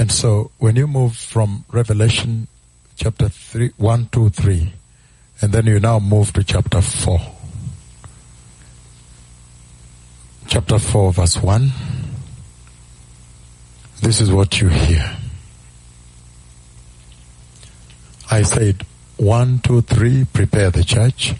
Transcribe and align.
And 0.00 0.10
so 0.10 0.50
when 0.56 0.76
you 0.76 0.86
move 0.86 1.14
from 1.14 1.66
Revelation 1.70 2.48
chapter 2.96 3.28
3, 3.28 3.72
1, 3.76 4.08
2, 4.10 4.30
3, 4.30 4.72
and 5.42 5.52
then 5.52 5.66
you 5.66 5.78
now 5.78 5.98
move 5.98 6.32
to 6.32 6.42
chapter 6.42 6.80
4. 6.80 7.20
Chapter 10.46 10.78
4 10.78 11.12
verse 11.12 11.36
1. 11.42 11.70
This 14.00 14.22
is 14.22 14.32
what 14.32 14.58
you 14.62 14.70
hear. 14.70 15.16
I 18.30 18.40
said, 18.40 18.86
one, 19.18 19.58
two, 19.58 19.82
three, 19.82 20.24
prepare 20.24 20.70
the 20.70 20.82
church. 20.82 21.34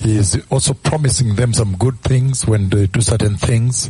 He 0.00 0.16
is 0.16 0.44
also 0.50 0.74
promising 0.74 1.36
them 1.36 1.52
some 1.52 1.76
good 1.76 2.00
things 2.00 2.44
when 2.44 2.70
they 2.70 2.88
do 2.88 3.00
certain 3.00 3.36
things. 3.36 3.88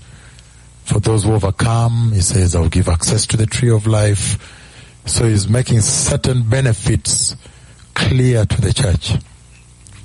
For 0.84 1.00
those 1.00 1.24
who 1.24 1.32
overcome, 1.32 2.12
he 2.12 2.20
says, 2.20 2.54
I'll 2.54 2.68
give 2.68 2.88
access 2.88 3.26
to 3.28 3.36
the 3.36 3.46
tree 3.46 3.70
of 3.70 3.86
life. 3.86 4.60
So 5.06 5.28
he's 5.28 5.48
making 5.48 5.80
certain 5.80 6.42
benefits 6.42 7.36
clear 7.94 8.44
to 8.44 8.60
the 8.60 8.72
church. 8.72 9.14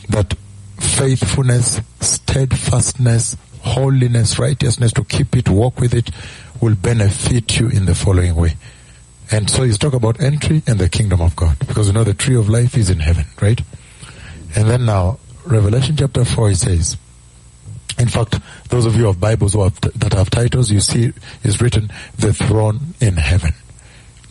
That 0.10 0.34
faithfulness, 0.80 1.82
steadfastness, 2.00 3.36
holiness, 3.62 4.40
righteousness, 4.40 4.94
to 4.94 5.04
keep 5.04 5.36
it, 5.36 5.50
walk 5.50 5.80
with 5.80 5.94
it, 5.94 6.12
will 6.62 6.76
benefit 6.76 7.60
you 7.60 7.70
in 7.70 7.86
the 7.86 7.96
following 7.96 8.36
way. 8.36 8.56
And 9.32 9.50
so 9.50 9.64
he's 9.64 9.78
talking 9.78 9.98
about 9.98 10.22
entry 10.22 10.64
and 10.68 10.80
the 10.80 10.90
kingdom 10.90 11.22
of 11.22 11.36
God. 11.36 11.60
Because 11.60 11.88
you 11.88 11.94
know 11.94 12.04
the 12.04 12.14
tree 12.14 12.36
of 12.36 12.50
life 12.50 12.78
is 12.78 12.90
in 12.90 13.00
heaven, 13.00 13.26
right? 13.42 13.60
And 14.56 14.70
then 14.70 14.86
now, 14.86 15.20
Revelation 15.46 15.98
chapter 15.98 16.24
4, 16.24 16.50
he 16.50 16.56
says, 16.56 16.98
in 17.98 18.08
fact, 18.08 18.40
those 18.70 18.86
of 18.86 18.94
you 18.94 19.02
who 19.02 19.08
have 19.08 19.20
Bibles 19.20 19.54
who 19.54 19.64
have, 19.64 19.80
that 19.82 20.14
have 20.14 20.30
titles, 20.30 20.72
you 20.72 20.80
see 20.80 21.14
is 21.44 21.62
written, 21.62 21.92
the 22.18 22.34
throne 22.34 22.80
in 23.02 23.18
heaven. 23.18 23.54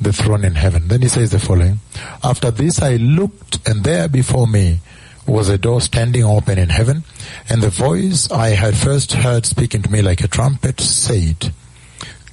The 0.00 0.12
throne 0.12 0.44
in 0.44 0.54
heaven. 0.54 0.88
Then 0.88 1.02
he 1.02 1.08
says 1.08 1.30
the 1.30 1.38
following, 1.38 1.80
after 2.22 2.50
this 2.50 2.80
I 2.80 2.96
looked 2.96 3.66
and 3.66 3.82
there 3.82 4.08
before 4.08 4.46
me 4.46 4.80
was 5.26 5.48
a 5.48 5.58
door 5.58 5.80
standing 5.80 6.22
open 6.22 6.58
in 6.58 6.68
heaven 6.68 7.02
and 7.48 7.60
the 7.60 7.70
voice 7.70 8.30
I 8.30 8.50
had 8.50 8.76
first 8.76 9.12
heard 9.12 9.44
speaking 9.44 9.82
to 9.82 9.90
me 9.90 10.00
like 10.00 10.20
a 10.22 10.28
trumpet 10.28 10.80
said, 10.80 11.52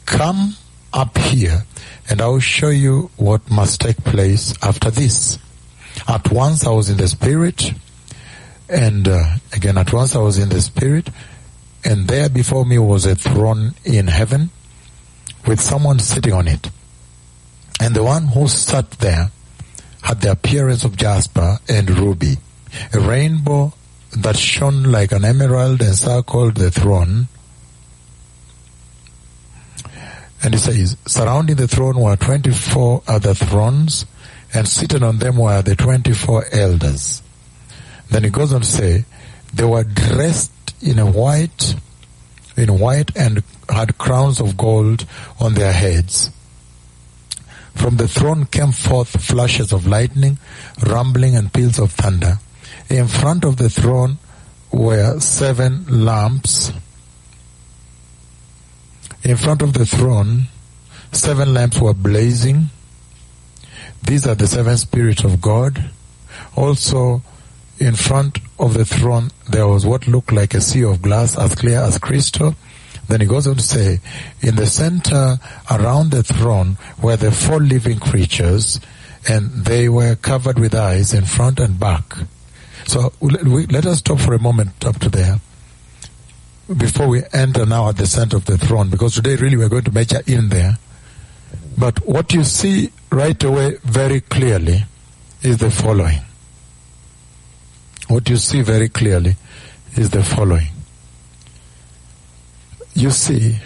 come 0.05 0.55
up 0.93 1.17
here 1.17 1.63
and 2.09 2.21
I 2.21 2.27
will 2.27 2.39
show 2.39 2.69
you 2.69 3.09
what 3.17 3.49
must 3.49 3.81
take 3.81 3.97
place 4.03 4.53
after 4.61 4.91
this. 4.91 5.39
At 6.07 6.31
once 6.31 6.67
I 6.67 6.69
was 6.69 6.89
in 6.89 6.97
the 6.97 7.07
spirit 7.07 7.73
and 8.69 9.07
uh, 9.07 9.35
again 9.53 9.77
at 9.77 9.91
once 9.91 10.15
I 10.15 10.19
was 10.19 10.37
in 10.37 10.49
the 10.49 10.61
spirit 10.61 11.09
and 11.83 12.07
there 12.07 12.29
before 12.29 12.65
me 12.65 12.77
was 12.77 13.05
a 13.05 13.15
throne 13.15 13.73
in 13.83 14.07
heaven 14.07 14.49
with 15.45 15.59
someone 15.59 15.99
sitting 15.99 16.31
on 16.33 16.47
it. 16.47 16.69
And 17.81 17.93
the 17.93 18.03
one 18.03 18.27
who 18.27 18.47
sat 18.47 18.91
there 18.91 19.31
had 20.01 20.21
the 20.21 20.31
appearance 20.31 20.85
of 20.85 20.95
jasper 20.95 21.59
and 21.67 21.89
ruby. 21.89 22.37
A 22.93 22.99
rainbow 22.99 23.73
that 24.15 24.37
shone 24.37 24.83
like 24.83 25.11
an 25.11 25.25
emerald 25.25 25.81
encircled 25.81 26.55
the 26.55 26.71
throne 26.71 27.27
and 30.43 30.53
he 30.53 30.59
says, 30.59 30.97
surrounding 31.05 31.55
the 31.55 31.69
throne 31.69 31.97
were 31.97 32.17
24 32.17 33.03
other 33.07 33.33
thrones, 33.33 34.05
and 34.53 34.67
seated 34.67 35.01
on 35.01 35.19
them 35.19 35.37
were 35.37 35.61
the 35.61 35.75
24 35.75 36.47
elders. 36.51 37.22
Then 38.13 38.23
he 38.23 38.29
goes 38.29 38.53
on 38.53 38.61
to 38.61 38.67
say, 38.67 39.05
they 39.53 39.65
were 39.65 39.83
dressed 39.83 40.51
in 40.81 40.99
a 40.99 41.05
white, 41.05 41.75
in 42.55 42.79
white 42.79 43.15
and 43.17 43.43
had 43.67 43.97
crowns 43.97 44.39
of 44.39 44.55
gold 44.55 45.05
on 45.39 45.55
their 45.55 45.73
heads. 45.73 46.29
From 47.75 47.97
the 47.97 48.07
throne 48.07 48.45
came 48.45 48.71
forth 48.71 49.09
flashes 49.21 49.73
of 49.73 49.87
lightning, 49.87 50.37
rumbling 50.85 51.35
and 51.35 51.51
peals 51.51 51.79
of 51.79 51.91
thunder. 51.91 52.37
In 52.89 53.07
front 53.07 53.43
of 53.43 53.57
the 53.57 53.69
throne 53.69 54.19
were 54.71 55.19
seven 55.19 55.85
lamps 56.05 56.71
in 59.23 59.37
front 59.37 59.61
of 59.61 59.73
the 59.73 59.85
throne, 59.85 60.47
seven 61.13 61.53
lamps 61.53 61.79
were 61.79 61.93
blazing. 61.93 62.69
These 64.05 64.27
are 64.27 64.35
the 64.35 64.47
seven 64.47 64.75
spirits 64.75 65.23
of 65.23 65.39
God. 65.39 65.91
Also, 66.57 67.21
in 67.79 67.95
front 67.95 68.39
of 68.59 68.73
the 68.73 68.85
throne, 68.85 69.31
there 69.49 69.67
was 69.67 69.85
what 69.85 70.07
looked 70.07 70.31
like 70.31 70.53
a 70.53 70.61
sea 70.61 70.83
of 70.83 71.01
glass 71.01 71.37
as 71.37 71.55
clear 71.55 71.79
as 71.79 71.97
crystal. 71.97 72.55
Then 73.07 73.21
he 73.21 73.27
goes 73.27 73.47
on 73.47 73.55
to 73.55 73.61
say, 73.61 73.99
in 74.41 74.55
the 74.55 74.65
center 74.65 75.37
around 75.69 76.11
the 76.11 76.23
throne 76.23 76.77
were 77.01 77.17
the 77.17 77.31
four 77.31 77.59
living 77.59 77.99
creatures 77.99 78.79
and 79.27 79.49
they 79.65 79.89
were 79.89 80.15
covered 80.15 80.59
with 80.59 80.75
eyes 80.75 81.13
in 81.13 81.25
front 81.25 81.59
and 81.59 81.79
back. 81.79 82.03
So 82.85 83.13
let 83.21 83.85
us 83.85 83.99
stop 83.99 84.19
for 84.19 84.33
a 84.33 84.39
moment 84.39 84.85
up 84.85 84.99
to 84.99 85.09
there 85.09 85.39
before 86.77 87.07
we 87.07 87.23
enter 87.33 87.65
now 87.65 87.89
at 87.89 87.97
the 87.97 88.07
center 88.07 88.37
of 88.37 88.45
the 88.45 88.57
throne, 88.57 88.89
because 88.89 89.15
today 89.15 89.35
really 89.35 89.57
we're 89.57 89.69
going 89.69 89.83
to 89.83 89.91
measure 89.91 90.21
in 90.25 90.49
there. 90.49 90.77
But 91.77 92.05
what 92.05 92.33
you 92.33 92.43
see 92.43 92.91
right 93.11 93.41
away 93.43 93.77
very 93.83 94.21
clearly 94.21 94.83
is 95.41 95.57
the 95.57 95.71
following. 95.71 96.21
What 98.07 98.29
you 98.29 98.37
see 98.37 98.61
very 98.61 98.89
clearly 98.89 99.35
is 99.95 100.09
the 100.09 100.23
following. 100.23 100.67
You 102.93 103.09
see, 103.11 103.57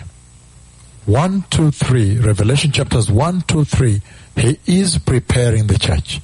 1, 1.06 1.46
2, 1.50 1.72
3, 1.72 2.20
Revelation 2.20 2.72
chapters 2.72 3.09
1, 3.09 3.42
2, 3.42 3.64
3, 3.66 4.02
he 4.36 4.59
is 4.66 4.97
preparing 5.00 5.68
the 5.68 5.78
church. 5.78 6.22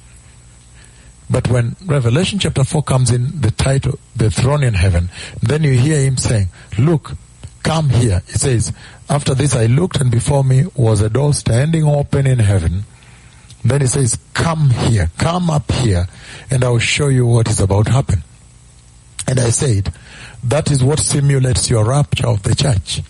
But 1.28 1.48
when 1.48 1.74
Revelation 1.84 2.38
chapter 2.38 2.64
4 2.64 2.82
comes 2.82 3.10
in, 3.10 3.40
the 3.40 3.50
title, 3.50 3.98
the 4.14 4.30
throne 4.30 4.62
in 4.62 4.74
heaven, 4.74 5.08
then 5.42 5.62
you 5.64 5.72
hear 5.72 6.00
him 6.00 6.16
saying, 6.16 6.48
look, 6.78 7.12
come 7.62 7.88
here. 7.88 8.22
He 8.26 8.34
says, 8.34 8.72
after 9.08 9.34
this 9.34 9.56
I 9.56 9.66
looked 9.66 10.00
and 10.00 10.10
before 10.10 10.44
me 10.44 10.66
was 10.76 11.00
a 11.00 11.08
door 11.08 11.32
standing 11.32 11.84
open 11.84 12.26
in 12.26 12.38
heaven. 12.38 12.84
Then 13.64 13.80
he 13.80 13.86
says, 13.86 14.18
come 14.34 14.68
here, 14.68 15.10
come 15.16 15.48
up 15.48 15.72
here, 15.72 16.06
and 16.50 16.64
I 16.64 16.68
will 16.68 16.78
show 16.78 17.08
you 17.08 17.26
what 17.26 17.48
is 17.48 17.60
about 17.60 17.86
to 17.86 17.92
happen. 17.92 18.22
And 19.26 19.40
I 19.40 19.50
said, 19.50 19.92
that 20.44 20.70
is 20.70 20.84
what 20.84 20.98
simulates 20.98 21.70
your 21.70 21.84
rapture 21.84 22.26
of 22.26 22.42
the 22.42 22.54
church. 22.54 23.02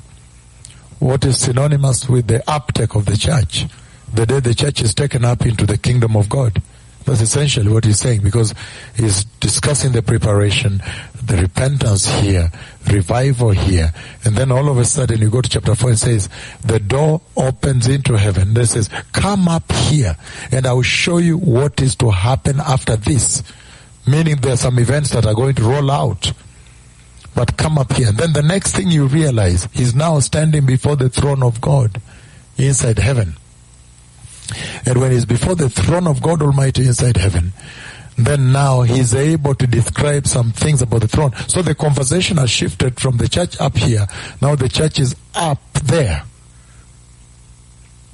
What 1.01 1.25
is 1.25 1.41
synonymous 1.41 2.09
with 2.09 2.29
the 2.29 2.43
uptake 2.49 2.95
of 2.95 3.07
the 3.07 3.17
church. 3.17 3.67
The 4.13 4.27
day 4.27 4.41
the 4.41 4.55
church 4.55 4.81
is 4.81 4.95
taken 4.95 5.25
up 5.25 5.45
into 5.45 5.67
the 5.67 5.77
kingdom 5.77 6.17
of 6.17 6.29
God. 6.29 6.63
That's 7.05 7.21
essentially 7.21 7.71
what 7.71 7.85
he's 7.85 7.99
saying 7.99 8.23
because 8.23 8.55
he's 8.97 9.25
discussing 9.25 9.93
the 9.93 10.03
preparation, 10.03 10.81
the 11.27 11.37
repentance 11.37 12.07
here, 12.07 12.51
revival 12.91 13.51
here. 13.51 13.93
And 14.25 14.37
then 14.37 14.51
all 14.53 14.69
of 14.69 14.79
a 14.79 14.85
sudden 14.85 15.21
you 15.21 15.31
go 15.31 15.41
to 15.41 15.49
chapter 15.49 15.75
4 15.75 15.91
and 15.91 15.99
says, 15.99 16.29
the 16.65 16.79
door 16.79 17.21
opens 17.37 17.87
into 17.87 18.17
heaven. 18.17 18.55
This 18.55 18.73
says, 18.73 18.91
come 19.13 19.49
up 19.49 19.71
here 19.73 20.17
and 20.53 20.67
I 20.67 20.73
will 20.73 20.83
show 20.83 21.19
you 21.19 21.39
what 21.39 21.81
is 21.81 21.95
to 21.97 22.11
happen 22.11 22.61
after 22.61 22.97
this. 22.97 23.43
Meaning 24.07 24.37
there 24.37 24.53
are 24.53 24.59
some 24.59 24.79
events 24.79 25.11
that 25.11 25.27
are 25.27 25.35
going 25.35 25.55
to 25.55 25.63
roll 25.63 25.91
out. 25.91 26.33
But 27.35 27.57
come 27.57 27.79
up 27.79 27.93
here. 27.95 28.09
And 28.09 28.19
then 28.19 28.33
the 28.33 28.43
next 28.43 28.77
thing 28.77 28.91
you 28.91 29.07
realize, 29.07 29.69
he's 29.73 29.95
now 29.95 30.21
standing 30.21 30.67
before 30.67 30.97
the 30.97 31.09
throne 31.09 31.43
of 31.43 31.61
God 31.61 32.01
inside 32.57 32.99
heaven. 32.99 33.35
And 34.87 34.99
when 35.01 35.11
he's 35.11 35.25
before 35.25 35.55
the 35.55 35.71
throne 35.71 36.07
of 36.07 36.23
God 36.23 36.43
Almighty 36.43 36.87
inside 36.87 37.17
heaven, 37.17 37.53
then 38.17 38.53
now 38.53 38.83
he's 38.83 39.15
able 39.15 39.55
to 39.55 39.67
describe 39.67 40.27
some 40.27 40.53
things 40.53 40.83
about 40.83 41.01
the 41.01 41.09
throne. 41.09 41.33
So 41.49 41.63
the 41.63 41.75
conversation 41.75 42.37
has 42.37 42.51
shifted 42.51 43.01
from 43.01 43.17
the 43.17 43.29
church 43.29 43.61
up 43.61 43.77
here. 43.77 44.07
Now 44.41 44.55
the 44.55 44.69
church 44.69 45.01
is 45.01 45.17
up 45.35 45.61
there. 45.73 46.23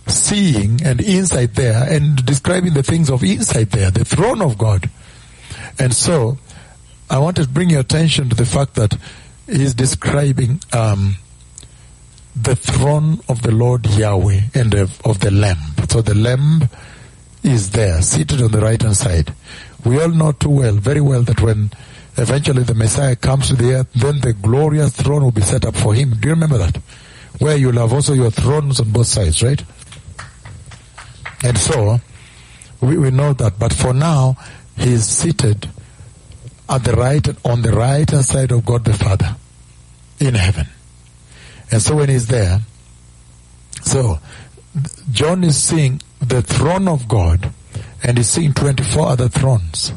Seeing 0.06 0.82
and 0.82 1.00
inside 1.00 1.54
there 1.54 1.84
and 1.88 2.24
describing 2.24 2.74
the 2.74 2.82
things 2.82 3.10
of 3.10 3.22
inside 3.22 3.70
there, 3.70 3.90
the 3.90 4.04
throne 4.04 4.42
of 4.42 4.56
God. 4.58 4.88
And 5.78 5.94
so 5.94 6.38
I 7.08 7.18
want 7.18 7.36
to 7.36 7.46
bring 7.46 7.70
your 7.70 7.80
attention 7.80 8.28
to 8.30 8.36
the 8.36 8.46
fact 8.46 8.74
that 8.74 8.96
he's 9.46 9.74
describing 9.74 10.60
um, 10.72 11.16
the 12.34 12.56
throne 12.56 13.20
of 13.28 13.42
the 13.42 13.50
Lord 13.50 13.86
Yahweh 13.86 14.40
and 14.54 14.74
of 14.74 15.20
the 15.20 15.30
Lamb. 15.30 15.58
So 15.88 16.00
the 16.00 16.14
Lamb 16.14 16.68
is 17.42 17.70
there, 17.70 18.00
seated 18.02 18.40
on 18.42 18.50
the 18.50 18.60
right 18.60 18.80
hand 18.80 18.96
side. 18.96 19.34
We 19.84 20.00
all 20.00 20.08
know 20.08 20.32
too 20.32 20.50
well, 20.50 20.74
very 20.74 21.00
well, 21.00 21.22
that 21.22 21.40
when 21.40 21.70
eventually 22.16 22.62
the 22.62 22.74
Messiah 22.74 23.16
comes 23.16 23.48
to 23.48 23.56
the 23.56 23.74
earth, 23.74 23.92
then 23.94 24.20
the 24.20 24.32
glorious 24.32 24.94
throne 24.94 25.22
will 25.22 25.30
be 25.30 25.40
set 25.40 25.64
up 25.64 25.76
for 25.76 25.94
him. 25.94 26.10
Do 26.10 26.28
you 26.28 26.34
remember 26.34 26.58
that? 26.58 26.76
Where 27.38 27.56
you'll 27.56 27.78
have 27.78 27.92
also 27.92 28.12
your 28.12 28.30
thrones 28.30 28.80
on 28.80 28.90
both 28.90 29.06
sides, 29.06 29.42
right? 29.42 29.62
And 31.42 31.56
so, 31.56 32.00
we, 32.80 32.98
we 32.98 33.10
know 33.10 33.32
that. 33.32 33.58
But 33.58 33.72
for 33.72 33.94
now, 33.94 34.36
he 34.76 34.92
is 34.92 35.06
seated 35.06 35.68
at 36.68 36.84
the 36.84 36.92
right, 36.92 37.26
on 37.44 37.62
the 37.62 37.72
right 37.72 38.08
hand 38.08 38.24
side 38.24 38.52
of 38.52 38.64
God 38.64 38.84
the 38.84 38.92
Father 38.92 39.36
in 40.18 40.34
heaven. 40.34 40.66
And 41.70 41.80
so 41.80 41.96
when 41.96 42.08
he's 42.08 42.26
there, 42.26 42.60
so 43.82 44.18
John 45.10 45.44
is 45.44 45.62
seeing 45.62 46.02
the 46.20 46.42
throne 46.42 46.88
of 46.88 47.08
God 47.08 47.52
and 48.02 48.16
he's 48.16 48.28
seeing 48.28 48.52
24 48.52 49.08
other 49.08 49.28
thrones. 49.28 49.92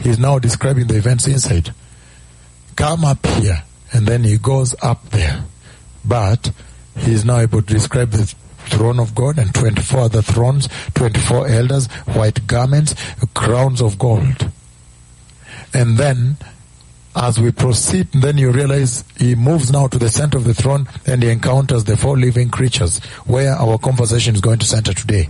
He's 0.00 0.18
now 0.18 0.38
describing 0.38 0.86
the 0.86 0.96
events 0.96 1.26
inside. 1.26 1.74
Come 2.76 3.04
up 3.04 3.24
here. 3.26 3.62
And 3.92 4.06
then 4.06 4.24
he 4.24 4.38
goes 4.38 4.74
up 4.82 5.10
there. 5.10 5.44
But 6.04 6.50
he's 6.96 7.24
now 7.24 7.38
able 7.38 7.62
to 7.62 7.72
describe 7.72 8.10
the 8.10 8.34
throne 8.66 8.98
of 8.98 9.14
God 9.14 9.38
and 9.38 9.54
24 9.54 10.00
other 10.00 10.22
thrones, 10.22 10.68
24 10.94 11.48
elders, 11.48 11.86
white 12.06 12.46
garments, 12.46 12.94
crowns 13.34 13.80
of 13.80 13.98
gold. 13.98 14.50
And 15.74 15.98
then 15.98 16.36
as 17.14 17.38
we 17.38 17.52
proceed, 17.52 18.08
then 18.12 18.38
you 18.38 18.50
realize 18.50 19.04
he 19.18 19.34
moves 19.34 19.70
now 19.70 19.86
to 19.88 19.98
the 19.98 20.08
center 20.08 20.38
of 20.38 20.44
the 20.44 20.54
throne 20.54 20.88
and 21.06 21.22
he 21.22 21.28
encounters 21.28 21.84
the 21.84 21.96
four 21.96 22.16
living 22.16 22.48
creatures 22.48 22.98
where 23.26 23.52
our 23.52 23.78
conversation 23.78 24.34
is 24.34 24.40
going 24.40 24.58
to 24.58 24.66
center 24.66 24.94
today. 24.94 25.28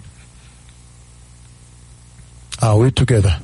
Are 2.62 2.78
we 2.78 2.92
together? 2.92 3.38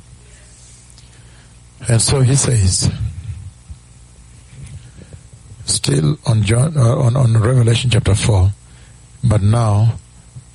And 1.89 2.01
so 2.01 2.21
he 2.21 2.37
says, 2.37 2.89
still 5.65 6.19
on 6.25 6.45
John, 6.45 6.77
uh, 6.77 6.97
on, 6.97 7.17
on 7.17 7.37
Revelation 7.37 7.91
chapter 7.91 8.15
4, 8.15 8.53
but 9.25 9.43
now 9.43 9.99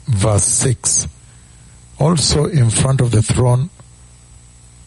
verse 0.06 0.46
6. 0.46 1.08
Also 2.00 2.46
in 2.46 2.70
front 2.70 3.02
of 3.02 3.12
the 3.12 3.22
throne 3.22 3.70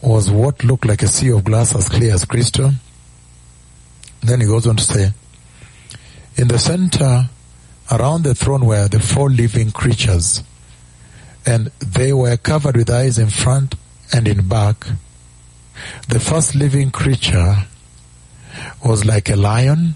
was 0.00 0.30
what 0.30 0.64
looked 0.64 0.86
like 0.86 1.02
a 1.02 1.08
sea 1.08 1.30
of 1.30 1.44
glass 1.44 1.74
as 1.76 1.90
clear 1.90 2.14
as 2.14 2.24
crystal. 2.24 2.72
Then 4.22 4.40
he 4.40 4.46
goes 4.46 4.66
on 4.66 4.76
to 4.76 4.84
say, 4.84 5.12
in 6.36 6.48
the 6.48 6.58
center 6.58 7.28
around 7.90 8.22
the 8.22 8.34
throne 8.34 8.64
were 8.64 8.88
the 8.88 9.00
four 9.00 9.28
living 9.30 9.70
creatures 9.70 10.42
and 11.46 11.66
they 11.78 12.12
were 12.12 12.36
covered 12.36 12.76
with 12.76 12.90
eyes 12.90 13.18
in 13.18 13.30
front 13.30 13.76
and 14.12 14.26
in 14.26 14.48
back. 14.48 14.86
The 16.08 16.20
first 16.20 16.54
living 16.54 16.90
creature 16.90 17.56
was 18.84 19.04
like 19.04 19.30
a 19.30 19.36
lion 19.36 19.94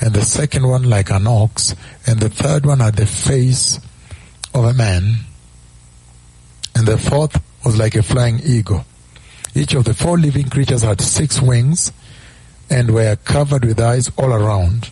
and 0.00 0.14
the 0.14 0.22
second 0.22 0.68
one 0.68 0.84
like 0.84 1.10
an 1.10 1.26
ox 1.26 1.74
and 2.06 2.20
the 2.20 2.28
third 2.28 2.64
one 2.66 2.80
had 2.80 2.96
the 2.96 3.06
face 3.06 3.80
of 4.54 4.64
a 4.64 4.74
man 4.74 5.16
and 6.76 6.86
the 6.86 6.98
fourth 6.98 7.40
was 7.64 7.78
like 7.78 7.94
a 7.94 8.02
flying 8.02 8.40
eagle. 8.44 8.84
Each 9.54 9.74
of 9.74 9.84
the 9.84 9.94
four 9.94 10.18
living 10.18 10.50
creatures 10.50 10.82
had 10.82 11.00
six 11.00 11.40
wings 11.40 11.92
and 12.68 12.92
were 12.92 13.16
covered 13.16 13.64
with 13.64 13.80
eyes 13.80 14.10
all 14.16 14.32
around, 14.32 14.90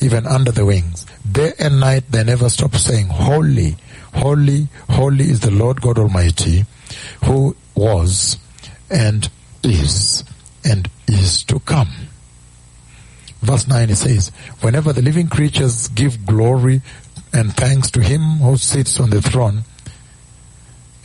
even 0.00 0.26
under 0.26 0.52
the 0.52 0.64
wings. 0.64 1.04
Day 1.30 1.52
and 1.58 1.80
night 1.80 2.04
they 2.10 2.22
never 2.22 2.48
stopped 2.48 2.76
saying, 2.76 3.08
Holy, 3.08 3.76
holy, 4.18 4.68
holy 4.90 5.30
is 5.30 5.40
the 5.40 5.50
Lord 5.50 5.80
God 5.80 5.98
Almighty, 5.98 6.64
who 7.24 7.56
was 7.74 8.36
and 8.90 9.28
is 9.62 10.24
and 10.64 10.88
is 11.06 11.44
to 11.44 11.60
come. 11.60 11.88
Verse 13.40 13.68
9 13.68 13.90
it 13.90 13.96
says, 13.96 14.30
Whenever 14.60 14.92
the 14.92 15.02
living 15.02 15.28
creatures 15.28 15.88
give 15.88 16.26
glory 16.26 16.82
and 17.32 17.54
thanks 17.54 17.90
to 17.92 18.02
him 18.02 18.20
who 18.38 18.56
sits 18.56 18.98
on 18.98 19.10
the 19.10 19.22
throne 19.22 19.62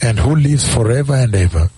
and 0.01 0.19
who 0.19 0.36
lives 0.36 0.74
forever 0.74 1.13
and 1.13 1.36
ever, 1.36 1.69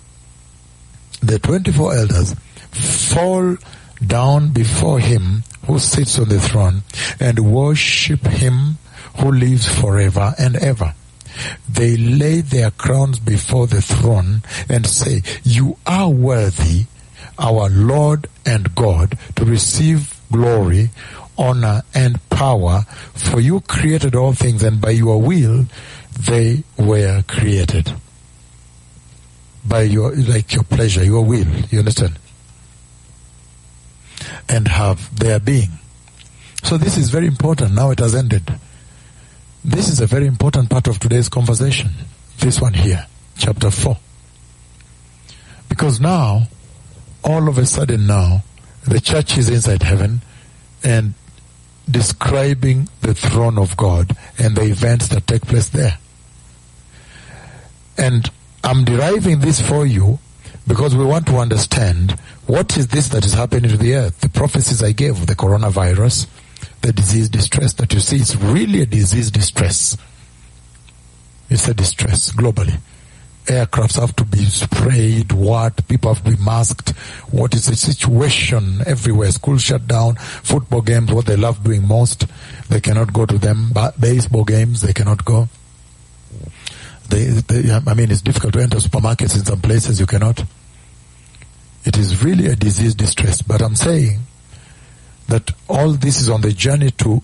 the 1.21 1.39
24 1.39 1.95
elders 1.95 2.35
fall 2.71 3.57
down 4.05 4.49
before 4.53 4.99
him 4.99 5.43
who 5.67 5.79
sits 5.79 6.17
on 6.19 6.29
the 6.29 6.39
throne 6.39 6.83
and 7.19 7.39
worship 7.39 8.25
him 8.25 8.77
who 9.19 9.31
lives 9.31 9.67
forever 9.79 10.33
and 10.37 10.55
ever. 10.57 10.93
They 11.69 11.97
lay 11.97 12.41
their 12.41 12.71
crowns 12.71 13.19
before 13.19 13.67
the 13.67 13.81
throne 13.81 14.41
and 14.69 14.85
say, 14.85 15.21
You 15.43 15.77
are 15.85 16.09
worthy, 16.09 16.85
our 17.37 17.69
Lord 17.69 18.27
and 18.45 18.73
God, 18.75 19.17
to 19.35 19.45
receive 19.45 20.19
glory, 20.31 20.89
honor, 21.37 21.83
and 21.93 22.29
power, 22.29 22.81
for 23.13 23.39
you 23.39 23.61
created 23.61 24.15
all 24.15 24.33
things, 24.33 24.63
and 24.63 24.79
by 24.81 24.91
your 24.91 25.21
will 25.21 25.65
they 26.19 26.63
were 26.77 27.23
created. 27.27 27.93
By 29.67 29.81
your, 29.81 30.15
like 30.15 30.53
your 30.53 30.63
pleasure, 30.63 31.03
your 31.03 31.25
will, 31.25 31.47
you 31.69 31.79
understand? 31.79 32.19
And 34.47 34.67
have 34.67 35.17
their 35.17 35.39
being. 35.39 35.71
So 36.63 36.77
this 36.77 36.97
is 36.97 37.09
very 37.09 37.27
important. 37.27 37.73
Now 37.73 37.91
it 37.91 37.99
has 37.99 38.15
ended. 38.15 38.43
This 39.65 39.89
is 39.89 39.99
a 39.99 40.05
very 40.05 40.27
important 40.27 40.69
part 40.69 40.85
of 40.85 40.99
today's 40.99 41.27
conversation. 41.27 41.89
This 42.37 42.61
one 42.61 42.75
here, 42.75 43.07
chapter 43.35 43.71
4. 43.71 43.97
Because 45.69 45.99
now, 45.99 46.43
all 47.23 47.49
of 47.49 47.57
a 47.57 47.65
sudden 47.65 48.05
now, 48.05 48.43
the 48.87 49.01
church 49.01 49.39
is 49.39 49.49
inside 49.49 49.81
heaven 49.81 50.21
and 50.83 51.15
describing 51.89 52.89
the 53.01 53.15
throne 53.15 53.57
of 53.57 53.75
God 53.75 54.15
and 54.37 54.55
the 54.55 54.65
events 54.65 55.07
that 55.07 55.25
take 55.25 55.41
place 55.41 55.69
there. 55.69 55.97
And 57.97 58.29
I'm 58.63 58.85
deriving 58.85 59.39
this 59.39 59.67
for 59.67 59.83
you 59.83 60.19
because 60.67 60.95
we 60.95 61.05
want 61.05 61.25
to 61.25 61.37
understand 61.37 62.11
what 62.45 62.77
is 62.77 62.89
this 62.89 63.09
that 63.09 63.25
is 63.25 63.33
happening 63.33 63.71
to 63.71 63.77
the 63.77 63.95
earth. 63.95 64.19
The 64.19 64.29
prophecies 64.29 64.83
I 64.83 64.91
gave, 64.91 65.25
the 65.25 65.33
coronavirus, 65.33 66.27
the 66.85 66.93
disease 66.93 67.29
distress 67.29 67.73
that 67.73 67.91
you 67.93 67.99
see, 67.99 68.17
is 68.17 68.37
really 68.37 68.81
a 68.81 68.85
disease 68.85 69.31
distress. 69.31 69.97
It's 71.49 71.67
a 71.67 71.73
distress 71.73 72.31
globally. 72.31 72.79
Aircrafts 73.45 73.99
have 73.99 74.15
to 74.17 74.25
be 74.25 74.45
sprayed, 74.45 75.31
what? 75.31 75.87
People 75.87 76.13
have 76.13 76.23
to 76.23 76.37
be 76.37 76.43
masked. 76.43 76.91
What 77.31 77.55
is 77.55 77.65
the 77.65 77.75
situation 77.75 78.81
everywhere? 78.85 79.31
Schools 79.31 79.63
shut 79.63 79.87
down, 79.87 80.15
football 80.15 80.81
games, 80.81 81.11
what 81.11 81.25
they 81.25 81.35
love 81.35 81.63
doing 81.63 81.87
most, 81.87 82.27
they 82.69 82.81
cannot 82.81 83.13
go 83.13 83.25
to 83.25 83.37
them. 83.39 83.71
But 83.73 83.99
baseball 83.99 84.43
games, 84.43 84.81
they 84.81 84.93
cannot 84.93 85.25
go. 85.25 85.49
They, 87.09 87.25
they, 87.25 87.71
I 87.71 87.93
mean, 87.95 88.11
it's 88.11 88.21
difficult 88.21 88.53
to 88.53 88.61
enter 88.61 88.77
supermarkets 88.77 89.35
in 89.35 89.45
some 89.45 89.61
places, 89.61 89.99
you 89.99 90.05
cannot. 90.05 90.43
It 91.83 91.97
is 91.97 92.23
really 92.23 92.47
a 92.47 92.55
disease 92.55 92.93
distress. 92.93 93.41
But 93.41 93.61
I'm 93.63 93.75
saying 93.75 94.19
that 95.27 95.51
all 95.67 95.91
this 95.91 96.19
is 96.19 96.29
on 96.29 96.41
the 96.41 96.51
journey 96.51 96.91
to 96.91 97.21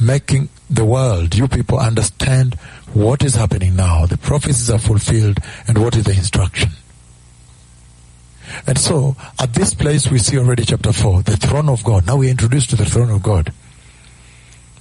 making 0.00 0.48
the 0.70 0.84
world, 0.84 1.34
you 1.34 1.48
people 1.48 1.78
understand 1.78 2.54
what 2.92 3.22
is 3.22 3.34
happening 3.34 3.76
now. 3.76 4.06
The 4.06 4.18
prophecies 4.18 4.70
are 4.70 4.78
fulfilled 4.78 5.38
and 5.66 5.78
what 5.78 5.96
is 5.96 6.04
the 6.04 6.12
instruction. 6.12 6.70
And 8.66 8.78
so, 8.78 9.16
at 9.38 9.52
this 9.52 9.74
place 9.74 10.10
we 10.10 10.18
see 10.18 10.38
already 10.38 10.64
chapter 10.64 10.92
4, 10.92 11.22
the 11.22 11.36
throne 11.36 11.68
of 11.68 11.84
God. 11.84 12.06
Now 12.06 12.16
we 12.16 12.28
are 12.28 12.30
introduced 12.30 12.70
to 12.70 12.76
the 12.76 12.86
throne 12.86 13.10
of 13.10 13.22
God. 13.22 13.52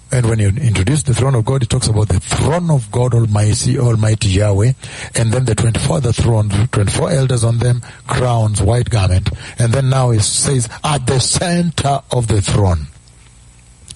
And 0.10 0.26
when 0.28 0.40
you 0.40 0.48
introduce 0.48 1.04
the 1.04 1.14
throne 1.14 1.36
of 1.36 1.44
God, 1.44 1.64
it 1.64 1.70
talks 1.70 1.88
about 1.88 2.08
the 2.08 2.20
throne 2.20 2.72
of 2.72 2.90
God 2.92 3.14
Almighty, 3.14 3.78
Almighty 3.78 4.30
Yahweh, 4.30 4.72
and 5.16 5.34
then 5.34 5.46
the 5.46 5.54
24 5.54 5.98
other 5.98 6.14
thrones, 6.14 6.54
24 6.72 7.12
elders 7.12 7.44
on 7.44 7.58
them, 7.58 7.82
crowns, 8.08 8.62
white 8.62 8.90
garment, 8.90 9.30
and 9.60 9.74
then 9.74 9.90
now 9.90 10.12
it 10.12 10.22
says, 10.22 10.70
at 10.84 11.06
the 11.08 11.20
center 11.20 12.02
of 12.12 12.28
the 12.28 12.42
throne. 12.42 12.88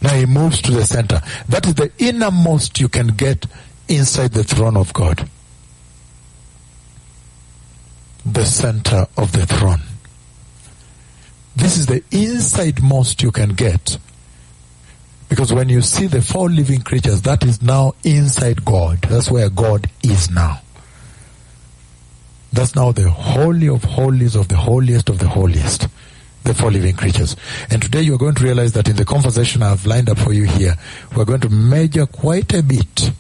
Now 0.02 0.14
he 0.16 0.26
moves 0.26 0.62
to 0.64 0.72
the 0.72 0.86
center. 0.86 1.22
That 1.48 1.66
is 1.66 1.76
the 1.76 1.92
innermost 1.98 2.80
you 2.80 2.90
can 2.90 3.08
get 3.08 3.46
inside 3.88 4.32
the 4.32 4.44
throne 4.44 4.76
of 4.76 4.92
God. 4.94 5.30
The 8.26 8.46
center 8.46 9.08
of 9.18 9.32
the 9.32 9.46
throne. 9.46 9.82
This 11.56 11.78
is 11.78 11.86
the 11.86 12.04
inside 12.12 12.82
most 12.82 13.22
you 13.22 13.32
can 13.32 13.50
get. 13.50 13.98
Because 15.32 15.54
when 15.54 15.70
you 15.70 15.82
see 15.82 16.08
the 16.08 16.22
four 16.22 16.50
living 16.50 16.82
creatures, 16.82 17.22
that 17.22 17.46
is 17.46 17.62
now 17.62 17.94
inside 18.04 18.66
God. 18.66 19.02
That's 19.04 19.32
where 19.32 19.50
God 19.50 19.90
is 20.04 20.30
now. 20.30 20.60
That's 22.52 22.76
now 22.76 22.92
the 22.92 23.10
holy 23.10 23.70
of 23.70 23.82
holies 23.82 24.36
of 24.36 24.50
the 24.50 24.58
holiest 24.58 25.08
of 25.08 25.20
the 25.20 25.30
holiest. 25.30 25.88
The 26.44 26.54
four 26.54 26.70
living 26.70 26.98
creatures. 26.98 27.38
And 27.70 27.82
today 27.82 28.02
you're 28.02 28.18
going 28.18 28.36
to 28.36 28.44
realize 28.44 28.74
that 28.74 28.90
in 28.90 28.98
the 28.98 29.06
conversation 29.06 29.64
I've 29.64 29.86
lined 29.86 30.10
up 30.10 30.18
for 30.18 30.34
you 30.34 30.44
here, 30.44 30.76
we're 31.16 31.24
going 31.24 31.40
to 31.40 31.50
measure 31.50 32.08
quite 32.08 32.54
a 32.54 32.62
bit 32.62 33.12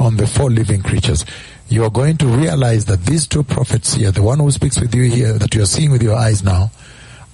on 0.00 0.16
the 0.16 0.26
four 0.26 0.50
living 0.50 0.82
creatures. 0.82 1.24
You 1.68 1.84
are 1.84 1.90
going 1.90 2.16
to 2.16 2.26
realize 2.26 2.86
that 2.86 3.04
these 3.04 3.28
two 3.28 3.44
prophets 3.44 3.94
here, 3.94 4.10
the 4.10 4.22
one 4.22 4.40
who 4.40 4.50
speaks 4.50 4.80
with 4.80 4.92
you 4.92 5.04
here, 5.04 5.34
that 5.34 5.54
you 5.54 5.62
are 5.62 5.66
seeing 5.66 5.92
with 5.92 6.02
your 6.02 6.16
eyes 6.16 6.42
now, 6.42 6.72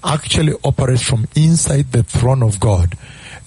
actually 0.04 0.52
operates 0.62 1.00
from 1.00 1.26
inside 1.34 1.92
the 1.92 2.02
throne 2.02 2.42
of 2.42 2.60
God 2.60 2.94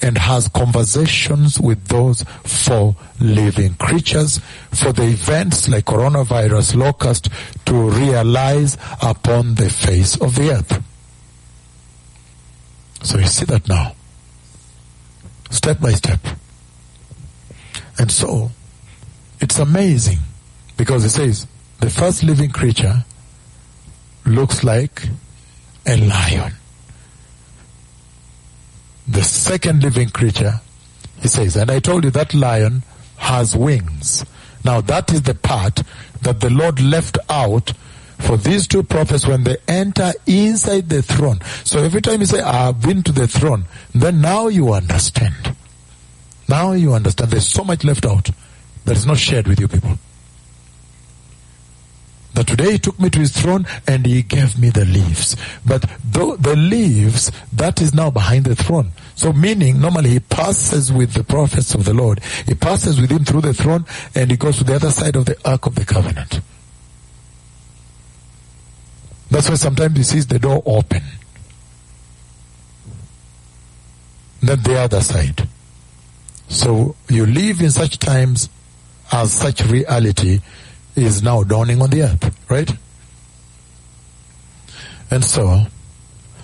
and 0.01 0.18
has 0.18 0.48
conversations 0.48 1.60
with 1.60 1.88
those 1.88 2.24
four 2.44 2.96
living 3.20 3.74
creatures 3.75 4.39
for 4.72 4.94
the 4.94 5.03
events 5.03 5.68
like 5.68 5.86
coronavirus 5.86 6.75
locust 6.75 7.29
to 7.65 7.89
realize 7.89 8.77
upon 9.01 9.56
the 9.56 9.70
face 9.70 10.20
of 10.22 10.36
the 10.36 10.51
earth. 10.51 10.84
So 13.03 13.18
you 13.18 13.27
see 13.27 13.46
that 13.46 13.68
now. 13.68 13.94
Step 15.50 15.79
by 15.79 15.91
step. 15.91 16.20
And 17.98 18.12
so, 18.12 18.51
it's 19.41 19.60
amazing 19.60 20.20
because 20.77 21.03
it 21.03 21.10
says 21.10 21.48
the 21.79 21.89
first 21.89 22.24
living 22.24 22.50
creature 22.50 23.03
looks 24.25 24.63
like 24.63 25.08
a 25.86 25.98
lion. 25.98 26.53
The 29.10 29.24
second 29.24 29.82
living 29.82 30.10
creature, 30.10 30.62
he 31.20 31.28
says, 31.28 31.56
and 31.56 31.72
I 31.72 31.80
told 31.80 32.04
you 32.04 32.12
that 32.12 32.36
lion 32.36 32.84
has 33.18 33.56
wings. 33.56 34.24
Now 34.63 34.82
that 34.82 35.12
is 35.12 35.24
the 35.24 35.34
part 35.34 35.82
that 36.22 36.42
the 36.42 36.51
Lord 36.51 36.80
left 36.80 37.18
out 37.28 37.74
for 38.20 38.38
these 38.38 38.68
two 38.68 38.84
prophets 38.84 39.25
when 39.25 39.46
they 39.46 39.58
enter 39.68 40.12
inside 40.28 40.89
the 40.89 41.01
throne. 41.01 41.39
So 41.63 41.82
every 41.82 42.01
time 42.01 42.20
you 42.20 42.28
say, 42.28 42.42
I've 42.42 42.82
been 42.84 43.01
to 43.01 43.12
the 43.12 43.28
throne, 43.28 43.66
then 43.96 44.22
now 44.22 44.48
you 44.48 44.74
understand. 44.74 45.56
Now 46.48 46.74
you 46.74 46.94
understand. 46.94 47.32
There's 47.32 47.48
so 47.48 47.63
much 47.63 47.84
left 47.84 48.06
out 48.06 48.30
that 48.86 48.96
is 48.96 49.08
not 49.08 49.18
shared 49.18 49.48
with 49.48 49.60
you 49.60 49.68
people. 49.68 49.98
That 52.34 52.48
today 52.48 52.74
he 52.74 52.80
took 52.80 53.00
me 53.00 53.10
to 53.10 53.20
his 53.20 53.32
throne 53.32 53.66
and 53.88 54.06
he 54.06 54.22
gave 54.22 54.60
me 54.60 54.70
the 54.70 54.86
leaves. 54.86 55.36
But 55.66 55.90
though 56.04 56.36
the 56.36 56.56
leaves, 56.56 57.32
that 57.54 57.82
is 57.82 57.94
now 57.94 58.12
behind 58.12 58.46
the 58.46 58.56
throne. 58.56 58.92
So 59.16 59.34
meaning, 59.34 59.82
normally 59.82 60.12
he 60.12 60.20
passes 60.20 60.94
with 60.94 61.14
the 61.14 61.24
prophets 61.24 61.74
of 61.74 61.86
the 61.86 61.94
Lord. 61.94 62.22
He 62.46 62.54
passes 62.54 63.02
with 63.02 63.12
him 63.12 63.26
through 63.26 63.42
the 63.42 63.54
throne 63.54 63.86
and 64.16 64.32
he 64.32 64.38
goes 64.38 64.58
to 64.58 64.64
the 64.64 64.76
other 64.76 64.92
side 64.92 65.16
of 65.16 65.26
the 65.26 65.38
Ark 65.44 65.66
of 65.66 65.76
the 65.76 65.86
Covenant. 65.86 66.40
That's 69.32 69.50
why 69.50 69.56
sometimes 69.56 69.98
he 69.98 70.04
sees 70.04 70.28
the 70.28 70.40
door 70.40 70.64
open. 70.66 71.04
Then 74.42 74.64
the 74.64 74.80
other 74.80 75.02
side. 75.02 75.48
So 76.48 76.96
you 77.08 77.26
live 77.26 77.62
in 77.62 77.70
such 77.70 78.00
times 78.00 78.50
as 79.12 79.34
such 79.34 79.62
reality 79.66 80.40
is 81.03 81.24
now 81.24 81.44
dawning 81.44 81.82
on 81.82 81.89
the 81.89 82.03
earth, 82.03 82.50
right? 82.50 82.72
And 85.12 85.24
so, 85.24 85.65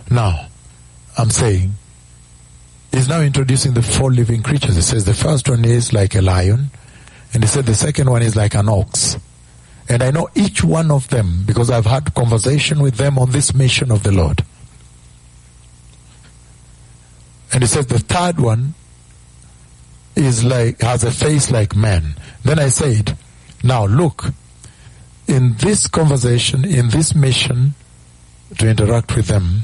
now, 0.10 0.48
I'm 1.18 1.30
saying, 1.30 1.74
he's 2.92 3.08
now 3.08 3.22
introducing 3.22 3.74
the 3.74 3.82
four 3.82 4.12
living 4.12 4.44
creatures. 4.44 4.76
He 4.76 4.82
says 4.82 5.06
the 5.06 5.14
first 5.14 5.48
one 5.50 5.66
is 5.66 5.94
like 5.94 6.16
a 6.16 6.22
lion, 6.22 6.72
and 7.34 7.44
he 7.44 7.48
said 7.48 7.66
the 7.66 7.76
second 7.76 8.10
one 8.10 8.22
is 8.22 8.36
like 8.36 8.56
an 8.56 8.70
ox. 8.70 9.18
And 9.88 10.02
I 10.02 10.12
know 10.12 10.30
each 10.34 10.64
one 10.64 10.90
of 10.90 11.08
them 11.10 11.44
because 11.46 11.70
I've 11.70 11.86
had 11.86 12.16
conversation 12.16 12.82
with 12.82 12.96
them 12.96 13.20
on 13.20 13.32
this 13.32 13.54
mission 13.54 13.92
of 13.92 14.04
the 14.04 14.12
Lord. 14.12 14.44
And 17.54 17.62
he 17.62 17.68
says 17.68 17.86
the 17.88 18.00
third 18.00 18.40
one 18.40 18.74
is 20.16 20.44
like, 20.44 20.82
has 20.82 21.04
a 21.04 21.12
face 21.12 21.52
like 21.52 21.76
man. 21.76 22.16
Then 22.44 22.58
I 22.58 22.70
said, 22.70 23.18
now 23.64 23.86
look, 23.86 24.26
in 25.28 25.56
this 25.58 25.88
conversation, 25.88 26.66
in 26.66 26.90
this 26.90 27.16
mission, 27.16 27.74
to 28.58 28.70
interact 28.70 29.16
with 29.16 29.28
them, 29.28 29.62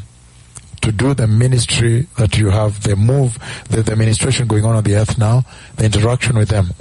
to 0.82 0.92
do 0.92 1.14
the 1.14 1.28
ministry 1.28 2.08
that 2.18 2.38
you 2.38 2.50
have, 2.50 2.84
the 2.84 2.96
move, 2.96 3.38
the, 3.70 3.84
the 3.84 3.92
administration 3.92 4.48
going 4.48 4.66
on 4.66 4.76
on 4.76 4.84
the 4.84 4.96
earth 4.96 5.18
now, 5.18 5.44
the 5.78 5.86
interaction 5.86 6.38
with 6.38 6.50
them. 6.50 6.72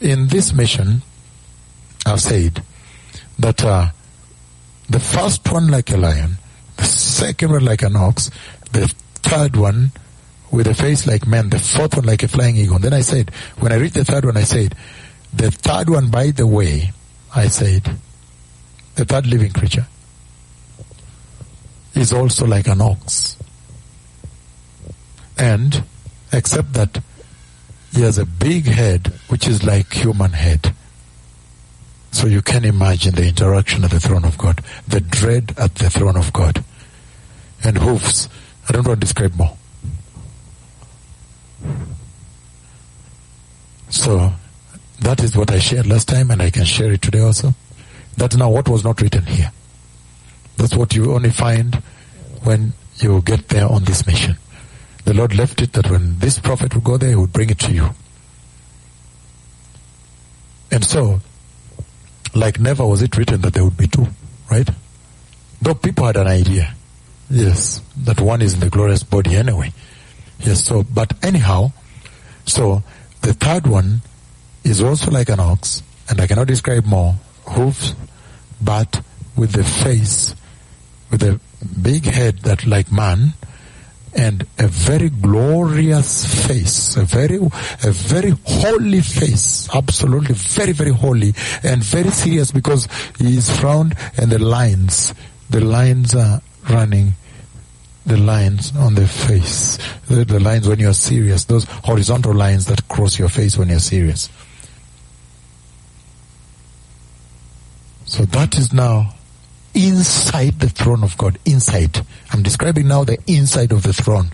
In 0.00 0.28
this 0.28 0.52
mission, 0.52 1.02
I've 2.04 2.20
said, 2.20 2.62
that 3.38 3.64
uh, 3.64 3.90
the 4.88 5.00
first 5.00 5.50
one 5.50 5.68
like 5.68 5.90
a 5.90 5.96
lion, 5.96 6.36
the 6.76 6.84
second 6.84 7.50
one 7.50 7.64
like 7.64 7.82
an 7.82 7.96
ox, 7.96 8.30
the 8.72 8.92
third 9.14 9.56
one 9.56 9.92
with 10.50 10.66
a 10.66 10.74
face 10.74 11.06
like 11.06 11.26
man, 11.26 11.50
the 11.50 11.58
fourth 11.58 11.96
one 11.96 12.04
like 12.04 12.22
a 12.22 12.28
flying 12.28 12.56
eagle. 12.56 12.76
And 12.76 12.84
Then 12.84 12.92
I 12.92 13.00
said, 13.00 13.30
when 13.58 13.72
I 13.72 13.76
read 13.76 13.92
the 13.92 14.04
third 14.04 14.24
one, 14.24 14.36
I 14.36 14.42
said, 14.42 14.74
the 15.32 15.50
third 15.50 15.90
one, 15.90 16.10
by 16.10 16.30
the 16.30 16.46
way, 16.46 16.92
I 17.34 17.48
said, 17.48 17.96
the 18.94 19.04
third 19.04 19.26
living 19.26 19.52
creature 19.52 19.86
is 21.94 22.12
also 22.12 22.46
like 22.46 22.66
an 22.66 22.80
ox. 22.80 23.36
And 25.38 25.84
except 26.32 26.72
that 26.74 27.02
he 27.92 28.02
has 28.02 28.18
a 28.18 28.26
big 28.26 28.66
head 28.66 29.12
which 29.28 29.46
is 29.46 29.64
like 29.64 29.92
human 29.92 30.32
head. 30.32 30.74
So 32.12 32.26
you 32.26 32.42
can 32.42 32.64
imagine 32.64 33.14
the 33.14 33.26
interaction 33.26 33.84
at 33.84 33.90
the 33.90 34.00
throne 34.00 34.24
of 34.24 34.38
God, 34.38 34.60
the 34.86 35.00
dread 35.00 35.54
at 35.58 35.74
the 35.76 35.90
throne 35.90 36.16
of 36.16 36.32
God. 36.32 36.64
And 37.64 37.78
hoofs. 37.78 38.28
I 38.68 38.72
don't 38.72 38.86
want 38.86 39.00
to 39.00 39.06
describe 39.06 39.34
more. 39.36 39.56
So 43.88 44.32
that 45.00 45.22
is 45.22 45.36
what 45.36 45.50
I 45.50 45.58
shared 45.58 45.86
last 45.86 46.08
time 46.08 46.30
and 46.30 46.42
I 46.42 46.50
can 46.50 46.64
share 46.64 46.92
it 46.92 47.02
today 47.02 47.20
also. 47.20 47.54
That's 48.16 48.36
now 48.36 48.50
what 48.50 48.68
was 48.68 48.84
not 48.84 49.00
written 49.00 49.26
here. 49.26 49.50
That's 50.56 50.74
what 50.76 50.94
you 50.94 51.14
only 51.14 51.30
find 51.30 51.74
when 52.42 52.72
you 52.96 53.20
get 53.22 53.48
there 53.48 53.66
on 53.66 53.84
this 53.84 54.06
mission. 54.06 54.36
The 55.04 55.14
Lord 55.14 55.34
left 55.34 55.60
it 55.60 55.72
that 55.74 55.90
when 55.90 56.18
this 56.18 56.38
prophet 56.38 56.74
would 56.74 56.84
go 56.84 56.96
there, 56.96 57.10
he 57.10 57.16
would 57.16 57.32
bring 57.32 57.50
it 57.50 57.58
to 57.60 57.72
you. 57.72 57.90
And 60.70 60.84
so, 60.84 61.20
like 62.34 62.58
never 62.58 62.86
was 62.86 63.02
it 63.02 63.16
written 63.16 63.40
that 63.42 63.54
there 63.54 63.64
would 63.64 63.76
be 63.76 63.86
two, 63.86 64.06
right? 64.50 64.68
Though 65.60 65.74
people 65.74 66.06
had 66.06 66.16
an 66.16 66.26
idea, 66.26 66.74
yes, 67.30 67.80
that 67.98 68.20
one 68.20 68.42
is 68.42 68.54
in 68.54 68.60
the 68.60 68.70
glorious 68.70 69.02
body 69.02 69.36
anyway. 69.36 69.72
Yes, 70.40 70.64
so, 70.64 70.82
but 70.82 71.12
anyhow, 71.24 71.72
so 72.44 72.82
the 73.22 73.34
third 73.34 73.66
one 73.66 74.02
is 74.64 74.82
also 74.82 75.10
like 75.10 75.28
an 75.28 75.40
ox, 75.40 75.82
and 76.08 76.20
I 76.20 76.26
cannot 76.26 76.48
describe 76.48 76.84
more, 76.84 77.14
hoofs, 77.46 77.94
but 78.60 79.02
with 79.36 79.52
the 79.52 79.64
face, 79.64 80.34
with 81.10 81.22
a 81.22 81.40
big 81.80 82.04
head 82.04 82.38
that 82.40 82.66
like 82.66 82.90
man, 82.92 83.34
and 84.16 84.46
a 84.58 84.68
very 84.68 85.08
glorious 85.10 86.46
face, 86.46 86.96
a 86.96 87.02
very, 87.02 87.36
a 87.36 87.90
very 87.90 88.32
holy 88.44 89.00
face, 89.00 89.68
absolutely 89.74 90.34
very, 90.34 90.72
very 90.72 90.92
holy 90.92 91.34
and 91.62 91.82
very 91.82 92.10
serious 92.10 92.52
because 92.52 92.86
he 93.18 93.36
is 93.36 93.50
frowned 93.58 93.94
and 94.16 94.30
the 94.30 94.38
lines, 94.38 95.12
the 95.50 95.60
lines 95.60 96.14
are 96.14 96.40
running, 96.70 97.14
the 98.06 98.16
lines 98.16 98.74
on 98.76 98.94
the 98.94 99.06
face, 99.08 99.78
the, 100.08 100.24
the 100.24 100.38
lines 100.38 100.68
when 100.68 100.78
you're 100.78 100.92
serious, 100.92 101.44
those 101.44 101.64
horizontal 101.64 102.34
lines 102.34 102.66
that 102.66 102.86
cross 102.88 103.18
your 103.18 103.28
face 103.28 103.56
when 103.58 103.68
you're 103.68 103.78
serious. 103.80 104.28
So 108.14 108.24
that 108.26 108.56
is 108.56 108.72
now 108.72 109.12
inside 109.74 110.60
the 110.60 110.68
throne 110.68 111.02
of 111.02 111.18
God. 111.18 111.36
Inside. 111.44 112.06
I'm 112.30 112.44
describing 112.44 112.86
now 112.86 113.02
the 113.02 113.18
inside 113.26 113.72
of 113.72 113.82
the 113.82 113.92
throne. 113.92 114.30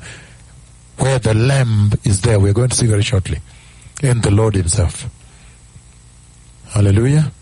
Where 0.98 1.18
the 1.18 1.32
Lamb 1.32 1.92
is 2.04 2.20
there. 2.20 2.38
We're 2.38 2.52
going 2.52 2.68
to 2.68 2.76
see 2.76 2.84
very 2.84 3.00
shortly. 3.00 3.38
And 4.02 4.22
the 4.22 4.32
Lord 4.32 4.54
Himself. 4.54 5.08
Hallelujah. 6.66 7.32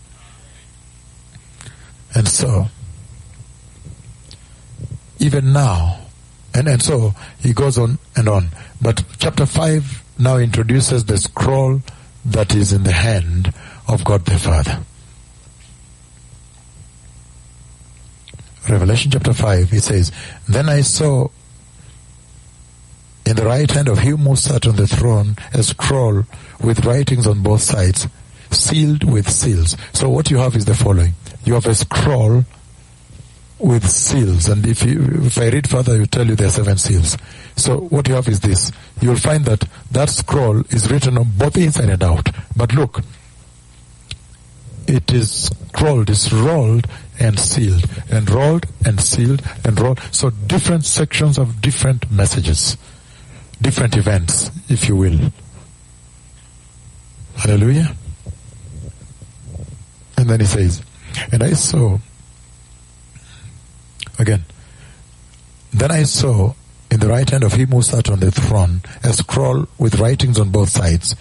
And 2.15 2.25
so, 2.25 2.69
even 5.17 5.51
now, 5.51 5.99
and, 6.53 6.69
and 6.69 6.81
so 6.81 7.13
he 7.41 7.51
goes 7.51 7.77
on 7.77 7.99
and 8.15 8.29
on. 8.29 8.47
But 8.81 9.03
chapter 9.17 9.45
5 9.45 10.03
now 10.19 10.37
introduces 10.37 11.03
the 11.03 11.17
scroll 11.17 11.81
that 12.23 12.55
is 12.55 12.71
in 12.71 12.83
the 12.83 12.93
hand 12.93 13.53
of 13.89 14.05
God 14.05 14.23
the 14.23 14.39
Father. 14.39 14.79
Revelation 18.69 19.11
chapter 19.11 19.33
5, 19.33 19.73
it 19.73 19.81
says, 19.81 20.11
Then 20.47 20.69
I 20.69 20.81
saw 20.81 21.29
in 23.25 23.35
the 23.35 23.45
right 23.45 23.69
hand 23.69 23.87
of 23.87 23.99
him 23.99 24.17
who 24.17 24.35
sat 24.35 24.65
on 24.65 24.75
the 24.75 24.87
throne 24.87 25.35
a 25.53 25.61
scroll 25.63 26.23
with 26.63 26.85
writings 26.85 27.27
on 27.27 27.43
both 27.43 27.61
sides, 27.61 28.07
sealed 28.51 29.03
with 29.03 29.29
seals. 29.29 29.77
So 29.93 30.09
what 30.09 30.31
you 30.31 30.37
have 30.37 30.55
is 30.55 30.65
the 30.65 30.75
following. 30.75 31.13
You 31.43 31.53
have 31.53 31.65
a 31.65 31.75
scroll 31.75 32.45
with 33.59 33.87
seals, 33.89 34.47
and 34.47 34.65
if 34.65 34.83
you, 34.83 35.25
if 35.25 35.37
I 35.37 35.49
read 35.49 35.69
further, 35.69 35.95
I 35.95 35.99
will 35.99 36.07
tell 36.07 36.25
you 36.25 36.35
there 36.35 36.47
are 36.47 36.51
seven 36.51 36.77
seals. 36.77 37.17
So 37.55 37.77
what 37.77 38.07
you 38.07 38.15
have 38.15 38.27
is 38.27 38.39
this. 38.39 38.71
You 39.01 39.09
will 39.09 39.17
find 39.17 39.45
that 39.45 39.67
that 39.91 40.09
scroll 40.09 40.61
is 40.69 40.89
written 40.89 41.17
on 41.17 41.31
both 41.37 41.57
inside 41.57 41.89
and 41.89 42.03
out. 42.03 42.29
But 42.55 42.73
look, 42.73 43.01
it 44.87 45.11
is 45.11 45.51
scrolled, 45.67 46.09
it's 46.09 46.31
rolled 46.31 46.87
and 47.19 47.39
sealed, 47.39 47.85
and 48.09 48.29
rolled 48.29 48.65
and 48.85 48.99
sealed 49.01 49.41
and 49.65 49.79
rolled. 49.79 49.99
So 50.11 50.29
different 50.29 50.85
sections 50.85 51.37
of 51.37 51.61
different 51.61 52.09
messages, 52.11 52.77
different 53.61 53.97
events, 53.97 54.51
if 54.69 54.87
you 54.87 54.95
will. 54.95 55.31
Hallelujah. 57.35 57.95
And 60.17 60.29
then 60.29 60.39
he 60.39 60.45
says, 60.45 60.81
and 61.31 61.43
I 61.43 61.53
saw, 61.53 61.97
again, 64.17 64.43
then 65.73 65.91
I 65.91 66.03
saw 66.03 66.53
in 66.91 66.99
the 66.99 67.07
right 67.07 67.29
hand 67.29 67.43
of 67.43 67.53
him 67.53 67.69
who 67.69 67.81
sat 67.81 68.09
on 68.09 68.19
the 68.19 68.31
throne 68.31 68.81
a 69.03 69.13
scroll 69.13 69.67
with 69.77 69.99
writings 69.99 70.39
on 70.39 70.49
both 70.49 70.69
sides. 70.69 71.15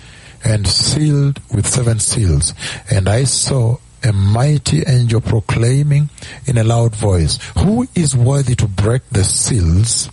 and 0.45 0.67
sealed 0.67 1.41
with 1.55 1.67
seven 1.67 1.99
seals. 1.99 2.55
And 2.91 3.09
I 3.09 3.25
saw 3.25 3.79
a 4.03 4.13
mighty 4.13 4.83
angel 4.87 5.21
proclaiming 5.21 6.11
in 6.47 6.59
a 6.59 6.65
loud 6.65 6.95
voice, 6.95 7.39
Who 7.59 7.89
is 7.95 8.17
worthy 8.17 8.55
to 8.57 8.67
break 8.67 9.09
the 9.11 9.25
seals 9.25 10.11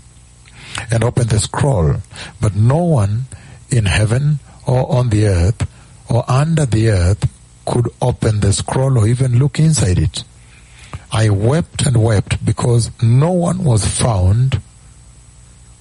and 0.91 1.03
open 1.03 1.27
the 1.27 1.39
scroll? 1.39 1.97
But 2.41 2.55
no 2.55 2.83
one 2.83 3.25
in 3.69 3.85
heaven 3.85 4.39
or 4.65 4.91
on 4.91 5.09
the 5.09 5.27
earth 5.27 5.67
or 6.09 6.23
under 6.27 6.65
the 6.65 6.89
earth 6.89 7.29
could 7.65 7.89
open 8.01 8.39
the 8.39 8.53
scroll 8.53 8.97
or 8.97 9.07
even 9.07 9.39
look 9.39 9.59
inside 9.59 9.97
it. 9.97 10.23
I 11.11 11.29
wept 11.29 11.85
and 11.85 12.03
wept 12.03 12.43
because 12.45 12.91
no 13.01 13.31
one 13.31 13.63
was 13.63 13.85
found 13.85 14.61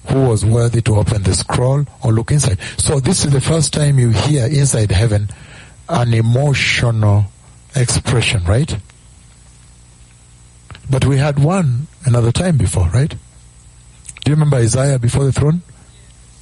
who 0.07 0.29
was 0.29 0.45
worthy 0.45 0.81
to 0.83 0.95
open 0.95 1.23
the 1.23 1.33
scroll 1.33 1.85
or 2.03 2.11
look 2.11 2.31
inside. 2.31 2.59
So 2.77 2.99
this 2.99 3.25
is 3.25 3.31
the 3.31 3.41
first 3.41 3.73
time 3.73 3.97
you 3.99 4.09
hear 4.09 4.45
inside 4.45 4.91
heaven 4.91 5.29
an 5.89 6.13
emotional 6.13 7.25
expression, 7.75 8.43
right? 8.45 8.77
But 10.89 11.05
we 11.05 11.17
had 11.17 11.39
one 11.39 11.87
another 12.05 12.31
time 12.31 12.57
before, 12.57 12.87
right? 12.89 13.09
Do 13.09 14.31
you 14.31 14.35
remember 14.35 14.57
Isaiah 14.57 14.99
before 14.99 15.25
the 15.25 15.31
throne? 15.31 15.61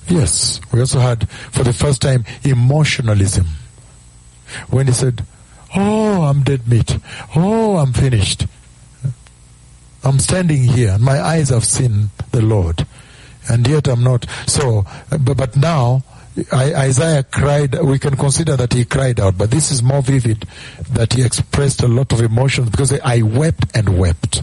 Yes. 0.07 0.59
We 0.71 0.79
also 0.79 0.99
had, 0.99 1.29
for 1.29 1.63
the 1.63 1.73
first 1.73 2.01
time, 2.01 2.25
emotionalism. 2.43 3.45
When 4.69 4.87
he 4.87 4.93
said, 4.93 5.25
Oh, 5.75 6.23
I'm 6.23 6.43
dead 6.43 6.67
meat. 6.67 6.97
Oh, 7.35 7.77
I'm 7.77 7.93
finished. 7.93 8.45
I'm 10.03 10.19
standing 10.19 10.63
here 10.63 10.91
and 10.91 11.03
my 11.03 11.19
eyes 11.19 11.49
have 11.49 11.65
seen 11.65 12.09
the 12.31 12.41
Lord. 12.41 12.85
And 13.49 13.67
yet 13.67 13.87
I'm 13.87 14.03
not. 14.03 14.25
So, 14.45 14.85
but, 15.09 15.35
but 15.37 15.55
now, 15.55 16.03
Isaiah 16.51 17.23
cried, 17.23 17.79
we 17.81 17.99
can 17.99 18.17
consider 18.17 18.55
that 18.57 18.73
he 18.73 18.85
cried 18.85 19.19
out, 19.19 19.37
but 19.37 19.51
this 19.51 19.71
is 19.71 19.83
more 19.83 20.01
vivid 20.01 20.47
that 20.91 21.13
he 21.13 21.23
expressed 21.23 21.83
a 21.83 21.87
lot 21.87 22.11
of 22.11 22.21
emotions 22.21 22.69
because 22.69 22.91
I 22.91 23.21
wept 23.21 23.65
and 23.75 23.99
wept. 23.99 24.41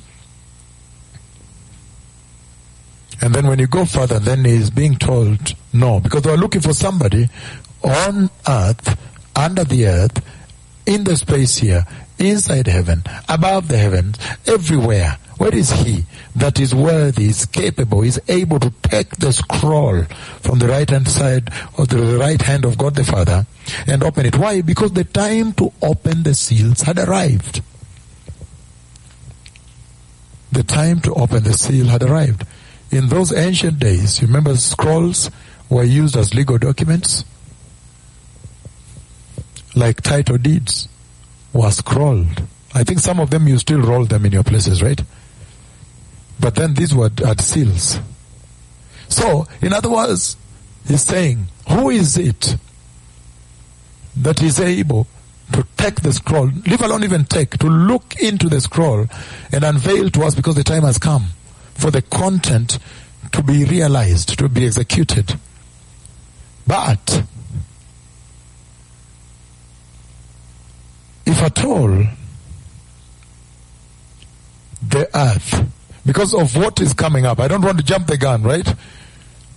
And 3.20 3.35
then 3.35 3.47
when 3.49 3.59
you 3.59 3.66
go 3.66 3.85
further, 3.85 4.18
then 4.18 4.44
he's 4.44 4.70
being 4.70 4.97
told 4.97 5.54
no, 5.73 6.00
because 6.00 6.23
they 6.23 6.30
are 6.30 6.37
looking 6.37 6.61
for 6.62 6.73
somebody 6.73 7.28
on 7.82 8.30
earth, 8.49 8.99
under 9.37 9.64
the 9.64 9.87
earth, 9.87 10.25
in 10.87 11.04
the 11.04 11.16
space 11.16 11.56
here, 11.56 11.85
inside 12.18 12.66
heaven, 12.66 13.02
above 13.28 13.68
the 13.68 13.76
heavens, 13.76 14.16
everywhere. 14.47 15.18
Where 15.40 15.54
is 15.54 15.70
he 15.70 16.04
that 16.37 16.61
is 16.61 16.75
worthy, 16.75 17.30
is 17.30 17.47
capable, 17.47 18.02
is 18.02 18.20
able 18.28 18.61
to 18.61 18.70
take 18.82 19.09
the 19.16 19.32
scroll 19.32 20.04
from 20.42 20.59
the 20.59 20.68
right 20.68 20.88
hand 20.88 21.09
side 21.09 21.49
or 21.78 21.87
the 21.87 22.18
right 22.18 22.42
hand 22.42 22.66
of 22.66 22.76
God 22.76 22.94
the 22.94 23.04
Father 23.04 23.47
and 23.87 24.04
open 24.04 24.26
it? 24.26 24.37
Why? 24.37 24.61
Because 24.61 24.92
the 24.92 25.04
time 25.04 25.54
to 25.54 25.73
open 25.80 26.25
the 26.25 26.35
seals 26.35 26.82
had 26.82 26.99
arrived. 26.99 27.62
The 30.52 30.62
time 30.62 31.00
to 31.00 31.14
open 31.14 31.42
the 31.44 31.54
seal 31.54 31.87
had 31.87 32.02
arrived. 32.02 32.47
In 32.90 33.09
those 33.09 33.32
ancient 33.32 33.78
days, 33.78 34.20
remember 34.20 34.54
scrolls 34.59 35.30
were 35.70 35.85
used 35.85 36.18
as 36.18 36.35
legal 36.35 36.59
documents? 36.59 37.25
Like 39.75 40.02
title 40.02 40.37
deeds 40.37 40.87
were 41.54 41.70
scrolled. 41.70 42.42
I 42.75 42.85
think 42.85 42.99
some 42.99 43.18
of 43.18 43.30
them 43.30 43.49
you 43.49 43.56
still 43.56 43.80
roll 43.80 44.04
them 44.04 44.26
in 44.26 44.32
your 44.32 44.44
places, 44.44 44.82
right? 44.82 45.00
But 46.40 46.54
then 46.54 46.75
these 46.75 46.94
were 46.94 47.11
at 47.26 47.40
seals. 47.40 47.99
So, 49.09 49.47
in 49.61 49.73
other 49.73 49.90
words, 49.90 50.37
he's 50.87 51.02
saying, 51.02 51.49
who 51.68 51.90
is 51.90 52.16
it 52.16 52.56
that 54.16 54.42
is 54.42 54.59
able 54.59 55.06
to 55.52 55.66
take 55.76 56.00
the 56.02 56.12
scroll, 56.12 56.47
leave 56.47 56.80
alone 56.80 57.04
even 57.04 57.25
take, 57.25 57.59
to 57.59 57.66
look 57.66 58.20
into 58.20 58.49
the 58.49 58.61
scroll 58.61 59.06
and 59.52 59.65
unveil 59.65 60.08
to 60.10 60.23
us 60.23 60.34
because 60.34 60.54
the 60.54 60.65
time 60.65 60.82
has 60.84 60.97
come 60.97 61.26
for 61.75 61.91
the 61.91 62.02
content 62.02 62.78
to 63.32 63.43
be 63.43 63.65
realized, 63.65 64.38
to 64.38 64.49
be 64.49 64.67
executed. 64.67 65.38
But, 66.67 67.25
if 71.26 71.43
at 71.43 71.65
all, 71.65 72.06
the 74.82 75.08
earth, 75.15 75.69
because 76.04 76.34
of 76.34 76.56
what 76.56 76.80
is 76.80 76.95
coming 76.95 77.26
up, 77.26 77.41
I 77.41 77.49
don't 77.49 77.63
want 77.63 77.78
to 77.78 77.84
jump 77.84 78.06
the 78.06 78.17
gun, 78.17 78.43
right? 78.43 78.67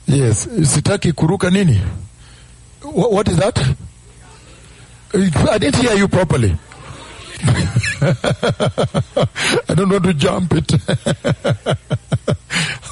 Yes, 0.06 0.46
sitaki 0.48 1.14
kuruka 1.14 1.52
nini? 1.52 1.82
What, 2.82 3.28
is 3.30 3.38
that? 3.38 3.58
I 5.14 5.58
didn't 5.58 5.82
hear 5.82 5.94
you 5.94 6.08
properly. 6.08 6.58
I 8.02 9.74
don't 9.76 9.90
want 9.90 10.04
to 10.04 10.14
jump 10.14 10.54
it. 10.54 10.72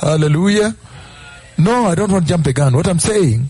Hallelujah. 0.01 0.75
No, 1.57 1.85
I 1.85 1.95
don't 1.95 2.11
want 2.11 2.25
to 2.25 2.29
jump 2.29 2.45
the 2.45 2.53
gun. 2.53 2.75
What 2.75 2.87
I'm 2.87 2.99
saying 2.99 3.49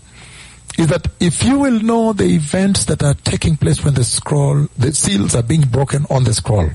is 0.78 0.88
that 0.88 1.08
if 1.20 1.44
you 1.44 1.58
will 1.58 1.80
know 1.80 2.12
the 2.12 2.24
events 2.24 2.86
that 2.86 3.02
are 3.02 3.14
taking 3.14 3.56
place 3.56 3.84
when 3.84 3.94
the 3.94 4.04
scroll, 4.04 4.66
the 4.76 4.92
seals 4.92 5.34
are 5.34 5.42
being 5.42 5.62
broken 5.62 6.06
on 6.10 6.24
the 6.24 6.34
scroll, 6.34 6.70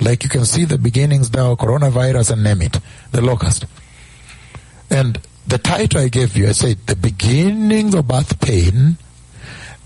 like 0.00 0.22
you 0.22 0.28
can 0.28 0.44
see 0.44 0.64
the 0.64 0.78
beginnings 0.78 1.32
now, 1.32 1.54
coronavirus 1.54 2.32
and 2.32 2.44
name 2.44 2.62
it, 2.62 2.78
the 3.12 3.20
locust. 3.20 3.66
And 4.90 5.20
the 5.46 5.58
title 5.58 6.00
I 6.00 6.08
gave 6.08 6.36
you, 6.36 6.48
I 6.48 6.52
said, 6.52 6.78
the 6.86 6.96
beginnings 6.96 7.94
of 7.94 8.08
birth 8.08 8.40
pain 8.40 8.98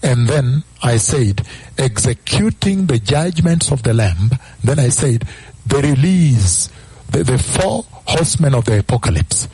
and 0.03 0.29
then 0.29 0.63
I 0.83 0.97
said, 0.97 1.43
executing 1.77 2.87
the 2.87 2.99
judgments 2.99 3.73
of 3.73 3.83
the 3.83 3.95
Lamb. 3.95 4.31
Then 4.63 4.79
I 4.79 4.91
said, 4.91 5.25
the 5.67 5.79
release, 5.79 6.69
the, 7.11 7.25
the 7.25 7.39
four 7.39 7.85
horsemen 7.91 8.55
of 8.55 8.65
the 8.65 8.79
apocalypse. 8.79 9.49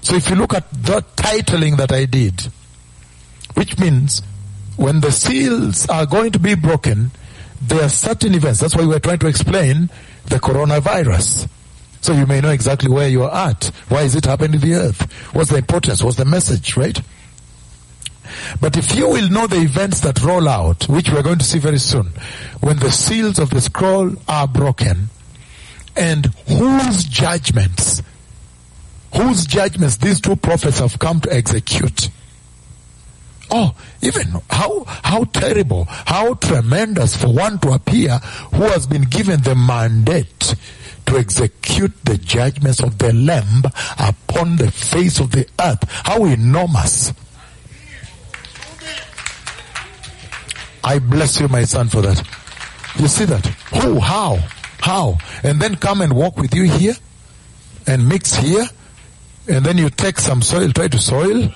So 0.00 0.16
if 0.16 0.30
you 0.30 0.36
look 0.36 0.54
at 0.54 0.70
the 0.70 1.02
titling 1.16 1.76
that 1.76 1.92
I 1.92 2.06
did, 2.06 2.48
which 3.54 3.78
means 3.78 4.22
when 4.76 5.00
the 5.00 5.12
seals 5.12 5.86
are 5.88 6.06
going 6.06 6.32
to 6.32 6.38
be 6.38 6.54
broken, 6.54 7.10
there 7.60 7.82
are 7.82 7.88
certain 7.88 8.34
events. 8.34 8.60
That's 8.60 8.76
why 8.76 8.86
we're 8.86 8.98
trying 8.98 9.18
to 9.18 9.26
explain 9.26 9.90
the 10.26 10.36
coronavirus. 10.36 11.48
So 12.00 12.14
you 12.14 12.26
may 12.26 12.40
know 12.40 12.50
exactly 12.50 12.90
where 12.90 13.08
you 13.08 13.24
are 13.24 13.48
at. 13.50 13.66
Why 13.88 14.02
is 14.02 14.14
it 14.14 14.24
happening 14.24 14.52
to 14.52 14.66
the 14.66 14.74
earth? 14.74 15.12
What's 15.34 15.50
the 15.50 15.58
importance? 15.58 16.02
What's 16.02 16.16
the 16.16 16.24
message, 16.24 16.76
right? 16.76 16.98
But 18.60 18.76
if 18.76 18.94
you 18.94 19.08
will 19.08 19.28
know 19.28 19.46
the 19.46 19.60
events 19.60 20.00
that 20.00 20.22
roll 20.22 20.48
out, 20.48 20.88
which 20.88 21.10
we're 21.10 21.22
going 21.22 21.38
to 21.38 21.44
see 21.44 21.58
very 21.58 21.78
soon, 21.78 22.06
when 22.60 22.78
the 22.78 22.90
seals 22.90 23.38
of 23.38 23.50
the 23.50 23.60
scroll 23.60 24.14
are 24.28 24.48
broken, 24.48 25.08
and 25.96 26.26
whose 26.46 27.04
judgments, 27.04 28.02
whose 29.14 29.44
judgments 29.44 29.96
these 29.96 30.20
two 30.20 30.36
prophets 30.36 30.78
have 30.78 30.98
come 30.98 31.20
to 31.20 31.32
execute. 31.32 32.08
Oh, 33.50 33.74
even 34.02 34.28
how, 34.48 34.84
how 34.86 35.24
terrible, 35.24 35.84
how 35.88 36.34
tremendous 36.34 37.16
for 37.16 37.32
one 37.32 37.58
to 37.60 37.70
appear 37.70 38.18
who 38.54 38.62
has 38.64 38.86
been 38.86 39.02
given 39.02 39.42
the 39.42 39.54
mandate 39.54 40.54
to 41.06 41.16
execute 41.16 41.92
the 42.04 42.16
judgments 42.18 42.80
of 42.80 42.98
the 42.98 43.12
Lamb 43.12 43.64
upon 43.98 44.56
the 44.56 44.70
face 44.70 45.18
of 45.18 45.32
the 45.32 45.46
earth. 45.60 45.82
How 45.88 46.24
enormous. 46.24 47.12
I 50.82 50.98
bless 50.98 51.40
you, 51.40 51.48
my 51.48 51.64
son, 51.64 51.88
for 51.88 52.02
that. 52.02 52.22
You 52.98 53.08
see 53.08 53.24
that? 53.24 53.44
Who? 53.82 53.98
How? 53.98 54.38
How? 54.78 55.18
And 55.42 55.60
then 55.60 55.76
come 55.76 56.00
and 56.00 56.12
walk 56.12 56.36
with 56.36 56.54
you 56.54 56.64
here 56.64 56.94
and 57.86 58.08
mix 58.08 58.34
here 58.34 58.66
and 59.48 59.64
then 59.64 59.78
you 59.78 59.90
take 59.90 60.18
some 60.18 60.42
soil, 60.42 60.70
try 60.70 60.88
to 60.88 60.98
soil. 60.98 61.52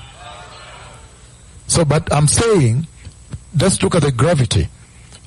So, 1.66 1.84
but 1.84 2.12
I'm 2.12 2.28
saying, 2.28 2.86
just 3.56 3.82
look 3.82 3.94
at 3.94 4.02
the 4.02 4.12
gravity. 4.12 4.68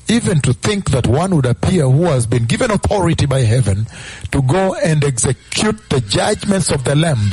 Even 0.10 0.40
to 0.42 0.54
think 0.54 0.92
that 0.92 1.06
one 1.06 1.36
would 1.36 1.46
appear 1.46 1.84
who 1.84 2.06
has 2.06 2.26
been 2.26 2.46
given 2.46 2.72
authority 2.72 3.26
by 3.26 3.42
heaven 3.42 3.88
to 4.32 4.42
go 4.42 4.74
and 4.76 5.04
execute 5.04 5.78
the 5.90 6.00
judgments 6.02 6.72
of 6.72 6.84
the 6.86 6.96
Lamb 6.96 7.30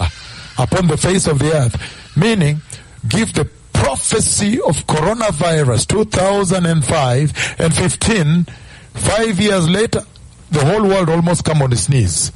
upon 0.58 0.88
the 0.88 0.96
face 0.96 1.26
of 1.28 1.38
the 1.38 1.52
earth, 1.54 2.16
meaning 2.16 2.60
give 3.08 3.32
the 3.34 3.48
prophecy 3.72 4.60
of 4.62 4.86
coronavirus 4.86 5.86
2005 5.86 7.56
and 7.60 7.74
15, 7.74 8.44
five 8.94 9.38
years 9.40 9.68
later, 9.68 10.00
the 10.50 10.64
whole 10.64 10.82
world 10.88 11.08
almost 11.10 11.44
come 11.44 11.62
on 11.62 11.72
its 11.72 11.88
knees. 11.88 12.32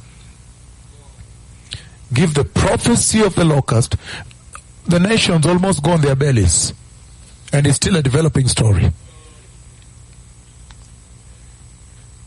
Give 2.13 2.33
the 2.33 2.43
prophecy 2.45 3.21
of 3.21 3.35
the 3.35 3.45
locust, 3.45 3.95
the 4.89 4.99
nations 4.99 5.45
almost 5.45 5.83
go 5.83 5.91
on 5.91 6.01
their 6.01 6.15
bellies. 6.15 6.73
And 7.53 7.65
it's 7.65 7.77
still 7.77 7.95
a 7.95 8.01
developing 8.01 8.47
story. 8.47 8.91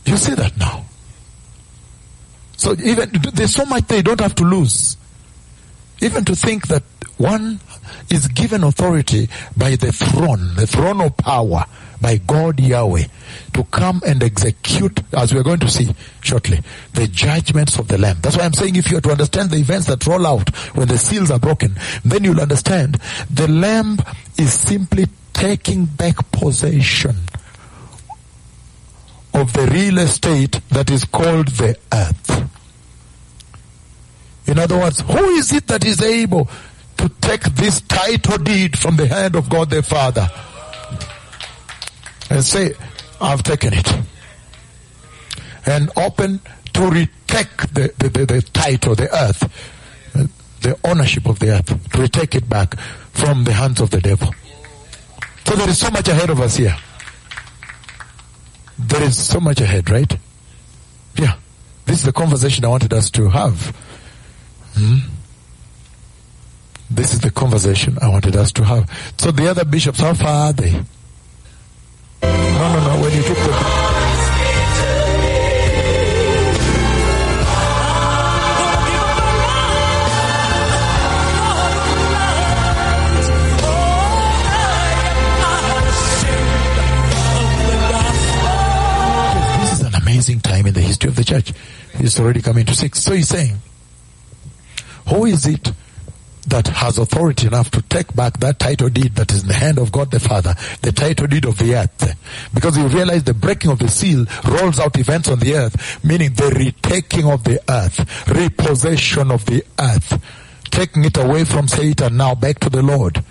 You 0.05 0.17
see 0.17 0.33
that 0.35 0.57
now. 0.57 0.85
So 2.57 2.75
even, 2.83 3.11
there's 3.33 3.53
so 3.53 3.65
much 3.65 3.87
they 3.87 4.01
don't 4.01 4.19
have 4.19 4.35
to 4.35 4.43
lose. 4.43 4.97
Even 6.01 6.25
to 6.25 6.35
think 6.35 6.67
that 6.67 6.83
one 7.17 7.59
is 8.09 8.27
given 8.27 8.63
authority 8.63 9.29
by 9.55 9.75
the 9.75 9.91
throne, 9.91 10.55
the 10.55 10.67
throne 10.67 11.01
of 11.01 11.15
power, 11.17 11.65
by 12.03 12.17
God 12.17 12.59
Yahweh, 12.59 13.05
to 13.53 13.63
come 13.63 14.01
and 14.05 14.21
execute, 14.21 14.99
as 15.13 15.33
we're 15.33 15.41
going 15.41 15.61
to 15.61 15.69
see 15.69 15.95
shortly, 16.21 16.59
the 16.93 17.07
judgments 17.07 17.79
of 17.79 17.87
the 17.87 17.97
Lamb. 17.97 18.17
That's 18.21 18.35
why 18.35 18.43
I'm 18.43 18.53
saying 18.53 18.75
if 18.75 18.91
you 18.91 18.97
are 18.97 19.01
to 19.01 19.11
understand 19.11 19.51
the 19.51 19.57
events 19.57 19.87
that 19.87 20.05
roll 20.05 20.27
out 20.27 20.53
when 20.75 20.89
the 20.89 20.97
seals 20.97 21.31
are 21.31 21.39
broken, 21.39 21.75
then 22.03 22.25
you'll 22.25 22.41
understand 22.41 22.99
the 23.31 23.47
Lamb 23.47 23.99
is 24.37 24.53
simply 24.53 25.05
taking 25.31 25.85
back 25.85 26.29
possession 26.33 27.15
of 29.33 29.53
the 29.53 29.65
real 29.71 29.97
estate 29.99 30.59
that 30.71 30.91
is 30.91 31.05
called 31.05 31.47
the 31.47 31.77
earth. 31.93 32.49
In 34.45 34.59
other 34.59 34.77
words, 34.77 34.99
who 34.99 35.23
is 35.35 35.53
it 35.53 35.67
that 35.67 35.85
is 35.85 36.01
able 36.01 36.49
to 36.97 37.07
take 37.21 37.43
this 37.55 37.79
title 37.79 38.39
deed 38.39 38.77
from 38.77 38.97
the 38.97 39.07
hand 39.07 39.37
of 39.37 39.49
God 39.49 39.69
the 39.69 39.81
Father 39.81 40.29
and 42.33 42.43
say, 42.43 42.73
I've 43.21 43.43
taken 43.43 43.73
it. 43.73 43.87
And 45.65 45.91
open 45.95 46.39
to 46.73 46.89
retake 46.89 47.57
the, 47.71 47.93
the, 47.99 48.09
the, 48.09 48.25
the 48.25 48.41
title, 48.41 48.95
the 48.95 49.13
earth, 49.15 49.41
the 50.61 50.77
ownership 50.83 51.27
of 51.27 51.37
the 51.39 51.51
earth, 51.51 51.91
to 51.91 52.01
retake 52.01 52.33
it 52.33 52.49
back 52.49 52.77
from 53.11 53.43
the 53.43 53.53
hands 53.53 53.79
of 53.79 53.91
the 53.91 54.01
devil. 54.01 54.33
So 55.45 55.55
there 55.55 55.69
is 55.69 55.77
so 55.77 55.91
much 55.91 56.07
ahead 56.07 56.31
of 56.31 56.39
us 56.39 56.55
here. 56.55 56.75
There 58.79 59.03
is 59.03 59.15
so 59.15 59.39
much 59.39 59.61
ahead, 59.61 59.89
right? 59.91 60.17
Yeah. 61.15 61.35
This 61.85 61.97
is 61.99 62.03
the 62.03 62.13
conversation 62.13 62.65
I 62.65 62.69
wanted 62.69 62.93
us 62.93 63.11
to 63.11 63.29
have. 63.29 63.75
Hmm? 64.73 64.97
This 66.89 67.13
is 67.13 67.19
the 67.19 67.29
conversation 67.29 67.99
I 68.01 68.09
wanted 68.09 68.35
us 68.35 68.51
to 68.53 68.63
have. 68.63 68.89
So 69.19 69.31
the 69.31 69.49
other 69.49 69.65
bishops, 69.65 69.99
how 69.99 70.15
far 70.15 70.47
are 70.47 70.53
they? 70.53 70.83
No, 72.23 72.73
no, 72.73 72.79
no. 72.87 73.01
When 73.01 73.11
you 73.13 73.23
took 73.23 73.37
the 73.37 73.93
This 89.61 89.71
is 89.73 89.81
an 89.81 89.95
amazing 89.95 90.39
time 90.41 90.67
in 90.67 90.73
the 90.73 90.81
history 90.81 91.09
of 91.09 91.15
the 91.15 91.23
church. 91.23 91.53
It's 91.95 92.19
already 92.19 92.41
coming 92.41 92.65
to 92.65 92.75
six. 92.75 93.01
So 93.01 93.13
he's 93.13 93.27
saying, 93.27 93.57
who 95.07 95.25
is 95.25 95.45
it 95.45 95.71
that 96.47 96.67
has 96.67 96.97
authority 96.97 97.47
enough 97.47 97.71
to 97.71 97.81
take 97.83 98.13
back 98.15 98.39
that 98.39 98.59
title 98.59 98.89
deed 98.89 99.15
that 99.15 99.31
is 99.31 99.43
in 99.43 99.47
the 99.47 99.53
hand 99.53 99.77
of 99.77 99.91
God 99.91 100.11
the 100.11 100.19
Father, 100.19 100.55
the 100.81 100.91
title 100.91 101.27
deed 101.27 101.45
of 101.45 101.57
the 101.57 101.75
earth. 101.75 102.15
Because 102.53 102.77
you 102.77 102.87
realize 102.87 103.23
the 103.23 103.33
breaking 103.33 103.71
of 103.71 103.79
the 103.79 103.87
seal 103.87 104.25
rolls 104.45 104.79
out 104.79 104.97
events 104.97 105.29
on 105.29 105.39
the 105.39 105.55
earth, 105.55 106.03
meaning 106.03 106.33
the 106.33 106.49
retaking 106.49 107.29
of 107.29 107.43
the 107.43 107.61
earth, 107.69 108.27
repossession 108.27 109.31
of 109.31 109.45
the 109.45 109.63
earth, 109.79 110.21
taking 110.65 111.05
it 111.05 111.17
away 111.17 111.45
from 111.45 111.67
Satan 111.67 112.17
now 112.17 112.35
back 112.35 112.59
to 112.59 112.69
the 112.69 112.81
Lord. 112.81 113.23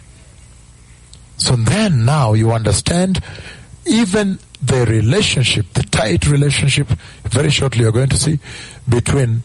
So 1.37 1.57
then 1.57 2.05
now 2.05 2.33
you 2.35 2.53
understand 2.53 3.23
even 3.85 4.39
the 4.63 4.87
relationship, 4.87 5.67
the 5.75 5.83
tight 5.83 6.29
relationship, 6.29 6.87
very 7.25 7.51
shortly 7.51 7.83
you're 7.83 7.93
going 7.93 8.11
to 8.11 8.17
see, 8.17 8.39
between 8.89 9.43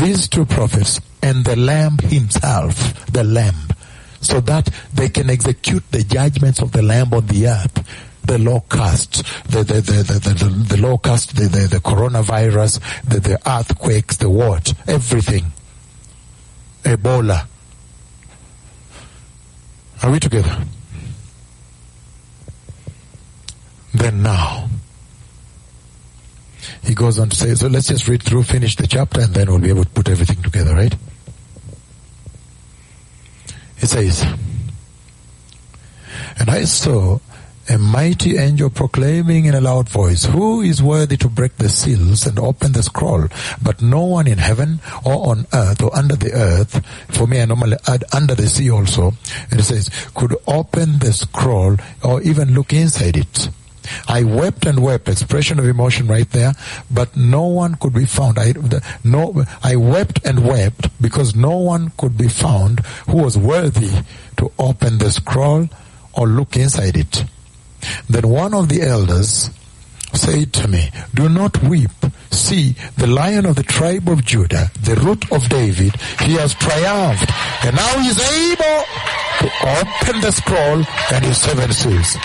these 0.00 0.28
two 0.28 0.44
prophets 0.44 1.00
and 1.22 1.44
the 1.44 1.56
Lamb 1.56 1.98
himself, 1.98 3.06
the 3.12 3.24
Lamb, 3.24 3.54
so 4.20 4.40
that 4.40 4.68
they 4.92 5.08
can 5.08 5.30
execute 5.30 5.84
the 5.90 6.02
judgments 6.02 6.60
of 6.60 6.72
the 6.72 6.82
Lamb 6.82 7.12
on 7.12 7.26
the 7.26 7.48
earth. 7.48 8.04
The 8.24 8.38
locust, 8.38 9.24
the 9.50 9.62
the 9.64 9.80
the 9.80 10.02
the, 10.02 10.18
the, 10.18 10.30
the, 10.30 10.44
the 10.44 10.76
the, 10.76 11.48
the 11.48 11.68
the 11.68 11.80
coronavirus, 11.80 12.78
the 13.08 13.20
the 13.20 13.38
earthquakes, 13.48 14.18
the 14.18 14.28
what, 14.28 14.74
everything. 14.86 15.52
Ebola. 16.82 17.46
Are 20.02 20.10
we 20.10 20.20
together? 20.20 20.62
Then 23.94 24.22
now, 24.22 24.68
he 26.82 26.94
goes 26.94 27.18
on 27.18 27.28
to 27.30 27.36
say, 27.36 27.54
so 27.54 27.68
let's 27.68 27.88
just 27.88 28.08
read 28.08 28.22
through, 28.22 28.44
finish 28.44 28.76
the 28.76 28.86
chapter, 28.86 29.20
and 29.20 29.34
then 29.34 29.48
we'll 29.48 29.58
be 29.58 29.68
able 29.68 29.84
to 29.84 29.90
put 29.90 30.08
everything 30.08 30.42
together, 30.42 30.74
right? 30.74 30.94
It 33.80 33.86
says, 33.86 34.24
And 36.38 36.50
I 36.50 36.64
saw 36.64 37.18
a 37.68 37.78
mighty 37.78 38.38
angel 38.38 38.70
proclaiming 38.70 39.44
in 39.44 39.54
a 39.54 39.60
loud 39.60 39.88
voice, 39.88 40.24
Who 40.24 40.62
is 40.62 40.82
worthy 40.82 41.16
to 41.18 41.28
break 41.28 41.56
the 41.56 41.68
seals 41.68 42.26
and 42.26 42.38
open 42.38 42.72
the 42.72 42.82
scroll? 42.82 43.28
But 43.62 43.82
no 43.82 44.04
one 44.04 44.26
in 44.26 44.38
heaven 44.38 44.80
or 45.04 45.28
on 45.30 45.46
earth 45.52 45.82
or 45.82 45.94
under 45.94 46.16
the 46.16 46.32
earth, 46.32 46.84
for 47.14 47.26
me 47.26 47.40
I 47.40 47.44
normally 47.44 47.76
add 47.86 48.04
under 48.12 48.34
the 48.34 48.48
sea 48.48 48.70
also, 48.70 49.12
and 49.50 49.60
it 49.60 49.64
says, 49.64 49.90
could 50.14 50.34
open 50.46 50.98
the 50.98 51.12
scroll 51.12 51.76
or 52.02 52.22
even 52.22 52.54
look 52.54 52.72
inside 52.72 53.16
it. 53.16 53.50
I 54.06 54.24
wept 54.24 54.66
and 54.66 54.80
wept, 54.80 55.08
expression 55.08 55.58
of 55.58 55.66
emotion 55.66 56.06
right 56.06 56.28
there, 56.30 56.52
but 56.90 57.16
no 57.16 57.44
one 57.44 57.74
could 57.76 57.94
be 57.94 58.06
found. 58.06 58.38
I, 58.38 58.52
the, 58.52 58.84
no, 59.04 59.44
I 59.62 59.76
wept 59.76 60.24
and 60.24 60.46
wept 60.46 60.88
because 61.00 61.34
no 61.34 61.56
one 61.58 61.90
could 61.96 62.16
be 62.16 62.28
found 62.28 62.80
who 63.08 63.22
was 63.22 63.36
worthy 63.38 63.90
to 64.38 64.52
open 64.58 64.98
the 64.98 65.10
scroll 65.10 65.68
or 66.12 66.26
look 66.26 66.56
inside 66.56 66.96
it. 66.96 67.24
Then 68.08 68.28
one 68.28 68.54
of 68.54 68.68
the 68.68 68.82
elders 68.82 69.50
said 70.12 70.52
to 70.54 70.68
me, 70.68 70.90
Do 71.14 71.28
not 71.28 71.62
weep. 71.62 71.90
See, 72.30 72.74
the 72.96 73.06
lion 73.06 73.46
of 73.46 73.56
the 73.56 73.62
tribe 73.62 74.08
of 74.08 74.24
Judah, 74.24 74.70
the 74.82 74.96
root 74.96 75.30
of 75.32 75.48
David, 75.48 75.94
he 76.20 76.34
has 76.34 76.54
triumphed, 76.54 77.30
and 77.64 77.76
now 77.76 77.98
he 77.98 78.08
is 78.08 78.20
able 78.20 78.84
to 79.40 79.46
open 79.62 80.20
the 80.20 80.32
scroll 80.32 80.84
and 81.12 81.24
his 81.24 81.38
seven 81.40 81.72
seals. 81.72 82.16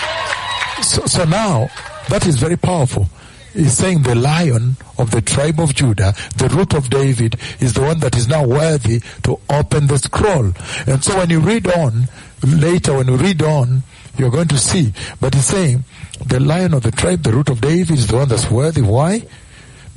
So, 0.82 1.06
so 1.06 1.24
now, 1.24 1.68
that 2.08 2.26
is 2.26 2.36
very 2.36 2.56
powerful. 2.56 3.08
He's 3.52 3.76
saying 3.76 4.02
the 4.02 4.16
lion 4.16 4.76
of 4.98 5.12
the 5.12 5.20
tribe 5.20 5.60
of 5.60 5.74
Judah, 5.74 6.14
the 6.36 6.48
root 6.48 6.74
of 6.74 6.90
David, 6.90 7.36
is 7.60 7.72
the 7.72 7.82
one 7.82 8.00
that 8.00 8.16
is 8.16 8.26
now 8.26 8.44
worthy 8.44 9.00
to 9.22 9.38
open 9.48 9.86
the 9.86 9.98
scroll. 9.98 10.52
And 10.86 11.02
so 11.04 11.16
when 11.18 11.30
you 11.30 11.38
read 11.38 11.68
on, 11.68 12.08
later 12.42 12.96
when 12.96 13.06
you 13.06 13.16
read 13.16 13.42
on, 13.42 13.84
you're 14.18 14.30
going 14.30 14.48
to 14.48 14.58
see. 14.58 14.92
But 15.20 15.34
he's 15.34 15.46
saying 15.46 15.84
the 16.26 16.40
lion 16.40 16.74
of 16.74 16.82
the 16.82 16.90
tribe, 16.90 17.22
the 17.22 17.32
root 17.32 17.48
of 17.48 17.60
David, 17.60 17.96
is 17.96 18.08
the 18.08 18.16
one 18.16 18.28
that's 18.28 18.50
worthy. 18.50 18.82
Why? 18.82 19.22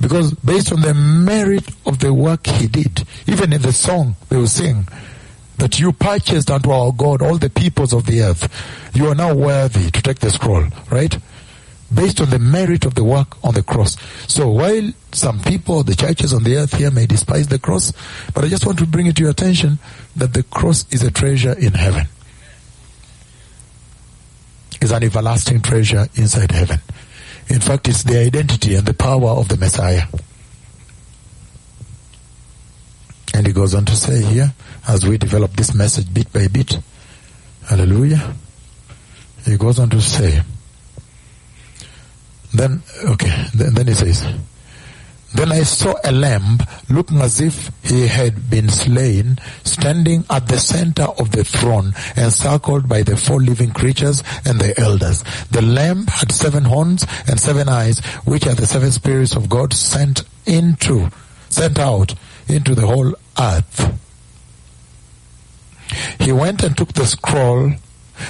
Because 0.00 0.32
based 0.34 0.72
on 0.72 0.80
the 0.80 0.94
merit 0.94 1.68
of 1.84 1.98
the 1.98 2.14
work 2.14 2.46
he 2.46 2.68
did, 2.68 3.04
even 3.26 3.52
in 3.52 3.62
the 3.62 3.72
song 3.72 4.14
they 4.28 4.36
will 4.36 4.46
sing, 4.46 4.86
that 5.58 5.78
you 5.78 5.92
purchased 5.92 6.50
unto 6.50 6.70
our 6.70 6.92
God 6.92 7.20
all 7.22 7.36
the 7.36 7.50
peoples 7.50 7.92
of 7.92 8.06
the 8.06 8.22
earth. 8.22 8.48
You 8.94 9.08
are 9.08 9.14
now 9.14 9.34
worthy 9.34 9.90
to 9.90 10.02
take 10.02 10.20
the 10.20 10.30
scroll, 10.30 10.64
right? 10.90 11.16
Based 11.92 12.20
on 12.20 12.30
the 12.30 12.38
merit 12.38 12.84
of 12.84 12.94
the 12.94 13.04
work 13.04 13.42
on 13.44 13.54
the 13.54 13.62
cross. 13.62 13.96
So 14.30 14.48
while 14.48 14.92
some 15.12 15.40
people, 15.40 15.82
the 15.82 15.94
churches 15.94 16.32
on 16.32 16.44
the 16.44 16.56
earth 16.56 16.74
here 16.74 16.90
may 16.90 17.06
despise 17.06 17.48
the 17.48 17.58
cross, 17.58 17.92
but 18.34 18.44
I 18.44 18.48
just 18.48 18.66
want 18.66 18.78
to 18.78 18.86
bring 18.86 19.06
it 19.06 19.16
to 19.16 19.22
your 19.22 19.30
attention 19.30 19.78
that 20.16 20.34
the 20.34 20.42
cross 20.42 20.86
is 20.92 21.02
a 21.02 21.10
treasure 21.10 21.52
in 21.58 21.72
heaven. 21.72 22.06
Is 24.80 24.92
an 24.92 25.02
everlasting 25.02 25.60
treasure 25.60 26.06
inside 26.14 26.52
heaven. 26.52 26.78
In 27.48 27.60
fact, 27.60 27.88
it's 27.88 28.04
the 28.04 28.18
identity 28.20 28.76
and 28.76 28.86
the 28.86 28.94
power 28.94 29.30
of 29.30 29.48
the 29.48 29.56
Messiah. 29.56 30.04
And 33.34 33.46
he 33.46 33.52
goes 33.52 33.74
on 33.74 33.84
to 33.86 33.96
say 33.96 34.22
here, 34.22 34.52
as 34.86 35.06
we 35.06 35.18
develop 35.18 35.52
this 35.52 35.74
message 35.74 36.12
bit 36.12 36.32
by 36.32 36.48
bit, 36.48 36.78
hallelujah, 37.66 38.34
he 39.44 39.56
goes 39.56 39.78
on 39.78 39.90
to 39.90 40.00
say, 40.00 40.42
then, 42.54 42.82
okay, 43.04 43.44
then, 43.54 43.74
then 43.74 43.86
he 43.86 43.94
says, 43.94 44.26
then 45.34 45.52
I 45.52 45.62
saw 45.62 45.94
a 46.04 46.10
lamb 46.10 46.58
looking 46.88 47.20
as 47.20 47.40
if 47.40 47.70
he 47.84 48.06
had 48.06 48.48
been 48.48 48.70
slain, 48.70 49.38
standing 49.62 50.24
at 50.30 50.48
the 50.48 50.58
center 50.58 51.02
of 51.02 51.32
the 51.32 51.44
throne, 51.44 51.92
encircled 52.16 52.88
by 52.88 53.02
the 53.02 53.16
four 53.16 53.40
living 53.40 53.70
creatures 53.72 54.22
and 54.46 54.58
the 54.58 54.78
elders. 54.80 55.22
The 55.50 55.60
lamb 55.60 56.06
had 56.06 56.32
seven 56.32 56.64
horns 56.64 57.06
and 57.28 57.38
seven 57.38 57.68
eyes, 57.68 58.00
which 58.24 58.46
are 58.46 58.54
the 58.54 58.66
seven 58.66 58.90
spirits 58.90 59.36
of 59.36 59.50
God 59.50 59.74
sent 59.74 60.22
into, 60.46 61.10
sent 61.50 61.78
out 61.78 62.14
into 62.50 62.74
the 62.74 62.86
whole 62.86 63.14
earth. 63.38 63.94
He 66.20 66.32
went 66.32 66.62
and 66.62 66.76
took 66.76 66.92
the 66.92 67.06
scroll 67.06 67.72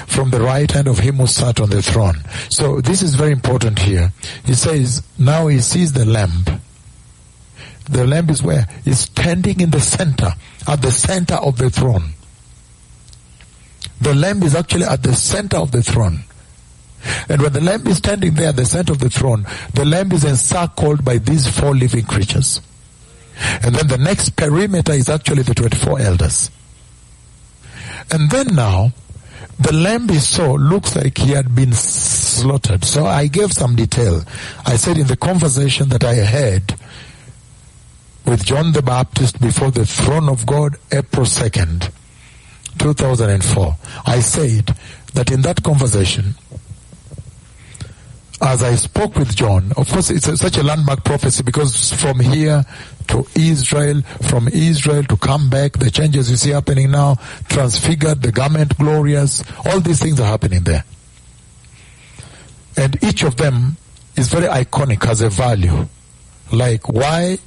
from 0.07 0.31
the 0.31 0.40
right 0.40 0.70
hand 0.70 0.87
of 0.87 0.98
him 0.98 1.16
who 1.16 1.26
sat 1.26 1.61
on 1.61 1.70
the 1.70 1.83
throne. 1.83 2.22
So 2.50 2.81
this 2.81 3.02
is 3.02 3.14
very 3.14 3.33
important 3.33 3.78
here. 3.78 4.12
He 4.44 4.54
says, 4.54 5.02
now 5.18 5.46
he 5.46 5.61
sees 5.61 5.92
the 5.92 6.04
lamb. 6.04 6.44
The 7.90 8.07
lamb 8.07 8.28
is 8.28 8.42
where? 8.42 8.68
He's 8.85 9.00
standing 9.00 9.61
in 9.61 9.70
the 9.70 9.81
center, 9.81 10.35
at 10.66 10.83
the 10.83 10.90
center 10.90 11.37
of 11.37 11.57
the 11.57 11.70
throne. 11.70 12.12
The 14.00 14.14
Lamb 14.14 14.42
is 14.42 14.54
actually 14.54 14.85
at 14.85 15.02
the 15.02 15.14
center 15.14 15.57
of 15.57 15.72
the 15.72 15.83
throne. 15.83 16.20
And 17.28 17.42
when 17.42 17.52
the 17.52 17.61
Lamb 17.61 17.87
is 17.87 17.98
standing 17.98 18.35
there 18.35 18.50
at 18.50 18.57
the 18.57 18.64
center 18.64 18.92
of 18.92 19.00
the 19.00 19.11
throne, 19.11 19.46
the 19.74 19.85
Lamb 19.85 20.12
is 20.12 20.24
encircled 20.24 21.04
by 21.04 21.18
these 21.18 21.48
four 21.48 21.74
living 21.74 22.04
creatures. 22.04 22.61
And 23.38 23.74
then 23.74 23.87
the 23.87 23.98
next 23.98 24.37
perimeter 24.37 24.92
is 24.92 25.09
actually 25.09 25.42
the 25.42 25.55
24 25.55 26.01
elders. 26.01 26.51
And 28.11 28.31
then 28.31 28.55
now, 28.55 28.92
the 29.59 29.72
lamb 29.72 30.09
is 30.11 30.27
so 30.29 30.55
looks 30.55 30.94
like 30.94 31.18
he 31.18 31.33
had 31.33 31.55
been 31.55 31.72
slaughtered. 31.72 32.85
So 32.85 33.07
I 33.07 33.27
gave 33.27 33.53
some 33.53 33.77
detail. 33.77 34.22
I 34.64 34.77
said 34.77 34.98
in 34.98 35.07
the 35.07 35.16
conversation 35.16 35.88
that 35.88 36.05
I 36.05 36.14
had 36.14 36.79
with 38.24 38.44
John 38.44 38.72
the 38.72 38.83
Baptist 38.83 39.40
before 39.40 39.70
the 39.70 39.87
throne 39.87 40.29
of 40.29 40.46
God, 40.46 40.77
April 40.92 41.27
2nd, 41.27 41.90
2004, 42.79 43.77
I 44.07 44.20
said 44.20 44.77
that 45.14 45.33
in 45.33 45.42
that 45.42 45.62
conversation, 45.62 46.35
as 48.40 48.62
I 48.62 48.77
spoke 48.77 49.16
with 49.16 49.35
John, 49.35 49.72
of 49.77 49.90
course 49.90 50.11
it's 50.11 50.29
a, 50.29 50.37
such 50.37 50.59
a 50.59 50.62
landmark 50.62 51.05
prophecy 51.05 51.42
because 51.42 51.92
from 52.01 52.20
here 52.20 52.64
to 53.08 53.26
Israel, 53.34 54.02
from 54.28 54.48
Israel 54.48 55.04
to 55.04 55.16
come 55.16 55.50
back, 55.50 55.72
the 55.72 55.90
changes 55.90 56.30
you 56.30 56.36
see 56.36 56.50
happening 56.50 56.90
now, 56.90 57.16
transfigured, 57.48 58.22
the 58.22 58.32
garment 58.32 58.76
glorious, 58.78 59.42
all 59.66 59.80
these 59.80 60.00
things 60.00 60.20
are 60.20 60.26
happening 60.26 60.62
there. 60.62 60.84
And 62.76 63.02
each 63.02 63.22
of 63.24 63.36
them 63.36 63.76
is 64.16 64.28
very 64.28 64.46
iconic, 64.46 65.04
has 65.04 65.20
a 65.20 65.28
value. 65.28 65.86
Like 66.52 66.88
why 66.88 67.38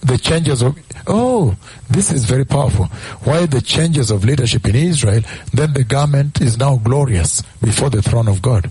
the 0.00 0.18
changes 0.18 0.62
of, 0.62 0.78
oh, 1.06 1.56
this 1.88 2.10
is 2.10 2.24
very 2.24 2.44
powerful. 2.44 2.86
Why 3.24 3.46
the 3.46 3.60
changes 3.60 4.10
of 4.10 4.24
leadership 4.24 4.66
in 4.66 4.74
Israel, 4.74 5.22
then 5.52 5.72
the 5.74 5.84
garment 5.84 6.40
is 6.40 6.58
now 6.58 6.76
glorious 6.76 7.42
before 7.62 7.90
the 7.90 8.02
throne 8.02 8.28
of 8.28 8.42
God. 8.42 8.70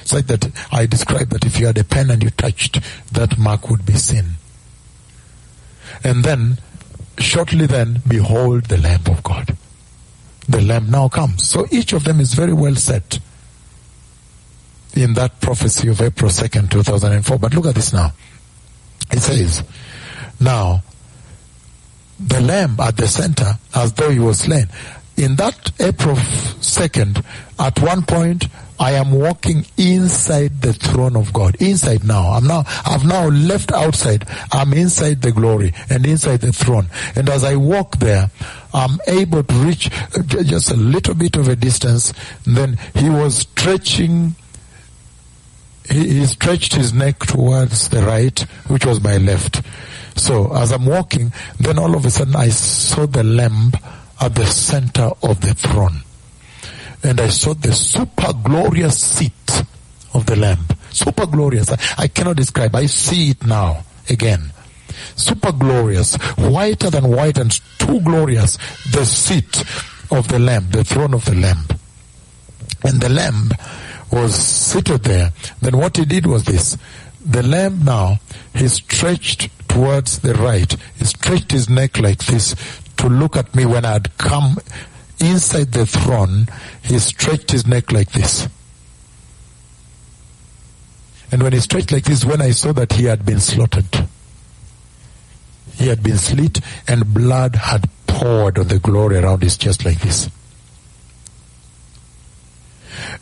It's 0.00 0.12
like 0.12 0.26
that 0.26 0.50
I 0.70 0.86
described 0.86 1.30
that 1.30 1.46
if 1.46 1.58
you 1.58 1.66
had 1.66 1.78
a 1.78 1.84
pen 1.84 2.10
and 2.10 2.22
you 2.22 2.30
touched, 2.30 2.80
that 3.12 3.38
mark 3.38 3.70
would 3.70 3.86
be 3.86 3.94
seen. 3.94 4.24
And 6.04 6.22
then, 6.22 6.58
shortly 7.18 7.66
then, 7.66 8.02
behold 8.06 8.66
the 8.66 8.76
Lamb 8.78 9.00
of 9.06 9.22
God. 9.22 9.56
The 10.48 10.60
Lamb 10.60 10.90
now 10.90 11.08
comes. 11.08 11.48
So 11.48 11.66
each 11.70 11.94
of 11.94 12.04
them 12.04 12.20
is 12.20 12.34
very 12.34 12.52
well 12.52 12.74
set 12.76 13.18
in 14.94 15.14
that 15.14 15.40
prophecy 15.40 15.88
of 15.88 16.00
April 16.00 16.30
2nd, 16.30 16.70
2004. 16.70 17.38
But 17.38 17.54
look 17.54 17.66
at 17.66 17.74
this 17.74 17.92
now. 17.92 18.12
It 19.10 19.20
says, 19.20 19.62
now, 20.40 20.82
the 22.20 22.40
Lamb 22.40 22.76
at 22.80 22.96
the 22.96 23.08
center, 23.08 23.54
as 23.74 23.92
though 23.94 24.10
he 24.10 24.18
was 24.18 24.40
slain. 24.40 24.66
In 25.16 25.36
that 25.36 25.72
April 25.80 26.16
2nd, 26.16 27.24
at 27.58 27.80
one 27.80 28.02
point, 28.02 28.48
I 28.78 28.92
am 28.92 29.12
walking 29.12 29.64
inside 29.76 30.60
the 30.60 30.72
throne 30.72 31.16
of 31.16 31.32
God. 31.32 31.56
Inside 31.60 32.04
now. 32.04 32.32
I'm 32.32 32.46
now, 32.46 32.64
I've 32.84 33.04
now 33.04 33.28
left 33.28 33.72
outside. 33.72 34.26
I'm 34.52 34.72
inside 34.72 35.22
the 35.22 35.32
glory 35.32 35.72
and 35.88 36.04
inside 36.06 36.40
the 36.40 36.52
throne. 36.52 36.88
And 37.14 37.28
as 37.28 37.44
I 37.44 37.56
walk 37.56 37.98
there, 37.98 38.30
I'm 38.72 38.98
able 39.06 39.44
to 39.44 39.54
reach 39.54 39.90
just 40.28 40.70
a 40.72 40.76
little 40.76 41.14
bit 41.14 41.36
of 41.36 41.48
a 41.48 41.56
distance. 41.56 42.12
And 42.46 42.56
then 42.56 42.78
he 42.94 43.08
was 43.08 43.38
stretching, 43.38 44.34
he, 45.88 46.20
he 46.20 46.26
stretched 46.26 46.74
his 46.74 46.92
neck 46.92 47.20
towards 47.20 47.88
the 47.90 48.02
right, 48.02 48.38
which 48.66 48.84
was 48.84 49.00
my 49.00 49.18
left. 49.18 49.62
So 50.16 50.54
as 50.54 50.72
I'm 50.72 50.86
walking, 50.86 51.32
then 51.60 51.78
all 51.78 51.94
of 51.94 52.04
a 52.04 52.10
sudden 52.10 52.34
I 52.34 52.48
saw 52.48 53.06
the 53.06 53.24
lamb 53.24 53.72
at 54.20 54.34
the 54.34 54.46
center 54.46 55.10
of 55.22 55.40
the 55.40 55.54
throne 55.54 56.00
and 57.04 57.20
I 57.20 57.28
saw 57.28 57.54
the 57.54 57.72
super 57.72 58.32
glorious 58.32 58.98
seat 58.98 59.62
of 60.14 60.24
the 60.26 60.36
Lamb. 60.36 60.66
Super 60.90 61.26
glorious. 61.26 61.70
I, 61.70 61.78
I 61.98 62.08
cannot 62.08 62.36
describe. 62.36 62.74
I 62.74 62.86
see 62.86 63.30
it 63.30 63.46
now 63.46 63.84
again. 64.08 64.52
Super 65.14 65.52
glorious. 65.52 66.14
Whiter 66.36 66.90
than 66.90 67.08
white 67.08 67.38
and 67.38 67.52
too 67.78 68.00
glorious. 68.00 68.56
The 68.90 69.04
seat 69.04 69.64
of 70.10 70.28
the 70.28 70.38
Lamb, 70.38 70.68
the 70.70 70.84
throne 70.84 71.14
of 71.14 71.24
the 71.24 71.34
Lamb. 71.34 71.66
And 72.84 73.00
the 73.00 73.08
Lamb 73.08 73.50
was 74.10 74.34
seated 74.34 75.04
there. 75.04 75.32
Then 75.60 75.76
what 75.76 75.96
he 75.96 76.04
did 76.04 76.26
was 76.26 76.44
this. 76.44 76.78
The 77.24 77.42
Lamb 77.42 77.84
now, 77.84 78.20
he 78.54 78.68
stretched 78.68 79.50
towards 79.68 80.20
the 80.20 80.34
right. 80.34 80.74
He 80.96 81.04
stretched 81.04 81.50
his 81.50 81.68
neck 81.68 81.98
like 81.98 82.24
this 82.26 82.54
to 82.98 83.08
look 83.08 83.36
at 83.36 83.54
me 83.54 83.66
when 83.66 83.84
I 83.84 83.94
had 83.94 84.16
come 84.16 84.58
inside 85.20 85.72
the 85.72 85.86
throne, 85.86 86.46
he 86.82 86.98
stretched 86.98 87.50
his 87.50 87.66
neck 87.66 87.92
like 87.92 88.12
this. 88.12 88.48
And 91.32 91.42
when 91.42 91.52
he 91.52 91.60
stretched 91.60 91.92
like 91.92 92.04
this, 92.04 92.24
when 92.24 92.40
I 92.40 92.50
saw 92.50 92.72
that 92.72 92.92
he 92.92 93.04
had 93.04 93.24
been 93.26 93.40
slaughtered, 93.40 94.06
he 95.74 95.88
had 95.88 96.02
been 96.02 96.18
slit 96.18 96.60
and 96.86 97.12
blood 97.12 97.56
had 97.56 97.88
poured 98.06 98.58
on 98.58 98.68
the 98.68 98.78
glory 98.78 99.18
around 99.18 99.42
his 99.42 99.56
chest 99.56 99.84
like 99.84 99.98
this. 100.00 100.30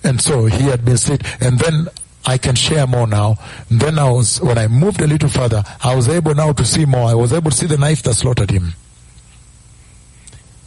And 0.04 0.20
so 0.20 0.46
he 0.46 0.64
had 0.64 0.84
been 0.84 0.98
slit. 0.98 1.22
And 1.42 1.58
then 1.58 1.88
I 2.26 2.38
can 2.38 2.54
share 2.54 2.86
more 2.86 3.06
now. 3.06 3.36
And 3.70 3.80
then 3.80 3.98
I 3.98 4.10
was, 4.10 4.40
when 4.40 4.58
I 4.58 4.68
moved 4.68 5.00
a 5.00 5.06
little 5.06 5.28
further, 5.28 5.64
I 5.82 5.94
was 5.94 6.08
able 6.08 6.34
now 6.34 6.52
to 6.52 6.64
see 6.64 6.84
more. 6.84 7.08
I 7.08 7.14
was 7.14 7.32
able 7.32 7.50
to 7.50 7.56
see 7.56 7.66
the 7.66 7.78
knife 7.78 8.02
that 8.02 8.14
slaughtered 8.14 8.50
him. 8.50 8.74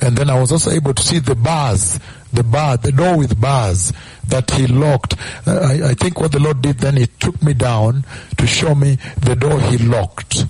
And 0.02 0.18
then 0.18 0.30
I 0.30 0.40
was 0.40 0.52
also 0.52 0.72
able 0.72 0.94
to 0.94 1.02
see 1.02 1.20
the 1.20 1.36
bars, 1.36 2.00
the 2.34 2.44
bar, 2.44 2.78
the 2.78 2.92
door 2.92 3.18
with 3.18 3.40
bars 3.40 3.94
that 4.28 4.52
he 4.52 4.68
locked. 4.68 5.16
Uh, 5.48 5.60
I, 5.62 5.90
I 5.90 5.94
think 5.94 6.20
what 6.20 6.32
the 6.32 6.40
Lord 6.40 6.62
did 6.62 6.80
then, 6.80 6.98
he 6.98 7.08
took 7.08 7.42
me 7.42 7.54
down 7.54 8.06
to 8.38 8.46
show 8.48 8.76
me 8.76 8.98
the 9.18 9.36
door 9.36 9.60
he 9.62 9.78
locked. 9.78 10.46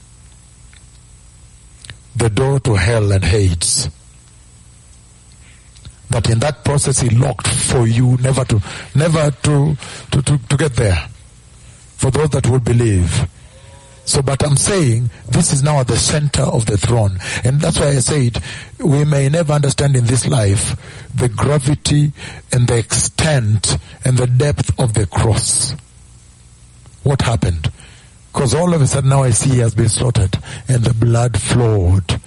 The 2.15 2.29
door 2.29 2.59
to 2.61 2.75
hell 2.75 3.11
and 3.11 3.23
Hades. 3.23 3.89
That 6.09 6.29
in 6.29 6.39
that 6.39 6.63
process 6.63 6.99
he 6.99 7.09
locked 7.09 7.47
for 7.47 7.87
you 7.87 8.17
never 8.17 8.45
to, 8.45 8.61
never 8.95 9.31
to, 9.31 9.75
to, 10.11 10.21
to, 10.21 10.37
to 10.37 10.57
get 10.57 10.75
there. 10.75 11.07
For 11.97 12.11
those 12.11 12.29
that 12.29 12.47
will 12.47 12.59
believe. 12.59 13.27
So, 14.05 14.21
but 14.21 14.45
I'm 14.45 14.55
saying 14.55 15.09
this 15.27 15.51
is 15.51 15.63
now 15.63 15.79
at 15.79 15.87
the 15.87 15.97
center 15.97 16.43
of 16.43 16.67
the 16.67 16.77
throne. 16.77 17.17
And 17.43 17.59
that's 17.59 17.79
why 17.79 17.87
I 17.87 17.99
said 17.99 18.41
we 18.79 19.03
may 19.03 19.29
never 19.29 19.53
understand 19.53 19.95
in 19.95 20.05
this 20.05 20.27
life 20.27 20.79
the 21.13 21.27
gravity 21.27 22.13
and 22.51 22.67
the 22.67 22.77
extent 22.77 23.77
and 24.05 24.15
the 24.15 24.27
depth 24.27 24.79
of 24.79 24.93
the 24.93 25.07
cross. 25.07 25.75
What 27.01 27.23
happened? 27.23 27.71
Because 28.31 28.53
all 28.53 28.73
of 28.75 28.81
a 28.81 28.87
sudden 28.87 29.09
now 29.09 29.23
I 29.23 29.31
see 29.31 29.51
he 29.51 29.59
has 29.59 29.73
been 29.73 29.89
slaughtered 29.89 30.37
and 30.67 30.83
the 30.83 30.93
blood 30.93 31.39
flowed 31.39 32.19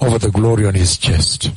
over 0.00 0.18
the 0.18 0.30
glory 0.30 0.66
on 0.66 0.74
his 0.74 0.96
chest. 0.96 1.50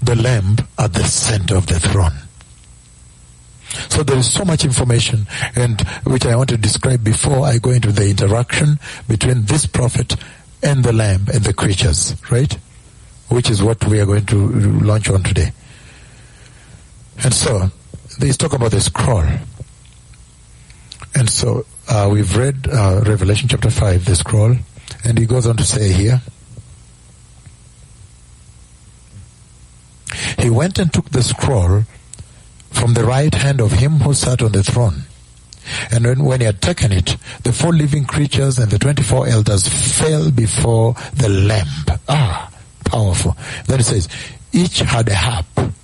The 0.00 0.14
lamb 0.14 0.56
at 0.78 0.92
the 0.92 1.04
center 1.04 1.56
of 1.56 1.66
the 1.66 1.80
throne. 1.80 2.27
So 3.68 4.02
there 4.02 4.16
is 4.16 4.32
so 4.32 4.44
much 4.44 4.64
information 4.64 5.26
and 5.54 5.80
which 6.04 6.24
I 6.24 6.36
want 6.36 6.48
to 6.50 6.56
describe 6.56 7.04
before 7.04 7.46
I 7.46 7.58
go 7.58 7.70
into 7.70 7.92
the 7.92 8.08
interaction 8.08 8.78
between 9.06 9.42
this 9.42 9.66
prophet 9.66 10.16
and 10.62 10.84
the 10.84 10.92
lamb 10.92 11.26
and 11.32 11.44
the 11.44 11.52
creatures, 11.52 12.16
right? 12.30 12.52
Which 13.28 13.50
is 13.50 13.62
what 13.62 13.84
we 13.86 14.00
are 14.00 14.06
going 14.06 14.26
to 14.26 14.36
launch 14.36 15.10
on 15.10 15.22
today. 15.22 15.52
And 17.22 17.34
so, 17.34 17.70
they 18.18 18.30
talk 18.32 18.52
about 18.52 18.70
the 18.70 18.80
scroll. 18.80 19.24
And 21.14 21.28
so, 21.28 21.66
uh, 21.88 22.08
we've 22.10 22.36
read 22.36 22.68
uh, 22.70 23.02
Revelation 23.04 23.48
chapter 23.48 23.70
5, 23.70 24.04
the 24.04 24.16
scroll, 24.16 24.56
and 25.04 25.18
he 25.18 25.26
goes 25.26 25.46
on 25.46 25.56
to 25.56 25.64
say 25.64 25.92
here, 25.92 26.22
he 30.38 30.48
went 30.48 30.78
and 30.78 30.92
took 30.92 31.10
the 31.10 31.22
scroll 31.22 31.82
from 32.70 32.94
the 32.94 33.04
right 33.04 33.34
hand 33.34 33.60
of 33.60 33.72
him 33.72 33.98
who 33.98 34.14
sat 34.14 34.42
on 34.42 34.52
the 34.52 34.62
throne. 34.62 35.02
And 35.90 36.04
when, 36.04 36.24
when, 36.24 36.40
he 36.40 36.46
had 36.46 36.62
taken 36.62 36.92
it, 36.92 37.16
the 37.42 37.52
four 37.52 37.72
living 37.72 38.04
creatures 38.04 38.58
and 38.58 38.70
the 38.70 38.78
24 38.78 39.28
elders 39.28 39.68
fell 39.68 40.30
before 40.30 40.94
the 41.14 41.28
Lamb. 41.28 41.68
Ah, 42.08 42.50
powerful. 42.84 43.36
Then 43.66 43.80
it 43.80 43.84
says, 43.84 44.08
each 44.52 44.78
had 44.80 45.08
a 45.08 45.14
harp 45.14 45.74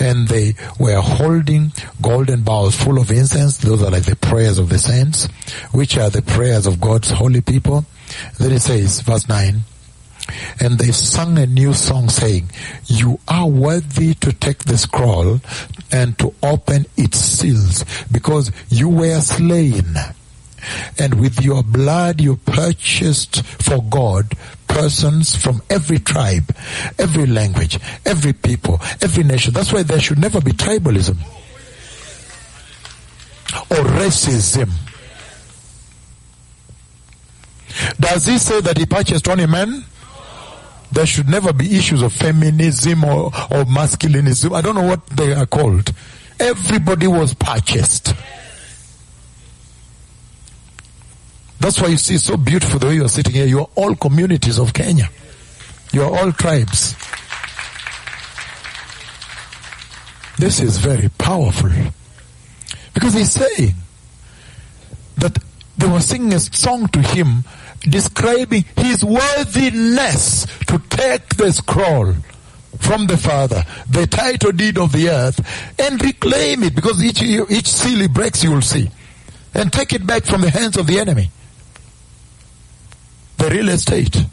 and 0.00 0.28
they 0.28 0.54
were 0.78 1.00
holding 1.00 1.72
golden 2.00 2.42
bowls 2.42 2.74
full 2.74 2.98
of 2.98 3.10
incense. 3.10 3.58
Those 3.58 3.82
are 3.82 3.90
like 3.90 4.04
the 4.04 4.16
prayers 4.16 4.58
of 4.58 4.68
the 4.68 4.78
saints, 4.78 5.26
which 5.72 5.98
are 5.98 6.10
the 6.10 6.22
prayers 6.22 6.66
of 6.66 6.80
God's 6.80 7.10
holy 7.10 7.42
people. 7.42 7.84
Then 8.38 8.52
it 8.52 8.60
says, 8.60 9.02
verse 9.02 9.28
9, 9.28 9.60
and 10.60 10.78
they 10.78 10.92
sung 10.92 11.38
a 11.38 11.46
new 11.46 11.72
song 11.72 12.08
saying, 12.08 12.50
You 12.86 13.20
are 13.28 13.48
worthy 13.48 14.14
to 14.14 14.32
take 14.32 14.64
the 14.64 14.78
scroll 14.78 15.40
and 15.92 16.18
to 16.18 16.34
open 16.42 16.86
its 16.96 17.18
seals 17.18 17.84
because 18.10 18.50
you 18.68 18.88
were 18.88 19.20
slain 19.20 19.94
and 20.98 21.20
with 21.20 21.42
your 21.42 21.62
blood 21.62 22.20
you 22.20 22.36
purchased 22.36 23.44
for 23.44 23.82
God 23.82 24.36
persons 24.68 25.34
from 25.34 25.60
every 25.68 25.98
tribe, 25.98 26.54
every 26.98 27.26
language, 27.26 27.78
every 28.06 28.32
people, 28.32 28.80
every 29.02 29.24
nation. 29.24 29.52
That's 29.52 29.72
why 29.72 29.82
there 29.82 30.00
should 30.00 30.18
never 30.18 30.40
be 30.40 30.52
tribalism 30.52 31.16
or 33.70 33.84
racism. 33.98 34.70
Does 37.98 38.26
he 38.26 38.38
say 38.38 38.60
that 38.60 38.78
he 38.78 38.86
purchased 38.86 39.28
only 39.28 39.46
men? 39.46 39.84
There 40.92 41.06
should 41.06 41.28
never 41.28 41.52
be 41.52 41.76
issues 41.76 42.02
of 42.02 42.12
feminism 42.12 43.04
or, 43.04 43.26
or 43.26 43.64
masculinism. 43.64 44.54
I 44.54 44.60
don't 44.60 44.74
know 44.74 44.86
what 44.86 45.06
they 45.06 45.32
are 45.32 45.46
called. 45.46 45.92
Everybody 46.38 47.06
was 47.06 47.34
purchased. 47.34 48.14
That's 51.60 51.80
why 51.80 51.88
you 51.88 51.98
see 51.98 52.16
so 52.16 52.36
beautiful 52.36 52.78
the 52.78 52.86
way 52.86 52.94
you 52.94 53.04
are 53.04 53.08
sitting 53.08 53.34
here. 53.34 53.46
You 53.46 53.60
are 53.60 53.68
all 53.74 53.94
communities 53.94 54.58
of 54.58 54.72
Kenya. 54.72 55.10
You 55.92 56.02
are 56.02 56.18
all 56.18 56.32
tribes. 56.32 56.96
This 60.38 60.60
is 60.60 60.78
very 60.78 61.10
powerful. 61.18 61.70
Because 62.94 63.12
he's 63.12 63.30
saying 63.30 63.74
that 65.18 65.36
they 65.76 65.86
were 65.86 66.00
singing 66.00 66.32
a 66.32 66.40
song 66.40 66.88
to 66.88 67.00
him 67.00 67.44
describing 67.80 68.64
his 68.76 69.04
worthiness 69.04 70.46
to 70.66 70.78
take 70.90 71.36
the 71.36 71.52
scroll 71.52 72.14
from 72.78 73.06
the 73.06 73.16
Father, 73.16 73.64
the 73.88 74.06
title 74.06 74.52
deed 74.52 74.78
of 74.78 74.92
the 74.92 75.08
earth, 75.08 75.78
and 75.78 76.02
reclaim 76.02 76.62
it 76.62 76.74
because 76.74 77.02
each, 77.04 77.22
each 77.22 77.66
seal 77.66 77.98
he 77.98 78.08
breaks, 78.08 78.42
you 78.42 78.52
will 78.52 78.62
see, 78.62 78.90
and 79.54 79.72
take 79.72 79.92
it 79.92 80.06
back 80.06 80.24
from 80.24 80.40
the 80.40 80.50
hands 80.50 80.76
of 80.76 80.86
the 80.86 80.98
enemy. 80.98 81.30
The 83.38 83.50
real 83.50 83.68
estate, 83.70 84.24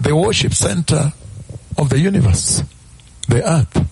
the 0.00 0.14
worship 0.14 0.54
center 0.54 1.12
of 1.78 1.88
the 1.88 1.98
universe, 1.98 2.62
the 3.28 3.48
earth. 3.48 3.88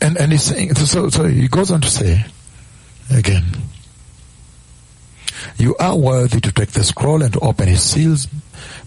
And, 0.00 0.16
and 0.16 0.32
he's 0.32 0.42
saying, 0.42 0.74
so, 0.74 1.08
so 1.10 1.24
he 1.24 1.48
goes 1.48 1.70
on 1.70 1.80
to 1.80 1.88
say, 1.88 2.24
again, 3.10 3.44
you 5.58 5.74
are 5.78 5.96
worthy 5.96 6.40
to 6.40 6.52
take 6.52 6.70
the 6.70 6.84
scroll 6.84 7.22
and 7.22 7.32
to 7.32 7.40
open 7.40 7.68
its 7.68 7.82
seals 7.82 8.26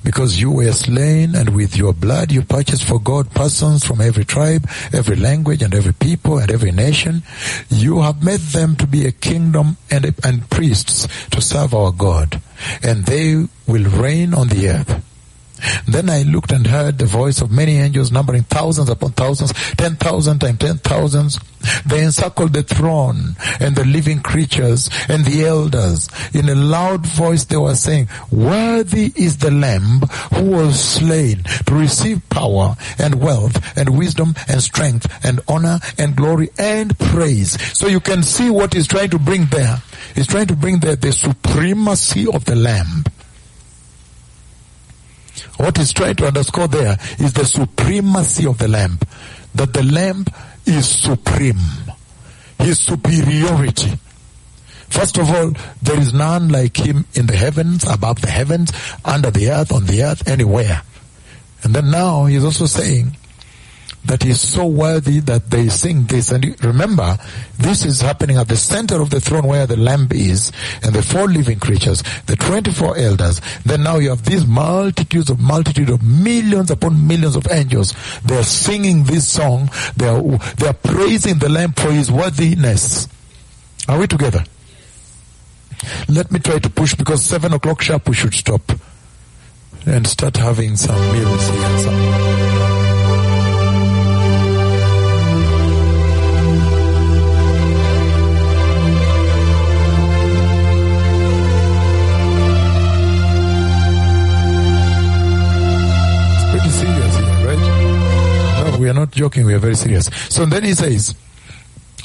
because 0.04 0.40
you 0.40 0.52
were 0.52 0.72
slain 0.72 1.36
and 1.36 1.56
with 1.56 1.76
your 1.78 1.94
blood 1.94 2.32
you 2.32 2.42
purchased 2.42 2.86
for 2.86 3.00
God 3.00 3.30
persons 3.32 3.86
from 3.86 4.02
every 4.02 4.26
tribe, 4.26 4.68
every 4.94 5.16
language 5.16 5.62
and 5.62 5.76
every 5.76 5.94
people 5.94 6.38
and 6.38 6.50
every 6.50 6.72
nation. 6.72 7.24
You 7.70 8.02
have 8.02 8.24
made 8.24 8.40
them 8.40 8.76
to 8.78 8.88
be 8.88 9.06
a 9.06 9.12
kingdom 9.12 9.78
and, 9.90 10.16
and 10.24 10.50
priests 10.50 11.08
to 11.30 11.42
serve 11.42 11.74
our 11.74 11.92
God 11.92 12.42
and 12.82 13.06
they 13.06 13.48
will 13.68 13.90
reign 13.90 14.34
on 14.34 14.48
the 14.48 14.70
earth. 14.70 15.11
Then 15.88 16.10
I 16.10 16.24
looked 16.24 16.52
and 16.52 16.66
heard 16.68 16.98
the 16.98 17.06
voice 17.06 17.42
of 17.42 17.52
many 17.52 17.78
angels 17.78 18.12
numbering 18.12 18.44
thousands 18.44 18.90
upon 18.90 19.12
thousands, 19.12 19.54
ten 19.76 19.96
thousand 19.96 20.40
times 20.40 20.60
ten 20.60 20.78
thousands. 20.78 21.40
They 21.86 22.04
encircled 22.04 22.54
the 22.54 22.64
throne 22.64 23.36
and 23.60 23.76
the 23.76 23.86
living 23.86 24.22
creatures 24.22 24.90
and 25.08 25.26
the 25.26 25.46
elders. 25.46 26.10
In 26.34 26.50
a 26.50 26.56
loud 26.56 27.06
voice 27.06 27.46
they 27.46 27.58
were 27.58 27.76
saying, 27.76 28.10
Worthy 28.32 29.12
is 29.16 29.38
the 29.38 29.52
Lamb 29.52 30.02
who 30.34 30.52
was 30.52 30.84
slain 30.84 31.44
to 31.68 31.76
receive 31.76 32.28
power 32.30 32.76
and 32.98 33.22
wealth 33.22 33.78
and 33.78 33.98
wisdom 33.98 34.34
and 34.48 34.62
strength 34.62 35.08
and 35.24 35.40
honor 35.48 35.80
and 35.98 36.16
glory 36.16 36.50
and 36.58 36.98
praise. 36.98 37.62
So 37.78 37.88
you 37.88 38.00
can 38.00 38.24
see 38.24 38.50
what 38.50 38.74
he's 38.74 38.88
trying 38.88 39.12
to 39.12 39.20
bring 39.20 39.46
there. 39.46 39.82
He's 40.16 40.28
trying 40.28 40.48
to 40.48 40.56
bring 40.56 40.80
there 40.80 40.96
the 40.96 41.12
supremacy 41.12 42.28
of 42.28 42.46
the 42.46 42.56
Lamb. 42.56 43.04
What 45.58 45.78
he's 45.78 45.94
trying 45.94 46.16
to 46.18 46.28
underscore 46.28 46.68
there 46.68 46.98
is 47.20 47.34
the 47.34 47.46
supremacy 47.46 48.48
of 48.48 48.58
the 48.58 48.68
Lamb. 48.68 49.00
That 49.56 49.74
the 49.74 49.84
Lamb 49.84 50.26
is 50.66 50.88
supreme. 50.88 51.60
His 52.60 52.80
superiority. 52.80 53.92
First 54.90 55.18
of 55.18 55.30
all, 55.30 55.54
there 55.82 56.00
is 56.00 56.14
none 56.14 56.50
like 56.50 56.78
him 56.78 57.06
in 57.14 57.26
the 57.26 57.36
heavens, 57.36 57.86
above 57.88 58.22
the 58.22 58.30
heavens, 58.30 58.72
under 59.06 59.32
the 59.32 59.50
earth, 59.50 59.72
on 59.72 59.86
the 59.86 60.04
earth, 60.04 60.28
anywhere. 60.28 60.82
And 61.64 61.74
then 61.74 61.92
now 61.92 62.26
he's 62.26 62.44
also 62.44 62.66
saying 62.66 63.16
that 64.06 64.24
he's 64.24 64.42
so 64.42 64.66
worthy 64.66 65.20
that 65.22 65.50
they 65.50 65.70
sing 65.70 66.04
this. 66.06 66.32
And 66.32 66.64
remember, 66.64 67.18
this 67.58 67.86
is 67.86 68.02
happening 68.02 68.38
at 68.38 68.48
the 68.48 68.56
center 68.56 69.02
of 69.02 69.10
the 69.10 69.22
throne 69.22 69.48
where 69.48 69.68
the 69.68 69.78
lamb 69.78 70.08
is 70.12 70.52
and 70.84 70.94
the 70.94 71.04
four 71.04 71.28
living 71.28 71.60
creatures, 71.60 72.04
the 72.26 72.36
24 72.36 72.98
elders. 72.98 73.42
Then 73.66 73.84
now 73.84 73.98
you 73.98 74.10
have 74.10 74.26
these 74.26 74.46
multitudes 74.46 75.30
of 75.30 75.40
multitude 75.40 75.90
of 75.90 76.04
millions 76.04 76.72
upon 76.72 77.08
millions 77.08 77.36
of 77.36 77.48
angels. 77.52 77.94
They're 78.26 78.44
singing 78.44 79.04
this 79.04 79.28
song. 79.28 79.70
They're, 79.96 80.22
they're 80.58 80.74
praising 80.74 81.40
the 81.40 81.50
lamb 81.50 81.74
for 81.74 81.92
his 81.92 82.12
worthiness. 82.12 83.08
Are 83.88 84.00
we 84.00 84.08
together? 84.08 84.44
Let 86.08 86.32
me 86.32 86.40
try 86.40 86.60
to 86.60 86.70
push 86.70 86.96
because 86.96 87.24
seven 87.24 87.54
o'clock 87.54 87.82
sharp 87.82 88.08
we 88.08 88.16
should 88.16 88.34
stop 88.34 88.62
and 89.86 90.06
start 90.06 90.38
having 90.38 90.76
some 90.76 91.00
meals 91.14 91.50
here. 91.50 91.78
Some 91.80 92.61
joking, 109.12 109.46
we 109.46 109.54
are 109.54 109.60
very 109.60 109.76
serious. 109.76 110.10
So 110.30 110.46
then 110.46 110.64
he 110.64 110.74
says, 110.74 111.16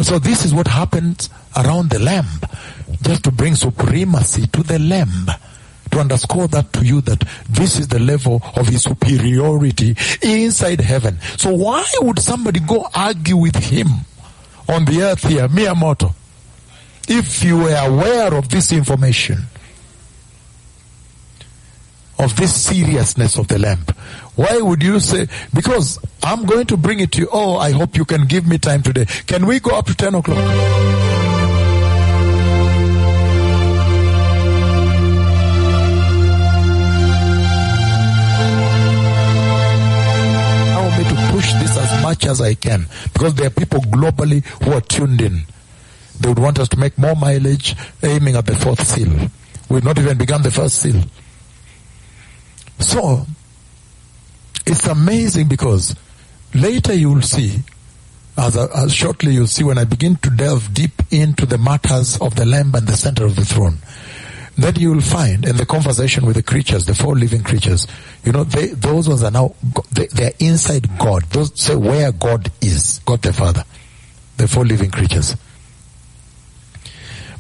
so 0.01 0.19
this 0.19 0.45
is 0.45 0.53
what 0.53 0.67
happens 0.67 1.31
around 1.57 1.91
the 1.91 1.99
lamb, 1.99 2.27
just 3.03 3.25
to 3.25 3.31
bring 3.31 3.55
supremacy 3.55 4.47
to 4.49 4.63
the 4.63 4.79
lamb. 4.79 5.27
To 5.93 6.01
underscore 6.01 6.49
that 6.49 6.73
to 6.75 6.85
you 6.85 7.01
that 7.03 7.23
this 7.49 7.79
is 7.79 7.89
the 7.89 8.01
level 8.01 8.43
of 8.57 8.67
his 8.69 8.83
superiority 8.83 9.97
inside 10.21 10.81
heaven. 10.81 11.19
So 11.37 11.55
why 11.55 11.85
would 12.03 12.19
somebody 12.19 12.61
go 12.61 12.87
argue 12.93 13.37
with 13.37 13.55
him 13.57 13.87
on 14.69 14.85
the 14.85 15.03
earth 15.03 15.23
here, 15.27 15.49
mere 15.49 15.75
mortal? 15.75 16.15
if 17.09 17.45
you 17.45 17.59
were 17.59 17.77
aware 17.77 18.35
of 18.35 18.49
this 18.49 18.73
information? 18.73 19.39
Of 22.19 22.35
this 22.37 22.55
seriousness 22.65 23.37
of 23.39 23.49
the 23.49 23.59
lamp. 23.59 23.91
Why 24.37 24.59
would 24.61 24.83
you 24.83 25.01
say, 25.01 25.29
because 25.55 25.99
I'm 26.23 26.45
going 26.47 26.67
to 26.67 26.77
bring 26.77 27.01
it 27.01 27.13
to 27.13 27.21
you, 27.23 27.29
oh, 27.33 27.57
I 27.57 27.73
hope 27.73 27.97
you 27.97 28.05
can 28.05 28.27
give 28.27 28.47
me 28.47 28.59
time 28.59 28.83
today. 28.83 29.05
Can 29.27 29.47
we 29.47 29.61
go 29.61 29.77
up 29.77 29.87
to 29.87 29.95
10 29.95 30.15
o'clock? 30.15 30.39
Allow 39.59 40.99
me 40.99 41.05
to 41.05 41.33
push 41.33 41.53
this 41.55 41.77
as 41.77 42.03
much 42.03 42.27
as 42.27 42.41
I 42.41 42.55
can 42.55 42.87
because 43.13 43.35
there 43.35 43.47
are 43.47 43.51
people 43.51 43.81
globally 43.81 44.45
who 44.65 44.73
are 44.73 44.81
tuned 44.81 45.21
in. 45.21 45.43
They 46.21 46.29
would 46.29 46.39
want 46.39 46.59
us 46.59 46.69
to 46.71 46.79
make 46.79 46.97
more 46.99 47.15
mileage 47.15 47.75
aiming 48.03 48.37
at 48.37 48.47
the 48.47 48.55
fourth 48.55 48.87
seal. 48.87 49.29
We've 49.69 49.85
not 49.85 49.99
even 49.99 50.17
begun 50.19 50.43
the 50.43 50.51
first 50.51 50.77
seal. 50.79 51.03
So, 52.79 53.27
it's 54.67 54.87
amazing 54.87 55.49
because 55.49 55.95
later 56.55 56.93
you 56.93 57.11
will 57.11 57.23
see, 57.23 57.61
as, 58.37 58.57
as 58.57 58.93
shortly 58.93 59.33
you'll 59.33 59.47
see 59.47 59.65
when 59.65 59.79
I 59.79 59.85
begin 59.85 60.17
to 60.17 60.31
delve 60.31 60.75
deep 60.75 60.93
into 61.11 61.47
the 61.47 61.59
matters 61.59 62.19
of 62.21 62.35
the 62.35 62.45
Lamb 62.45 62.75
and 62.75 62.87
the 62.87 62.97
center 62.97 63.25
of 63.25 63.37
the 63.37 63.45
throne, 63.45 63.79
then 64.59 64.75
you 64.77 64.91
will 64.93 65.03
find 65.03 65.47
in 65.47 65.57
the 65.57 65.67
conversation 65.67 66.25
with 66.25 66.37
the 66.37 66.43
creatures, 66.43 66.87
the 66.87 66.95
four 66.95 67.15
living 67.15 67.43
creatures, 67.43 67.87
you 68.25 68.33
know, 68.33 68.43
they, 68.43 68.69
those 68.69 69.09
ones 69.09 69.23
are 69.23 69.31
now, 69.31 69.55
they, 69.93 70.07
they 70.07 70.27
are 70.27 70.33
inside 70.41 70.99
God. 70.99 71.25
Those 71.25 71.59
say 71.61 71.77
where 71.77 72.11
God 72.11 72.51
is, 72.63 73.01
God 73.05 73.21
the 73.23 73.33
Father, 73.33 73.65
the 74.39 74.49
four 74.49 74.65
living 74.65 74.91
creatures. 74.91 75.37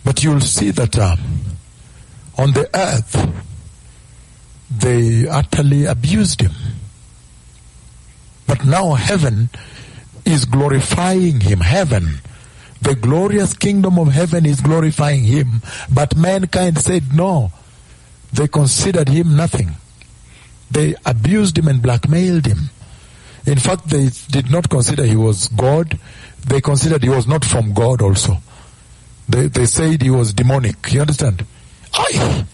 But 0.04 0.22
you'll 0.22 0.40
see 0.40 0.70
that 0.70 0.98
um, 0.98 1.18
on 2.38 2.52
the 2.52 2.68
earth, 2.74 3.16
they 4.80 5.26
utterly 5.28 5.84
abused 5.84 6.40
him. 6.40 6.52
But 8.46 8.64
now 8.64 8.94
heaven 8.94 9.50
is 10.24 10.44
glorifying 10.44 11.40
him. 11.40 11.60
Heaven, 11.60 12.20
the 12.80 12.94
glorious 12.94 13.54
kingdom 13.54 13.98
of 13.98 14.08
heaven 14.08 14.46
is 14.46 14.60
glorifying 14.60 15.24
him. 15.24 15.62
But 15.92 16.16
mankind 16.16 16.78
said 16.78 17.14
no. 17.14 17.52
They 18.32 18.48
considered 18.48 19.08
him 19.08 19.36
nothing. 19.36 19.72
They 20.70 20.94
abused 21.04 21.56
him 21.56 21.68
and 21.68 21.80
blackmailed 21.80 22.46
him. 22.46 22.70
In 23.46 23.58
fact, 23.58 23.88
they 23.88 24.10
did 24.28 24.50
not 24.50 24.68
consider 24.68 25.04
he 25.04 25.16
was 25.16 25.48
God. 25.48 25.98
They 26.46 26.60
considered 26.60 27.02
he 27.02 27.08
was 27.08 27.26
not 27.26 27.44
from 27.44 27.72
God 27.72 28.02
also. 28.02 28.38
They, 29.28 29.46
they 29.48 29.66
said 29.66 30.02
he 30.02 30.10
was 30.10 30.32
demonic. 30.32 30.92
You 30.92 31.00
understand? 31.00 31.46
Aye. 31.94 32.44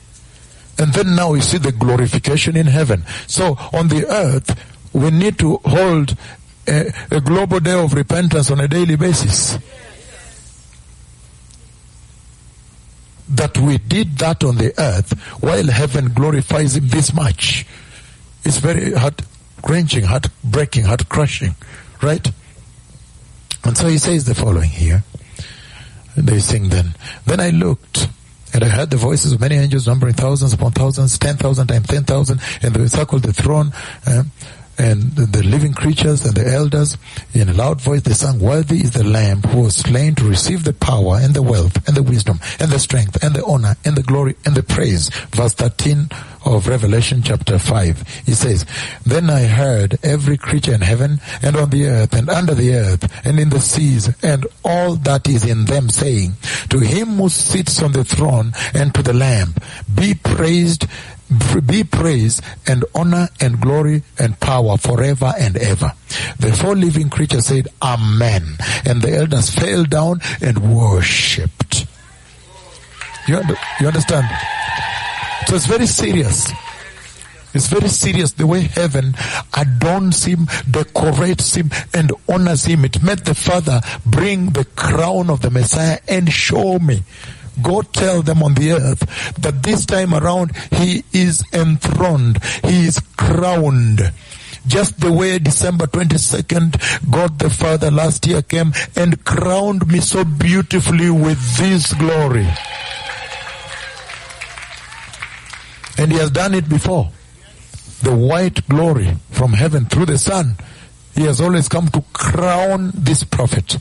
And 0.79 0.93
then 0.93 1.15
now 1.15 1.33
we 1.33 1.41
see 1.41 1.59
the 1.59 1.73
glorification 1.73 2.57
in 2.57 2.67
heaven. 2.67 3.05
So 3.27 3.57
on 3.73 3.89
the 3.89 4.07
earth, 4.07 4.59
we 4.93 5.11
need 5.11 5.39
to 5.39 5.59
hold 5.65 6.17
a, 6.67 6.93
a 7.11 7.21
global 7.21 7.61
day 7.61 7.73
of 7.73 7.95
repentance 7.95 8.51
on 8.51 8.61
a 8.61 8.69
daily 8.69 8.97
basis. 8.97 9.59
That 13.29 13.57
we 13.59 13.79
did 13.79 14.19
that 14.19 14.45
on 14.45 14.57
the 14.57 14.75
earth 14.79 15.13
while 15.43 15.67
heaven 15.67 16.13
glorifies 16.13 16.77
him 16.77 16.89
this 16.89 17.15
much. 17.15 17.67
It's 18.45 18.59
very 18.59 18.93
heart 18.93 19.23
wrenching, 19.67 20.05
heart 20.05 20.27
breaking, 20.43 20.85
heart 20.85 21.09
crushing, 21.09 21.55
right? 22.03 22.31
And 23.65 23.77
so 23.77 23.87
he 23.87 23.99
says 23.99 24.25
the 24.25 24.35
following 24.35 24.71
here. 24.71 25.05
They 26.17 26.41
sing 26.41 26.69
then. 26.69 26.95
Then 27.27 27.41
I 27.41 27.51
looked 27.51 28.09
and 28.55 28.65
I 28.65 28.69
heard 28.69 28.91
the 28.91 28.97
voices 28.97 29.33
of 29.33 29.41
many 29.41 29.57
angels 29.57 29.87
numbering 29.87 30.15
thousands 30.15 30.53
upon 30.53 30.73
thousands, 30.73 31.19
ten 31.19 31.37
thousand 31.37 31.69
times 31.69 31.87
ten 31.87 32.05
thousand, 32.05 32.41
and 32.63 32.75
they 32.75 32.87
circled 32.87 33.23
the 33.23 33.33
throne. 33.33 33.73
Uh, 34.07 34.25
and 34.79 35.03
the 35.17 35.43
living 35.43 35.73
creatures 35.73 36.25
and 36.25 36.35
the 36.35 36.47
elders 36.47 36.97
in 37.35 37.49
a 37.49 37.53
loud 37.53 37.81
voice 37.81 38.03
they 38.03 38.13
sang 38.13 38.39
worthy 38.39 38.79
is 38.79 38.93
the 38.93 39.05
lamb 39.05 39.43
who 39.43 39.63
was 39.63 39.77
slain 39.77 40.15
to 40.15 40.25
receive 40.25 40.65
the 40.65 40.73
power 40.73 41.19
and 41.21 41.35
the 41.35 41.43
wealth 41.43 41.77
and 41.87 41.97
the 41.97 42.03
wisdom 42.03 42.39
and 42.59 42.71
the 42.71 42.79
strength 42.79 43.23
and 43.23 43.35
the 43.35 43.45
honor 43.45 43.77
and 43.85 43.97
the 43.97 44.03
glory 44.03 44.35
and 44.45 44.55
the 44.55 44.63
praise. 44.63 45.11
Verse 45.31 45.55
13 45.55 46.09
of 46.45 46.67
revelation 46.67 47.23
chapter 47.23 47.59
5 47.59 48.25
he 48.27 48.33
says 48.33 48.67
then 49.07 49.31
i 49.31 49.45
heard 49.45 49.97
every 50.03 50.37
creature 50.37 50.75
in 50.75 50.81
heaven 50.81 51.21
and 51.41 51.57
on 51.57 51.71
the 51.71 51.87
earth 51.87 52.13
and 52.15 52.29
under 52.29 52.55
the 52.55 52.75
earth 52.75 53.25
and 53.25 53.39
in 53.39 53.49
the 53.51 53.61
seas 53.61 54.13
and 54.25 54.47
all 54.65 54.97
that 54.97 55.29
is 55.29 55.45
in 55.45 55.65
them 55.67 55.89
saying 55.89 56.33
to 56.69 56.81
him 56.81 57.09
who 57.17 57.29
sits 57.29 57.81
on 57.81 57.93
the 57.93 58.05
throne 58.05 58.53
and 58.75 58.93
to 58.95 59.03
the 59.03 59.13
lamb 59.13 59.55
be 59.95 60.15
praised 60.15 60.87
be 61.67 61.85
praise 61.85 62.41
and 62.67 62.85
honor 62.95 63.29
and 63.41 63.61
glory 63.61 64.03
and 64.19 64.39
power 64.41 64.77
forever 64.77 65.33
and 65.39 65.57
ever. 65.57 65.93
The 66.39 66.53
four 66.53 66.75
living 66.77 67.11
creatures 67.11 67.47
said, 67.47 67.69
Amen. 67.81 68.57
And 68.85 69.03
the 69.03 69.17
elders 69.17 69.51
fell 69.51 69.85
down 69.85 70.21
and 70.41 70.75
worshipped. 70.77 71.87
You, 73.27 73.41
you 73.81 73.87
understand? 73.87 74.27
So 75.47 75.57
it's 75.57 75.67
very 75.67 75.87
serious. 75.87 76.51
It's 77.55 77.67
very 77.67 77.89
serious 77.89 78.33
the 78.33 78.47
way 78.47 78.63
heaven 78.63 79.15
adorns 79.55 80.25
him, 80.25 80.49
decorates 80.71 81.55
him, 81.55 81.71
and 81.93 82.11
honors 82.29 82.65
him. 82.65 82.85
It 82.85 83.03
made 83.03 83.21
the 83.21 83.35
Father 83.35 83.81
bring 84.07 84.51
the 84.51 84.65
crown 84.65 85.29
of 85.29 85.43
the 85.43 85.51
Messiah 85.51 85.99
and 86.09 86.33
show 86.33 86.79
me 86.79 87.03
Go 87.61 87.83
tell 87.83 88.23
them 88.23 88.43
on 88.43 88.55
the 88.55 88.73
earth 88.73 89.35
that 89.37 89.63
this 89.63 89.85
time 89.85 90.15
around 90.15 90.57
he 90.73 91.05
is 91.13 91.45
enthroned, 91.53 92.43
he 92.65 92.87
is 92.87 92.99
crowned. 93.17 94.13
Just 94.67 95.01
the 95.01 95.13
way 95.13 95.39
December 95.39 95.87
22nd, 95.87 97.11
God 97.11 97.39
the 97.39 97.51
Father 97.51 97.91
last 97.91 98.27
year 98.27 98.43
came 98.43 98.73
and 98.97 99.23
crowned 99.25 99.87
me 99.89 100.01
so 100.01 100.25
beautifully 100.25 101.11
with 101.11 101.57
this 101.57 101.93
glory. 101.95 102.47
And 105.99 106.13
he 106.13 106.19
has 106.19 106.31
done 106.31 106.55
it 106.55 106.69
before. 106.69 107.11
The 108.03 108.15
white 108.15 108.67
glory 108.69 109.17
from 109.31 109.53
heaven 109.53 109.85
through 109.87 110.07
the 110.07 110.19
sun. 110.19 110.57
He 111.15 111.23
has 111.25 111.41
always 111.41 111.69
come 111.69 111.89
to 111.89 112.03
crown 112.13 112.93
this 112.95 113.25
prophet 113.25 113.79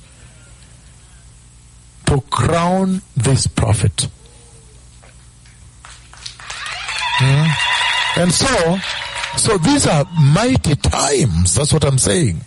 to 2.11 2.19
crown 2.29 3.01
this 3.15 3.47
prophet. 3.47 4.09
Hmm? 7.19 8.19
And 8.19 8.33
so, 8.33 8.77
so 9.37 9.57
these 9.57 9.87
are 9.87 10.05
mighty 10.19 10.75
times. 10.75 11.55
That's 11.55 11.71
what 11.71 11.85
I'm 11.85 11.97
saying. 11.97 12.41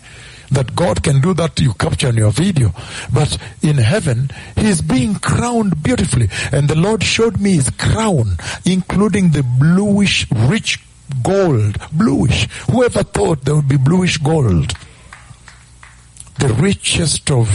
That 0.51 0.75
God 0.75 1.01
can 1.01 1.19
do 1.19 1.33
that 1.33 1.59
you 1.59 1.73
capture 1.73 2.09
in 2.09 2.17
your 2.17 2.29
video. 2.29 2.73
But 3.11 3.39
in 3.63 3.77
heaven, 3.77 4.29
He 4.55 4.67
is 4.67 4.83
being 4.83 5.15
crowned 5.15 5.81
beautifully. 5.81 6.29
And 6.51 6.67
the 6.67 6.75
Lord 6.75 7.01
showed 7.01 7.41
me 7.41 7.55
His 7.55 7.71
crown, 7.71 8.37
including 8.65 9.31
the 9.31 9.41
bluish, 9.41 10.27
rich 10.31 10.79
gold. 11.23 11.79
Bluish. 11.91 12.47
Whoever 12.69 13.01
thought 13.01 13.43
there 13.43 13.55
would 13.55 13.67
be 13.67 13.77
bluish 13.77 14.19
gold? 14.19 14.73
The 16.39 16.53
richest 16.53 17.31
of 17.31 17.47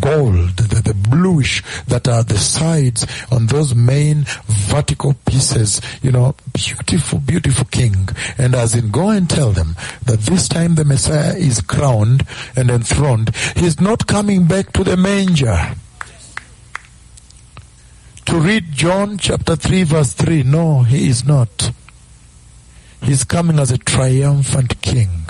gold, 0.00 0.56
the, 0.56 0.80
the 0.82 0.94
bluish 0.94 1.62
that 1.86 2.06
are 2.08 2.22
the 2.22 2.38
sides 2.38 3.06
on 3.32 3.46
those 3.46 3.74
main 3.74 4.24
vertical 4.46 5.14
pieces, 5.26 5.80
you 6.02 6.12
know, 6.12 6.34
beautiful, 6.52 7.18
beautiful 7.18 7.66
king. 7.66 8.08
And 8.36 8.54
as 8.54 8.74
in 8.74 8.90
go 8.90 9.10
and 9.10 9.28
tell 9.28 9.50
them 9.50 9.76
that 10.04 10.20
this 10.20 10.48
time 10.48 10.76
the 10.76 10.84
Messiah 10.84 11.34
is 11.34 11.60
crowned 11.60 12.26
and 12.56 12.70
enthroned, 12.70 13.34
he's 13.56 13.80
not 13.80 14.06
coming 14.06 14.46
back 14.46 14.72
to 14.72 14.84
the 14.84 14.96
manger. 14.96 15.74
To 18.26 18.38
read 18.38 18.72
John 18.72 19.18
chapter 19.18 19.56
3 19.56 19.82
verse 19.84 20.12
3, 20.12 20.42
no, 20.42 20.82
he 20.82 21.08
is 21.08 21.24
not. 21.24 21.72
He's 23.02 23.24
coming 23.24 23.58
as 23.58 23.70
a 23.70 23.78
triumphant 23.78 24.80
king. 24.82 25.24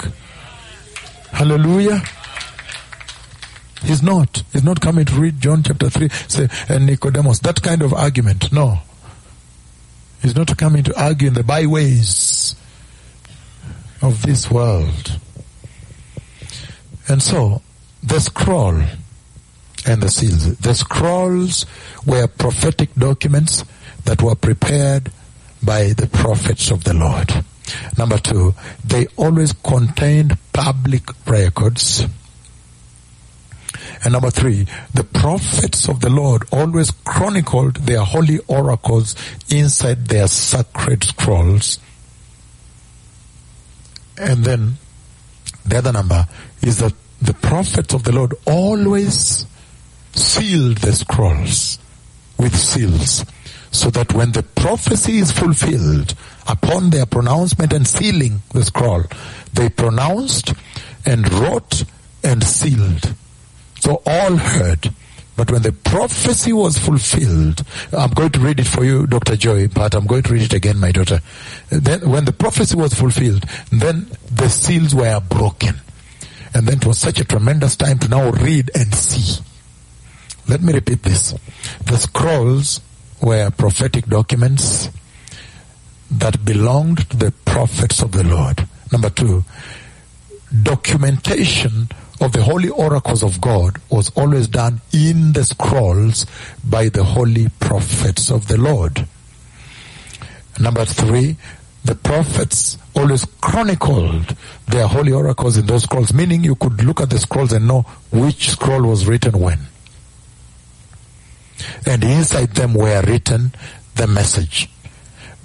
Hallelujah. 1.30 2.02
He's 3.82 4.02
not. 4.02 4.42
He's 4.52 4.64
not 4.64 4.80
coming 4.80 5.04
to 5.06 5.14
read 5.14 5.40
John 5.40 5.62
chapter 5.62 5.88
3, 5.88 6.08
say, 6.28 6.48
and 6.68 6.86
Nicodemus. 6.86 7.40
That 7.40 7.62
kind 7.62 7.82
of 7.82 7.94
argument. 7.94 8.52
No. 8.52 8.80
He's 10.20 10.34
not 10.34 10.56
coming 10.56 10.82
to 10.84 11.00
argue 11.00 11.28
in 11.28 11.34
the 11.34 11.44
byways 11.44 12.56
of 14.02 14.22
this 14.22 14.50
world. 14.50 15.18
And 17.08 17.22
so, 17.22 17.62
the 18.02 18.20
scroll 18.20 18.82
and 19.86 20.02
the 20.02 20.08
seals. 20.08 20.56
The 20.58 20.74
scrolls 20.74 21.64
were 22.04 22.26
prophetic 22.26 22.94
documents 22.94 23.64
that 24.04 24.22
were 24.22 24.34
prepared 24.34 25.10
by 25.62 25.92
the 25.92 26.06
prophets 26.06 26.70
of 26.70 26.84
the 26.84 26.94
Lord. 26.94 27.44
Number 27.96 28.18
two, 28.18 28.54
they 28.84 29.06
always 29.16 29.52
contained 29.52 30.38
public 30.52 31.02
records 31.26 32.06
and 34.04 34.12
number 34.12 34.30
three, 34.30 34.66
the 34.94 35.04
prophets 35.04 35.88
of 35.88 36.00
the 36.00 36.10
Lord 36.10 36.44
always 36.52 36.90
chronicled 36.90 37.76
their 37.76 38.02
holy 38.02 38.38
oracles 38.46 39.16
inside 39.50 40.06
their 40.06 40.28
sacred 40.28 41.04
scrolls. 41.04 41.78
And 44.16 44.44
then 44.44 44.74
the 45.66 45.78
other 45.78 45.92
number 45.92 46.26
is 46.62 46.78
that 46.78 46.94
the 47.20 47.34
prophets 47.34 47.94
of 47.94 48.04
the 48.04 48.12
Lord 48.12 48.34
always 48.46 49.46
sealed 50.12 50.78
the 50.78 50.92
scrolls 50.92 51.78
with 52.38 52.56
seals 52.56 53.24
so 53.70 53.90
that 53.90 54.12
when 54.14 54.32
the 54.32 54.42
prophecy 54.42 55.18
is 55.18 55.32
fulfilled 55.32 56.14
upon 56.46 56.90
their 56.90 57.06
pronouncement 57.06 57.72
and 57.72 57.86
sealing 57.86 58.42
the 58.52 58.64
scroll, 58.64 59.04
they 59.52 59.68
pronounced 59.68 60.54
and 61.04 61.30
wrote 61.32 61.84
and 62.24 62.42
sealed 62.42 63.14
so 63.88 64.02
all 64.04 64.36
heard. 64.36 64.92
But 65.34 65.50
when 65.50 65.62
the 65.62 65.72
prophecy 65.72 66.52
was 66.52 66.76
fulfilled, 66.76 67.64
I'm 67.96 68.10
going 68.10 68.30
to 68.32 68.38
read 68.38 68.60
it 68.60 68.66
for 68.66 68.84
you, 68.84 69.06
Dr. 69.06 69.34
Joy, 69.34 69.68
but 69.68 69.94
I'm 69.94 70.06
going 70.06 70.24
to 70.24 70.32
read 70.34 70.42
it 70.42 70.52
again, 70.52 70.78
my 70.78 70.92
daughter. 70.92 71.20
Then 71.70 72.10
when 72.10 72.26
the 72.26 72.32
prophecy 72.32 72.76
was 72.76 72.92
fulfilled, 72.92 73.44
then 73.70 74.10
the 74.30 74.50
seals 74.50 74.94
were 74.94 75.20
broken. 75.20 75.76
And 76.52 76.66
then 76.66 76.78
it 76.78 76.86
was 76.86 76.98
such 76.98 77.18
a 77.18 77.24
tremendous 77.24 77.76
time 77.76 77.98
to 78.00 78.08
now 78.08 78.30
read 78.30 78.70
and 78.74 78.94
see. 78.94 79.42
Let 80.48 80.60
me 80.60 80.74
repeat 80.74 81.02
this. 81.02 81.34
The 81.86 81.96
scrolls 81.96 82.82
were 83.22 83.50
prophetic 83.52 84.06
documents 84.06 84.90
that 86.10 86.44
belonged 86.44 87.08
to 87.08 87.16
the 87.16 87.32
prophets 87.46 88.02
of 88.02 88.12
the 88.12 88.24
Lord. 88.24 88.68
Number 88.92 89.08
two, 89.08 89.44
documentation 90.62 91.88
of 92.20 92.32
the 92.32 92.42
holy 92.42 92.68
oracles 92.68 93.22
of 93.22 93.40
God 93.40 93.80
was 93.90 94.10
always 94.16 94.48
done 94.48 94.80
in 94.92 95.32
the 95.32 95.44
scrolls 95.44 96.26
by 96.64 96.88
the 96.88 97.04
holy 97.04 97.48
prophets 97.60 98.30
of 98.30 98.48
the 98.48 98.58
Lord. 98.58 99.06
Number 100.58 100.84
three, 100.84 101.36
the 101.84 101.94
prophets 101.94 102.76
always 102.96 103.24
chronicled 103.40 104.36
their 104.66 104.88
holy 104.88 105.12
oracles 105.12 105.56
in 105.56 105.66
those 105.66 105.84
scrolls, 105.84 106.12
meaning 106.12 106.42
you 106.42 106.56
could 106.56 106.82
look 106.84 107.00
at 107.00 107.10
the 107.10 107.18
scrolls 107.18 107.52
and 107.52 107.68
know 107.68 107.82
which 108.10 108.50
scroll 108.50 108.82
was 108.82 109.06
written 109.06 109.38
when. 109.38 109.60
And 111.86 112.02
inside 112.02 112.50
them 112.50 112.74
were 112.74 113.02
written 113.02 113.52
the 113.94 114.06
message. 114.06 114.68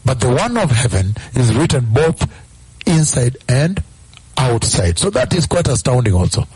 But 0.06 0.20
the 0.20 0.34
one 0.34 0.58
of 0.58 0.72
heaven 0.72 1.16
is 1.34 1.54
written 1.54 1.86
both 1.92 2.30
inside 2.86 3.38
and 3.48 3.82
outside. 4.38 4.98
So 5.00 5.10
that 5.12 5.34
is 5.34 5.46
quite 5.46 5.68
astounding 5.68 6.14
also. 6.14 6.48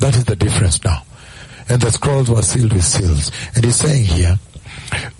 That 0.00 0.16
is 0.16 0.24
the 0.24 0.36
difference 0.36 0.82
now. 0.84 1.02
and 1.68 1.80
the 1.80 1.90
scrolls 1.92 2.28
were 2.28 2.42
sealed 2.42 2.72
with 2.72 2.84
seals. 2.84 3.30
And 3.54 3.64
he's 3.64 3.76
saying 3.76 4.04
here, 4.04 4.38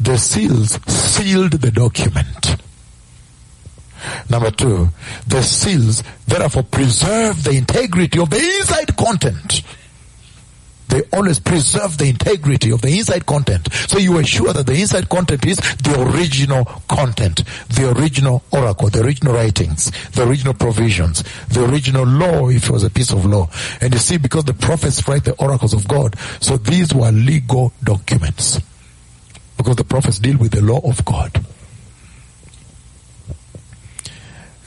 the 0.00 0.16
seals 0.18 0.78
sealed 0.90 1.52
the 1.52 1.70
document. 1.70 2.56
Number 4.28 4.50
two, 4.50 4.88
the 5.28 5.42
seals 5.42 6.02
therefore 6.26 6.64
preserve 6.64 7.44
the 7.44 7.52
integrity 7.52 8.18
of 8.18 8.30
the 8.30 8.38
inside 8.38 8.96
content. 8.96 9.62
They 10.90 11.02
always 11.12 11.38
preserve 11.38 11.98
the 11.98 12.08
integrity 12.08 12.72
of 12.72 12.82
the 12.82 12.98
inside 12.98 13.24
content. 13.24 13.72
So 13.72 13.98
you 13.98 14.16
are 14.18 14.24
sure 14.24 14.52
that 14.52 14.66
the 14.66 14.74
inside 14.74 15.08
content 15.08 15.46
is 15.46 15.56
the 15.56 16.10
original 16.12 16.64
content, 16.88 17.44
the 17.68 17.94
original 17.96 18.42
oracle, 18.52 18.88
the 18.88 19.02
original 19.02 19.34
writings, 19.34 19.90
the 20.10 20.28
original 20.28 20.52
provisions, 20.52 21.22
the 21.48 21.64
original 21.64 22.04
law 22.04 22.48
if 22.48 22.64
it 22.64 22.70
was 22.70 22.82
a 22.82 22.90
piece 22.90 23.12
of 23.12 23.24
law. 23.24 23.48
And 23.80 23.92
you 23.94 24.00
see, 24.00 24.18
because 24.18 24.44
the 24.44 24.54
prophets 24.54 25.06
write 25.06 25.24
the 25.24 25.34
oracles 25.36 25.72
of 25.72 25.86
God, 25.86 26.18
so 26.40 26.56
these 26.56 26.92
were 26.92 27.12
legal 27.12 27.72
documents. 27.84 28.60
Because 29.56 29.76
the 29.76 29.84
prophets 29.84 30.18
deal 30.18 30.38
with 30.38 30.52
the 30.52 30.62
law 30.62 30.80
of 30.80 31.04
God. 31.04 31.44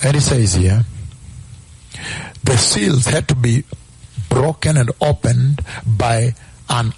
And 0.03 0.15
he 0.15 0.21
says 0.21 0.53
here, 0.53 0.83
the 2.43 2.57
seals 2.57 3.05
had 3.05 3.27
to 3.29 3.35
be 3.35 3.63
broken 4.33 4.77
and 4.77 4.89
opened 4.99 5.61
by 5.85 6.33
an 6.69 6.91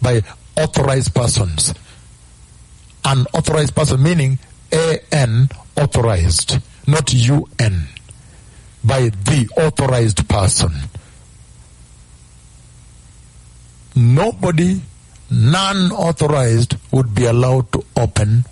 by 0.00 0.22
authorized 0.56 1.12
persons. 1.14 1.74
An 3.04 3.26
authorized 3.34 3.74
person 3.74 4.02
meaning 4.02 4.38
an 5.10 5.48
authorized, 5.76 6.58
not 6.86 7.12
un. 7.12 7.88
By 8.84 9.08
the 9.08 9.48
authorized 9.56 10.28
person. 10.28 10.72
Nobody 13.96 14.80
non-authorized 15.30 16.76
would 16.92 17.12
be 17.14 17.24
allowed 17.24 17.72
to 17.72 17.84
open 17.96 18.44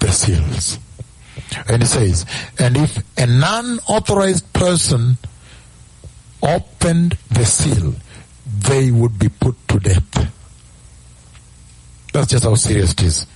the 0.00 0.10
seals. 0.10 0.78
And 1.68 1.82
it 1.82 1.86
says, 1.86 2.26
and 2.58 2.76
if 2.76 2.98
a 3.16 3.26
non-authorized 3.26 4.52
person 4.52 5.16
opened 6.42 7.16
the 7.30 7.44
seal, 7.44 7.94
they 8.46 8.90
would 8.90 9.18
be 9.18 9.28
put 9.28 9.56
to 9.68 9.78
death. 9.78 10.32
That's 12.12 12.28
just 12.30 12.44
how 12.44 12.54
serious 12.54 12.92
it 12.92 13.02
is. 13.02 13.26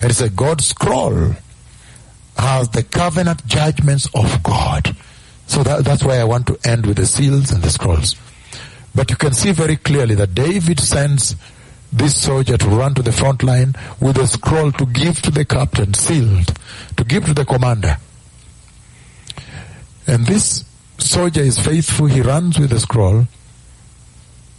And 0.00 0.10
it's 0.10 0.20
a 0.20 0.30
God 0.30 0.60
scroll 0.60 1.34
has 2.36 2.68
the 2.70 2.82
covenant 2.82 3.44
judgments 3.46 4.08
of 4.14 4.42
God. 4.42 4.96
So 5.46 5.62
that, 5.62 5.84
that's 5.84 6.04
why 6.04 6.18
I 6.18 6.24
want 6.24 6.46
to 6.46 6.58
end 6.64 6.86
with 6.86 6.96
the 6.96 7.06
seals 7.06 7.50
and 7.50 7.62
the 7.62 7.70
scrolls. 7.70 8.14
But 8.94 9.10
you 9.10 9.16
can 9.16 9.32
see 9.32 9.52
very 9.52 9.76
clearly 9.76 10.14
that 10.14 10.34
David 10.34 10.80
sends 10.80 11.36
this 11.92 12.20
soldier 12.20 12.56
to 12.58 12.68
run 12.68 12.94
to 12.94 13.02
the 13.02 13.12
front 13.12 13.42
line 13.42 13.74
with 14.00 14.18
a 14.18 14.26
scroll 14.26 14.72
to 14.72 14.86
give 14.86 15.22
to 15.22 15.30
the 15.30 15.44
captain, 15.44 15.94
sealed, 15.94 16.52
to 16.96 17.04
give 17.04 17.24
to 17.24 17.34
the 17.34 17.44
commander. 17.44 17.96
And 20.06 20.26
this 20.26 20.64
soldier 20.98 21.40
is 21.42 21.58
faithful, 21.58 22.06
he 22.06 22.20
runs 22.20 22.58
with 22.58 22.70
the 22.70 22.80
scroll. 22.80 23.26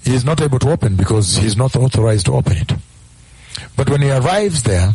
He 0.04 0.16
is 0.16 0.26
not 0.26 0.42
able 0.42 0.60
to 0.60 0.72
open 0.72 0.96
because 0.96 1.36
he 1.36 1.46
is 1.46 1.56
not 1.58 1.76
authorized 1.76 2.26
to 2.28 2.34
open 2.34 2.58
it. 2.58 2.74
But 3.76 3.90
when 3.90 4.02
he 4.02 4.10
arrives 4.10 4.64
there, 4.64 4.94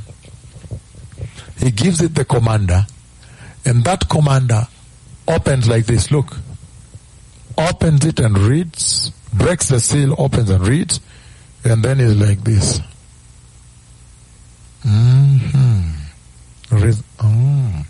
he 1.59 1.71
gives 1.71 2.01
it 2.01 2.15
the 2.15 2.25
commander, 2.25 2.87
and 3.65 3.85
that 3.85 4.09
commander 4.09 4.67
opens 5.29 5.69
like 5.69 5.87
this. 5.87 6.11
Look, 6.11 6.37
opens 7.57 8.05
it 8.05 8.19
and 8.19 8.37
reads, 8.37 9.11
breaks 9.33 9.69
the 9.69 9.81
seal, 9.81 10.15
opens 10.19 10.51
and 10.51 10.67
reads, 10.67 11.01
and 11.65 11.83
then 11.83 12.01
is 12.01 12.19
like 12.19 12.43
this. 12.43 12.81
Mm-hmm. 14.85 15.91
Oh. 17.23 17.85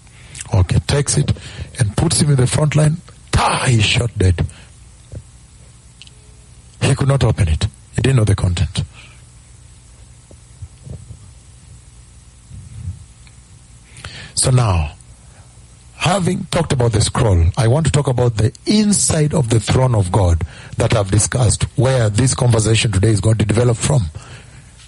Okay, 0.61 0.79
takes 0.81 1.17
it 1.17 1.33
and 1.81 1.97
puts 1.97 2.21
him 2.21 2.31
in 2.31 2.37
the 2.37 2.47
front 2.47 2.77
line. 2.77 2.99
He's 3.67 3.85
shot 3.85 4.11
dead. 4.17 4.47
He 6.83 6.95
could 6.95 7.09
not 7.09 7.25
open 7.25 7.49
it. 7.49 7.67
He 7.97 8.03
didn't 8.03 8.17
know 8.17 8.25
the 8.25 8.35
content. 8.35 8.83
So 14.35 14.51
now, 14.51 14.93
having 15.97 16.45
talked 16.47 16.73
about 16.73 16.93
the 16.93 17.01
scroll, 17.01 17.47
I 17.57 17.69
want 17.69 17.87
to 17.87 17.93
talk 17.93 18.09
about 18.09 18.37
the 18.37 18.53
inside 18.67 19.33
of 19.33 19.49
the 19.49 19.61
throne 19.61 19.95
of 19.95 20.13
God 20.13 20.43
that 20.77 20.95
I've 20.95 21.11
discussed, 21.11 21.63
where 21.79 22.11
this 22.11 22.35
conversation 22.35 22.93
today 22.93 23.09
is 23.09 23.21
going 23.21 23.39
to 23.39 23.47
develop 23.47 23.79
from, 23.79 24.03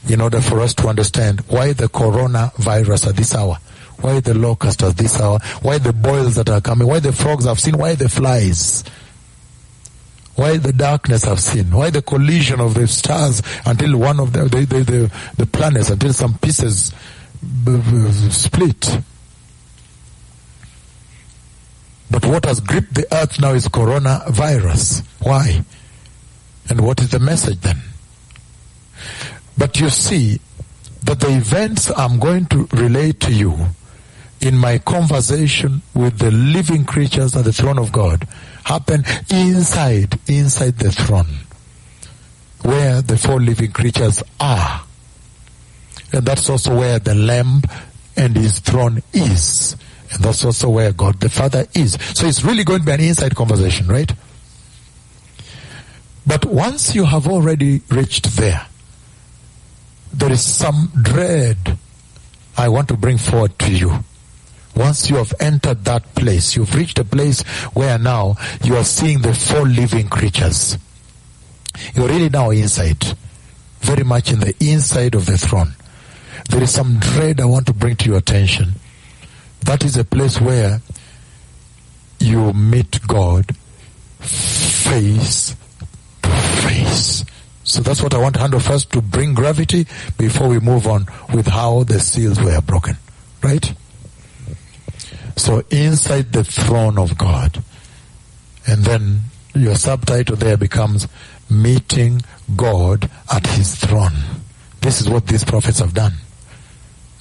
in 0.09 0.20
order 0.20 0.40
for 0.42 0.61
us 0.61 0.74
to 0.74 0.88
understand 0.88 1.40
why 1.49 1.72
the 1.72 1.88
coronavirus 1.88 3.09
at 3.09 3.16
this 3.16 3.34
hour, 3.34 3.57
why 4.01 4.20
the 4.20 4.34
locust 4.34 4.82
at 4.82 4.97
this 4.97 5.20
hour, 5.20 5.38
why 5.62 5.78
the 5.78 5.92
boils 5.92 6.34
that 6.36 6.49
are 6.49 6.61
coming, 6.61 6.86
why 6.86 7.01
the 7.01 7.12
frogs 7.12 7.47
I've 7.47 7.61
seen, 7.61 7.78
why 7.78 7.94
the 7.94 8.09
flies, 8.09 8.84
why 10.34 10.59
the 10.59 10.72
darkness 10.72 11.26
I've 11.26 11.40
seen, 11.40 11.70
why 11.70 11.90
the 11.90 12.03
collision 12.03 12.61
of 12.61 12.74
the 12.74 12.86
stars 12.86 13.42
until 13.64 13.97
one 13.99 14.20
of 14.20 14.32
the, 14.32 14.44
the, 14.44 14.66
the, 14.66 14.84
the, 14.84 15.12
the 15.38 15.47
planets, 15.47 15.90
until 15.90 16.12
some 16.12 16.36
pieces 16.38 16.92
b- 17.40 17.78
b- 17.78 18.11
split. 18.30 18.99
But 22.11 22.24
what 22.26 22.44
has 22.44 22.61
gripped 22.61 22.94
the 22.94 23.07
earth 23.12 23.40
now 23.40 23.53
is 23.53 23.66
coronavirus. 23.66 25.05
Why? 25.22 25.64
And 26.68 26.80
what 26.80 27.01
is 27.01 27.11
the 27.11 27.18
message 27.18 27.61
then? 27.61 27.78
But 29.59 29.80
you 29.80 29.88
see 29.88 30.40
that 31.05 31.20
the 31.20 31.36
events 31.36 31.90
I'm 31.97 32.18
going 32.18 32.47
to 32.47 32.68
relate 32.72 33.20
to 33.20 33.32
you 33.32 33.57
in 34.47 34.57
my 34.57 34.78
conversation 34.78 35.82
with 35.92 36.18
the 36.18 36.30
living 36.30 36.84
creatures 36.84 37.34
at 37.34 37.44
the 37.44 37.53
throne 37.53 37.78
of 37.78 37.90
God 37.90 38.24
happen 38.64 39.05
inside, 39.28 40.18
inside 40.28 40.78
the 40.78 40.92
throne, 40.92 41.26
where 42.62 43.03
the 43.03 43.18
four 43.18 43.40
living 43.40 43.72
creatures 43.72 44.22
are. 44.38 44.82
And 46.12 46.24
that's 46.24 46.49
also 46.49 46.78
where 46.78 47.01
the 47.01 47.16
Lamb 47.16 47.62
and 48.16 48.36
his 48.36 48.61
throne 48.61 49.03
is. 49.12 49.76
And 50.12 50.22
that's 50.22 50.44
also 50.44 50.70
where 50.70 50.92
God 50.92 51.18
the 51.18 51.28
Father 51.28 51.66
is. 51.74 51.99
So 52.14 52.28
it's 52.28 52.44
really 52.44 52.62
going 52.62 52.80
to 52.80 52.86
be 52.86 52.92
an 52.92 53.01
inside 53.01 53.34
conversation, 53.34 53.88
right? 53.88 54.12
But 56.24 56.44
once 56.44 56.94
you 56.94 57.05
have 57.05 57.26
already 57.26 57.82
reached 57.90 58.36
there, 58.36 58.66
there 60.12 60.30
is 60.30 60.44
some 60.44 60.92
dread 61.03 61.78
I 62.57 62.68
want 62.68 62.88
to 62.88 62.97
bring 62.97 63.18
forward 63.18 63.59
to 63.59 63.72
you. 63.72 64.05
Once 64.77 65.09
you 65.09 65.16
have 65.16 65.33
entered 65.41 65.85
that 65.85 66.14
place, 66.14 66.55
you've 66.55 66.74
reached 66.74 66.99
a 66.99 67.05
place 67.05 67.43
where 67.72 67.99
now 67.99 68.37
you 68.62 68.77
are 68.77 68.85
seeing 68.85 69.20
the 69.22 69.33
four 69.33 69.66
living 69.66 70.07
creatures. 70.09 70.77
You're 71.95 72.09
really 72.09 72.29
now 72.29 72.51
inside, 72.51 73.03
very 73.81 74.05
much 74.05 74.31
in 74.31 74.41
the 74.41 74.55
inside 74.61 75.14
of 75.14 75.24
the 75.24 75.39
throne. 75.39 75.74
There 76.51 76.62
is 76.62 76.72
some 76.72 76.99
dread 76.99 77.41
I 77.41 77.47
want 77.47 77.66
to 77.66 77.72
bring 77.72 77.97
to 77.97 78.11
your 78.11 78.18
attention. 78.18 78.74
That 79.61 79.83
is 79.83 79.97
a 79.97 80.05
place 80.05 80.41
where 80.41 80.81
you 82.20 82.53
meet 82.53 83.01
God 83.07 83.57
face 84.20 85.57
to 86.22 86.29
face. 86.29 87.24
So 87.64 87.81
that's 87.81 88.03
what 88.03 88.14
I 88.14 88.18
want 88.18 88.35
to 88.35 88.41
handle 88.41 88.61
first 88.61 88.93
to 88.93 89.01
bring 89.01 89.35
gravity 89.35 89.87
before 90.18 90.49
we 90.49 90.61
move 90.61 90.87
on 90.87 91.07
with 91.35 91.47
how 91.47 91.83
the 91.85 91.99
seals 91.99 92.41
were 92.41 92.61
broken. 92.61 92.97
Right? 93.43 93.74
So 95.37 95.62
inside 95.70 96.32
the 96.32 96.45
throne 96.45 96.99
of 96.99 97.16
God. 97.16 97.62
And 98.66 98.84
then 98.84 99.20
your 99.55 99.76
subtitle 99.76 100.37
there 100.37 100.57
becomes 100.57 101.07
meeting 101.51 102.22
God 102.57 103.09
at 103.32 103.47
his 103.47 103.74
throne. 103.76 104.14
This 104.80 105.01
is 105.01 105.09
what 105.09 105.26
these 105.26 105.45
prophets 105.45 105.78
have 105.78 105.95
done. 105.95 106.14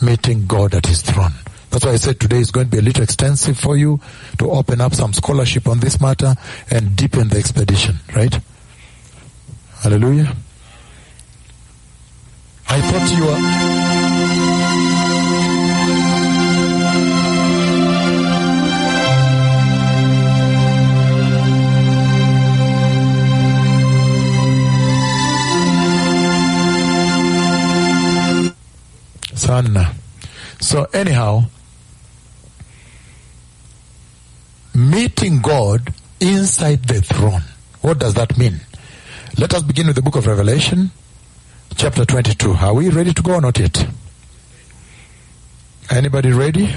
Meeting 0.02 0.46
God 0.48 0.74
at 0.74 0.86
his 0.86 1.02
throne. 1.02 1.34
That's 1.70 1.86
why 1.86 1.92
I 1.92 1.98
said 1.98 2.20
today 2.20 2.40
is 2.40 2.52
going 2.52 2.68
to 2.68 2.72
be 2.72 2.78
a 2.78 2.82
little 2.82 3.04
extensive 3.04 3.60
for 3.60 3.76
you 3.76 4.00
to 4.40 4.50
open 4.50 4.80
up 4.82 4.94
some 4.94 5.14
scholarship 5.14 5.68
on 5.68 5.80
this 5.80 6.00
matter 6.00 6.36
and 6.72 6.96
deepen 6.96 7.28
the 7.28 7.38
expedition, 7.38 7.98
right? 8.16 8.40
Hallelujah. 9.80 10.34
I 12.68 12.82
thought 12.82 13.18
you 13.18 13.26
were. 13.26 14.05
So 30.60 30.86
anyhow, 30.94 31.44
meeting 34.74 35.42
God 35.42 35.94
inside 36.20 36.84
the 36.86 37.02
throne. 37.02 37.44
What 37.82 38.00
does 38.00 38.16
that 38.16 38.38
mean? 38.38 38.62
Let 39.38 39.54
us 39.54 39.62
begin 39.62 39.88
with 39.88 39.96
the 39.96 40.02
book 40.02 40.16
of 40.16 40.26
Revelation, 40.26 40.90
chapter 41.76 42.06
22. 42.06 42.54
Are 42.54 42.74
we 42.74 42.90
ready 42.90 43.14
to 43.14 43.22
go 43.22 43.36
or 43.36 43.42
not 43.42 43.60
yet? 43.60 43.88
Anybody 45.92 46.32
ready? 46.32 46.74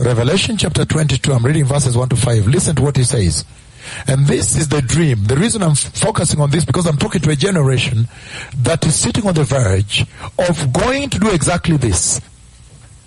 Revelation 0.00 0.56
chapter 0.56 0.84
22, 0.84 1.32
I'm 1.32 1.44
reading 1.44 1.64
verses 1.64 1.96
1 1.96 2.10
to 2.10 2.16
5. 2.16 2.46
Listen 2.46 2.76
to 2.76 2.82
what 2.82 2.96
he 2.96 3.04
says. 3.04 3.44
And 4.06 4.26
this 4.26 4.56
is 4.56 4.68
the 4.68 4.82
dream. 4.82 5.24
The 5.24 5.36
reason 5.36 5.62
I'm 5.62 5.74
focusing 5.74 6.40
on 6.40 6.50
this 6.50 6.64
because 6.64 6.86
I'm 6.86 6.96
talking 6.96 7.20
to 7.22 7.30
a 7.30 7.36
generation 7.36 8.08
that 8.58 8.84
is 8.86 8.94
sitting 8.94 9.26
on 9.26 9.34
the 9.34 9.44
verge 9.44 10.06
of 10.38 10.72
going 10.72 11.10
to 11.10 11.18
do 11.18 11.30
exactly 11.30 11.76
this. 11.76 12.20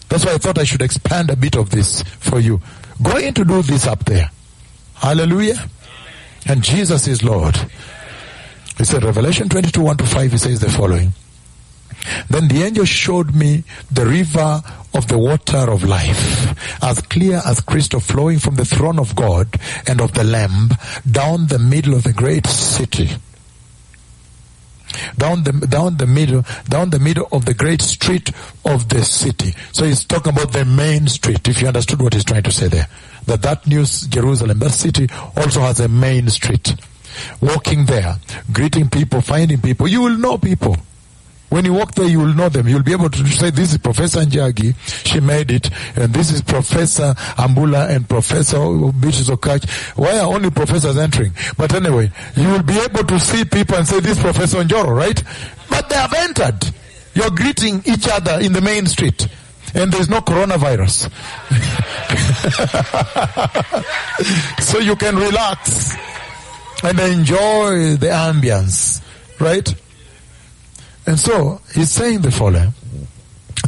That's 0.09 0.25
why 0.25 0.33
I 0.33 0.37
thought 0.37 0.57
I 0.57 0.63
should 0.63 0.81
expand 0.81 1.29
a 1.29 1.35
bit 1.35 1.55
of 1.55 1.69
this 1.69 2.03
for 2.03 2.39
you. 2.39 2.61
Going 3.01 3.33
to 3.33 3.45
do 3.45 3.61
this 3.61 3.87
up 3.87 4.05
there. 4.05 4.29
Hallelujah. 4.95 5.67
And 6.47 6.63
Jesus 6.63 7.07
is 7.07 7.23
Lord. 7.23 7.57
He 8.77 8.83
said, 8.83 9.03
Revelation 9.03 9.49
22, 9.49 9.81
1 9.81 9.97
to 9.97 10.05
5, 10.05 10.31
he 10.31 10.37
says 10.37 10.59
the 10.59 10.69
following. 10.69 11.13
Then 12.29 12.47
the 12.47 12.63
angel 12.63 12.85
showed 12.85 13.35
me 13.35 13.63
the 13.91 14.05
river 14.05 14.61
of 14.93 15.07
the 15.07 15.17
water 15.17 15.69
of 15.71 15.83
life, 15.83 16.81
as 16.81 17.01
clear 17.01 17.41
as 17.45 17.59
crystal 17.61 17.99
flowing 17.99 18.39
from 18.39 18.55
the 18.55 18.65
throne 18.65 18.99
of 18.99 19.15
God 19.15 19.47
and 19.87 20.01
of 20.01 20.13
the 20.13 20.23
Lamb 20.23 20.69
down 21.09 21.47
the 21.47 21.59
middle 21.59 21.93
of 21.93 22.03
the 22.03 22.13
great 22.13 22.47
city. 22.47 23.09
Down 25.17 25.43
the, 25.43 25.51
down 25.51 25.97
the 25.97 26.07
middle, 26.07 26.45
down 26.69 26.89
the 26.89 26.99
middle 26.99 27.27
of 27.31 27.45
the 27.45 27.53
great 27.53 27.81
street 27.81 28.31
of 28.63 28.87
the 28.87 29.03
city. 29.03 29.53
So 29.73 29.85
he's 29.85 30.05
talking 30.05 30.31
about 30.31 30.53
the 30.53 30.63
main 30.63 31.07
street, 31.07 31.45
if 31.47 31.61
you 31.61 31.67
understood 31.67 32.01
what 32.01 32.13
he's 32.13 32.23
trying 32.23 32.43
to 32.43 32.51
say 32.51 32.69
there. 32.69 32.87
That 33.25 33.41
that 33.41 33.67
new 33.67 33.83
Jerusalem, 33.83 34.59
that 34.59 34.71
city 34.71 35.09
also 35.35 35.61
has 35.61 35.79
a 35.81 35.89
main 35.89 36.29
street. 36.29 36.75
Walking 37.41 37.85
there, 37.85 38.17
greeting 38.51 38.89
people, 38.89 39.21
finding 39.21 39.59
people, 39.59 39.87
you 39.87 40.01
will 40.01 40.17
know 40.17 40.37
people. 40.37 40.77
When 41.55 41.63
you 41.63 41.71
walk 41.71 41.95
there, 41.95 42.05
you 42.05 42.19
will 42.19 42.33
know 42.33 42.49
them. 42.49 42.67
You'll 42.67 42.83
be 42.83 42.91
able 42.91 43.09
to 43.09 43.27
say, 43.27 43.49
this 43.49 43.71
is 43.71 43.77
Professor 43.77 44.19
Njagi, 44.19 44.75
she 45.07 45.21
made 45.21 45.51
it, 45.51 45.69
and 45.95 46.13
this 46.13 46.29
is 46.29 46.41
Professor 46.41 47.13
Ambula 47.37 47.89
and 47.89 48.09
Professor 48.09 48.57
Beaches 48.91 49.29
Okach. 49.29 49.63
Why 49.95 50.19
are 50.19 50.35
only 50.35 50.51
professors 50.51 50.97
entering? 50.97 51.31
But 51.57 51.73
anyway, 51.73 52.11
you 52.35 52.49
will 52.49 52.61
be 52.61 52.77
able 52.79 53.05
to 53.05 53.17
see 53.21 53.45
people 53.45 53.77
and 53.77 53.87
say, 53.87 54.01
this 54.01 54.17
is 54.17 54.21
Professor 54.21 54.65
Njoro, 54.65 54.93
right? 54.93 55.23
But 55.69 55.87
they 55.87 55.95
have 55.95 56.13
entered. 56.13 56.73
You're 57.13 57.31
greeting 57.31 57.81
each 57.85 58.09
other 58.09 58.37
in 58.41 58.51
the 58.51 58.59
main 58.59 58.85
street. 58.85 59.25
And 59.73 59.93
there's 59.93 60.09
no 60.09 60.19
coronavirus. 60.19 61.09
so 64.61 64.79
you 64.79 64.97
can 64.97 65.15
relax 65.15 65.95
and 66.83 66.99
enjoy 66.99 67.95
the 67.95 68.07
ambience, 68.07 69.01
right? 69.39 69.73
And 71.07 71.19
so 71.19 71.61
he's 71.73 71.91
saying 71.91 72.21
the 72.21 72.31
following 72.31 72.73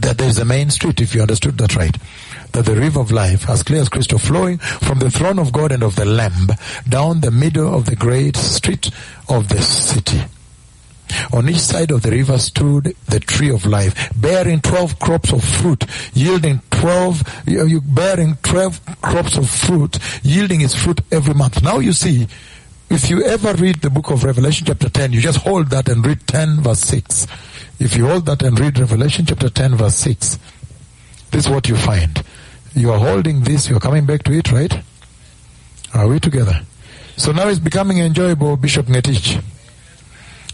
that 0.01 0.17
there 0.17 0.27
is 0.27 0.39
a 0.39 0.45
main 0.45 0.69
street, 0.69 1.01
if 1.01 1.13
you 1.13 1.21
understood 1.21 1.57
that 1.57 1.75
right, 1.75 1.95
that 2.53 2.65
the 2.65 2.75
river 2.75 2.99
of 2.99 3.11
life, 3.11 3.49
as 3.49 3.63
clear 3.63 3.81
as 3.81 3.89
crystal, 3.89 4.19
flowing 4.19 4.57
from 4.57 4.99
the 4.99 5.11
throne 5.11 5.39
of 5.39 5.51
God 5.51 5.71
and 5.71 5.83
of 5.83 5.95
the 5.95 6.05
Lamb 6.05 6.47
down 6.87 7.21
the 7.21 7.31
middle 7.31 7.73
of 7.73 7.85
the 7.85 7.95
great 7.95 8.35
street 8.35 8.89
of 9.29 9.49
the 9.49 9.61
city. 9.61 10.21
On 11.31 11.47
each 11.47 11.59
side 11.59 11.91
of 11.91 12.01
the 12.01 12.11
river 12.11 12.37
stood 12.37 12.95
the 13.05 13.19
tree 13.19 13.49
of 13.49 13.65
life, 13.65 14.11
bearing 14.15 14.59
twelve 14.59 14.99
crops 14.99 15.31
of 15.31 15.43
fruit, 15.43 15.85
yielding 16.13 16.61
twelve, 16.69 17.23
you 17.47 17.81
bearing 17.81 18.37
twelve 18.43 18.81
crops 19.01 19.37
of 19.37 19.49
fruit, 19.49 19.97
yielding 20.21 20.61
its 20.61 20.75
fruit 20.75 20.99
every 21.11 21.33
month. 21.33 21.63
Now 21.63 21.79
you 21.79 21.93
see, 21.93 22.27
if 22.89 23.09
you 23.09 23.23
ever 23.23 23.53
read 23.53 23.81
the 23.81 23.89
book 23.89 24.11
of 24.11 24.23
Revelation 24.23 24.65
chapter 24.65 24.89
10, 24.89 25.11
you 25.13 25.21
just 25.21 25.39
hold 25.39 25.67
that 25.67 25.89
and 25.89 26.05
read 26.05 26.25
10 26.27 26.61
verse 26.61 26.79
6. 26.81 27.27
If 27.79 27.95
you 27.95 28.07
hold 28.07 28.25
that 28.27 28.41
and 28.41 28.59
read 28.59 28.79
Revelation 28.79 29.25
chapter 29.25 29.49
10 29.49 29.75
verse 29.75 29.95
6, 29.95 30.39
this 31.31 31.45
is 31.45 31.51
what 31.51 31.67
you 31.67 31.75
find. 31.75 32.23
You 32.73 32.91
are 32.91 32.99
holding 32.99 33.41
this, 33.41 33.69
you 33.69 33.75
are 33.75 33.81
coming 33.81 34.05
back 34.05 34.23
to 34.23 34.31
it, 34.31 34.51
right? 34.51 34.73
Are 35.93 36.07
we 36.07 36.19
together? 36.19 36.61
So 37.17 37.31
now 37.31 37.47
it's 37.49 37.59
becoming 37.59 37.97
enjoyable, 37.97 38.55
Bishop 38.55 38.85
Ngetich. 38.85 39.43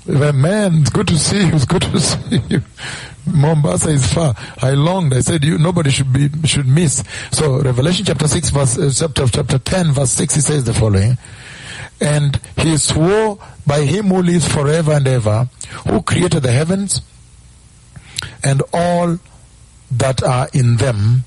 Well, 0.07 0.33
man, 0.33 0.81
it's 0.81 0.89
good 0.89 1.07
to 1.09 1.17
see 1.17 1.45
you. 1.45 1.53
It's 1.53 1.65
good 1.65 1.83
to 1.83 1.99
see 1.99 2.41
you. 2.49 2.61
Mombasa 3.25 3.89
is 3.89 4.11
far. 4.11 4.35
I 4.61 4.71
longed. 4.71 5.13
I 5.13 5.21
said, 5.21 5.43
you, 5.43 5.57
nobody 5.57 5.91
should 5.91 6.11
be, 6.11 6.29
should 6.45 6.67
miss. 6.67 7.03
So 7.31 7.61
Revelation 7.61 8.05
chapter 8.05 8.27
6 8.27 8.49
verse, 8.49 8.77
uh, 8.77 8.91
chapter, 8.93 9.27
chapter 9.27 9.59
10 9.59 9.91
verse 9.93 10.11
6, 10.11 10.35
he 10.35 10.41
says 10.41 10.63
the 10.65 10.73
following. 10.73 11.17
And 12.03 12.39
he 12.57 12.77
swore 12.77 13.39
by 13.65 13.81
him 13.81 14.07
who 14.07 14.21
lives 14.21 14.47
forever 14.47 14.91
and 14.91 15.07
ever, 15.07 15.47
who 15.87 16.01
created 16.01 16.43
the 16.43 16.51
heavens 16.51 17.01
and 18.43 18.61
all 18.73 19.19
that 19.89 20.21
are 20.21 20.49
in 20.53 20.77
them, 20.77 21.23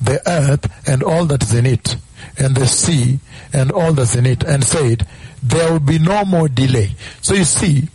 the 0.00 0.20
earth 0.28 0.70
and 0.86 1.02
all 1.02 1.24
that 1.26 1.42
is 1.42 1.54
in 1.54 1.64
it, 1.64 1.96
and 2.38 2.54
the 2.54 2.66
sea 2.66 3.18
and 3.52 3.72
all 3.72 3.92
that's 3.92 4.14
in 4.14 4.26
it, 4.26 4.44
and 4.44 4.62
said, 4.62 5.06
there 5.42 5.72
will 5.72 5.80
be 5.80 5.98
no 5.98 6.24
more 6.24 6.48
delay. 6.48 6.94
So 7.22 7.34
you 7.34 7.44
see, 7.44 7.88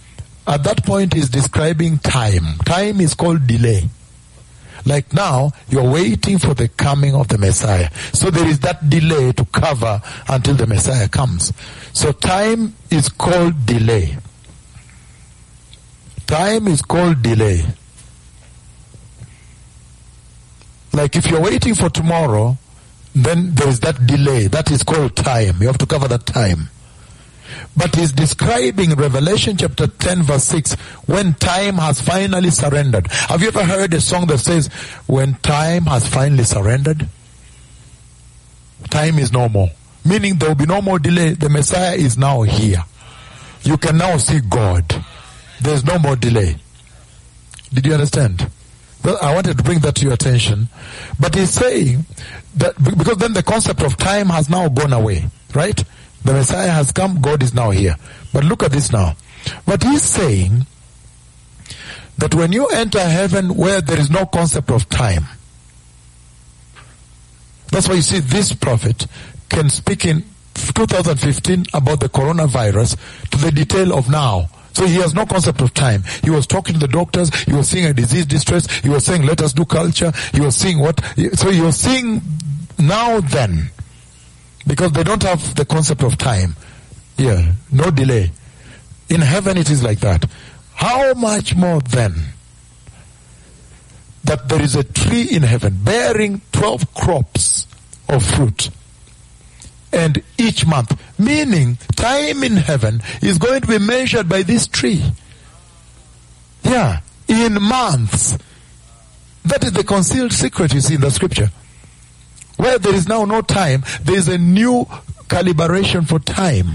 at 0.47 0.63
that 0.63 0.83
point 0.83 1.13
he's 1.13 1.29
describing 1.29 1.99
time. 1.99 2.57
Time 2.65 3.01
is 3.01 3.13
called 3.13 3.45
delay. 3.45 3.89
Like 4.85 5.13
now, 5.13 5.51
you're 5.69 5.89
waiting 5.89 6.39
for 6.39 6.53
the 6.53 6.67
coming 6.67 7.15
of 7.15 7.27
the 7.27 7.37
Messiah. 7.37 7.89
So 8.13 8.31
there 8.31 8.47
is 8.47 8.59
that 8.59 8.89
delay 8.89 9.31
to 9.33 9.45
cover 9.45 10.01
until 10.27 10.55
the 10.55 10.67
Messiah 10.67 11.07
comes. 11.07 11.53
So 11.93 12.11
time 12.11 12.75
is 12.89 13.09
called 13.09 13.65
delay. 13.65 14.17
Time 16.25 16.67
is 16.67 16.81
called 16.81 17.21
delay. 17.21 17.63
Like 20.93 21.15
if 21.15 21.27
you're 21.27 21.41
waiting 21.41 21.75
for 21.75 21.89
tomorrow, 21.89 22.57
then 23.13 23.53
there 23.53 23.67
is 23.67 23.79
that 23.81 24.07
delay. 24.07 24.47
That 24.47 24.71
is 24.71 24.83
called 24.83 25.15
time. 25.15 25.61
You 25.61 25.67
have 25.67 25.77
to 25.77 25.85
cover 25.85 26.07
that 26.07 26.25
time. 26.25 26.69
But 27.75 27.95
he's 27.95 28.11
describing 28.11 28.91
Revelation 28.91 29.57
chapter 29.57 29.87
10 29.87 30.23
verse 30.23 30.43
6 30.45 30.73
when 31.05 31.33
time 31.35 31.75
has 31.75 32.01
finally 32.01 32.49
surrendered. 32.49 33.07
Have 33.07 33.41
you 33.41 33.49
ever 33.49 33.63
heard 33.63 33.93
a 33.93 34.01
song 34.01 34.27
that 34.27 34.39
says, 34.39 34.67
when 35.07 35.35
time 35.35 35.83
has 35.85 36.07
finally 36.07 36.43
surrendered? 36.43 37.07
Time 38.89 39.19
is 39.19 39.31
no 39.31 39.47
more. 39.47 39.69
Meaning 40.03 40.37
there 40.37 40.49
will 40.49 40.55
be 40.55 40.65
no 40.65 40.81
more 40.81 40.99
delay. 40.99 41.33
The 41.33 41.49
Messiah 41.49 41.95
is 41.95 42.17
now 42.17 42.41
here. 42.41 42.83
You 43.63 43.77
can 43.77 43.97
now 43.97 44.17
see 44.17 44.39
God. 44.41 44.83
There's 45.61 45.85
no 45.85 45.99
more 45.99 46.15
delay. 46.15 46.57
Did 47.73 47.85
you 47.85 47.93
understand? 47.93 48.49
Well, 49.03 49.17
I 49.21 49.33
wanted 49.33 49.57
to 49.57 49.63
bring 49.63 49.79
that 49.79 49.95
to 49.95 50.05
your 50.05 50.13
attention. 50.13 50.67
But 51.19 51.35
he's 51.35 51.51
saying 51.51 52.05
that 52.55 52.75
because 52.83 53.17
then 53.17 53.33
the 53.33 53.43
concept 53.43 53.81
of 53.81 53.97
time 53.97 54.27
has 54.27 54.49
now 54.49 54.69
gone 54.69 54.93
away, 54.93 55.25
right? 55.53 55.83
The 56.23 56.33
Messiah 56.33 56.69
has 56.69 56.91
come, 56.91 57.21
God 57.21 57.41
is 57.41 57.53
now 57.53 57.71
here. 57.71 57.95
But 58.33 58.43
look 58.43 58.63
at 58.63 58.71
this 58.71 58.91
now. 58.91 59.15
But 59.65 59.83
he's 59.83 60.03
saying 60.03 60.65
that 62.17 62.35
when 62.35 62.51
you 62.51 62.67
enter 62.67 62.99
heaven 62.99 63.55
where 63.55 63.81
there 63.81 63.99
is 63.99 64.09
no 64.11 64.25
concept 64.25 64.69
of 64.69 64.87
time, 64.89 65.25
that's 67.71 67.87
why 67.87 67.95
you 67.95 68.01
see 68.01 68.19
this 68.19 68.53
prophet 68.53 69.07
can 69.49 69.69
speak 69.69 70.05
in 70.05 70.23
2015 70.53 71.65
about 71.73 71.99
the 71.99 72.09
coronavirus 72.09 72.97
to 73.29 73.37
the 73.37 73.51
detail 73.51 73.97
of 73.97 74.09
now. 74.09 74.49
So 74.73 74.85
he 74.85 74.95
has 74.95 75.13
no 75.13 75.25
concept 75.25 75.61
of 75.61 75.73
time. 75.73 76.03
He 76.23 76.29
was 76.29 76.47
talking 76.47 76.73
to 76.73 76.79
the 76.79 76.87
doctors. 76.87 77.33
He 77.43 77.53
was 77.53 77.67
seeing 77.67 77.85
a 77.85 77.93
disease 77.93 78.25
distress. 78.25 78.71
He 78.79 78.89
was 78.89 79.05
saying, 79.05 79.23
let 79.23 79.41
us 79.41 79.53
do 79.53 79.65
culture. 79.65 80.11
He 80.33 80.39
was 80.39 80.55
seeing 80.55 80.79
what, 80.79 81.01
so 81.33 81.49
he 81.49 81.61
was 81.61 81.77
seeing 81.77 82.21
now 82.77 83.19
then. 83.19 83.71
Because 84.67 84.91
they 84.91 85.03
don't 85.03 85.23
have 85.23 85.55
the 85.55 85.65
concept 85.65 86.03
of 86.03 86.17
time. 86.17 86.55
Yeah, 87.17 87.53
no 87.71 87.91
delay. 87.91 88.31
In 89.09 89.21
heaven 89.21 89.57
it 89.57 89.69
is 89.69 89.83
like 89.83 89.99
that. 89.99 90.25
How 90.75 91.13
much 91.13 91.55
more 91.55 91.81
then 91.81 92.15
that 94.23 94.47
there 94.47 94.61
is 94.61 94.75
a 94.75 94.83
tree 94.83 95.27
in 95.29 95.43
heaven 95.43 95.77
bearing 95.83 96.41
12 96.51 96.93
crops 96.93 97.67
of 98.07 98.23
fruit 98.23 98.69
and 99.91 100.21
each 100.37 100.65
month. 100.65 100.97
Meaning, 101.19 101.77
time 101.95 102.43
in 102.43 102.55
heaven 102.57 103.01
is 103.21 103.37
going 103.37 103.61
to 103.61 103.67
be 103.67 103.79
measured 103.79 104.29
by 104.29 104.43
this 104.43 104.67
tree. 104.67 105.03
Yeah, 106.63 107.01
in 107.27 107.61
months. 107.61 108.37
That 109.43 109.63
is 109.63 109.73
the 109.73 109.83
concealed 109.83 110.31
secret 110.31 110.73
you 110.73 110.81
see 110.81 110.95
in 110.95 111.01
the 111.01 111.09
scripture. 111.09 111.49
Where 112.61 112.77
there 112.77 112.93
is 112.93 113.07
now 113.07 113.25
no 113.25 113.41
time, 113.41 113.83
there 114.03 114.15
is 114.15 114.27
a 114.27 114.37
new 114.37 114.85
calibration 115.25 116.07
for 116.07 116.19
time 116.19 116.67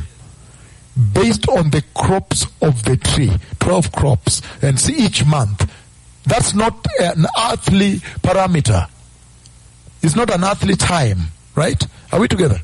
based 1.12 1.48
on 1.48 1.70
the 1.70 1.84
crops 1.94 2.48
of 2.60 2.82
the 2.82 2.96
tree. 2.96 3.30
12 3.60 3.92
crops 3.92 4.42
and 4.62 4.80
see 4.80 4.94
each 4.96 5.24
month. 5.24 5.72
That's 6.24 6.54
not 6.54 6.84
an 7.00 7.26
earthly 7.38 8.00
parameter. 8.20 8.88
It's 10.02 10.16
not 10.16 10.34
an 10.34 10.42
earthly 10.42 10.74
time, 10.74 11.18
right? 11.54 11.80
Are 12.10 12.18
we 12.18 12.26
together? 12.26 12.60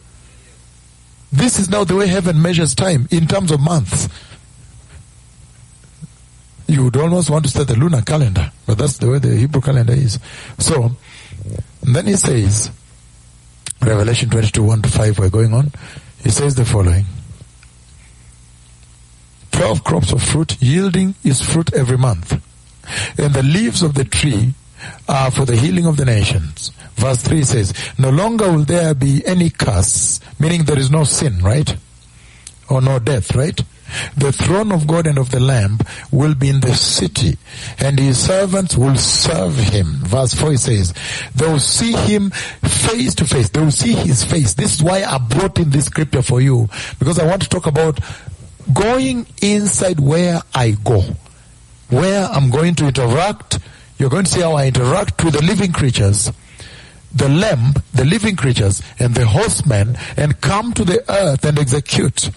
This 1.31 1.61
is 1.61 1.71
now 1.71 1.85
the 1.85 1.95
way 1.95 2.09
heaven 2.09 2.43
measures 2.43 2.75
time 2.75 3.07
in 3.13 3.29
terms 3.29 3.53
of 3.53 3.61
months. 3.61 4.09
You 6.67 6.83
would 6.83 6.97
almost 6.97 7.31
want 7.31 7.45
to 7.45 7.51
start 7.53 7.69
the 7.69 7.77
lunar 7.77 8.03
calendar, 8.03 8.51
but 8.67 8.79
that's 8.79 8.99
the 8.99 9.09
way 9.09 9.21
the 9.21 9.37
Hebrew 9.37 9.61
calendar 9.61 9.93
is. 9.93 10.19
So, 10.59 10.97
then 11.85 12.09
he 12.09 12.15
says, 12.15 12.73
Revelation 13.83 14.31
22, 14.31 14.63
1 14.63 14.83
to 14.83 14.89
5, 14.89 15.19
we're 15.19 15.31
going 15.31 15.53
on. 15.53 15.73
He 16.23 16.31
says 16.31 16.55
the 16.55 16.65
following. 16.65 17.05
Twelve 19.51 19.85
crops 19.85 20.13
of 20.13 20.23
fruit 20.23 20.57
yielding 20.63 21.15
its 21.25 21.43
fruit 21.43 21.73
every 21.75 21.99
month. 21.99 22.33
And 23.19 23.35
the 23.35 23.43
leaves 23.43 23.83
of 23.83 23.95
the 23.95 24.05
tree 24.05 24.55
are 25.09 25.31
for 25.31 25.45
the 25.45 25.57
healing 25.57 25.87
of 25.87 25.97
the 25.97 26.05
nations. 26.05 26.71
Verse 26.95 27.23
3 27.23 27.43
says, 27.43 27.75
No 27.99 28.11
longer 28.11 28.51
will 28.51 28.65
there 28.65 28.95
be 28.95 29.23
any 29.27 29.51
curse, 29.51 30.21
meaning 30.39 30.65
there 30.65 30.79
is 30.79 30.91
no 30.91 31.05
sin, 31.05 31.41
right? 31.41 31.77
Or 32.69 32.81
no 32.81 32.99
death, 32.99 33.35
right? 33.35 33.61
The 34.17 34.33
throne 34.33 34.73
of 34.73 34.87
God 34.87 35.07
and 35.07 35.19
of 35.19 35.31
the 35.31 35.41
Lamb 35.41 35.79
will 36.11 36.35
be 36.35 36.49
in 36.49 36.61
the 36.61 36.75
city, 36.75 37.39
and 37.79 37.99
his 37.99 38.19
servants 38.25 38.77
will 38.77 38.97
serve 38.97 39.57
him. 39.57 39.87
Verse 40.05 40.35
4 40.35 40.57
says, 40.57 40.95
They 41.35 41.47
will 41.47 41.59
see 41.59 41.93
him 41.93 42.31
face 42.31 43.15
to 43.17 43.25
face. 43.25 43.49
They 43.51 43.61
will 43.61 43.71
see 43.71 43.93
his 43.93 44.25
face. 44.25 44.55
This 44.55 44.75
is 44.75 44.83
why 44.83 45.05
I 45.05 45.19
brought 45.19 45.59
in 45.59 45.71
this 45.71 45.87
scripture 45.87 46.23
for 46.23 46.41
you, 46.41 46.69
because 46.99 47.19
I 47.19 47.27
want 47.27 47.43
to 47.43 47.49
talk 47.49 47.67
about 47.67 48.01
going 48.73 49.27
inside 49.41 50.01
where 50.01 50.41
I 50.55 50.73
go, 50.85 51.03
where 51.91 52.27
I'm 52.27 52.51
going 52.51 52.75
to 52.77 52.87
interact. 52.87 53.59
You're 53.99 54.11
going 54.11 54.25
to 54.25 54.31
see 54.31 54.41
how 54.41 54.55
I 54.55 54.67
interact 54.67 55.25
with 55.25 55.35
the 55.35 55.43
living 55.43 55.73
creatures 55.73 56.33
the 57.15 57.29
lamb, 57.29 57.75
the 57.93 58.05
living 58.05 58.37
creatures, 58.37 58.83
and 58.99 59.15
the 59.15 59.27
horsemen, 59.27 59.97
and 60.17 60.41
come 60.41 60.73
to 60.73 60.85
the 60.85 61.05
earth 61.13 61.45
and 61.45 61.59
execute. 61.59 62.31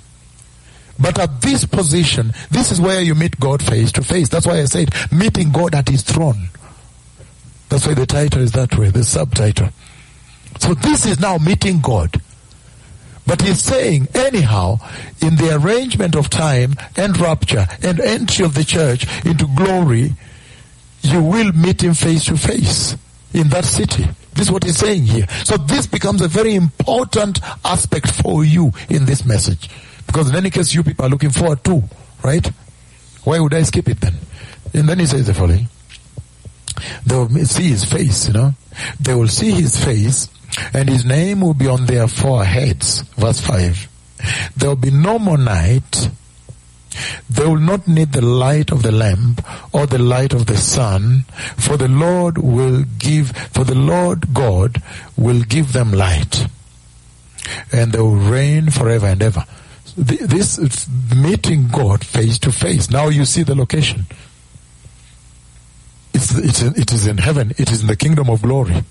But 1.00 1.20
at 1.20 1.42
this 1.42 1.66
position, 1.66 2.34
this 2.52 2.72
is 2.72 2.80
where 2.80 3.02
you 3.02 3.16
meet 3.16 3.40
God 3.40 3.62
face 3.62 3.92
to 3.94 4.02
face. 4.02 4.30
That's 4.30 4.48
why 4.48 4.60
I 4.60 4.66
said 4.66 4.94
meeting 5.12 5.52
God 5.52 5.76
at 5.76 5.90
his 5.90 6.04
throne. 6.04 6.50
That's 7.70 7.86
why 7.86 7.96
the 7.96 8.06
title 8.06 8.42
is 8.42 8.54
that 8.54 8.78
way, 8.78 8.90
the 8.90 9.04
subtitle. 9.04 9.70
So 10.60 10.74
this 10.74 11.06
is 11.06 11.20
now 11.20 11.38
meeting 11.38 11.82
God. 11.82 12.22
But 13.28 13.42
he's 13.42 13.62
saying, 13.62 14.08
anyhow, 14.14 14.78
in 15.20 15.36
the 15.36 15.56
arrangement 15.56 16.16
of 16.16 16.30
time 16.30 16.76
and 16.96 17.20
rapture 17.20 17.68
and 17.82 18.00
entry 18.00 18.46
of 18.46 18.54
the 18.54 18.64
church 18.64 19.08
into 19.26 19.48
glory, 19.48 20.14
you 21.02 21.22
will 21.22 21.52
meet 21.54 21.84
him 21.84 21.96
face 21.96 22.26
to 22.26 22.38
face 22.38 22.96
in 23.34 23.50
that 23.50 23.66
city. 23.66 24.06
This 24.34 24.48
is 24.48 24.52
what 24.52 24.64
he's 24.64 24.78
saying 24.78 25.04
here. 25.04 25.28
So 25.44 25.58
this 25.58 25.88
becomes 25.88 26.22
a 26.22 26.28
very 26.28 26.56
important 26.56 27.40
aspect 27.66 28.12
for 28.12 28.46
you 28.46 28.72
in 28.90 29.06
this 29.06 29.26
message. 29.26 29.70
Because 30.08 30.30
in 30.30 30.36
any 30.36 30.50
case, 30.50 30.74
you 30.74 30.84
people 30.84 31.06
are 31.06 31.10
looking 31.10 31.32
forward 31.32 31.64
to, 31.66 31.84
right? 32.24 32.46
Why 33.24 33.40
would 33.40 33.54
I 33.54 33.64
skip 33.64 33.90
it 33.90 34.00
then? 34.02 34.14
And 34.74 34.88
then 34.90 35.00
he 35.00 35.06
says 35.06 35.28
the 35.28 35.34
following. 35.34 35.68
They 37.06 37.16
will 37.16 37.30
see 37.46 37.70
his 37.70 37.86
face, 37.86 38.28
you 38.28 38.34
know. 38.34 38.54
They 39.00 39.16
will 39.16 39.28
see 39.28 39.52
his 39.52 39.84
face 39.84 40.30
and 40.74 40.90
his 40.90 41.06
name 41.06 41.42
will 41.42 41.54
be 41.54 41.68
on 41.68 41.86
their 41.86 42.08
foreheads. 42.08 43.02
Verse 43.18 43.40
5. 43.40 43.88
There 44.58 44.70
will 44.70 44.76
be 44.76 44.92
no 44.92 45.20
more 45.20 45.38
night. 45.38 46.10
They 47.30 47.46
will 47.46 47.60
not 47.60 47.88
need 47.88 48.14
the 48.14 48.22
light 48.22 48.72
of 48.72 48.84
the 48.84 48.92
lamp 48.92 49.46
or 49.74 49.86
the 49.86 50.00
light 50.00 50.34
of 50.34 50.46
the 50.46 50.58
sun, 50.58 51.26
for 51.58 51.76
the 51.76 51.90
Lord 51.90 52.38
will 52.38 52.84
give, 52.98 53.32
for 53.32 53.66
the 53.66 53.76
Lord 53.76 54.34
God 54.34 54.82
will 55.18 55.42
give 55.42 55.74
them 55.74 55.92
light. 55.92 56.48
And 57.72 57.92
they 57.92 58.00
will 58.00 58.16
reign 58.16 58.70
forever 58.70 59.08
and 59.08 59.22
ever. 59.22 59.46
This 59.98 60.58
is 60.58 60.88
meeting 61.16 61.68
God 61.70 62.06
face 62.06 62.38
to 62.40 62.52
face. 62.52 62.90
Now 62.90 63.08
you 63.08 63.24
see 63.24 63.44
the 63.44 63.56
location. 63.56 64.06
It's, 66.14 66.38
it's, 66.38 66.62
it 66.62 66.92
is 66.92 67.08
in 67.08 67.18
heaven. 67.18 67.52
It 67.58 67.72
is 67.72 67.82
in 67.82 67.88
the 67.88 67.96
kingdom 67.96 68.30
of 68.30 68.42
glory. 68.42 68.84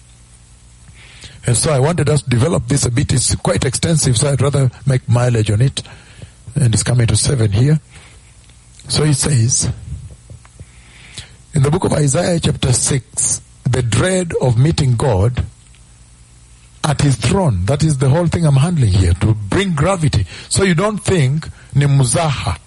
And 1.47 1.57
so 1.57 1.73
I 1.73 1.79
wanted 1.79 2.09
us 2.09 2.23
to 2.23 2.31
develop 2.31 2.69
this 2.69 2.87
a 2.87 2.91
bit. 2.91 3.13
It's 3.13 3.35
quite 3.37 3.65
extensive, 3.65 4.17
so 4.17 4.31
I'd 4.31 4.41
rather 4.41 4.71
make 4.87 5.07
mileage 5.09 5.51
on 5.51 5.61
it. 5.61 5.83
And 6.55 6.73
it's 6.73 6.83
coming 6.83 7.07
to 7.09 7.17
seven 7.17 7.53
here. 7.53 7.81
So 8.89 9.05
he 9.05 9.13
says, 9.13 9.71
in 11.55 11.63
the 11.63 11.71
book 11.71 11.85
of 11.85 11.93
Isaiah 11.93 12.41
chapter 12.41 12.73
6, 12.73 13.43
the 13.69 13.83
dread 13.83 14.33
of 14.41 14.59
meeting 14.59 14.97
God 14.97 15.45
at 16.85 17.01
his 17.01 17.17
throne. 17.17 17.65
That 17.65 17.83
is 17.83 17.99
the 17.99 18.11
whole 18.11 18.27
thing 18.27 18.45
I'm 18.47 18.57
handling 18.57 18.93
here, 18.93 19.15
to 19.15 19.35
bring 19.35 19.75
gravity. 19.75 20.27
So 20.49 20.65
you 20.65 20.75
don't 20.75 20.99
think 20.99 21.49
ni 21.75 21.87
muzaha, 21.87 22.59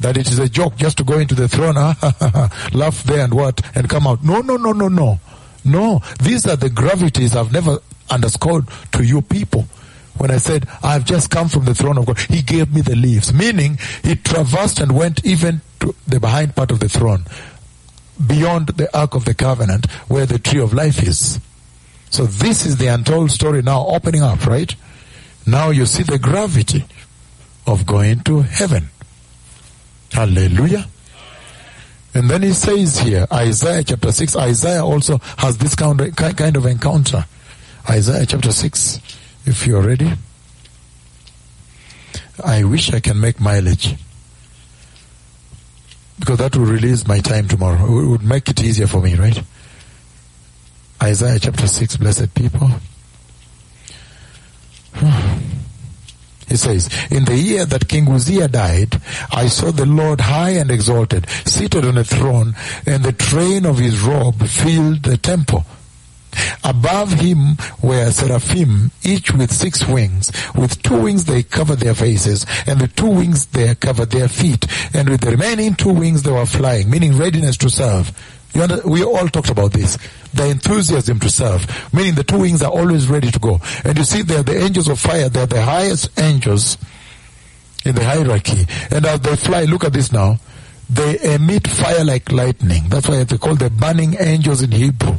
that 0.00 0.16
it 0.16 0.28
is 0.28 0.38
a 0.38 0.48
joke 0.48 0.76
just 0.76 0.98
to 0.98 1.04
go 1.04 1.18
into 1.18 1.34
the 1.34 1.48
throne, 1.48 1.74
ah, 1.78 2.70
laugh 2.74 3.04
there 3.04 3.24
and 3.24 3.32
what, 3.32 3.60
and 3.76 3.88
come 3.88 4.06
out. 4.06 4.22
No, 4.24 4.40
no, 4.40 4.56
no, 4.56 4.72
no, 4.72 4.88
no. 4.88 5.20
No, 5.64 6.02
these 6.22 6.46
are 6.46 6.56
the 6.56 6.68
gravities 6.68 7.34
I've 7.34 7.52
never 7.52 7.78
underscored 8.10 8.68
to 8.92 9.02
you 9.02 9.22
people. 9.22 9.66
When 10.18 10.30
I 10.30 10.36
said, 10.36 10.68
I've 10.82 11.04
just 11.04 11.30
come 11.30 11.48
from 11.48 11.64
the 11.64 11.74
throne 11.74 11.96
of 11.96 12.06
God, 12.06 12.18
He 12.18 12.42
gave 12.42 12.72
me 12.72 12.82
the 12.82 12.94
leaves. 12.94 13.32
Meaning, 13.32 13.78
He 14.02 14.14
traversed 14.14 14.78
and 14.78 14.92
went 14.94 15.24
even 15.24 15.62
to 15.80 15.94
the 16.06 16.20
behind 16.20 16.54
part 16.54 16.70
of 16.70 16.80
the 16.80 16.88
throne, 16.88 17.24
beyond 18.24 18.68
the 18.68 18.94
Ark 18.96 19.14
of 19.14 19.24
the 19.24 19.34
Covenant, 19.34 19.90
where 20.08 20.26
the 20.26 20.38
tree 20.38 20.60
of 20.60 20.74
life 20.74 21.02
is. 21.02 21.40
So 22.14 22.26
this 22.26 22.64
is 22.64 22.76
the 22.76 22.86
untold 22.86 23.32
story 23.32 23.60
now 23.60 23.88
opening 23.88 24.22
up, 24.22 24.46
right? 24.46 24.72
Now 25.48 25.70
you 25.70 25.84
see 25.84 26.04
the 26.04 26.16
gravity 26.16 26.84
of 27.66 27.86
going 27.86 28.20
to 28.20 28.42
heaven. 28.42 28.90
Hallelujah. 30.12 30.86
And 32.14 32.30
then 32.30 32.42
he 32.42 32.52
says 32.52 33.00
here, 33.00 33.26
Isaiah 33.32 33.82
chapter 33.82 34.12
6, 34.12 34.36
Isaiah 34.36 34.84
also 34.84 35.18
has 35.38 35.58
this 35.58 35.74
kind 35.74 36.00
of 36.00 36.66
encounter. 36.66 37.24
Isaiah 37.90 38.26
chapter 38.26 38.52
6, 38.52 39.00
if 39.46 39.66
you're 39.66 39.82
ready. 39.82 40.12
I 42.44 42.62
wish 42.62 42.94
I 42.94 43.00
can 43.00 43.20
make 43.20 43.40
mileage. 43.40 43.96
Because 46.20 46.38
that 46.38 46.54
will 46.54 46.66
release 46.66 47.08
my 47.08 47.18
time 47.18 47.48
tomorrow. 47.48 47.84
It 47.86 48.06
would 48.06 48.22
make 48.22 48.48
it 48.48 48.62
easier 48.62 48.86
for 48.86 49.02
me, 49.02 49.16
right? 49.16 49.42
Isaiah 51.04 51.38
chapter 51.38 51.66
6, 51.66 51.98
blessed 51.98 52.34
people. 52.34 52.70
He 56.46 56.56
says, 56.56 56.88
In 57.10 57.24
the 57.24 57.36
year 57.36 57.64
that 57.64 57.88
King 57.88 58.08
Uzziah 58.10 58.48
died, 58.48 59.00
I 59.32 59.48
saw 59.48 59.70
the 59.70 59.86
Lord 59.86 60.20
high 60.20 60.50
and 60.50 60.70
exalted, 60.70 61.26
seated 61.44 61.84
on 61.84 61.96
a 61.98 62.04
throne, 62.04 62.54
and 62.86 63.02
the 63.02 63.12
train 63.12 63.64
of 63.66 63.78
his 63.78 64.00
robe 64.00 64.46
filled 64.46 65.02
the 65.02 65.16
temple. 65.16 65.64
Above 66.62 67.12
him 67.12 67.56
were 67.82 68.10
seraphim, 68.10 68.90
each 69.02 69.32
with 69.32 69.52
six 69.52 69.86
wings. 69.86 70.32
With 70.54 70.82
two 70.82 71.00
wings 71.00 71.24
they 71.24 71.42
covered 71.42 71.80
their 71.80 71.94
faces, 71.94 72.46
and 72.66 72.80
with 72.80 72.94
two 72.96 73.10
wings 73.10 73.46
they 73.46 73.74
covered 73.74 74.10
their 74.10 74.28
feet, 74.28 74.66
and 74.94 75.08
with 75.08 75.20
the 75.20 75.30
remaining 75.30 75.74
two 75.74 75.92
wings 75.92 76.22
they 76.22 76.32
were 76.32 76.46
flying, 76.46 76.90
meaning 76.90 77.16
readiness 77.16 77.56
to 77.58 77.70
serve. 77.70 78.12
Under, 78.54 78.80
we 78.86 79.02
all 79.02 79.26
talked 79.28 79.50
about 79.50 79.72
this. 79.72 79.98
The 80.32 80.48
enthusiasm 80.48 81.18
to 81.20 81.28
serve, 81.30 81.92
meaning 81.92 82.14
the 82.14 82.24
two 82.24 82.38
wings 82.38 82.62
are 82.62 82.70
always 82.70 83.08
ready 83.08 83.30
to 83.30 83.38
go. 83.38 83.60
And 83.84 83.98
you 83.98 84.04
see, 84.04 84.22
they're 84.22 84.44
the 84.44 84.56
angels 84.56 84.88
of 84.88 84.98
fire. 84.98 85.28
They're 85.28 85.46
the 85.46 85.62
highest 85.62 86.18
angels 86.20 86.78
in 87.84 87.94
the 87.94 88.04
hierarchy. 88.04 88.66
And 88.90 89.04
as 89.06 89.20
they 89.20 89.36
fly, 89.36 89.64
look 89.64 89.84
at 89.84 89.92
this 89.92 90.12
now. 90.12 90.38
They 90.88 91.34
emit 91.34 91.66
fire 91.66 92.04
like 92.04 92.30
lightning. 92.30 92.84
That's 92.88 93.08
why 93.08 93.24
they 93.24 93.38
call 93.38 93.56
the 93.56 93.70
burning 93.70 94.16
angels 94.20 94.62
in 94.62 94.70
Hebrew. 94.70 95.16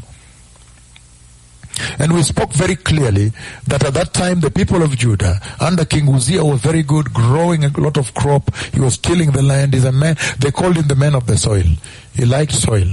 And 1.99 2.13
we 2.13 2.23
spoke 2.23 2.51
very 2.53 2.75
clearly 2.75 3.31
that 3.67 3.83
at 3.83 3.93
that 3.93 4.13
time 4.13 4.39
the 4.39 4.51
people 4.51 4.81
of 4.81 4.95
Judah 4.97 5.39
under 5.59 5.85
King 5.85 6.13
Uzziah 6.13 6.45
were 6.45 6.55
very 6.55 6.83
good, 6.83 7.13
growing 7.13 7.63
a 7.63 7.69
lot 7.79 7.97
of 7.97 8.13
crop. 8.13 8.55
He 8.73 8.79
was 8.79 8.97
tilling 8.97 9.31
the 9.31 9.41
land. 9.41 9.73
He's 9.73 9.85
a 9.85 9.91
man. 9.91 10.17
They 10.39 10.51
called 10.51 10.77
him 10.77 10.87
the 10.87 10.95
man 10.95 11.15
of 11.15 11.27
the 11.27 11.37
soil. 11.37 11.65
He 12.13 12.25
liked 12.25 12.53
soil. 12.53 12.87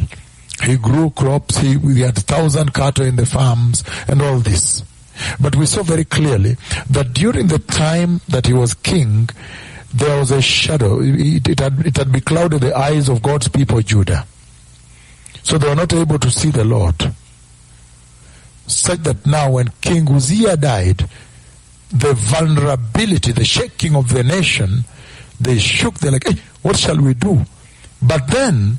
He 0.65 0.77
grew 0.77 1.11
crops. 1.11 1.59
He, 1.59 1.79
he 1.79 2.01
had 2.01 2.17
thousand 2.17 2.75
cattle 2.75 3.07
in 3.07 3.17
the 3.17 3.27
farms 3.27 3.85
and 4.09 4.23
all 4.23 4.39
this. 4.39 4.83
But 5.41 5.57
we 5.57 5.67
saw 5.67 5.83
very 5.83 6.05
clearly 6.05 6.57
that 6.91 7.13
during 7.13 7.49
the 7.49 7.59
time 7.59 8.21
that 8.29 8.47
he 8.47 8.53
was 8.53 8.75
king, 8.75 9.29
there 9.93 10.19
was 10.19 10.31
a 10.31 10.41
shadow. 10.41 11.01
It, 11.01 11.49
it, 11.49 11.61
had, 11.61 11.87
it 11.87 11.97
had 11.97 12.09
beclouded 12.09 12.61
the 12.61 12.77
eyes 12.77 13.09
of 13.09 13.23
God's 13.23 13.49
people, 13.49 13.81
Judah. 13.83 14.27
So 15.43 15.59
they 15.59 15.69
were 15.69 15.75
not 15.75 15.93
able 15.93 16.19
to 16.19 16.31
see 16.31 16.51
the 16.51 16.65
Lord. 16.65 17.15
Such 18.67 19.01
that 19.01 19.27
now 19.27 19.53
when 19.53 19.69
King 19.81 20.09
Uzziah 20.11 20.57
died, 20.57 21.09
the 21.91 22.15
vulnerability, 22.15 23.33
the 23.33 23.45
shaking 23.45 23.95
of 23.95 24.13
the 24.13 24.25
nation, 24.25 24.85
they 25.41 25.59
shook. 25.59 25.95
They're 25.95 26.13
like, 26.13 26.27
hey, 26.27 26.35
eh, 26.35 26.43
what 26.63 26.79
shall 26.79 27.01
we 27.01 27.15
do? 27.15 27.45
But 28.01 28.29
then, 28.29 28.79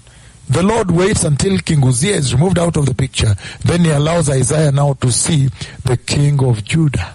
the 0.49 0.63
Lord 0.63 0.91
waits 0.91 1.23
until 1.23 1.57
King 1.59 1.85
Uzziah 1.85 2.15
is 2.15 2.33
removed 2.33 2.59
out 2.59 2.75
of 2.75 2.85
the 2.85 2.95
picture. 2.95 3.35
Then 3.63 3.81
he 3.81 3.91
allows 3.91 4.29
Isaiah 4.29 4.71
now 4.71 4.93
to 4.93 5.11
see 5.11 5.47
the 5.85 5.97
king 5.97 6.43
of 6.43 6.63
Judah. 6.63 7.13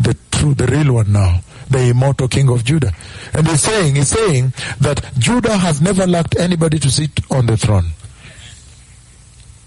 The 0.00 0.16
true, 0.30 0.54
the 0.54 0.66
real 0.66 0.94
one 0.94 1.12
now, 1.12 1.40
the 1.70 1.88
immortal 1.88 2.28
king 2.28 2.48
of 2.50 2.64
Judah. 2.64 2.92
And 3.32 3.46
he's 3.46 3.62
saying, 3.62 3.94
he's 3.94 4.08
saying 4.08 4.52
that 4.80 5.04
Judah 5.18 5.56
has 5.56 5.80
never 5.80 6.06
lacked 6.06 6.38
anybody 6.38 6.78
to 6.78 6.90
sit 6.90 7.10
on 7.30 7.46
the 7.46 7.56
throne. 7.56 7.86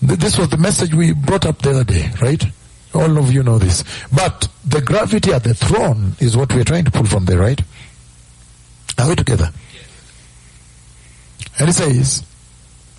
This 0.01 0.37
was 0.37 0.49
the 0.49 0.57
message 0.57 0.93
we 0.93 1.11
brought 1.13 1.45
up 1.45 1.61
the 1.61 1.71
other 1.71 1.83
day, 1.83 2.09
right? 2.21 2.43
All 2.93 3.17
of 3.17 3.31
you 3.31 3.43
know 3.43 3.59
this. 3.59 3.83
But 4.13 4.47
the 4.65 4.81
gravity 4.81 5.33
at 5.33 5.43
the 5.43 5.53
throne 5.53 6.13
is 6.19 6.37
what 6.37 6.53
we're 6.53 6.63
trying 6.63 6.85
to 6.85 6.91
pull 6.91 7.05
from 7.05 7.25
there, 7.25 7.39
right? 7.39 7.61
Are 8.97 9.09
we 9.09 9.15
together? 9.15 9.51
And 11.59 11.67
he 11.67 11.73
says, 11.73 12.23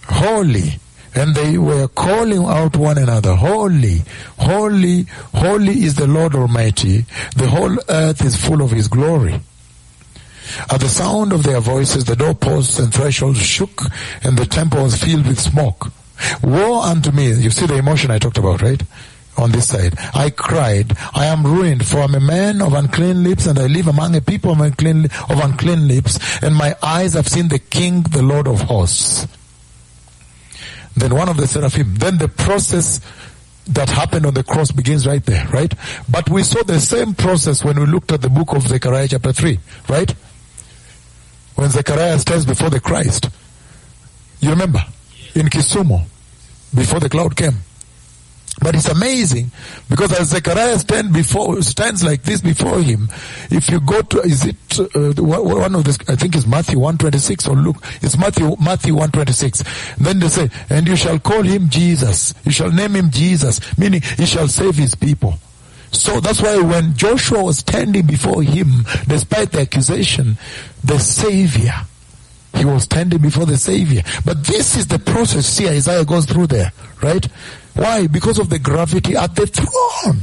Holy. 0.05 0.79
And 1.13 1.35
they 1.35 1.59
were 1.59 1.89
calling 1.89 2.45
out 2.45 2.77
one 2.77 2.97
another, 2.97 3.35
Holy, 3.35 4.03
holy, 4.39 5.07
holy 5.35 5.83
is 5.83 5.97
the 5.97 6.07
Lord 6.07 6.37
Almighty. 6.37 7.05
The 7.35 7.49
whole 7.49 7.77
earth 7.89 8.25
is 8.25 8.37
full 8.37 8.63
of 8.63 8.71
His 8.71 8.87
glory. 8.87 9.41
At 10.71 10.81
the 10.81 10.89
sound 10.89 11.33
of 11.33 11.43
their 11.43 11.61
voices, 11.61 12.05
the 12.05 12.15
doorposts 12.15 12.79
and 12.79 12.95
thresholds 12.95 13.41
shook, 13.41 13.83
and 14.23 14.39
the 14.39 14.47
temple 14.47 14.85
was 14.85 15.03
filled 15.03 15.27
with 15.27 15.41
smoke. 15.41 15.89
Woe 16.43 16.81
unto 16.81 17.11
me. 17.13 17.33
You 17.33 17.51
see 17.51 17.67
the 17.67 17.77
emotion 17.77 18.11
I 18.11 18.19
talked 18.19 18.39
about, 18.39 18.63
right? 18.63 18.83
On 19.39 19.53
this 19.53 19.69
side. 19.69 19.95
I 20.15 20.31
cried, 20.31 20.97
I 21.15 21.27
am 21.27 21.45
ruined, 21.45 21.87
for 21.87 21.99
I'm 21.99 22.15
a 22.15 22.21
man 22.21 22.61
of 22.61 22.75
unclean 22.75 23.23
lips, 23.23 23.47
and 23.47 23.59
I 23.59 23.67
live 23.67 23.87
among 23.87 24.15
a 24.17 24.21
people 24.21 24.53
of 24.53 24.61
unclean, 24.61 25.05
of 25.05 25.43
unclean 25.43 25.89
lips, 25.89 26.19
and 26.43 26.55
my 26.55 26.75
eyes 26.83 27.15
have 27.15 27.29
seen 27.29 27.49
the 27.49 27.59
King, 27.59 28.03
the 28.03 28.23
Lord 28.23 28.49
of 28.49 28.63
hosts. 28.63 29.27
Then 30.97 31.15
one 31.15 31.29
of 31.29 31.37
the 31.37 31.47
seraphim, 31.47 31.95
then 31.95 32.19
the 32.19 32.29
process 32.29 33.01
that 33.69 33.89
happened 33.89 34.27
on 34.27 34.35
the 34.35 34.43
cross 34.43 34.73
begins 34.73 35.07
right 35.07 35.25
there, 35.25 35.47
right? 35.49 35.73
But 36.11 36.29
we 36.29 36.43
saw 36.43 36.63
the 36.63 36.81
same 36.81 37.15
process 37.15 37.65
when 37.65 37.79
we 37.79 37.87
looked 37.87 38.11
at 38.13 38.21
the 38.21 38.29
book 38.29 38.53
of 38.53 38.67
Zechariah 38.67 39.09
chapter 39.09 39.33
3, 39.33 39.59
right? 39.89 40.11
When 41.55 41.71
Zechariah 41.71 42.19
stands 42.19 42.47
before 42.47 42.71
the 42.71 42.81
Christ. 42.81 43.29
You 44.41 44.51
remember? 44.51 44.85
In 45.35 45.47
Kisumu, 45.47 46.03
before 46.75 47.01
the 47.01 47.09
cloud 47.09 47.37
came. 47.37 47.57
But 48.63 48.75
it's 48.75 48.89
amazing 48.89 49.51
because 49.89 50.13
as 50.13 50.29
Zechariah 50.31 50.79
stand 50.79 51.15
before, 51.15 51.63
stands 51.63 52.03
like 52.05 52.25
this 52.25 52.41
before 52.43 52.81
him, 52.83 53.09
if 53.51 53.71
you 53.71 53.81
go 53.81 54.03
to, 54.03 54.21
is 54.21 54.45
it 54.45 54.57
uh, 54.79 55.23
one 55.23 55.75
of 55.75 55.85
this, 55.85 55.99
I 56.09 56.17
think 56.17 56.35
it's 56.37 56.47
Matthew 56.47 56.79
126 56.79 57.49
or 57.49 57.57
look, 57.57 57.77
it's 58.03 58.19
Matthew, 58.19 58.57
Matthew 58.61 58.95
126. 58.95 59.97
Then 59.99 60.19
they 60.19 60.29
say, 60.29 60.51
and 60.69 60.87
you 60.87 60.97
shall 60.97 61.19
call 61.19 61.43
him 61.43 61.71
Jesus. 61.71 62.35
You 62.45 62.51
shall 62.53 62.71
name 62.71 62.97
him 62.97 63.11
Jesus, 63.11 63.61
meaning 63.79 64.03
he 64.03 64.27
shall 64.27 64.49
save 64.49 64.75
his 64.75 64.95
people. 64.95 65.35
So 65.93 66.21
that's 66.21 66.43
why 66.43 66.61
when 66.61 66.95
Joshua 66.97 67.43
was 67.43 67.59
standing 67.59 68.07
before 68.07 68.43
him, 68.43 68.85
despite 69.09 69.53
the 69.53 69.61
accusation, 69.61 70.37
the 70.85 70.99
Savior, 70.99 71.75
he 72.55 72.65
was 72.65 72.85
standing 72.85 73.21
before 73.21 73.47
the 73.47 73.57
Savior. 73.57 74.03
But 74.25 74.45
this 74.45 74.77
is 74.77 74.87
the 74.87 74.99
process, 74.99 75.47
see, 75.47 75.69
Isaiah 75.69 76.05
goes 76.05 76.27
through 76.27 76.49
there, 76.49 76.73
right? 77.03 77.25
Why? 77.75 78.07
Because 78.07 78.39
of 78.39 78.51
the 78.51 78.59
gravity 78.59 79.17
at 79.17 79.35
the 79.35 79.47
throne. 79.47 80.21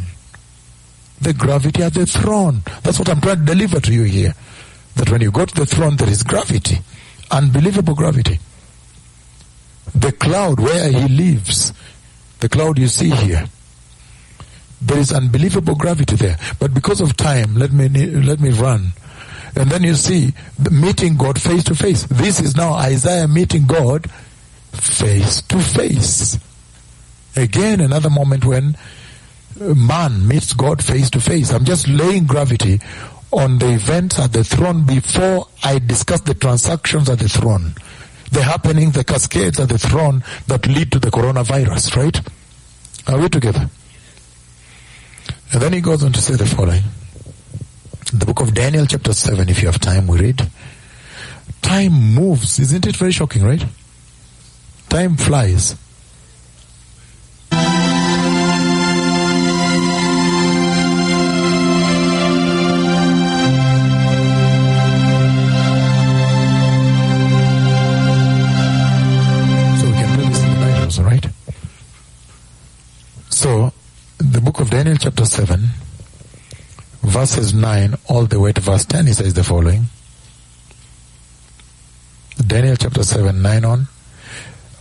The 1.21 1.33
gravity 1.33 1.83
at 1.83 1.93
the 1.93 2.05
throne. 2.05 2.61
That's 2.83 2.99
what 2.99 3.09
I'm 3.09 3.21
trying 3.21 3.39
to 3.39 3.45
deliver 3.45 3.79
to 3.79 3.93
you 3.93 4.03
here. 4.03 4.33
That 4.95 5.09
when 5.09 5.21
you 5.21 5.31
go 5.31 5.45
to 5.45 5.55
the 5.55 5.65
throne, 5.65 5.95
there 5.95 6.09
is 6.09 6.23
gravity. 6.23 6.77
Unbelievable 7.31 7.95
gravity. 7.95 8.39
The 9.95 10.11
cloud 10.11 10.59
where 10.59 10.91
he 10.91 11.07
lives, 11.07 11.73
the 12.39 12.49
cloud 12.49 12.77
you 12.77 12.87
see 12.87 13.09
here, 13.09 13.45
there 14.81 14.99
is 14.99 15.11
unbelievable 15.11 15.75
gravity 15.75 16.15
there. 16.15 16.37
But 16.59 16.73
because 16.73 17.01
of 17.01 17.17
time, 17.17 17.55
let 17.55 17.71
me, 17.71 17.87
let 17.89 18.39
me 18.39 18.49
run. 18.49 18.91
And 19.57 19.71
then 19.71 19.83
you 19.83 19.95
see 19.95 20.33
meeting 20.71 21.17
God 21.17 21.41
face 21.41 21.63
to 21.63 21.75
face. 21.75 22.03
This 22.03 22.39
is 22.39 22.55
now 22.55 22.73
Isaiah 22.73 23.27
meeting 23.27 23.65
God 23.65 24.09
face 24.71 25.41
to 25.43 25.57
face. 25.57 26.37
Again, 27.35 27.81
another 27.81 28.11
moment 28.11 28.45
when 28.45 28.77
man 29.59 30.27
meets 30.27 30.53
God 30.53 30.83
face 30.83 31.09
to 31.09 31.19
face. 31.19 31.51
I'm 31.51 31.65
just 31.65 31.87
laying 31.87 32.27
gravity 32.27 32.79
on 33.31 33.57
the 33.57 33.73
events 33.73 34.19
at 34.19 34.31
the 34.31 34.43
throne 34.43 34.85
before 34.85 35.47
I 35.63 35.79
discuss 35.79 36.21
the 36.21 36.35
transactions 36.35 37.09
at 37.09 37.17
the 37.17 37.29
throne. 37.29 37.73
The 38.31 38.43
happening, 38.43 38.91
the 38.91 39.03
cascades 39.03 39.59
at 39.59 39.69
the 39.69 39.79
throne 39.79 40.23
that 40.45 40.67
lead 40.67 40.91
to 40.91 40.99
the 40.99 41.09
coronavirus, 41.09 41.95
right? 41.95 42.21
Are 43.07 43.19
we 43.19 43.27
together? 43.27 43.69
And 45.51 45.61
then 45.61 45.73
he 45.73 45.81
goes 45.81 46.03
on 46.03 46.11
to 46.11 46.21
say 46.21 46.35
the 46.35 46.45
following. 46.45 46.83
The 48.13 48.25
book 48.25 48.39
of 48.39 48.53
Daniel, 48.53 48.85
chapter 48.85 49.11
7, 49.11 49.49
if 49.49 49.61
you 49.61 49.67
have 49.67 49.79
time, 49.79 50.07
we 50.07 50.17
read. 50.17 50.49
Time 51.61 51.91
moves. 51.91 52.57
Isn't 52.57 52.87
it 52.87 52.95
very 52.95 53.11
shocking, 53.11 53.43
right? 53.43 53.65
Time 54.87 55.17
flies. 55.17 55.75
So 57.51 57.57
we 69.85 69.91
can 69.91 70.17
do 70.17 70.29
this 70.29 70.43
in 70.43 70.49
the 70.49 70.55
night 70.59 70.97
right? 70.99 71.27
So, 73.29 73.73
the 74.17 74.39
book 74.39 74.61
of 74.61 74.69
Daniel, 74.69 74.95
chapter 74.95 75.25
7, 75.25 75.59
verses 77.01 77.53
9 77.53 77.95
all 78.07 78.25
the 78.25 78.39
way 78.39 78.51
to 78.51 78.61
verse 78.61 78.85
10, 78.85 79.07
he 79.07 79.13
says 79.13 79.33
the 79.33 79.43
following. 79.43 79.85
Daniel 82.45 82.75
chapter 82.75 83.03
7, 83.03 83.41
9 83.41 83.65
on. 83.65 83.87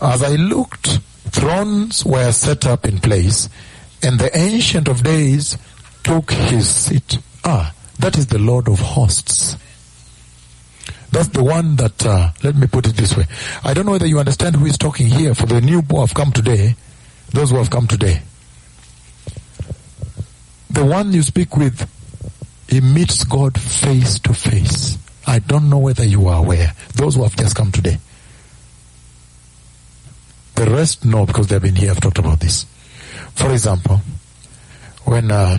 As 0.00 0.22
I 0.22 0.36
looked, 0.36 0.98
thrones 1.30 2.04
were 2.04 2.32
set 2.32 2.66
up 2.66 2.84
in 2.84 2.98
place, 2.98 3.48
and 4.02 4.18
the 4.18 4.36
Ancient 4.36 4.88
of 4.88 5.02
Days 5.02 5.56
took 6.04 6.30
his 6.30 6.68
seat. 6.68 7.18
Ah, 7.44 7.72
that 7.98 8.18
is 8.18 8.26
the 8.26 8.38
Lord 8.38 8.68
of 8.68 8.78
hosts. 8.78 9.56
That's 11.10 11.28
the 11.28 11.42
one 11.42 11.76
that, 11.76 12.04
uh, 12.04 12.30
let 12.42 12.56
me 12.56 12.66
put 12.66 12.86
it 12.86 12.96
this 12.96 13.16
way. 13.16 13.24
I 13.64 13.72
don't 13.72 13.86
know 13.86 13.92
whether 13.92 14.06
you 14.06 14.18
understand 14.18 14.56
who 14.56 14.66
is 14.66 14.76
talking 14.76 15.06
here 15.06 15.34
for 15.34 15.46
the 15.46 15.60
new 15.60 15.80
who 15.80 16.00
have 16.00 16.12
come 16.12 16.32
today, 16.32 16.76
those 17.30 17.50
who 17.50 17.56
have 17.56 17.70
come 17.70 17.86
today. 17.86 18.20
The 20.70 20.84
one 20.84 21.12
you 21.12 21.22
speak 21.22 21.56
with, 21.56 21.88
he 22.68 22.80
meets 22.80 23.24
God 23.24 23.58
face 23.60 24.18
to 24.20 24.34
face. 24.34 24.98
I 25.26 25.38
don't 25.40 25.68
know 25.68 25.78
whether 25.78 26.04
you 26.04 26.28
are 26.28 26.38
aware. 26.38 26.72
Those 26.94 27.16
who 27.16 27.22
have 27.22 27.36
just 27.36 27.56
come 27.56 27.72
today. 27.72 27.98
The 30.54 30.70
rest 30.70 31.04
know 31.04 31.26
because 31.26 31.48
they've 31.48 31.60
been 31.60 31.76
here. 31.76 31.90
I've 31.90 32.00
talked 32.00 32.18
about 32.18 32.40
this. 32.40 32.64
For 33.34 33.52
example, 33.52 34.00
when 35.04 35.30
uh, 35.30 35.58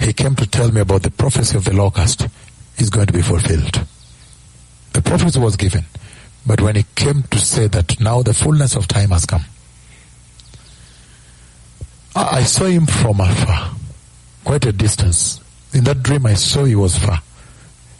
he 0.00 0.12
came 0.12 0.34
to 0.36 0.46
tell 0.46 0.70
me 0.70 0.80
about 0.80 1.02
the 1.02 1.10
prophecy 1.10 1.56
of 1.56 1.64
the 1.64 1.72
locust 1.72 2.26
is 2.78 2.90
going 2.90 3.06
to 3.06 3.12
be 3.12 3.22
fulfilled. 3.22 3.84
The 4.92 5.02
prophecy 5.02 5.38
was 5.38 5.56
given, 5.56 5.84
but 6.46 6.60
when 6.60 6.76
he 6.76 6.84
came 6.94 7.22
to 7.24 7.38
say 7.38 7.66
that 7.68 8.00
now 8.00 8.22
the 8.22 8.34
fullness 8.34 8.76
of 8.76 8.88
time 8.88 9.10
has 9.10 9.26
come, 9.26 9.44
I, 12.14 12.38
I 12.38 12.42
saw 12.44 12.64
him 12.64 12.86
from 12.86 13.20
afar, 13.20 13.72
quite 14.46 14.64
a 14.64 14.72
distance. 14.72 15.40
In 15.74 15.82
that 15.84 16.04
dream, 16.04 16.24
I 16.24 16.34
saw 16.34 16.64
he 16.64 16.76
was 16.76 16.96
far, 16.96 17.20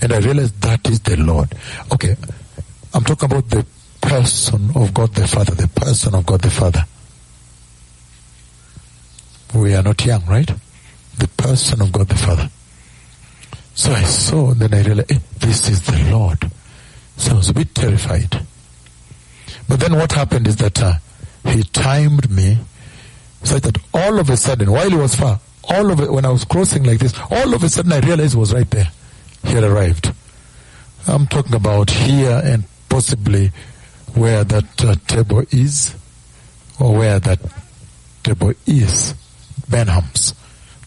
and 0.00 0.12
I 0.12 0.18
realized 0.20 0.62
that 0.62 0.88
is 0.88 1.00
the 1.00 1.16
Lord. 1.16 1.52
Okay, 1.92 2.16
I'm 2.94 3.02
talking 3.02 3.30
about 3.30 3.50
the 3.50 3.66
person 4.00 4.70
of 4.76 4.94
God 4.94 5.12
the 5.14 5.26
Father, 5.26 5.54
the 5.56 5.66
person 5.68 6.14
of 6.14 6.24
God 6.24 6.40
the 6.40 6.50
Father. 6.50 6.84
We 9.54 9.74
are 9.74 9.82
not 9.82 10.04
young, 10.04 10.24
right? 10.26 10.48
The 11.18 11.28
person 11.36 11.82
of 11.82 11.90
God 11.90 12.08
the 12.08 12.14
Father. 12.14 12.48
So 13.74 13.90
I 13.92 14.04
saw, 14.04 14.52
and 14.52 14.60
then 14.60 14.72
I 14.72 14.82
realized, 14.82 15.12
eh, 15.12 15.18
this 15.40 15.68
is 15.68 15.82
the 15.82 16.10
Lord. 16.12 16.48
So 17.16 17.32
I 17.32 17.34
was 17.34 17.48
a 17.48 17.54
bit 17.54 17.74
terrified. 17.74 18.46
But 19.68 19.80
then 19.80 19.96
what 19.96 20.12
happened 20.12 20.46
is 20.46 20.56
that 20.56 20.80
uh, 20.80 20.94
he 21.44 21.64
timed 21.64 22.30
me 22.30 22.58
such 23.42 23.62
that 23.62 23.78
all 23.92 24.20
of 24.20 24.30
a 24.30 24.36
sudden, 24.36 24.70
while 24.70 24.88
he 24.88 24.96
was 24.96 25.14
far, 25.16 25.40
all 25.68 25.90
of 25.90 26.00
it, 26.00 26.12
when 26.12 26.24
I 26.24 26.30
was 26.30 26.44
crossing 26.44 26.84
like 26.84 26.98
this, 26.98 27.18
all 27.30 27.54
of 27.54 27.62
a 27.62 27.68
sudden 27.68 27.92
I 27.92 28.00
realized 28.00 28.36
was 28.36 28.52
right 28.52 28.70
there. 28.70 28.90
He 29.44 29.52
had 29.52 29.64
arrived. 29.64 30.12
I'm 31.08 31.26
talking 31.26 31.54
about 31.54 31.90
here 31.90 32.40
and 32.44 32.64
possibly 32.88 33.52
where 34.14 34.44
that 34.44 34.84
uh, 34.84 34.94
table 35.06 35.44
is, 35.50 35.94
or 36.80 36.96
where 36.96 37.20
that 37.20 37.38
table 38.22 38.52
is, 38.66 39.14
Benham's, 39.68 40.34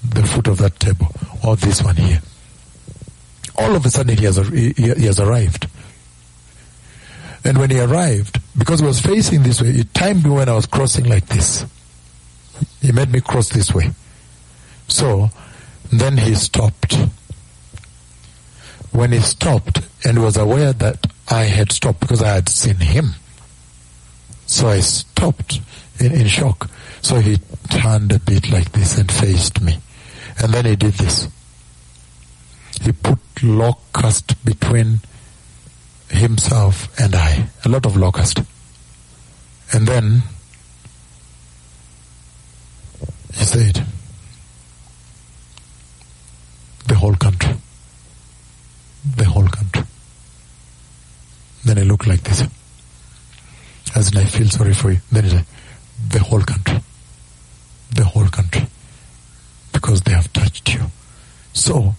the 0.03 0.23
foot 0.23 0.47
of 0.47 0.57
that 0.57 0.79
table, 0.79 1.07
or 1.45 1.55
this 1.55 1.83
one 1.83 1.95
here. 1.95 2.21
All 3.57 3.75
of 3.75 3.85
a 3.85 3.89
sudden 3.89 4.17
he 4.17 4.25
has, 4.25 4.37
he, 4.47 4.71
he 4.71 5.05
has 5.05 5.19
arrived. 5.19 5.67
And 7.43 7.57
when 7.57 7.69
he 7.69 7.79
arrived, 7.79 8.39
because 8.57 8.81
he 8.81 8.85
was 8.85 8.99
facing 8.99 9.43
this 9.43 9.61
way, 9.61 9.71
he 9.71 9.83
timed 9.85 10.25
me 10.25 10.31
when 10.31 10.49
I 10.49 10.53
was 10.53 10.65
crossing 10.65 11.05
like 11.05 11.27
this. 11.27 11.65
He 12.81 12.91
made 12.91 13.11
me 13.11 13.21
cross 13.21 13.49
this 13.49 13.73
way. 13.73 13.91
So 14.89 15.29
then 15.91 16.17
he 16.17 16.35
stopped. 16.35 16.97
When 18.91 19.11
he 19.11 19.19
stopped 19.19 19.81
and 20.05 20.21
was 20.21 20.35
aware 20.35 20.73
that 20.73 21.07
I 21.29 21.43
had 21.43 21.71
stopped 21.71 21.99
because 21.99 22.21
I 22.21 22.33
had 22.33 22.49
seen 22.49 22.77
him. 22.77 23.11
So 24.45 24.67
I 24.67 24.79
stopped 24.79 25.61
in, 25.99 26.11
in 26.11 26.27
shock. 26.27 26.69
So 27.01 27.19
he 27.19 27.37
turned 27.69 28.11
a 28.11 28.19
bit 28.19 28.49
like 28.49 28.71
this 28.71 28.97
and 28.97 29.11
faced 29.11 29.61
me. 29.61 29.77
And 30.39 30.53
then 30.53 30.65
he 30.65 30.75
did 30.75 30.93
this. 30.93 31.27
He 32.81 32.91
put 32.91 33.19
locust 33.43 34.43
between 34.43 35.01
himself 36.09 36.89
and 36.99 37.15
I. 37.15 37.49
A 37.65 37.69
lot 37.69 37.85
of 37.85 37.95
locust. 37.95 38.39
And 39.71 39.87
then 39.87 40.23
he 43.33 43.45
said, 43.45 43.85
the 46.89 46.95
whole 46.95 47.15
country. 47.15 47.55
The 49.15 49.25
whole 49.25 49.47
country. 49.47 49.83
Then 51.63 51.77
I 51.77 51.83
look 51.83 52.05
like 52.07 52.21
this. 52.23 52.43
As 53.95 54.15
I 54.15 54.25
feel 54.25 54.49
sorry 54.49 54.73
for 54.73 54.91
you. 54.91 54.99
Then 55.11 55.45
the 56.09 56.19
whole 56.19 56.41
country. 56.41 56.79
The 57.95 58.03
whole 58.03 58.27
country. 58.27 58.65
Because 59.71 60.01
they 60.01 60.11
have 60.11 60.33
touched 60.33 60.73
you. 60.73 60.81
So, 61.53 61.95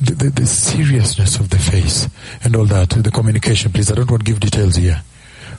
the, 0.00 0.14
the, 0.14 0.30
the, 0.30 0.46
seriousness 0.46 1.40
of 1.40 1.50
the 1.50 1.58
face 1.58 2.08
and 2.42 2.54
all 2.56 2.64
that, 2.66 2.90
the 2.90 3.10
communication, 3.10 3.72
please, 3.72 3.90
I 3.90 3.94
don't 3.94 4.10
want 4.10 4.24
to 4.24 4.30
give 4.30 4.40
details 4.40 4.76
here. 4.76 5.02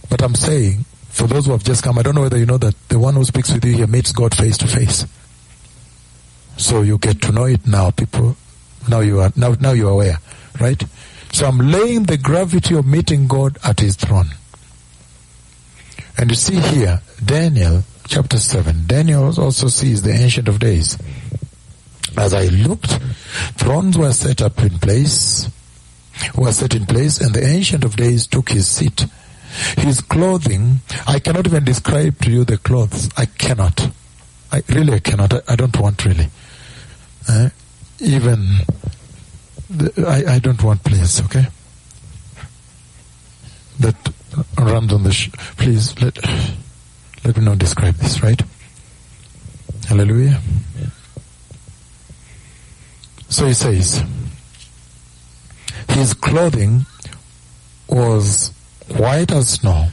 But 0.09 0.21
I'm 0.21 0.35
saying, 0.35 0.85
for 1.09 1.27
those 1.27 1.45
who 1.47 1.51
have 1.51 1.63
just 1.63 1.83
come, 1.83 1.97
I 1.97 2.01
don't 2.03 2.15
know 2.15 2.21
whether 2.21 2.37
you 2.37 2.45
know 2.45 2.57
that 2.57 2.75
the 2.89 2.99
one 2.99 3.15
who 3.15 3.23
speaks 3.23 3.51
with 3.51 3.65
you 3.65 3.73
here 3.73 3.87
meets 3.87 4.11
God 4.11 4.35
face 4.35 4.57
to 4.59 4.67
face. 4.67 5.05
So 6.57 6.81
you 6.81 6.97
get 6.97 7.21
to 7.23 7.31
know 7.31 7.45
it 7.45 7.67
now, 7.67 7.91
people. 7.91 8.35
Now 8.87 8.99
you 9.01 9.19
are 9.19 9.31
now 9.35 9.55
now 9.59 9.71
you 9.71 9.87
are 9.87 9.91
aware, 9.91 10.19
right? 10.59 10.81
So 11.31 11.47
I'm 11.47 11.57
laying 11.57 12.03
the 12.03 12.17
gravity 12.17 12.75
of 12.75 12.85
meeting 12.85 13.27
God 13.27 13.57
at 13.63 13.79
His 13.79 13.95
throne. 13.95 14.29
And 16.17 16.29
you 16.29 16.35
see 16.35 16.55
here, 16.55 17.01
Daniel 17.23 17.83
chapter 18.07 18.37
seven. 18.37 18.85
Daniel 18.87 19.25
also 19.25 19.67
sees 19.67 20.01
the 20.01 20.13
Ancient 20.13 20.47
of 20.47 20.59
Days. 20.59 20.97
As 22.17 22.33
I 22.33 22.45
looked, 22.45 22.91
thrones 23.57 23.97
were 23.97 24.13
set 24.13 24.41
up 24.41 24.59
in 24.59 24.79
place, 24.79 25.49
were 26.35 26.53
set 26.53 26.73
in 26.73 26.85
place, 26.85 27.19
and 27.19 27.33
the 27.35 27.45
Ancient 27.45 27.83
of 27.83 27.97
Days 27.97 28.27
took 28.27 28.49
his 28.49 28.67
seat. 28.67 29.05
His 29.77 30.01
clothing, 30.01 30.79
I 31.07 31.19
cannot 31.19 31.47
even 31.47 31.65
describe 31.65 32.19
to 32.21 32.31
you 32.31 32.43
the 32.45 32.57
clothes. 32.57 33.09
I 33.17 33.25
cannot. 33.25 33.89
I 34.51 34.61
really 34.69 34.93
I 34.93 34.99
cannot. 34.99 35.33
I, 35.33 35.41
I 35.49 35.55
don't 35.55 35.77
want 35.77 36.05
really. 36.05 36.27
Uh, 37.27 37.49
even 37.99 38.45
the, 39.69 40.05
I, 40.07 40.35
I 40.35 40.39
don't 40.39 40.61
want 40.63 40.83
please, 40.83 41.21
okay? 41.25 41.47
That 43.79 43.95
runs 44.57 44.93
on 44.93 45.03
the 45.03 45.11
sh- 45.11 45.31
please 45.57 45.99
let 46.01 46.17
let 47.23 47.37
me 47.37 47.43
not 47.43 47.57
describe 47.57 47.95
this, 47.95 48.21
right? 48.21 48.41
Hallelujah. 49.87 50.39
So 53.29 53.47
he 53.47 53.53
says, 53.53 54.03
his 55.89 56.13
clothing 56.13 56.85
was 57.89 58.53
white 58.95 59.31
as 59.31 59.49
snow, 59.49 59.87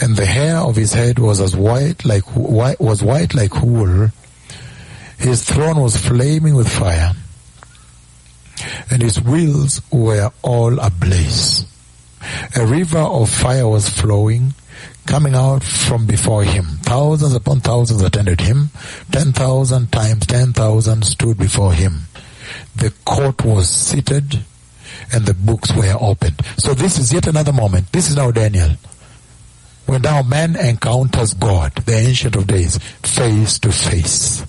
and 0.00 0.16
the 0.16 0.26
hair 0.26 0.56
of 0.56 0.74
his 0.76 0.92
head 0.94 1.18
was 1.18 1.40
as 1.40 1.54
white 1.56 2.04
like 2.04 2.24
was 2.34 3.02
white 3.02 3.34
like 3.34 3.62
wool. 3.62 4.08
His 5.22 5.44
throne 5.44 5.80
was 5.80 5.96
flaming 5.96 6.56
with 6.56 6.68
fire, 6.68 7.12
and 8.90 9.00
his 9.00 9.20
wheels 9.22 9.80
were 9.92 10.32
all 10.42 10.80
ablaze. 10.80 11.64
A 12.56 12.66
river 12.66 12.98
of 12.98 13.30
fire 13.30 13.68
was 13.68 13.88
flowing, 13.88 14.54
coming 15.06 15.36
out 15.36 15.62
from 15.62 16.06
before 16.06 16.42
him. 16.42 16.64
Thousands 16.82 17.34
upon 17.34 17.60
thousands 17.60 18.02
attended 18.02 18.40
him. 18.40 18.70
Ten 19.12 19.32
thousand 19.32 19.92
times 19.92 20.26
ten 20.26 20.52
thousand 20.52 21.04
stood 21.04 21.38
before 21.38 21.72
him. 21.72 22.00
The 22.74 22.92
court 23.04 23.44
was 23.44 23.70
seated 23.70 24.40
and 25.12 25.24
the 25.24 25.34
books 25.34 25.72
were 25.72 25.96
opened. 26.00 26.40
So 26.56 26.74
this 26.74 26.98
is 26.98 27.12
yet 27.12 27.28
another 27.28 27.52
moment. 27.52 27.92
This 27.92 28.10
is 28.10 28.16
now 28.16 28.32
Daniel. 28.32 28.70
When 29.86 30.02
now 30.02 30.22
man 30.22 30.56
encounters 30.56 31.34
God, 31.34 31.74
the 31.74 31.94
ancient 31.94 32.34
of 32.34 32.48
days, 32.48 32.78
face 33.02 33.60
to 33.60 33.70
face. 33.70 34.44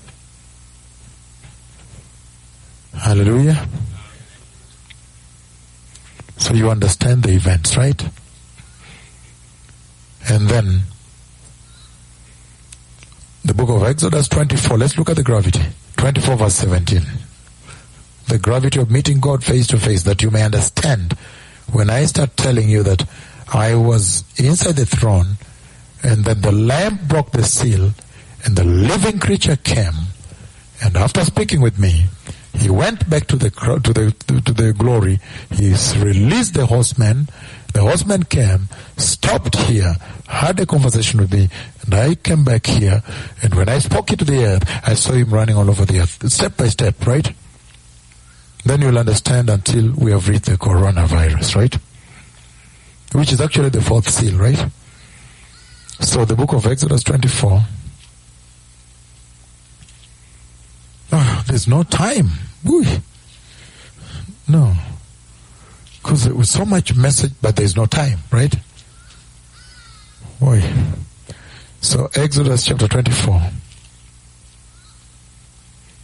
Hallelujah. 2.96 3.68
So 6.38 6.54
you 6.54 6.70
understand 6.70 7.24
the 7.24 7.32
events, 7.32 7.78
right? 7.78 8.02
And 10.30 10.48
then 10.48 10.82
the 13.46 13.54
book 13.54 13.70
of 13.70 13.84
Exodus 13.84 14.28
24. 14.30 14.78
Let's 14.78 14.98
look 14.98 15.10
at 15.10 15.16
the 15.16 15.24
gravity. 15.24 15.62
24 15.98 16.38
verse 16.38 16.56
17. 16.56 17.02
The 18.28 18.40
gravity 18.40 18.80
of 18.80 18.90
meeting 18.90 19.20
God 19.20 19.44
face 19.44 19.68
to 19.68 19.78
face 19.78 20.04
that 20.04 20.22
you 20.22 20.32
may 20.32 20.44
understand 20.44 21.14
when 21.72 21.90
I 21.90 22.06
start 22.06 22.36
telling 22.38 22.70
you 22.70 22.84
that 22.84 23.08
I 23.54 23.76
was 23.76 24.24
inside 24.38 24.76
the 24.76 24.86
throne 24.86 25.38
and 26.04 26.26
that 26.26 26.42
the 26.42 26.52
lamb 26.52 27.00
broke 27.08 27.32
the 27.32 27.44
seal 27.44 27.92
and 28.46 28.56
the 28.56 28.64
living 28.64 29.20
creature 29.20 29.56
came 29.56 29.94
and 30.84 30.98
after 30.98 31.24
speaking 31.24 31.62
with 31.62 31.80
me 31.80 32.06
he 32.54 32.70
went 32.70 33.10
back 33.10 33.28
to 33.28 33.36
the 33.36 33.50
to 33.50 33.94
the 33.94 34.12
to 34.28 34.54
the 34.54 34.74
glory. 34.74 35.20
He 35.52 35.74
released 36.00 36.54
the 36.54 36.66
horseman 36.66 37.28
the 37.74 37.82
horseman 37.82 38.24
came 38.24 38.70
stopped 38.98 39.56
here 39.56 39.96
had 40.28 40.60
a 40.60 40.66
conversation 40.66 41.20
with 41.20 41.34
me 41.34 41.50
and 41.84 41.94
I 41.94 42.16
came 42.16 42.44
back 42.44 42.68
here. 42.68 43.02
And 43.42 43.56
when 43.56 43.68
I 43.68 43.80
spoke 43.80 44.12
into 44.12 44.26
the 44.26 44.46
earth 44.46 44.64
I 44.84 44.94
saw 44.94 45.14
him 45.14 45.32
running 45.32 45.58
all 45.58 45.70
over 45.70 45.84
the 45.84 46.00
earth 46.02 46.32
step 46.32 46.56
by 46.56 46.68
step 46.68 47.06
right? 47.06 47.34
Then 48.64 48.82
you'll 48.82 49.00
understand 49.00 49.50
until 49.50 49.92
we 49.94 50.12
have 50.12 50.30
reached 50.30 50.46
the 50.46 50.58
coronavirus 50.58 51.56
right? 51.56 51.76
Which 53.14 53.34
is 53.34 53.42
actually 53.42 53.70
the 53.70 53.82
fourth 53.82 54.10
seal 54.10 54.38
right? 54.38 54.64
So 56.00 56.26
the 56.26 56.36
book 56.36 56.54
of 56.54 56.68
Exodus 56.68 57.04
24 57.04 57.64
oh, 61.14 61.44
there's 61.48 61.68
no 61.68 61.84
time 61.84 62.28
no 64.48 64.74
because 66.02 66.26
there 66.26 66.36
was 66.36 66.50
so 66.50 66.66
much 66.66 66.96
message 66.96 67.32
but 67.42 67.56
there's 67.56 67.76
no 67.76 67.86
time 67.86 68.20
right 68.32 68.56
Boy. 70.44 70.62
So 71.80 72.10
Exodus 72.16 72.66
chapter 72.66 72.86
24. 72.86 73.42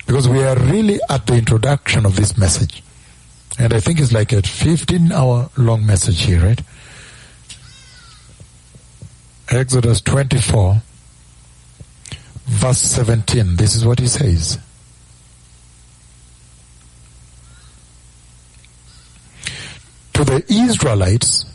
Because 0.07 0.30
we 0.30 0.41
are 0.43 0.57
really 0.57 0.97
at 1.10 1.28
the 1.28 1.36
introduction 1.36 2.05
of 2.05 2.16
this 2.16 2.38
message. 2.38 2.82
And 3.60 3.74
I 3.74 3.82
think 3.82 3.99
it's 3.99 4.14
like 4.14 4.32
a 4.32 4.41
15 4.41 5.12
hour 5.12 5.49
long 5.57 5.86
message 5.86 6.22
here, 6.22 6.39
right? 6.39 6.62
Exodus 9.49 9.99
24, 9.99 10.82
verse 12.45 12.80
17. 12.80 13.57
This 13.57 13.76
is 13.76 13.86
what 13.86 13.99
he 13.99 14.07
says. 14.07 14.57
To 20.20 20.26
the 20.26 20.43
Israelites, 20.49 21.45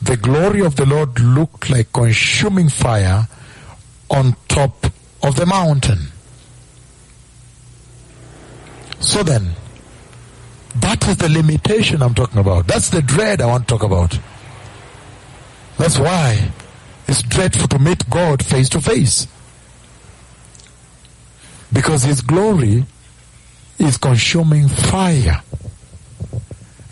the 0.00 0.16
glory 0.16 0.60
of 0.60 0.76
the 0.76 0.86
Lord 0.86 1.18
looked 1.18 1.68
like 1.68 1.92
consuming 1.92 2.68
fire 2.68 3.26
on 4.08 4.36
top 4.46 4.86
of 5.24 5.34
the 5.34 5.44
mountain. 5.44 6.06
So 9.00 9.24
then, 9.24 9.56
that 10.76 11.04
is 11.08 11.16
the 11.16 11.28
limitation 11.28 12.00
I'm 12.00 12.14
talking 12.14 12.38
about. 12.38 12.68
That's 12.68 12.90
the 12.90 13.02
dread 13.02 13.40
I 13.40 13.46
want 13.46 13.66
to 13.66 13.74
talk 13.74 13.82
about. 13.82 14.16
That's 15.76 15.98
why 15.98 16.52
it's 17.08 17.24
dreadful 17.24 17.66
to 17.66 17.80
meet 17.80 18.08
God 18.08 18.44
face 18.44 18.68
to 18.68 18.80
face. 18.80 19.26
Because 21.72 22.04
His 22.04 22.20
glory 22.20 22.84
is 23.80 23.96
consuming 23.96 24.68
fire. 24.68 25.42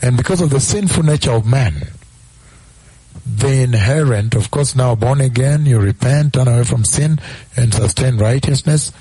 And 0.03 0.16
because 0.16 0.40
of 0.40 0.51
the 0.51 0.61
sinful 0.61 1.03
nature 1.03 1.32
of 1.32 1.46
man, 1.46 1.88
the 3.26 3.62
inherent, 3.62 4.34
of 4.34 4.51
course, 4.51 4.74
now 4.74 4.94
born 4.94 5.20
again, 5.20 5.66
you 5.66 5.78
repent, 5.78 6.34
turn 6.34 6.48
away 6.48 6.64
from 6.64 6.84
sin, 6.84 7.20
and 7.57 7.72
sustain 7.72 8.16
righteousness. 8.16 8.92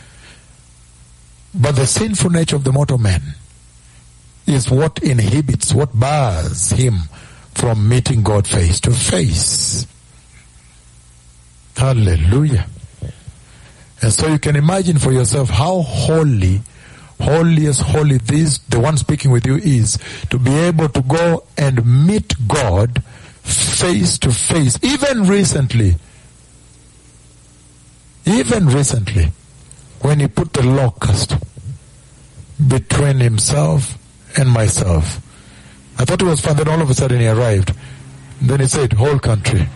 But 1.54 1.76
the 1.76 1.88
sinful 1.88 2.30
nature 2.32 2.56
of 2.56 2.64
the 2.64 2.72
mortal 2.72 2.98
man 2.98 3.22
is 4.46 4.70
what 4.70 5.00
inhibits, 5.02 5.74
what 5.74 5.98
bars 5.98 6.72
him 6.72 6.96
from 7.54 7.88
meeting 7.88 8.24
God 8.24 8.48
face 8.48 8.80
to 8.82 8.92
face. 8.92 9.88
Hallelujah. 11.76 12.68
And 14.02 14.14
so 14.14 14.28
you 14.28 14.40
can 14.40 14.56
imagine 14.56 14.98
for 14.98 15.12
yourself 15.12 15.50
how 15.50 15.82
holy, 15.82 16.62
holiest 17.20 17.82
holy 17.82 18.18
this, 18.18 18.60
the 18.70 18.80
one 18.80 18.98
speaking 18.98 19.32
with 19.32 19.46
you 19.46 19.58
is, 19.58 19.98
to 20.30 20.40
be 20.40 20.52
able 20.52 20.90
to 20.90 21.02
go 21.02 21.44
and 21.58 22.08
meet 22.08 22.34
God 22.48 23.04
face 23.44 24.18
to 24.20 24.32
face, 24.32 24.78
even 24.84 25.28
recently. 25.28 25.96
Even 28.26 28.68
recently, 28.68 29.32
when 30.02 30.20
he 30.20 30.28
put 30.28 30.54
the 30.54 30.64
locust 30.64 31.36
between 32.68 33.18
himself 33.20 33.98
and 34.38 34.50
myself. 34.50 35.20
I 35.98 36.06
thought 36.06 36.22
it 36.22 36.26
was 36.26 36.42
fun, 36.42 36.58
then 36.58 36.68
all 36.68 36.82
of 36.82 36.90
a 36.90 36.94
sudden 36.94 37.20
he 37.20 37.28
arrived. 37.28 37.74
Then 38.42 38.60
he 38.60 38.68
said, 38.68 38.94
whole 38.94 39.20
country. 39.20 39.68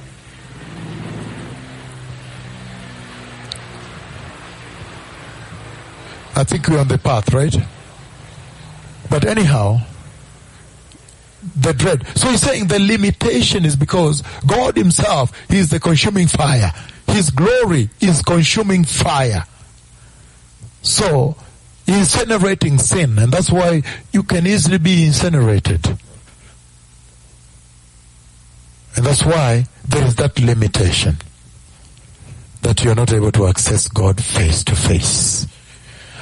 I 6.36 6.43
think 6.43 6.67
we're 6.67 6.79
on 6.79 6.88
the 6.88 6.97
path, 6.97 7.34
right? 7.34 7.55
But 9.09 9.25
anyhow, 9.25 9.81
the 11.55 11.73
dread. 11.73 12.05
So 12.15 12.29
he's 12.29 12.41
saying 12.41 12.67
the 12.67 12.79
limitation 12.79 13.65
is 13.65 13.75
because 13.75 14.23
God 14.47 14.75
himself, 14.75 15.31
is 15.51 15.69
the 15.69 15.79
consuming 15.79 16.27
fire. 16.27 16.71
His 17.07 17.29
glory 17.29 17.89
is 17.99 18.21
consuming 18.21 18.86
fire. 18.86 19.45
So, 20.81 21.36
incinerating 21.86 22.79
sin, 22.79 23.19
and 23.19 23.31
that's 23.31 23.51
why 23.51 23.84
you 24.11 24.23
can 24.23 24.47
easily 24.47 24.77
be 24.77 25.05
incinerated. 25.05 25.86
And 28.95 29.05
that's 29.05 29.23
why 29.23 29.65
there 29.88 30.05
is 30.05 30.15
that 30.15 30.39
limitation 30.39 31.17
that 32.61 32.84
you're 32.84 32.95
not 32.95 33.11
able 33.11 33.31
to 33.34 33.47
access 33.47 33.88
God 33.88 34.23
face 34.23 34.63
to 34.65 34.75
face. 34.75 35.47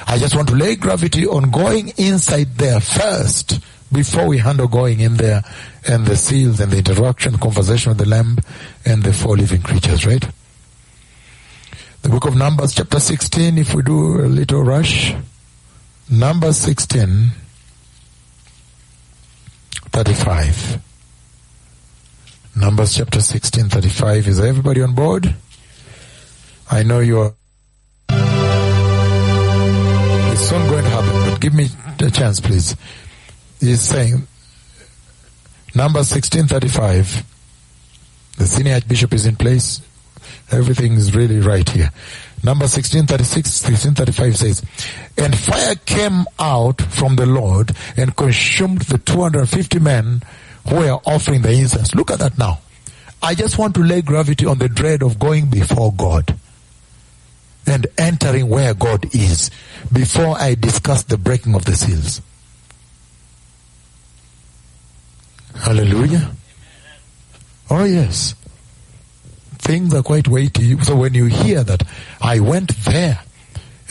I 0.06 0.18
just 0.18 0.34
want 0.34 0.48
to 0.48 0.54
lay 0.54 0.76
gravity 0.76 1.26
on 1.26 1.50
going 1.50 1.92
inside 1.96 2.56
there 2.56 2.80
first 2.80 3.60
before 3.92 4.26
we 4.26 4.38
handle 4.38 4.68
going 4.68 5.00
in 5.00 5.16
there 5.16 5.42
and 5.86 6.06
the 6.06 6.16
seals 6.16 6.60
and 6.60 6.72
the 6.72 6.78
interaction, 6.78 7.38
conversation 7.38 7.90
with 7.90 7.98
the 7.98 8.08
lamb 8.08 8.38
and 8.84 9.02
the 9.02 9.12
four 9.12 9.36
living 9.36 9.62
creatures, 9.62 10.06
right? 10.06 10.26
The 12.02 12.08
book 12.08 12.24
of 12.24 12.34
Numbers 12.34 12.74
chapter 12.74 12.98
16, 12.98 13.58
if 13.58 13.74
we 13.74 13.82
do 13.82 14.24
a 14.24 14.26
little 14.26 14.62
rush. 14.62 15.14
Numbers 16.10 16.56
16, 16.56 17.30
35. 19.92 20.80
Numbers 22.56 22.96
chapter 22.96 23.20
16, 23.20 23.68
35. 23.68 24.28
Is 24.28 24.40
everybody 24.40 24.82
on 24.82 24.94
board? 24.94 25.34
I 26.70 26.82
know 26.82 27.00
you 27.00 27.20
are. 27.20 27.34
It's 30.32 30.50
not 30.50 30.66
going 30.70 30.84
to 30.84 30.90
happen, 30.90 31.30
but 31.30 31.40
give 31.40 31.54
me 31.54 31.68
a 32.00 32.10
chance, 32.10 32.40
please. 32.40 32.74
He's 33.60 33.82
saying, 33.82 34.26
number 35.74 35.98
1635, 35.98 37.24
The 38.38 38.46
senior 38.46 38.80
bishop 38.80 39.12
is 39.12 39.26
in 39.26 39.36
place. 39.36 39.82
Everything 40.50 40.94
is 40.94 41.14
really 41.14 41.38
right 41.38 41.68
here. 41.68 41.90
Number 42.42 42.64
1636, 42.64 43.62
1635 43.62 44.36
says, 44.36 44.62
And 45.18 45.36
fire 45.36 45.74
came 45.84 46.24
out 46.38 46.80
from 46.80 47.16
the 47.16 47.26
Lord 47.26 47.76
and 47.96 48.16
consumed 48.16 48.82
the 48.82 48.98
250 48.98 49.78
men 49.80 50.22
who 50.68 50.76
were 50.76 50.98
offering 51.04 51.42
the 51.42 51.52
incense. 51.52 51.94
Look 51.94 52.10
at 52.10 52.20
that 52.20 52.38
now. 52.38 52.60
I 53.22 53.34
just 53.34 53.58
want 53.58 53.74
to 53.74 53.82
lay 53.82 54.00
gravity 54.00 54.46
on 54.46 54.58
the 54.58 54.68
dread 54.68 55.02
of 55.02 55.18
going 55.18 55.50
before 55.50 55.92
God 55.92 56.36
and 57.66 57.86
entering 57.96 58.48
where 58.48 58.74
God 58.74 59.14
is 59.14 59.50
before 59.92 60.36
I 60.38 60.54
discuss 60.54 61.04
the 61.04 61.16
breaking 61.16 61.54
of 61.54 61.64
the 61.64 61.74
seals. 61.74 62.20
Hallelujah. 65.54 66.32
Oh 67.70 67.84
yes 67.84 68.34
things 69.62 69.94
are 69.94 70.02
quite 70.02 70.28
weighty. 70.28 70.78
So 70.82 70.96
when 70.96 71.14
you 71.14 71.26
hear 71.26 71.62
that 71.62 71.84
I 72.20 72.40
went 72.40 72.76
there 72.84 73.20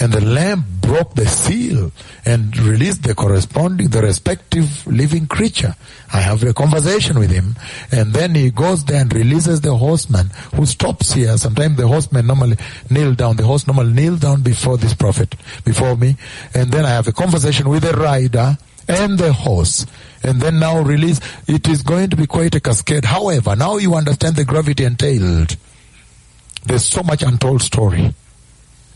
and 0.02 0.12
the 0.12 0.20
lamb 0.20 0.66
broke 0.82 1.14
the 1.14 1.28
seal 1.28 1.92
and 2.26 2.58
released 2.58 3.04
the 3.04 3.14
corresponding, 3.14 3.90
the 3.90 4.02
respective 4.02 4.88
living 4.88 5.28
creature. 5.28 5.76
I 6.12 6.22
have 6.22 6.42
a 6.42 6.56
conversation 6.56 7.20
with 7.20 7.30
him 7.30 7.56
and 7.92 8.12
then 8.12 8.34
he 8.34 8.50
goes 8.50 8.84
there 8.84 9.02
and 9.02 9.14
releases 9.14 9.62
the 9.62 9.76
horseman 9.76 10.32
who 10.56 10.66
stops 10.66 11.14
here. 11.14 11.38
Sometimes 11.38 11.78
the 11.78 11.88
horseman 11.88 12.26
normally 12.26 12.58
kneel 12.90 13.14
down. 13.14 13.36
The 13.36 13.46
horse 13.46 13.68
normally 13.68 13.94
kneel 13.94 14.18
down 14.18 14.42
before 14.42 14.78
this 14.78 14.96
prophet, 14.96 15.36
before 15.64 15.96
me. 15.96 16.16
And 16.56 16.72
then 16.72 16.84
I 16.84 16.90
have 16.90 17.08
a 17.08 17.14
conversation 17.14 17.70
with 17.70 17.84
the 17.84 17.94
rider 17.94 18.58
and 18.88 19.20
the 19.20 19.32
horse 19.32 19.86
and 20.24 20.42
then 20.42 20.58
now 20.58 20.82
release 20.82 21.20
it 21.48 21.68
is 21.68 21.84
going 21.84 22.10
to 22.10 22.16
be 22.16 22.26
quite 22.26 22.56
a 22.56 22.60
cascade 22.60 23.06
however 23.06 23.56
now 23.56 23.78
you 23.78 23.94
understand 23.94 24.36
the 24.36 24.44
gravity 24.44 24.84
entailed 24.84 25.56
there's 26.66 26.84
so 26.84 27.04
much 27.04 27.22
untold 27.22 27.62
story 27.62 28.12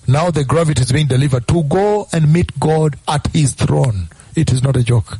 now 0.08 0.32
the 0.32 0.44
gravity 0.44 0.82
is 0.82 0.92
being 0.92 1.08
delivered 1.08 1.48
to 1.48 1.64
go 1.64 2.08
and 2.12 2.32
meet 2.32 2.60
god 2.60 2.98
at 3.08 3.28
his 3.28 3.54
throne. 3.54 4.10
It 4.36 4.52
is 4.52 4.62
not 4.62 4.76
a 4.76 4.84
joke. 4.84 5.18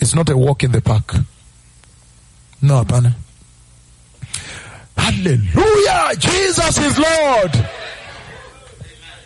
It's 0.00 0.14
not 0.14 0.28
a 0.28 0.36
walk 0.36 0.64
in 0.64 0.72
the 0.72 0.80
park. 0.80 1.14
No 2.62 2.82
apana 2.84 3.14
hallelujah! 5.06 6.16
Jesus 6.18 6.78
is 6.78 6.98
lord! 6.98 7.68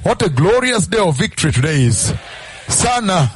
What 0.03 0.22
a 0.22 0.30
glorious 0.30 0.86
day 0.86 0.98
of 0.98 1.16
victory 1.16 1.53
today 1.53 1.82
is. 1.82 2.12
Sana. 2.68 3.30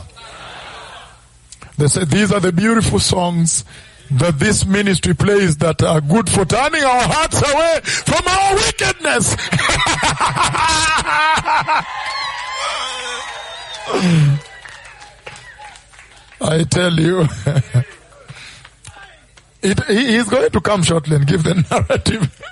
They 1.76 1.88
say 1.88 2.04
these 2.04 2.32
are 2.32 2.40
the 2.40 2.52
beautiful 2.52 3.00
songs 3.00 3.64
that 4.10 4.38
this 4.38 4.66
ministry 4.66 5.14
plays 5.14 5.56
that 5.58 5.82
are 5.82 6.00
good 6.00 6.28
for 6.28 6.44
turning 6.44 6.82
our 6.82 7.02
hearts 7.02 7.42
away 7.42 7.80
from 7.82 8.26
our 8.26 8.54
wickedness. 8.54 9.36
I 16.40 16.64
tell 16.64 16.92
you, 16.92 17.22
it, 19.62 19.84
he 19.84 20.16
is 20.16 20.28
going 20.28 20.50
to 20.50 20.60
come 20.60 20.82
shortly 20.82 21.16
and 21.16 21.26
give 21.26 21.42
the 21.42 21.54
narrative. 21.70 22.42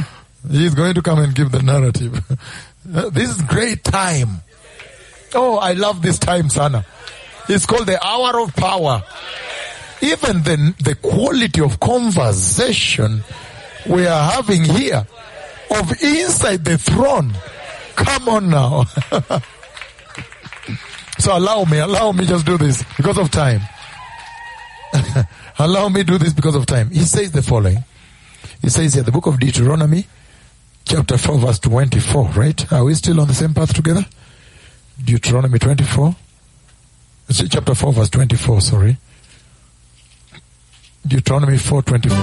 he 0.50 0.64
is 0.64 0.74
going 0.74 0.94
to 0.94 1.02
come 1.02 1.18
and 1.18 1.34
give 1.34 1.52
the 1.52 1.62
narrative. 1.62 2.24
this 2.84 3.30
is 3.30 3.42
great 3.42 3.84
time. 3.84 4.42
Oh, 5.34 5.58
I 5.58 5.72
love 5.72 6.02
this 6.02 6.18
time, 6.18 6.48
Sana. 6.48 6.84
It's 7.48 7.66
called 7.66 7.86
the 7.86 8.04
hour 8.04 8.40
of 8.40 8.54
power. 8.54 9.02
Even 10.02 10.42
the, 10.42 10.74
the 10.82 10.94
quality 10.96 11.62
of 11.62 11.80
conversation 11.80 13.22
we 13.88 14.06
are 14.06 14.30
having 14.32 14.64
here 14.64 15.06
of 15.70 16.02
inside 16.02 16.64
the 16.64 16.76
throne. 16.76 17.32
Come 17.96 18.28
on 18.28 18.50
now. 18.50 18.84
so 21.18 21.36
allow 21.36 21.64
me, 21.64 21.78
allow 21.78 22.12
me 22.12 22.26
just 22.26 22.44
do 22.44 22.58
this 22.58 22.82
because 22.96 23.16
of 23.18 23.30
time. 23.30 23.60
allow 25.58 25.88
me 25.88 26.02
do 26.02 26.18
this 26.18 26.32
because 26.32 26.56
of 26.56 26.66
time. 26.66 26.90
He 26.90 27.00
says 27.00 27.32
the 27.32 27.42
following. 27.42 27.84
He 28.60 28.68
says 28.68 28.94
here, 28.94 29.02
the 29.02 29.12
book 29.12 29.26
of 29.26 29.38
Deuteronomy, 29.38 30.06
chapter 30.84 31.16
4, 31.16 31.38
verse 31.38 31.58
24, 31.60 32.28
right? 32.30 32.72
Are 32.72 32.84
we 32.84 32.94
still 32.94 33.20
on 33.20 33.28
the 33.28 33.34
same 33.34 33.54
path 33.54 33.72
together? 33.72 34.04
Deuteronomy 35.02 35.58
24 35.58 36.14
chapter 37.48 37.74
4 37.74 37.92
verse 37.92 38.10
24 38.10 38.60
sorry 38.60 38.98
deuteronomy 41.06 41.58
4 41.58 41.82
24 41.82 42.18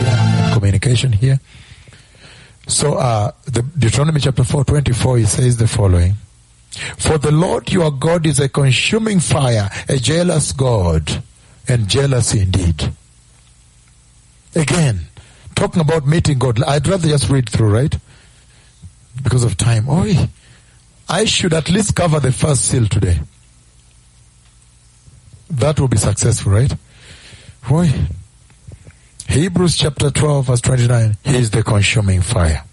yeah, 0.00 0.50
communication 0.54 1.12
here 1.12 1.40
so 2.66 2.94
uh, 2.94 3.30
the 3.44 3.62
deuteronomy 3.62 4.20
chapter 4.20 4.44
4 4.44 4.64
24 4.64 5.18
he 5.18 5.24
says 5.24 5.56
the 5.56 5.66
following 5.66 6.14
for 6.96 7.18
the 7.18 7.32
lord 7.32 7.70
your 7.72 7.90
god 7.90 8.26
is 8.26 8.40
a 8.40 8.48
consuming 8.48 9.20
fire 9.20 9.68
a 9.88 9.96
jealous 9.96 10.52
god 10.52 11.22
and 11.68 11.88
jealous 11.88 12.34
indeed 12.34 12.92
again 14.54 15.00
talking 15.54 15.80
about 15.80 16.06
meeting 16.06 16.38
God. 16.38 16.62
I'd 16.64 16.86
rather 16.88 17.08
just 17.08 17.30
read 17.30 17.48
through, 17.48 17.72
right? 17.72 17.94
Because 19.20 19.44
of 19.44 19.56
time. 19.56 19.86
Oh, 19.88 20.28
I 21.08 21.24
should 21.24 21.52
at 21.52 21.70
least 21.70 21.94
cover 21.94 22.20
the 22.20 22.32
first 22.32 22.66
seal 22.66 22.86
today. 22.86 23.20
That 25.50 25.78
will 25.78 25.88
be 25.88 25.98
successful, 25.98 26.52
right? 26.52 26.72
Why? 27.64 28.06
Hebrews 29.28 29.76
chapter 29.76 30.10
12 30.10 30.46
verse 30.46 30.60
29. 30.60 31.16
He 31.24 31.36
is 31.36 31.50
the 31.50 31.62
consuming 31.62 32.22
fire. 32.22 32.64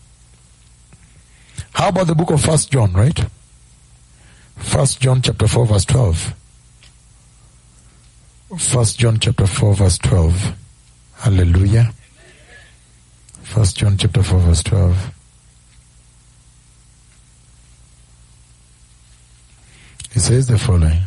How 1.74 1.90
about 1.90 2.07
the 2.07 2.16
book 2.16 2.32
of 2.32 2.41
First 2.41 2.72
John, 2.72 2.94
right? 2.94 3.26
First 4.57 4.99
John 4.99 5.22
chapter 5.22 5.48
4 5.48 5.66
verse 5.66 5.86
12. 5.86 6.34
First 8.57 8.99
John 8.99 9.20
chapter 9.20 9.48
4 9.48 9.74
verse 9.76 9.98
12. 9.99 10.53
Hallelujah. 11.16 11.94
First 13.44 13.78
John 13.78 13.98
chapter 13.98 14.24
4 14.24 14.40
verse 14.40 14.64
12. 14.64 15.14
He 20.20 20.24
says 20.24 20.48
the 20.48 20.60
following. 20.60 21.00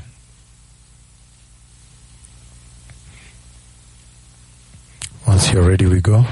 Once 5.29 5.53
you're 5.53 5.69
ready, 5.69 5.85
we 5.85 6.01
go. 6.01 6.25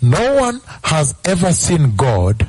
No 0.00 0.36
one 0.36 0.62
has 0.82 1.14
ever 1.26 1.52
seen 1.52 1.94
God, 1.94 2.48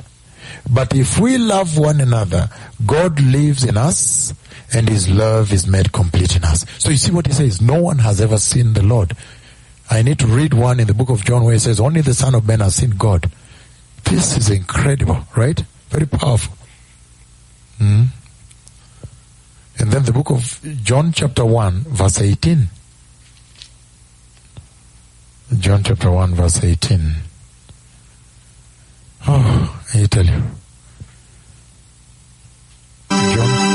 but 0.70 0.94
if 0.94 1.18
we 1.18 1.36
love 1.36 1.76
one 1.76 2.00
another, 2.00 2.48
God 2.86 3.20
lives 3.20 3.62
in 3.62 3.76
us 3.76 4.32
and 4.72 4.88
his 4.88 5.10
love 5.10 5.52
is 5.52 5.66
made 5.66 5.92
complete 5.92 6.34
in 6.34 6.42
us. 6.44 6.64
So 6.78 6.88
you 6.88 6.96
see 6.96 7.12
what 7.12 7.26
he 7.26 7.34
says? 7.34 7.60
No 7.60 7.78
one 7.78 7.98
has 7.98 8.22
ever 8.22 8.38
seen 8.38 8.72
the 8.72 8.82
Lord. 8.82 9.14
I 9.90 10.00
need 10.00 10.18
to 10.20 10.26
read 10.28 10.54
one 10.54 10.80
in 10.80 10.86
the 10.86 10.94
book 10.94 11.10
of 11.10 11.26
John 11.26 11.44
where 11.44 11.52
it 11.56 11.60
says, 11.60 11.78
only 11.78 12.00
the 12.00 12.14
Son 12.14 12.34
of 12.34 12.48
Man 12.48 12.60
has 12.60 12.76
seen 12.76 12.92
God. 12.92 13.30
This 14.04 14.38
is 14.38 14.48
incredible, 14.48 15.26
right? 15.36 15.60
Very 15.90 16.06
powerful. 16.06 16.56
Hmm? 17.76 18.04
And 19.80 19.90
then 19.90 20.02
the 20.04 20.12
book 20.12 20.30
of 20.30 20.60
John 20.82 21.10
chapter 21.10 21.42
1 21.42 21.84
verse 21.88 22.20
18. 22.20 22.68
John 25.58 25.82
chapter 25.82 26.10
1 26.10 26.34
verse 26.34 26.62
18. 26.62 27.14
Oh, 29.26 29.82
I 29.94 30.04
tell 30.04 30.26
you. 30.26 30.42
John. 33.10 33.69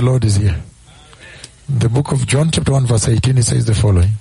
The 0.00 0.06
Lord 0.06 0.24
is 0.24 0.36
here. 0.36 0.56
The 1.68 1.88
book 1.88 2.10
of 2.12 2.26
John, 2.26 2.50
chapter 2.50 2.72
1, 2.72 2.86
verse 2.86 3.08
18, 3.08 3.36
it 3.38 3.44
says 3.44 3.66
the 3.66 3.74
following 3.74 4.12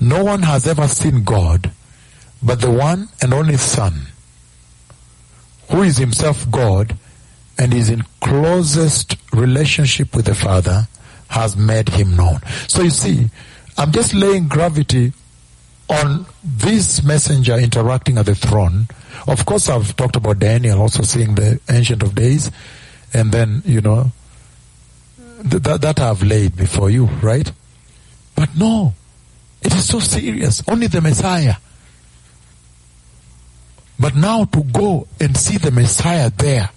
No 0.00 0.24
one 0.24 0.42
has 0.42 0.68
ever 0.68 0.86
seen 0.86 1.24
God 1.24 1.70
but 2.42 2.60
the 2.60 2.70
one 2.70 3.08
and 3.20 3.32
only 3.32 3.56
Son, 3.56 4.06
who 5.70 5.82
is 5.82 5.96
himself 5.96 6.50
God 6.50 6.96
and 7.58 7.72
is 7.72 7.88
in 7.88 8.04
closest 8.20 9.16
relationship 9.32 10.16
with 10.16 10.26
the 10.26 10.34
Father, 10.34 10.88
has 11.28 11.56
made 11.56 11.88
him 11.88 12.16
known. 12.16 12.40
So 12.66 12.82
you 12.82 12.90
see, 12.90 13.30
I'm 13.78 13.92
just 13.92 14.12
laying 14.12 14.48
gravity 14.48 15.12
on 15.88 16.26
this 16.42 17.02
messenger 17.02 17.56
interacting 17.56 18.18
at 18.18 18.26
the 18.26 18.34
throne. 18.34 18.88
Of 19.28 19.46
course, 19.46 19.68
I've 19.68 19.94
talked 19.96 20.16
about 20.16 20.40
Daniel 20.40 20.80
also 20.80 21.02
seeing 21.02 21.34
the 21.34 21.60
Ancient 21.70 22.02
of 22.02 22.14
Days, 22.14 22.50
and 23.14 23.32
then, 23.32 23.62
you 23.64 23.80
know, 23.80 24.12
th- 25.50 25.62
that, 25.62 25.80
that 25.82 26.00
I've 26.00 26.22
laid 26.22 26.56
before 26.56 26.90
you, 26.90 27.06
right? 27.06 27.50
But 28.34 28.56
no, 28.56 28.94
it 29.62 29.74
is 29.74 29.86
so 29.86 30.00
serious. 30.00 30.62
Only 30.68 30.86
the 30.86 31.00
Messiah. 31.00 31.56
But 33.98 34.16
now 34.16 34.44
to 34.44 34.62
go 34.64 35.06
and 35.20 35.36
see 35.36 35.58
the 35.58 35.70
Messiah 35.70 36.30
there. 36.30 36.70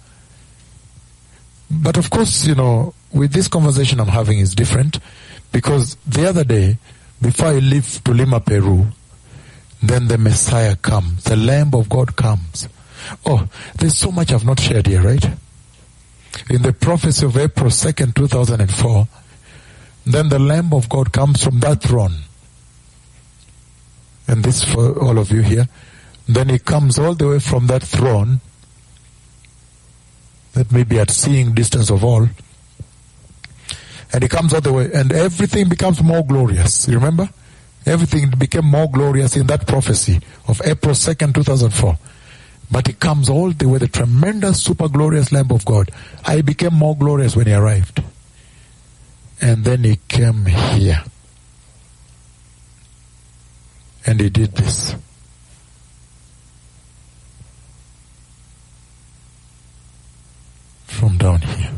But 1.70 1.96
of 1.96 2.10
course, 2.10 2.46
you 2.46 2.54
know, 2.54 2.94
with 3.12 3.32
this 3.32 3.48
conversation 3.48 3.98
I'm 4.00 4.08
having 4.08 4.38
is 4.38 4.54
different 4.54 5.00
because 5.50 5.96
the 6.06 6.28
other 6.28 6.44
day, 6.44 6.78
before 7.20 7.48
I 7.48 7.58
leave 7.58 8.04
to 8.04 8.12
Lima, 8.12 8.40
Peru, 8.40 8.86
then 9.82 10.08
the 10.08 10.18
Messiah 10.18 10.76
comes. 10.76 11.24
The 11.24 11.36
Lamb 11.36 11.74
of 11.74 11.88
God 11.88 12.14
comes. 12.14 12.68
Oh, 13.24 13.48
there's 13.78 13.96
so 13.96 14.12
much 14.12 14.32
I've 14.32 14.44
not 14.44 14.60
shared 14.60 14.86
here, 14.86 15.02
right? 15.02 15.24
In 16.50 16.62
the 16.62 16.72
prophecy 16.72 17.26
of 17.26 17.36
April 17.36 17.70
2nd, 17.70 18.14
2004, 18.14 19.08
then 20.06 20.28
the 20.28 20.38
Lamb 20.38 20.72
of 20.72 20.88
God 20.88 21.12
comes 21.12 21.42
from 21.42 21.60
that 21.60 21.82
throne. 21.82 22.14
And 24.28 24.44
this 24.44 24.64
for 24.64 24.98
all 25.00 25.18
of 25.18 25.30
you 25.30 25.42
here. 25.42 25.68
Then 26.28 26.48
he 26.48 26.58
comes 26.58 26.98
all 26.98 27.14
the 27.14 27.28
way 27.28 27.38
from 27.38 27.66
that 27.68 27.82
throne, 27.82 28.40
that 30.54 30.72
may 30.72 30.84
be 30.84 30.98
at 30.98 31.10
seeing 31.10 31.54
distance 31.54 31.90
of 31.90 32.02
all. 32.02 32.28
And 34.12 34.22
he 34.22 34.28
comes 34.28 34.54
all 34.54 34.60
the 34.60 34.72
way, 34.72 34.90
and 34.92 35.12
everything 35.12 35.68
becomes 35.68 36.02
more 36.02 36.24
glorious. 36.24 36.88
You 36.88 36.94
remember? 36.94 37.28
Everything 37.84 38.30
became 38.30 38.64
more 38.64 38.90
glorious 38.90 39.36
in 39.36 39.46
that 39.46 39.66
prophecy 39.66 40.20
of 40.48 40.60
April 40.64 40.94
2nd, 40.94 41.34
2004. 41.34 41.98
But 42.70 42.88
he 42.88 42.92
comes 42.94 43.28
all 43.28 43.52
the 43.52 43.68
way, 43.68 43.78
the 43.78 43.88
tremendous, 43.88 44.62
super 44.62 44.88
glorious 44.88 45.30
Lamb 45.32 45.50
of 45.50 45.64
God. 45.64 45.90
I 46.24 46.40
became 46.40 46.74
more 46.74 46.96
glorious 46.96 47.36
when 47.36 47.46
he 47.46 47.52
arrived. 47.52 48.02
And 49.40 49.64
then 49.64 49.84
he 49.84 49.96
came 50.08 50.46
here. 50.46 51.02
And 54.04 54.20
he 54.20 54.30
did 54.30 54.52
this. 54.52 54.94
From 60.86 61.18
down 61.18 61.42
here. 61.42 61.70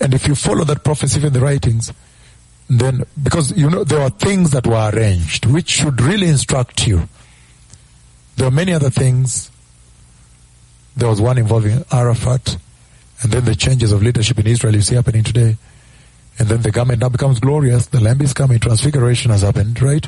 And 0.00 0.14
if 0.14 0.28
you 0.28 0.34
follow 0.34 0.64
that 0.64 0.84
prophecy 0.84 1.26
in 1.26 1.32
the 1.32 1.40
writings, 1.40 1.92
then 2.68 3.04
because 3.22 3.56
you 3.56 3.70
know 3.70 3.84
there 3.84 4.00
are 4.00 4.10
things 4.10 4.50
that 4.50 4.66
were 4.66 4.90
arranged 4.92 5.46
which 5.46 5.70
should 5.70 6.00
really 6.00 6.28
instruct 6.28 6.86
you. 6.86 7.08
There 8.36 8.46
are 8.46 8.52
many 8.52 8.72
other 8.72 8.90
things. 8.90 9.50
There 10.96 11.08
was 11.08 11.20
one 11.20 11.38
involving 11.38 11.84
Arafat, 11.90 12.56
and 13.22 13.32
then 13.32 13.44
the 13.44 13.54
changes 13.54 13.92
of 13.92 14.02
leadership 14.02 14.38
in 14.38 14.46
Israel 14.46 14.74
you 14.74 14.82
see 14.82 14.96
happening 14.96 15.24
today. 15.24 15.56
And 16.38 16.48
then 16.48 16.62
the 16.62 16.70
government 16.70 17.00
now 17.00 17.08
becomes 17.08 17.40
glorious. 17.40 17.86
The 17.86 18.00
lamb 18.00 18.20
is 18.20 18.32
coming. 18.32 18.60
Transfiguration 18.60 19.32
has 19.32 19.42
happened, 19.42 19.80
right? 19.82 20.06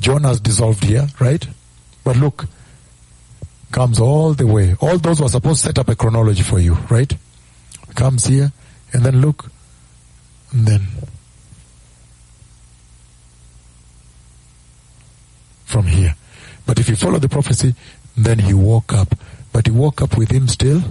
John 0.00 0.24
has 0.24 0.40
dissolved 0.40 0.82
here, 0.82 1.06
right? 1.20 1.46
But 2.02 2.16
look, 2.16 2.46
comes 3.70 4.00
all 4.00 4.34
the 4.34 4.46
way. 4.46 4.74
All 4.80 4.98
those 4.98 5.20
were 5.20 5.28
supposed 5.28 5.60
to 5.62 5.68
set 5.68 5.78
up 5.78 5.88
a 5.88 5.94
chronology 5.94 6.42
for 6.42 6.58
you, 6.58 6.74
right? 6.90 7.12
Comes 7.94 8.26
here, 8.26 8.52
and 8.92 9.04
then 9.04 9.20
look, 9.20 9.50
then 10.52 10.86
from 15.64 15.86
here. 15.86 16.14
But 16.66 16.78
if 16.78 16.88
you 16.88 16.96
follow 16.96 17.18
the 17.18 17.28
prophecy, 17.28 17.74
then 18.16 18.38
he 18.38 18.54
woke 18.54 18.92
up. 18.92 19.14
But 19.52 19.66
he 19.66 19.72
woke 19.72 20.02
up 20.02 20.16
with 20.16 20.30
him 20.30 20.48
still. 20.48 20.82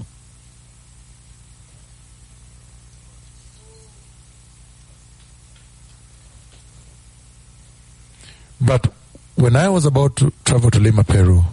But 8.61 8.91
when 9.35 9.55
I 9.55 9.69
was 9.69 9.85
about 9.85 10.15
to 10.17 10.33
travel 10.43 10.69
to 10.71 10.79
Lima, 10.79 11.03
Peru, 11.03 11.43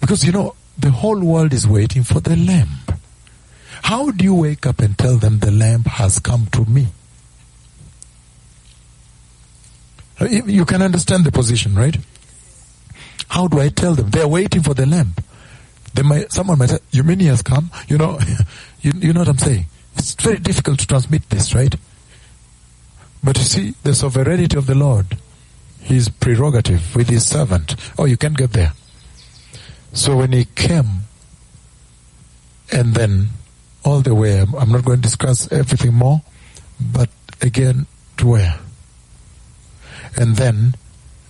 because 0.00 0.24
you 0.24 0.32
know, 0.32 0.54
the 0.76 0.90
whole 0.90 1.20
world 1.20 1.52
is 1.52 1.66
waiting 1.66 2.02
for 2.02 2.20
the 2.20 2.36
lamb. 2.36 2.83
How 3.84 4.10
do 4.10 4.24
you 4.24 4.34
wake 4.34 4.64
up 4.64 4.80
and 4.80 4.96
tell 4.96 5.18
them 5.18 5.40
the 5.40 5.50
lamp 5.50 5.86
has 5.86 6.18
come 6.18 6.46
to 6.52 6.64
me? 6.64 6.86
Uh, 10.18 10.24
you 10.24 10.64
can 10.64 10.80
understand 10.80 11.24
the 11.24 11.30
position, 11.30 11.74
right? 11.74 11.94
How 13.28 13.46
do 13.46 13.60
I 13.60 13.68
tell 13.68 13.94
them? 13.94 14.08
They're 14.08 14.26
waiting 14.26 14.62
for 14.62 14.72
the 14.72 14.86
lamp. 14.86 15.22
They 15.92 16.00
might, 16.00 16.32
someone 16.32 16.58
might 16.58 16.70
say, 16.70 16.78
you 16.92 17.02
mean 17.02 17.20
has 17.20 17.42
come? 17.42 17.70
You 17.86 17.98
know, 17.98 18.18
you, 18.80 18.92
you 18.96 19.12
know 19.12 19.20
what 19.20 19.28
I'm 19.28 19.36
saying? 19.36 19.66
It's 19.96 20.14
very 20.14 20.38
difficult 20.38 20.78
to 20.78 20.86
transmit 20.86 21.28
this, 21.28 21.54
right? 21.54 21.74
But 23.22 23.36
you 23.36 23.44
see, 23.44 23.74
the 23.82 23.94
sovereignty 23.94 24.56
of 24.56 24.66
the 24.66 24.74
Lord, 24.74 25.18
his 25.80 26.08
prerogative 26.08 26.96
with 26.96 27.10
his 27.10 27.26
servant. 27.26 27.76
Oh, 27.98 28.06
you 28.06 28.16
can't 28.16 28.36
get 28.38 28.54
there. 28.54 28.72
So 29.92 30.16
when 30.16 30.32
he 30.32 30.46
came, 30.46 31.02
and 32.72 32.94
then 32.94 33.28
all 33.84 34.00
the 34.00 34.14
way, 34.14 34.40
I'm 34.40 34.70
not 34.70 34.84
going 34.84 34.98
to 34.98 35.02
discuss 35.02 35.50
everything 35.52 35.94
more, 35.94 36.22
but 36.80 37.10
again, 37.42 37.86
to 38.18 38.26
where? 38.26 38.58
And 40.16 40.36
then 40.36 40.74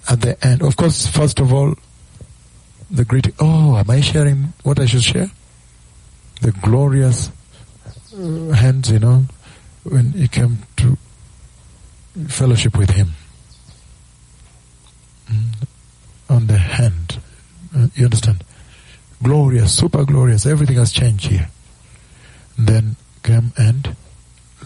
at 0.09 0.20
the 0.20 0.43
end, 0.47 0.62
of 0.62 0.76
course, 0.76 1.06
first 1.06 1.40
of 1.40 1.52
all, 1.52 1.74
the 2.90 3.05
greeting. 3.05 3.32
Oh, 3.40 3.76
am 3.76 3.90
I 3.90 4.01
sharing 4.01 4.52
what 4.62 4.78
I 4.78 4.86
should 4.86 5.02
share? 5.02 5.31
The 6.43 6.52
glorious 6.52 7.31
uh, 8.16 8.51
hands, 8.51 8.90
you 8.90 8.98
know, 8.98 9.24
when 9.85 10.12
he 10.12 10.28
came 10.28 10.59
to 10.76 10.97
fellowship 12.28 12.76
with 12.76 12.90
Him. 12.90 13.12
Mm. 15.31 15.66
On 16.28 16.47
the 16.47 16.59
hand. 16.59 17.20
Uh, 17.74 17.89
you 17.94 18.05
understand? 18.05 18.44
Glorious, 19.22 19.76
super 19.76 20.05
glorious. 20.05 20.47
Everything 20.47 20.76
has 20.76 20.93
changed 20.93 21.26
here. 21.26 21.48
Then 22.59 22.97
came 23.22 23.52
and 23.56 23.97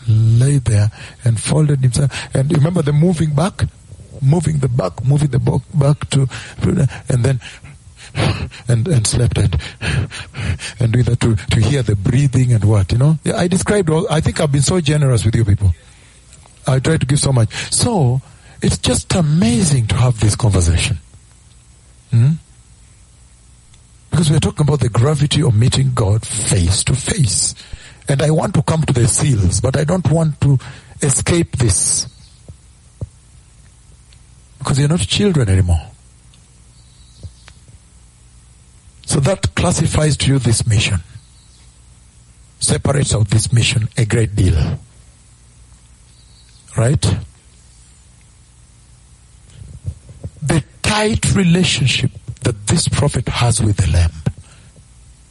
lay 0.09 0.59
there 0.59 0.91
and 1.25 1.41
folded 1.41 1.81
himself. 1.81 2.11
And 2.35 2.53
remember 2.53 2.83
the 2.83 2.93
moving 2.93 3.35
back? 3.35 3.65
Moving 4.21 4.59
the 4.59 4.69
back, 4.69 5.05
moving 5.05 5.29
the 5.29 5.39
back, 5.39 5.61
back 5.75 6.11
to, 6.11 6.27
and 7.09 7.25
then 7.25 7.41
and 8.69 8.89
and 8.89 9.07
slept 9.07 9.39
and 9.39 9.61
and 10.81 10.93
doing 10.93 11.05
that 11.05 11.21
to 11.21 11.37
to 11.37 11.61
hear 11.61 11.83
the 11.83 11.95
breathing 11.95 12.53
and 12.53 12.65
what 12.65 12.91
you 12.93 12.99
know. 12.99 13.19
I 13.37 13.49
described 13.49 13.91
all. 13.91 14.07
I 14.11 14.21
think 14.21 14.41
I've 14.41 14.53
been 14.53 14.63
so 14.63 14.81
generous 14.81 15.25
with 15.25 15.37
you 15.37 15.45
people. 15.45 15.73
I 16.67 16.79
try 16.81 16.97
to 16.97 17.07
give 17.07 17.19
so 17.19 17.33
much. 17.33 17.53
So 17.73 18.21
it's 18.61 18.79
just 18.79 19.15
amazing 19.15 19.87
to 19.89 19.95
have 19.95 20.21
this 20.21 20.37
conversation. 20.37 20.99
Hmm? 22.11 22.33
Because 24.11 24.31
we're 24.31 24.41
talking 24.41 24.67
about 24.67 24.81
the 24.81 24.89
gravity 24.89 25.43
of 25.43 25.55
meeting 25.55 25.93
God 25.95 26.27
face 26.27 26.83
to 26.85 26.95
face. 26.95 27.55
And 28.09 28.23
I 28.23 28.31
want 28.31 28.55
to 28.55 28.63
come 28.63 28.83
to 28.83 28.93
the 28.93 29.07
seals, 29.07 29.61
but 29.61 29.77
I 29.77 29.85
don't 29.85 30.11
want 30.11 30.41
to 30.41 30.59
escape 31.03 31.57
this. 31.57 32.07
Because 34.59 34.79
you're 34.81 34.89
not 34.89 35.01
children 35.01 35.49
anymore. 35.49 35.91
So 39.05 39.21
that 39.21 39.55
classifies 39.55 40.17
to 40.19 40.33
you 40.33 40.39
this 40.39 40.67
mission. 40.67 41.01
Separates 42.61 43.15
out 43.15 43.29
this 43.29 43.53
mission 43.53 43.89
a 43.97 44.05
great 44.05 44.35
deal. 44.35 44.79
Right? 46.77 47.01
The 50.43 50.65
tight 50.83 51.35
relationship 51.35 52.11
that 52.43 52.67
this 52.67 52.89
prophet 52.89 53.29
has 53.29 53.63
with 53.63 53.77
the 53.77 53.91
Lamb 53.91 54.13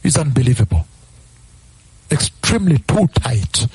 is 0.02 0.16
unbelievable. 0.16 0.86
Extremely 2.10 2.78
too 2.78 3.06
tight. 3.08 3.66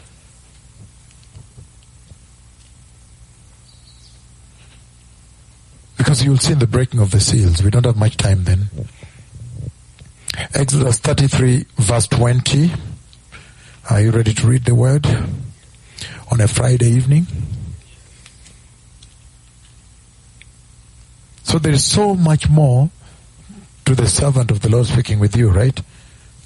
Because 5.97 6.23
you'll 6.23 6.38
see 6.38 6.53
in 6.53 6.60
the 6.60 6.68
breaking 6.68 6.99
of 6.99 7.11
the 7.11 7.19
seals, 7.19 7.64
we 7.64 7.69
don't 7.69 7.85
have 7.85 7.97
much 7.97 8.18
time 8.18 8.43
then. 8.43 8.69
Exodus 10.53 10.99
33 10.99 11.65
verse 11.77 12.07
20. 12.07 12.72
Are 13.89 14.01
you 14.01 14.11
ready 14.11 14.34
to 14.34 14.47
read 14.47 14.65
the 14.65 14.76
word 14.76 15.05
on 16.31 16.41
a 16.41 16.47
Friday 16.47 16.88
evening? 16.88 17.27
So 21.43 21.60
there 21.60 21.73
is 21.73 21.85
so 21.85 22.15
much 22.15 22.49
more 22.49 22.89
to 23.85 23.93
the 23.93 24.07
servant 24.07 24.49
of 24.49 24.61
the 24.61 24.69
Lord 24.69 24.88
speaking 24.88 25.19
with 25.19 25.35
you, 25.35 25.49
right? 25.49 25.80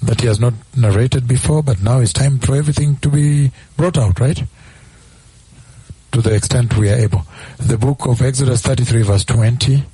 That 0.02 0.20
he 0.20 0.26
has 0.28 0.38
not 0.38 0.54
narrated 0.76 1.26
before, 1.26 1.62
but 1.62 1.82
now 1.82 1.98
it's 1.98 2.12
time 2.12 2.38
for 2.38 2.54
everything 2.54 2.96
to 2.98 3.08
be 3.08 3.50
brought 3.76 3.98
out, 3.98 4.20
right? 4.20 4.42
To 6.12 6.22
the 6.22 6.34
extent 6.34 6.76
we 6.76 6.88
are 6.90 6.94
able. 6.96 7.24
The 7.58 7.76
book 7.76 8.06
of 8.06 8.22
Exodus 8.22 8.62
33 8.62 9.02
verse 9.02 9.24
20. 9.24 9.84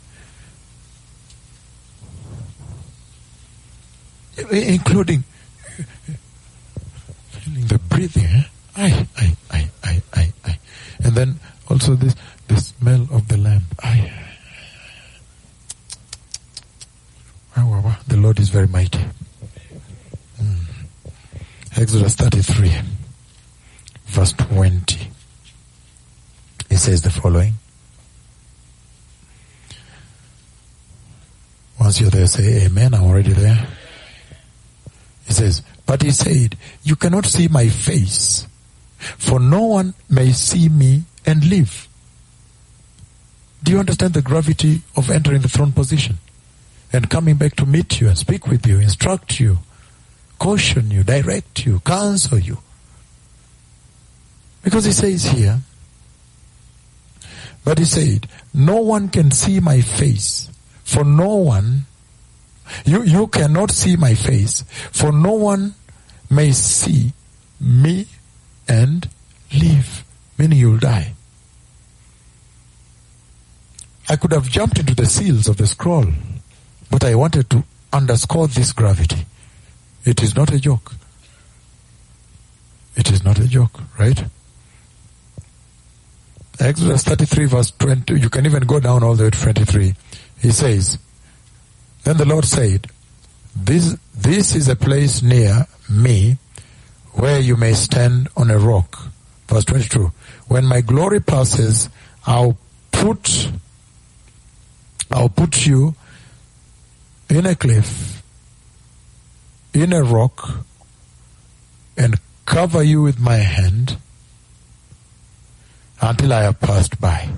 Including 4.51 5.25
the 7.47 7.79
breathing, 7.79 8.25
eh? 8.25 8.43
Aye, 8.77 9.07
aye, 9.19 9.37
aye, 9.53 9.71
aye, 9.85 10.33
aye. 10.45 10.59
And 10.99 11.15
then 11.15 11.41
also 11.71 11.95
this, 11.95 12.15
the 12.49 12.57
smell 12.57 13.07
of 13.11 13.29
the 13.29 13.37
lamp. 13.37 13.65
Aye. 13.83 14.13
The 18.07 18.17
Lord 18.17 18.39
is 18.39 18.49
very 18.49 18.69
mighty. 18.69 19.01
Exodus 21.77 22.15
33, 22.15 22.73
verse 24.07 24.33
20. 24.33 25.11
He 26.69 26.77
says 26.77 27.03
the 27.03 27.11
following. 27.11 27.55
Once 31.79 32.01
you're 32.01 32.11
there, 32.11 32.27
say 32.27 32.65
amen. 32.65 32.95
I'm 32.95 33.05
already 33.05 33.33
there. 33.33 33.67
He 35.27 35.33
says, 35.33 35.63
but 35.87 36.03
he 36.03 36.11
said, 36.11 36.57
you 36.83 36.97
cannot 36.97 37.27
see 37.27 37.49
my 37.49 37.69
face, 37.69 38.47
for 38.99 39.41
no 39.41 39.63
one 39.63 39.95
may 40.09 40.33
see 40.33 40.69
me 40.69 41.03
and 41.27 41.45
live. 41.45 41.89
Do 43.63 43.73
you 43.73 43.79
understand 43.81 44.15
the 44.15 44.23
gravity 44.23 44.83
of 44.97 45.11
entering 45.11 45.43
the 45.43 45.49
throne 45.49 45.73
position? 45.73 46.19
and 46.95 47.11
coming 47.11 47.35
back 47.35 47.57
to 47.57 47.67
meet 47.67 48.01
you 48.01 48.07
and 48.09 48.17
speak 48.17 48.47
with 48.47 48.65
you, 48.67 48.79
instruct 48.79 49.41
you, 49.41 49.59
caution 50.39 50.91
you, 50.91 51.03
direct 51.03 51.65
you, 51.65 51.81
counsel 51.81 52.39
you. 52.39 52.59
Because 54.63 54.85
he 54.85 54.93
says 54.93 55.25
here, 55.25 55.61
but 57.65 57.79
he 57.79 57.85
said, 57.85 58.29
no 58.53 58.81
one 58.81 59.09
can 59.09 59.31
see 59.31 59.61
my 59.61 59.81
face, 59.81 60.51
for 60.85 61.05
no 61.05 61.37
one, 61.37 61.87
you, 62.85 63.03
you 63.03 63.27
cannot 63.27 63.71
see 63.71 63.97
my 63.97 64.15
face, 64.15 64.65
for 64.93 65.13
no 65.13 65.33
one 65.33 65.75
may 66.31 66.53
see 66.53 67.13
me 67.61 68.07
and 68.69 69.09
live, 69.53 70.05
meaning 70.39 70.59
you'll 70.59 70.79
die. 70.79 71.15
I 74.09 74.17
could 74.17 74.33
have 74.33 74.49
jumped 74.49 74.79
into 74.79 74.95
the 74.95 75.07
seals 75.07 75.49
of 75.49 75.57
the 75.57 75.67
scroll 75.67 76.07
but 76.95 77.05
I 77.05 77.17
wanted 77.17 77.51
to 77.51 77.65
underscore 77.93 78.47
this 78.47 78.73
gravity. 78.73 79.27
It 80.05 80.23
is 80.23 80.35
not 80.35 80.53
a 80.53 80.59
joke. 80.59 80.93
It 82.97 83.11
is 83.11 83.25
not 83.25 83.39
a 83.39 83.49
joke, 83.49 83.81
right? 83.99 84.25
Exodus 86.61 87.03
33 87.05 87.47
verse 87.47 87.73
20, 87.73 88.21
you 88.21 88.31
can 88.31 88.47
even 88.47 88.63
go 88.63 88.79
down 88.79 89.03
all 89.03 89.15
the 89.15 89.25
way 89.25 89.31
to 89.31 89.41
23. 89.41 89.95
He 90.41 90.51
says, 90.51 90.99
Then 92.05 92.17
the 92.17 92.25
Lord 92.25 92.45
said, 92.45 92.87
this, 93.57 93.97
this 94.15 94.55
is 94.55 94.69
a 94.69 94.77
place 94.77 95.23
near 95.23 95.67
me 95.89 96.39
where 97.13 97.41
you 97.41 97.57
may 97.57 97.73
stand 97.73 98.29
on 98.37 98.51
a 98.51 98.59
rock. 98.59 99.09
Verse 99.49 99.65
22. 99.65 100.13
When 100.49 100.65
my 100.65 100.81
glory 100.81 101.21
passes, 101.21 101.89
I'll 102.27 102.57
put, 102.93 103.51
I'll 105.11 105.29
put 105.29 105.67
you 105.67 105.95
in 107.29 107.47
a 107.47 107.55
cliff, 107.55 108.23
in 109.75 109.93
a 109.93 110.03
rock, 110.03 110.65
and 111.97 112.19
cover 112.47 112.83
you 112.83 113.03
with 113.03 113.19
my 113.19 113.37
hand 113.37 113.97
until 116.01 116.33
I 116.33 116.43
have 116.43 116.61
passed 116.61 117.01
by. 117.01 117.29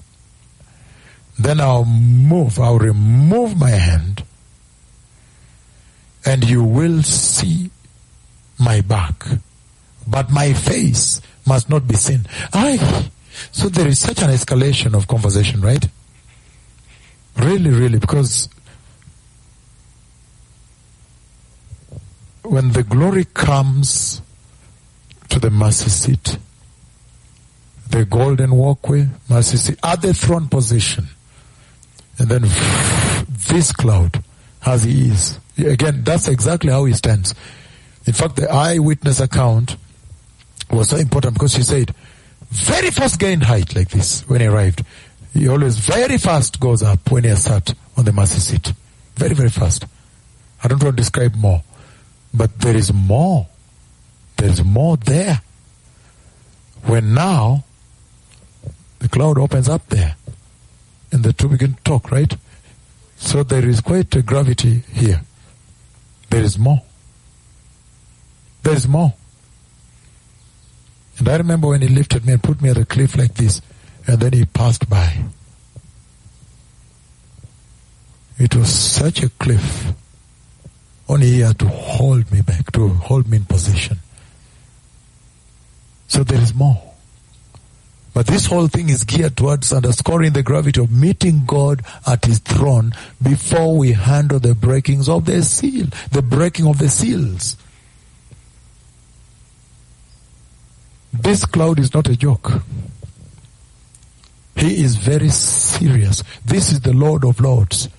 Then 1.38 1.60
I'll 1.60 1.84
move, 1.84 2.58
I'll 2.58 2.78
remove 2.78 3.58
my 3.58 3.70
hand, 3.70 4.24
and 6.24 6.48
you 6.48 6.62
will 6.62 7.02
see 7.02 7.70
my 8.58 8.80
back. 8.80 9.24
But 10.06 10.30
my 10.30 10.52
face 10.52 11.20
must 11.46 11.68
not 11.68 11.88
be 11.88 11.94
seen. 11.94 12.26
I 12.52 13.10
so 13.52 13.68
there 13.68 13.86
is 13.86 13.98
such 13.98 14.22
an 14.22 14.30
escalation 14.30 14.94
of 14.94 15.08
conversation, 15.08 15.60
right? 15.60 15.86
Really, 17.36 17.70
really, 17.70 17.98
because 17.98 18.48
when 22.47 22.73
the 22.73 22.82
glory 22.82 23.24
comes 23.24 24.23
to 25.28 25.39
the 25.39 25.51
mercy 25.51 25.90
seat, 25.90 26.39
the 27.90 28.05
golden 28.05 28.55
walkway, 28.55 29.09
mercy 29.28 29.56
seat, 29.56 29.78
at 29.82 30.02
the 30.02 30.14
throne 30.14 30.48
position, 30.48 31.06
and 32.18 32.28
then 32.28 32.43
this 33.48 33.73
cloud, 33.73 34.23
as 34.64 34.85
he 34.85 35.09
is. 35.09 35.39
Again, 35.59 36.02
that's 36.05 36.28
exactly 36.28 36.70
how 36.70 36.85
he 36.85 36.93
stands. 36.93 37.35
In 38.06 38.12
fact, 38.12 38.36
the 38.36 38.51
eyewitness 38.51 39.20
account 39.20 39.77
was 40.70 40.90
so 40.90 40.97
important 40.97 41.35
because 41.35 41.55
she 41.55 41.62
said, 41.62 41.94
very 42.51 42.90
fast 42.90 43.18
gained 43.18 43.43
height 43.43 43.74
like 43.74 43.89
this 43.89 44.23
when 44.28 44.40
he 44.40 44.47
arrived. 44.47 44.85
He 45.32 45.48
always 45.48 45.78
very 45.78 46.18
fast 46.18 46.60
goes 46.60 46.82
up 46.82 47.10
when 47.10 47.24
he 47.24 47.35
sat 47.35 47.74
on 47.97 48.05
the 48.05 48.12
mercy 48.12 48.40
seat. 48.40 48.73
Very, 49.16 49.35
very 49.35 49.51
fast. 49.51 49.85
I 50.62 50.68
don't 50.68 50.82
want 50.82 50.97
to 50.97 51.02
describe 51.02 51.35
more. 51.35 51.62
But 52.32 52.59
there 52.61 52.77
is 52.77 52.93
more. 52.93 53.47
There's 54.36 54.62
more 54.62 54.97
there. 54.97 55.40
When 56.85 57.15
now 57.15 57.65
the 58.98 59.09
cloud 59.09 59.39
opens 59.39 59.69
up 59.69 59.86
there 59.89 60.16
and 61.11 61.24
the 61.24 61.32
two 61.32 61.48
begin 61.48 61.74
to 61.74 61.82
talk, 61.82 62.11
right? 62.11 62.36
So 63.16 63.43
there 63.43 63.66
is 63.66 63.81
quite 63.81 64.15
a 64.15 64.23
gravity 64.23 64.82
here. 64.93 65.23
There 66.31 66.43
is 66.43 66.59
more. 66.59 66.82
There 68.62 68.74
is 68.74 68.86
more. 68.86 69.15
And 71.19 71.28
I 71.28 71.36
remember 71.36 71.69
when 71.69 71.82
he 71.82 71.89
lifted 71.89 72.27
me 72.27 72.35
and 72.35 72.43
put 72.43 72.61
me 72.61 72.69
at 72.69 72.77
a 72.77 72.85
cliff 72.85 73.16
like 73.16 73.35
this, 73.35 73.62
And 74.07 74.20
then 74.20 74.32
he 74.32 74.44
passed 74.44 74.89
by. 74.89 75.24
It 78.39 78.55
was 78.55 78.73
such 78.73 79.23
a 79.23 79.31
cliff. 79.31 79.93
Only 81.08 81.26
he 81.26 81.40
had 81.40 81.58
to 81.60 81.68
hold 81.68 82.30
me 82.32 82.42
back, 82.42 82.72
to 82.72 82.88
hold 82.88 83.28
me 83.28 83.38
in 83.38 83.44
position. 83.44 83.98
So 86.08 86.24
there 86.24 86.40
is 86.40 86.54
more. 86.54 86.82
But 88.16 88.26
this 88.26 88.46
whole 88.46 88.66
thing 88.66 88.88
is 88.88 89.04
geared 89.04 89.36
towards 89.36 89.72
underscoring 89.74 90.32
the 90.32 90.42
gravity 90.42 90.80
of 90.80 90.90
meeting 90.90 91.42
God 91.46 91.82
at 92.06 92.24
His 92.24 92.38
throne 92.38 92.94
before 93.22 93.76
we 93.76 93.92
handle 93.92 94.38
the 94.38 94.54
breakings 94.54 95.06
of 95.06 95.26
the 95.26 95.42
seal, 95.42 95.88
the 96.12 96.22
breaking 96.22 96.66
of 96.66 96.78
the 96.78 96.88
seals. 96.88 97.56
This 101.12 101.44
cloud 101.44 101.78
is 101.78 101.92
not 101.92 102.08
a 102.08 102.16
joke. 102.16 102.50
He 104.56 104.82
is 104.82 104.96
very 104.96 105.28
serious. 105.28 106.22
This 106.44 106.72
is 106.72 106.80
the 106.80 106.94
Lord 106.94 107.24
of 107.24 107.40
Lords. 107.40 107.90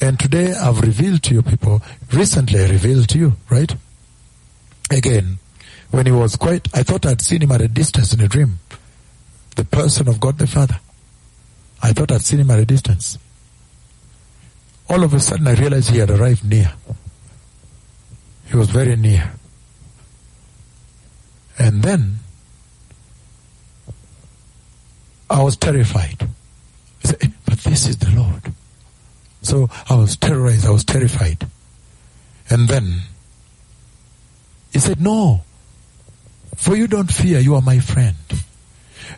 And 0.00 0.18
today 0.18 0.54
I've 0.54 0.80
revealed 0.80 1.22
to 1.24 1.34
you 1.34 1.42
people, 1.42 1.82
recently 2.12 2.60
I 2.60 2.68
revealed 2.68 3.08
to 3.10 3.18
you, 3.18 3.32
right? 3.50 3.74
Again, 4.90 5.38
when 5.90 6.06
he 6.06 6.12
was 6.12 6.36
quite, 6.36 6.68
I 6.74 6.82
thought 6.82 7.04
I'd 7.04 7.20
seen 7.20 7.42
him 7.42 7.52
at 7.52 7.60
a 7.60 7.68
distance 7.68 8.14
in 8.14 8.20
a 8.20 8.28
dream. 8.28 8.60
The 9.56 9.64
person 9.64 10.08
of 10.08 10.20
God 10.20 10.38
the 10.38 10.46
Father. 10.46 10.78
I 11.82 11.92
thought 11.92 12.12
I'd 12.12 12.22
seen 12.22 12.40
him 12.40 12.50
at 12.50 12.58
a 12.58 12.64
distance. 12.64 13.18
All 14.88 15.04
of 15.04 15.12
a 15.14 15.20
sudden 15.20 15.46
I 15.46 15.54
realized 15.54 15.90
he 15.90 15.98
had 15.98 16.10
arrived 16.10 16.44
near. 16.44 16.72
He 18.46 18.56
was 18.56 18.70
very 18.70 18.96
near. 18.96 19.32
And 21.58 21.82
then 21.82 22.18
I 25.28 25.42
was 25.42 25.56
terrified. 25.56 26.22
I 27.04 27.08
said, 27.08 27.18
"Eh, 27.22 27.28
but 27.44 27.58
this 27.58 27.86
is 27.86 27.98
the 27.98 28.10
Lord. 28.10 28.52
So 29.42 29.68
I 29.88 29.94
was 29.94 30.16
terrorized, 30.16 30.66
I 30.66 30.70
was 30.70 30.84
terrified. 30.84 31.46
And 32.48 32.68
then 32.68 33.02
he 34.72 34.78
said, 34.78 35.00
No, 35.00 35.42
for 36.56 36.76
you 36.76 36.86
don't 36.86 37.10
fear, 37.10 37.38
you 37.40 37.54
are 37.54 37.62
my 37.62 37.78
friend. 37.78 38.16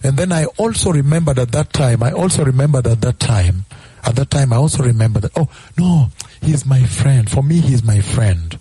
And 0.02 0.16
then 0.16 0.32
I 0.32 0.46
also 0.56 0.92
remembered 0.92 1.38
at 1.38 1.52
that 1.52 1.72
time, 1.72 2.02
I 2.02 2.12
also 2.12 2.44
remembered 2.44 2.86
at 2.86 3.00
that 3.02 3.20
time, 3.20 3.64
at 4.04 4.16
that 4.16 4.30
time 4.30 4.52
I 4.52 4.56
also 4.56 4.82
remembered 4.82 5.22
that, 5.22 5.32
oh, 5.36 5.48
no, 5.78 6.08
he's 6.40 6.66
my 6.66 6.82
friend. 6.84 7.30
For 7.30 7.42
me, 7.42 7.60
he's 7.60 7.82
my 7.84 8.00
friend. 8.00 8.58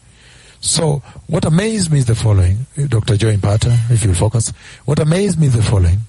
So 0.60 1.02
what 1.28 1.46
amazed 1.46 1.92
me 1.92 2.00
is 2.00 2.06
the 2.06 2.16
following, 2.16 2.68
Dr. 2.88 3.18
Joe 3.18 3.34
Impata, 3.34 3.90
if 3.90 4.04
you'll 4.04 4.14
focus. 4.14 4.54
What 4.86 5.00
amazed 5.00 5.40
me 5.40 5.48
is 5.48 5.54
the 5.56 5.64
following. 5.64 6.00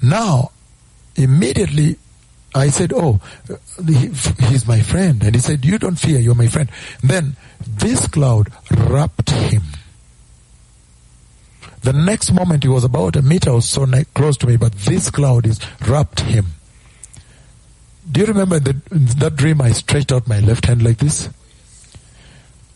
Now, 0.00 0.52
immediately 1.16 1.98
I 2.58 2.70
said, 2.70 2.92
oh, 2.94 3.20
he- 3.86 4.08
he's 4.48 4.66
my 4.66 4.80
friend. 4.80 5.22
And 5.22 5.34
he 5.34 5.40
said, 5.40 5.64
you 5.64 5.78
don't 5.78 5.98
fear, 5.98 6.18
you're 6.18 6.34
my 6.34 6.48
friend. 6.48 6.70
Then 7.02 7.36
this 7.66 8.06
cloud 8.08 8.50
wrapped 8.70 9.30
him. 9.30 9.62
The 11.82 11.92
next 11.92 12.32
moment 12.32 12.64
he 12.64 12.68
was 12.68 12.84
about 12.84 13.16
a 13.16 13.22
meter 13.22 13.50
or 13.50 13.62
so 13.62 13.86
close 14.14 14.36
to 14.38 14.46
me, 14.46 14.56
but 14.56 14.72
this 14.72 15.10
cloud 15.10 15.46
is 15.46 15.60
wrapped 15.86 16.20
him. 16.20 16.46
Do 18.10 18.20
you 18.20 18.26
remember 18.26 18.58
that 18.58 19.36
dream 19.36 19.60
I 19.60 19.72
stretched 19.72 20.12
out 20.12 20.26
my 20.26 20.40
left 20.40 20.66
hand 20.66 20.82
like 20.82 20.98
this? 20.98 21.28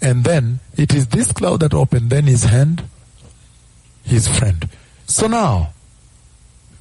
And 0.00 0.24
then 0.24 0.60
it 0.76 0.94
is 0.94 1.08
this 1.08 1.32
cloud 1.32 1.60
that 1.60 1.74
opened, 1.74 2.10
then 2.10 2.24
his 2.24 2.44
hand, 2.44 2.84
his 4.04 4.26
friend. 4.28 4.68
So 5.06 5.26
now, 5.26 5.72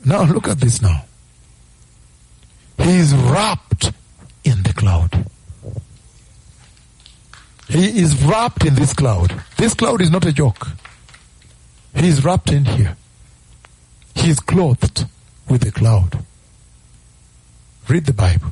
now 0.04 0.24
look 0.24 0.48
at 0.48 0.60
this 0.60 0.82
now. 0.82 1.06
He 2.78 2.98
is 2.98 3.14
wrapped 3.14 3.92
in 4.44 4.64
the 4.64 4.74
cloud. 4.74 5.26
He 7.68 8.02
is 8.02 8.22
wrapped 8.24 8.66
in 8.66 8.76
this 8.76 8.94
cloud. 8.94 9.34
This 9.58 9.74
cloud 9.74 10.02
is 10.02 10.12
not 10.12 10.26
a 10.26 10.34
joke. 10.34 10.68
He 11.96 12.08
is 12.08 12.24
wrapped 12.26 12.52
in 12.52 12.66
here. 12.66 12.98
He 14.16 14.30
is 14.30 14.40
clothed 14.40 15.06
with 15.48 15.62
the 15.62 15.72
cloud. 15.72 16.24
Read 17.88 18.06
the 18.06 18.14
Bible. 18.14 18.52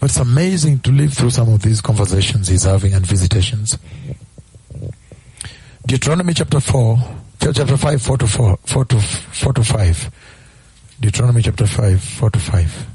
But 0.00 0.10
it's 0.10 0.18
amazing 0.18 0.80
to 0.80 0.90
live 0.90 1.14
through 1.14 1.30
some 1.30 1.48
of 1.48 1.62
these 1.62 1.80
conversations 1.80 2.48
he's 2.48 2.64
having 2.64 2.92
and 2.92 3.06
visitations. 3.06 3.78
Deuteronomy 5.86 6.34
chapter 6.34 6.60
4, 6.60 6.98
chapter 7.40 7.76
5, 7.76 8.02
4 8.02 8.18
to 8.18 8.26
4, 8.26 8.58
4 8.64 8.84
to, 8.86 9.00
4 9.00 9.52
to 9.54 9.64
5. 9.64 10.10
Deuteronomy 11.00 11.42
chapter 11.42 11.66
5, 11.66 12.00
4 12.02 12.30
to 12.30 12.38
5. 12.38 12.86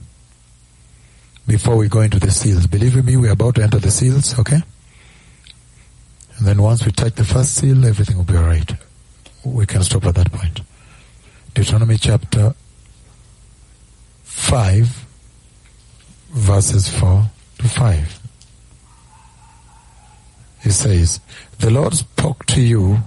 Before 1.47 1.75
we 1.75 1.89
go 1.89 2.01
into 2.01 2.19
the 2.19 2.31
seals. 2.31 2.67
Believe 2.67 3.03
me, 3.03 3.17
we're 3.17 3.31
about 3.31 3.55
to 3.55 3.63
enter 3.63 3.79
the 3.79 3.91
seals, 3.91 4.37
okay? 4.39 4.61
And 6.37 6.47
then 6.47 6.61
once 6.61 6.85
we 6.85 6.91
touch 6.91 7.15
the 7.15 7.25
first 7.25 7.55
seal, 7.55 7.85
everything 7.85 8.17
will 8.17 8.23
be 8.23 8.37
alright. 8.37 8.71
We 9.43 9.65
can 9.65 9.83
stop 9.83 10.05
at 10.05 10.15
that 10.15 10.31
point. 10.31 10.61
Deuteronomy 11.53 11.97
chapter 11.97 12.53
5, 14.23 15.05
verses 16.29 16.87
4 16.87 17.23
to 17.57 17.67
5. 17.67 18.19
He 20.63 20.69
says, 20.69 21.19
The 21.59 21.69
Lord 21.69 21.93
spoke 21.95 22.45
to 22.47 22.61
you 22.61 22.99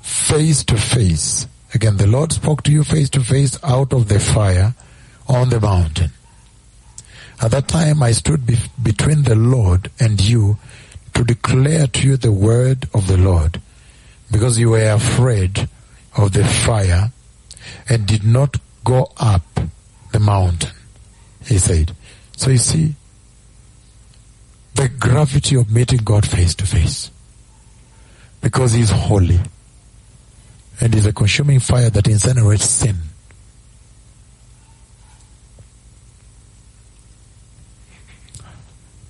face 0.00 0.64
to 0.64 0.76
face. 0.76 1.46
Again, 1.72 1.96
the 1.96 2.06
Lord 2.06 2.32
spoke 2.32 2.62
to 2.64 2.72
you 2.72 2.84
face 2.84 3.10
to 3.10 3.20
face 3.20 3.58
out 3.62 3.92
of 3.92 4.08
the 4.08 4.18
fire 4.18 4.74
on 5.28 5.50
the 5.50 5.60
mountain. 5.60 6.10
At 7.40 7.52
that 7.52 7.68
time 7.68 8.02
I 8.02 8.12
stood 8.12 8.46
be- 8.46 8.58
between 8.82 9.22
the 9.22 9.36
Lord 9.36 9.90
and 9.98 10.20
you 10.20 10.58
to 11.14 11.24
declare 11.24 11.86
to 11.86 12.06
you 12.06 12.16
the 12.16 12.32
word 12.32 12.88
of 12.92 13.06
the 13.06 13.16
Lord, 13.16 13.60
because 14.30 14.58
you 14.58 14.70
were 14.70 14.90
afraid 14.90 15.68
of 16.16 16.32
the 16.32 16.44
fire 16.44 17.12
and 17.88 18.06
did 18.06 18.24
not 18.24 18.56
go 18.84 19.12
up 19.16 19.42
the 20.12 20.20
mountain, 20.20 20.72
he 21.44 21.58
said. 21.58 21.94
So 22.36 22.50
you 22.50 22.58
see, 22.58 22.94
the 24.74 24.88
gravity 24.88 25.56
of 25.56 25.70
meeting 25.70 26.00
God 26.04 26.26
face 26.26 26.54
to 26.56 26.66
face. 26.66 27.10
Because 28.40 28.72
He's 28.72 28.90
holy. 28.90 29.38
And 30.80 30.94
is 30.94 31.06
a 31.06 31.12
consuming 31.12 31.60
fire 31.60 31.90
that 31.90 32.04
incinerates 32.04 32.62
sin. 32.62 32.96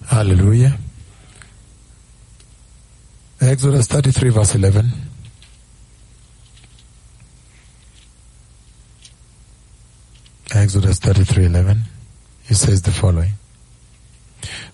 Hallelujah. 0.07 0.77
Exodus 3.41 3.87
33 3.87 4.31
verse 4.31 4.55
11. 4.55 4.91
Exodus 10.53 10.99
33 10.99 11.47
11. 11.47 11.83
He 12.45 12.55
says 12.55 12.83
the 12.83 12.91
following. 12.91 13.31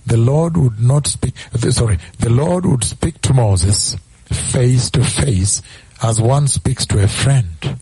The 0.07 0.17
Lord 0.17 0.57
would 0.57 0.81
not 0.81 1.07
speak, 1.07 1.35
sorry, 1.71 1.99
the 2.19 2.31
Lord 2.31 2.65
would 2.65 2.85
speak 2.85 3.21
to 3.23 3.35
Moses 3.35 3.97
face 4.31 4.91
to 4.91 5.05
face 5.05 5.63
as 6.03 6.21
one 6.21 6.49
speaks 6.49 6.87
to 6.87 7.03
a 7.03 7.09
friend. 7.09 7.79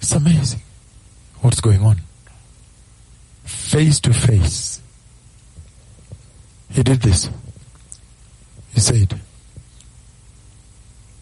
It's 0.00 0.12
amazing 0.12 0.60
what's 1.40 1.60
going 1.60 1.82
on. 1.82 2.00
Face 3.44 4.00
to 4.00 4.12
face. 4.12 4.80
He 6.70 6.82
did 6.82 7.02
this. 7.02 7.28
He 8.72 8.80
said, 8.80 9.20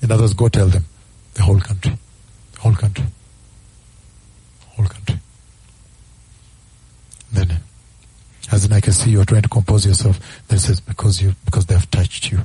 in 0.02 0.12
others, 0.12 0.34
go 0.34 0.48
tell 0.48 0.68
them 0.68 0.84
the 1.34 1.42
whole 1.42 1.60
country, 1.60 1.96
whole 2.58 2.74
country, 2.74 3.04
whole 4.68 4.86
country. 4.86 5.18
Then, 7.32 7.60
as 8.52 8.64
in 8.64 8.72
I 8.72 8.80
can 8.80 8.92
see 8.92 9.10
you're 9.10 9.24
trying 9.24 9.42
to 9.42 9.48
compose 9.48 9.86
yourself. 9.86 10.20
Then 10.48 10.58
says, 10.58 10.80
because 10.80 11.20
you, 11.20 11.34
because 11.44 11.66
they 11.66 11.74
have 11.74 11.90
touched 11.90 12.30
you. 12.30 12.40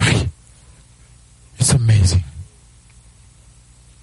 It's 0.00 1.72
amazing. 1.72 2.24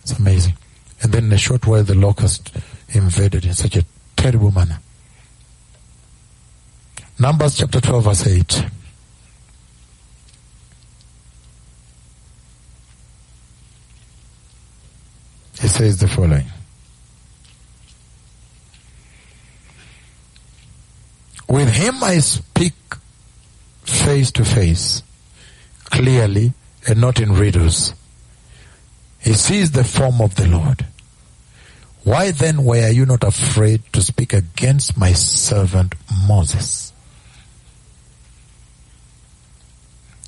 It's 0.04 0.18
amazing. 0.18 0.54
And 1.02 1.12
then 1.12 1.26
in 1.26 1.34
a 1.34 1.38
short 1.38 1.66
while, 1.66 1.84
the 1.84 1.96
locust 1.96 2.56
invaded 2.90 3.46
in 3.46 3.54
such 3.54 3.76
a 3.76 3.86
terrible 4.16 4.52
manner. 4.52 4.80
Numbers 7.18 7.58
chapter 7.58 7.80
12 7.80 8.04
verse 8.04 8.28
8. 8.28 8.66
It 15.64 15.70
says 15.70 15.98
the 15.98 16.08
following. 16.08 16.46
With 21.48 21.70
him 21.70 22.04
I 22.04 22.20
speak 22.20 22.74
face 23.84 24.32
to 24.32 24.44
face, 24.44 25.04
clearly 25.86 26.54
and 26.88 27.02
not 27.02 27.20
in 27.20 27.34
riddles. 27.34 27.94
He 29.20 29.34
sees 29.34 29.72
the 29.72 29.84
form 29.84 30.22
of 30.22 30.36
the 30.36 30.48
Lord. 30.48 30.86
Why 32.04 32.32
then 32.32 32.64
were 32.64 32.90
you 32.90 33.06
not 33.08 33.24
afraid 33.24 33.82
to 33.94 34.02
speak 34.02 34.34
against 34.34 34.98
my 34.98 35.14
servant 35.14 35.96
Moses? 36.28 36.94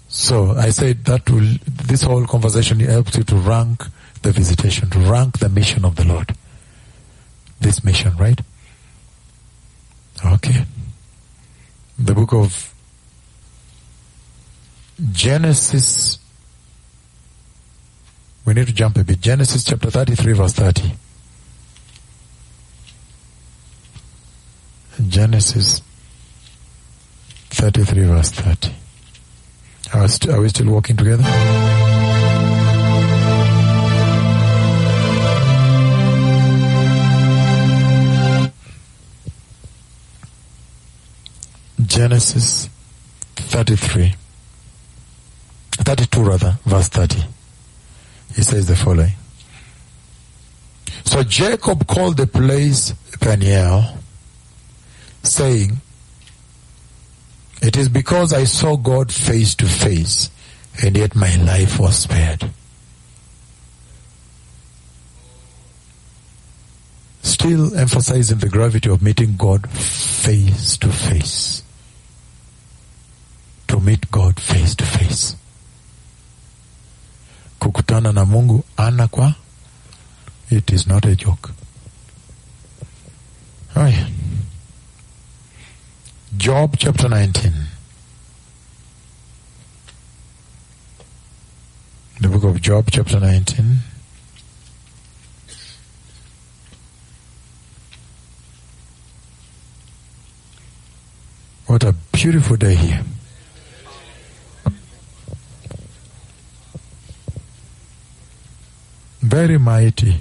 So 0.07 0.53
I 0.53 0.71
said 0.71 1.05
that 1.05 1.29
will, 1.29 1.57
this 1.67 2.01
whole 2.01 2.25
conversation 2.25 2.79
helps 2.79 3.15
you 3.15 3.23
to 3.25 3.35
rank 3.35 3.84
the 4.23 4.31
visitation, 4.31 4.89
to 4.89 4.99
rank 4.99 5.38
the 5.38 5.49
mission 5.49 5.85
of 5.85 5.95
the 5.95 6.05
Lord. 6.05 6.35
This 7.59 7.84
mission, 7.84 8.17
right? 8.17 8.41
Okay. 10.25 10.65
The 11.99 12.15
book 12.15 12.34
of 12.34 12.73
Genesis. 15.11 16.18
We 18.45 18.53
need 18.53 18.68
to 18.68 18.74
jump 18.74 18.98
a 18.98 19.03
bit. 19.03 19.19
Genesis 19.22 19.64
chapter 19.64 19.91
33 19.91 20.34
verse 20.34 20.53
30. 20.53 20.94
Genesis 25.07 25.82
33 27.49 28.06
verse 28.06 28.32
30. 28.32 28.74
Are, 29.94 30.02
we 30.02 30.07
st- 30.07 30.34
are 30.34 30.41
we 30.41 30.49
still 30.49 30.72
walking 30.72 30.98
together? 30.98 31.24
Genesis 41.86 42.69
33. 43.36 44.15
32 45.88 46.22
rather, 46.22 46.59
verse 46.65 46.89
30. 46.89 47.23
He 48.35 48.41
says 48.41 48.68
the 48.68 48.76
following. 48.76 49.14
So 51.05 51.23
Jacob 51.23 51.88
called 51.88 52.18
the 52.18 52.27
place 52.27 52.91
Peniel, 53.22 53.97
saying, 55.23 55.77
It 57.61 57.77
is 57.77 57.88
because 57.88 58.34
I 58.34 58.43
saw 58.43 58.76
God 58.76 59.14
face 59.14 59.55
to 59.55 59.65
face, 59.65 60.30
and 60.84 60.97
yet 60.97 61.15
my 61.15 61.34
life 61.38 61.80
was 61.80 61.99
spared. 61.99 62.51
Still 67.22 67.73
emphasizing 67.77 68.39
the 68.39 68.49
gravity 68.49 68.89
of 68.89 69.01
meeting 69.01 69.38
God 69.38 69.69
face 69.69 70.76
to 70.80 70.89
face. 70.89 71.64
To 73.69 73.80
meet 73.80 74.11
God 74.11 74.38
face 74.38 74.76
to 74.76 74.85
face. 74.85 75.38
Kukutana 77.59 78.11
na 78.13 78.25
Mungu 78.25 78.63
ana 78.77 79.07
kwa 79.07 79.35
it 80.49 80.71
is 80.71 80.88
not 80.88 81.05
a 81.05 81.15
joke. 81.15 81.49
Haya. 83.73 84.07
Job 86.38 86.77
chapter 86.77 87.09
19. 87.09 87.51
The 92.21 92.27
book 92.29 92.43
of 92.43 92.61
Job 92.61 92.89
chapter 92.91 93.19
19. 93.19 93.79
What 101.67 101.84
a 101.84 101.93
beautiful 102.13 102.55
day 102.55 102.75
here. 102.75 103.03
Very 109.38 109.59
mighty 109.59 110.15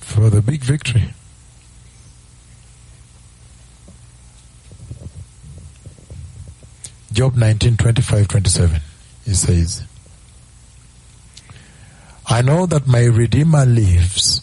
for 0.00 0.30
the 0.30 0.40
big 0.40 0.62
victory. 0.62 1.10
Job 7.12 7.36
19, 7.36 7.76
25, 7.76 8.26
27. 8.28 8.80
He 9.26 9.34
says, 9.34 9.84
I 12.26 12.40
know 12.40 12.64
that 12.64 12.86
my 12.86 13.04
Redeemer 13.04 13.66
lives, 13.66 14.40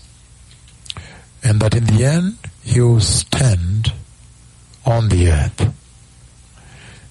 and 1.43 1.59
that 1.61 1.73
in 1.73 1.85
the 1.85 2.05
end 2.05 2.37
he 2.63 2.79
will 2.79 2.99
stand 2.99 3.91
on 4.85 5.09
the 5.09 5.31
earth. 5.31 5.73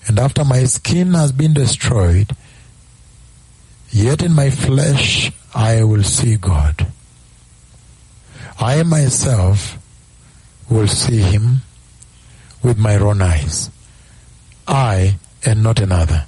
And 0.06 0.20
after 0.20 0.44
my 0.44 0.62
skin 0.62 1.14
has 1.14 1.32
been 1.32 1.54
destroyed, 1.54 2.36
yet 3.90 4.22
in 4.22 4.32
my 4.32 4.50
flesh 4.50 5.32
I 5.54 5.82
will 5.82 6.02
see 6.02 6.36
God. 6.36 6.86
I 8.58 8.82
myself 8.82 9.78
will 10.68 10.86
see 10.86 11.18
him 11.18 11.62
with 12.62 12.78
my 12.78 12.96
own 12.96 13.22
eyes. 13.22 13.70
I 14.68 15.16
and 15.44 15.62
not 15.62 15.80
another. 15.80 16.26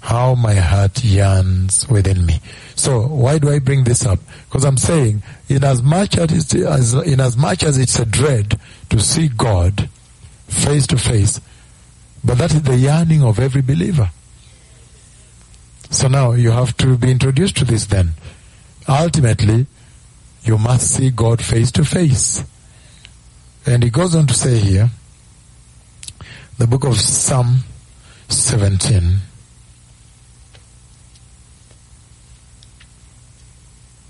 How 0.00 0.34
my 0.34 0.54
heart 0.54 1.04
yearns 1.04 1.88
within 1.88 2.26
me. 2.26 2.40
So 2.74 3.06
why 3.06 3.38
do 3.38 3.50
I 3.50 3.58
bring 3.58 3.84
this 3.84 4.06
up? 4.06 4.18
Because 4.48 4.64
I'm 4.64 4.76
saying, 4.76 5.22
in 5.48 5.64
as 5.64 5.82
much 5.82 6.16
as 6.16 6.32
it's, 6.32 6.54
as, 6.54 6.94
in 6.94 7.20
as 7.20 7.36
much 7.36 7.62
as 7.62 7.78
it's 7.78 7.98
a 7.98 8.06
dread 8.06 8.58
to 8.90 9.00
see 9.00 9.28
God 9.28 9.88
face 10.46 10.86
to 10.88 10.98
face, 10.98 11.40
but 12.24 12.38
that 12.38 12.54
is 12.54 12.62
the 12.62 12.76
yearning 12.76 13.22
of 13.22 13.38
every 13.38 13.62
believer. 13.62 14.10
So 15.90 16.08
now 16.08 16.32
you 16.32 16.50
have 16.50 16.76
to 16.78 16.96
be 16.96 17.10
introduced 17.10 17.56
to 17.58 17.64
this 17.64 17.86
then. 17.86 18.10
Ultimately, 18.88 19.66
you 20.42 20.58
must 20.58 20.94
see 20.94 21.10
God 21.10 21.42
face 21.42 21.70
to 21.72 21.84
face. 21.84 22.44
And 23.64 23.82
he 23.82 23.90
goes 23.90 24.14
on 24.14 24.26
to 24.26 24.34
say 24.34 24.58
here, 24.58 24.90
the 26.58 26.66
book 26.66 26.84
of 26.84 26.96
Psalm 26.96 27.64
17. 28.28 29.16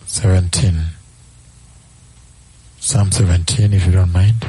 Seventeen. 0.07 0.87
Psalm 2.79 3.11
seventeen, 3.13 3.73
if 3.73 3.85
you 3.85 3.93
don't 3.93 4.13
mind. 4.13 4.47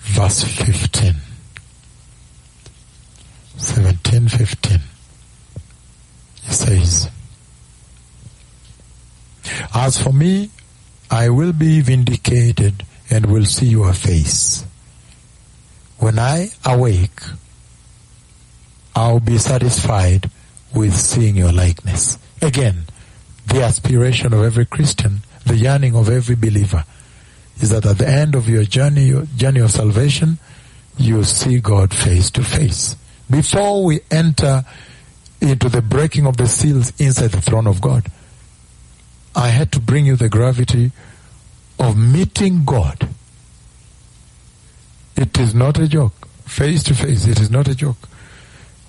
Verse 0.00 0.42
fifteen. 0.44 1.14
Seventeen, 3.60 4.26
fifteen. 4.26 4.80
He 6.42 6.52
says, 6.52 7.10
As 9.74 10.02
for 10.02 10.12
me, 10.14 10.50
I 11.10 11.28
will 11.28 11.52
be 11.52 11.82
vindicated 11.82 12.84
and 13.10 13.26
will 13.26 13.44
see 13.44 13.66
your 13.66 13.92
face. 13.92 14.64
When 15.98 16.18
I 16.18 16.48
awake, 16.64 17.20
I'll 18.96 19.20
be 19.20 19.36
satisfied 19.36 20.30
with 20.74 20.96
seeing 20.96 21.36
your 21.36 21.52
likeness. 21.52 22.18
Again, 22.40 22.84
the 23.46 23.62
aspiration 23.62 24.32
of 24.32 24.42
every 24.42 24.64
Christian, 24.64 25.20
the 25.44 25.56
yearning 25.56 25.94
of 25.94 26.08
every 26.08 26.34
believer, 26.34 26.84
is 27.60 27.68
that 27.68 27.84
at 27.84 27.98
the 27.98 28.08
end 28.08 28.34
of 28.34 28.48
your 28.48 28.64
journey, 28.64 29.08
your 29.08 29.26
journey 29.36 29.60
of 29.60 29.70
salvation, 29.70 30.38
you 30.96 31.22
see 31.24 31.60
God 31.60 31.92
face 31.92 32.30
to 32.30 32.42
face. 32.42 32.96
Before 33.30 33.84
we 33.84 34.00
enter 34.10 34.64
into 35.40 35.68
the 35.68 35.82
breaking 35.82 36.26
of 36.26 36.36
the 36.36 36.46
seals 36.46 36.92
inside 36.98 37.30
the 37.30 37.40
throne 37.40 37.66
of 37.66 37.80
God, 37.80 38.10
I 39.34 39.48
had 39.48 39.70
to 39.72 39.80
bring 39.80 40.06
you 40.06 40.16
the 40.16 40.28
gravity 40.28 40.90
of 41.78 41.96
meeting 41.96 42.64
God. 42.64 43.08
It 45.16 45.38
is 45.38 45.54
not 45.54 45.78
a 45.78 45.86
joke. 45.86 46.26
Face 46.46 46.82
to 46.84 46.94
face, 46.94 47.26
it 47.26 47.38
is 47.38 47.50
not 47.50 47.68
a 47.68 47.74
joke. 47.74 48.08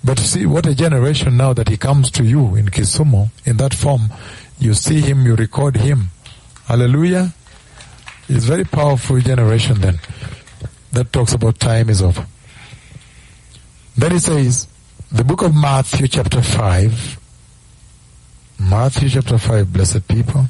But 0.03 0.17
see, 0.17 0.47
what 0.47 0.65
a 0.65 0.73
generation 0.73 1.37
now 1.37 1.53
that 1.53 1.69
he 1.69 1.77
comes 1.77 2.09
to 2.11 2.23
you 2.23 2.55
in 2.55 2.67
Kisumu 2.67 3.29
in 3.45 3.57
that 3.57 3.73
form. 3.73 4.11
You 4.57 4.73
see 4.73 4.99
him, 4.99 5.25
you 5.25 5.35
record 5.35 5.77
him. 5.77 6.09
Hallelujah. 6.65 7.33
It's 8.27 8.45
very 8.45 8.63
powerful 8.63 9.19
generation 9.19 9.79
then. 9.81 9.99
That 10.91 11.13
talks 11.13 11.33
about 11.33 11.59
time 11.59 11.89
is 11.89 12.01
over. 12.01 12.25
Then 13.97 14.11
he 14.11 14.19
says, 14.19 14.67
the 15.11 15.23
book 15.23 15.41
of 15.41 15.53
Matthew 15.53 16.07
chapter 16.07 16.41
5. 16.41 17.19
Matthew 18.59 19.09
chapter 19.09 19.37
5, 19.37 19.73
blessed 19.73 20.07
people. 20.07 20.45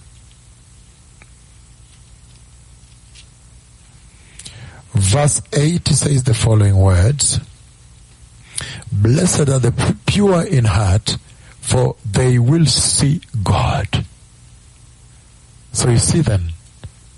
Verse 4.93 5.41
8 5.51 5.88
says 5.88 6.23
the 6.23 6.34
following 6.34 6.77
words. 6.77 7.39
Blessed 8.91 9.49
are 9.49 9.59
the 9.59 9.95
pure 10.05 10.45
in 10.45 10.65
heart, 10.65 11.18
for 11.59 11.95
they 12.05 12.38
will 12.38 12.68
see 12.68 13.22
God. 13.43 14.05
So 15.73 15.89
you 15.89 15.97
see 15.97 16.22
then, 16.22 16.51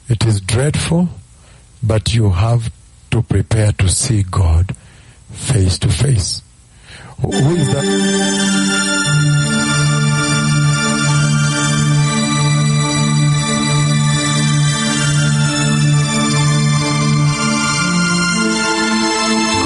it 0.08 0.26
is 0.26 0.40
dreadful, 0.40 1.10
but 1.82 2.14
you 2.14 2.30
have 2.30 2.72
to 3.12 3.22
prepare 3.22 3.74
to 3.74 3.90
see 3.90 4.24
God 4.24 4.74
face 5.34 5.78
to 5.80 5.90
face. 5.90 6.42
Who 7.22 7.32
is 7.56 7.68
that? 7.74 8.94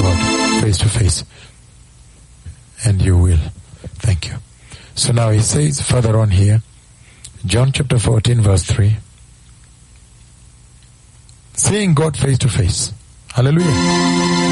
God, 0.00 0.62
face 0.62 0.78
to 0.78 0.88
face. 0.88 1.24
And 2.84 3.02
you 3.02 3.16
will. 3.16 3.38
Thank 3.98 4.28
you. 4.28 4.34
So 4.94 5.12
now 5.12 5.30
he 5.30 5.40
says 5.40 5.80
further 5.80 6.18
on 6.18 6.30
here, 6.30 6.62
John 7.46 7.72
chapter 7.72 7.98
14, 7.98 8.40
verse 8.40 8.64
3. 8.64 8.96
Seeing 11.54 11.94
God 11.94 12.16
face 12.16 12.38
to 12.38 12.48
face. 12.48 12.92
Hallelujah. 13.32 14.47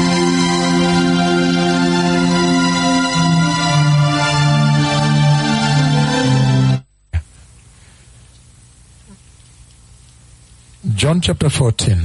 John 11.07 11.21
chapter 11.21 11.49
14, 11.49 11.97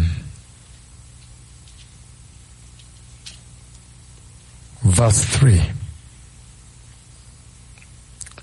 verse 4.82 5.24
3. 5.24 5.60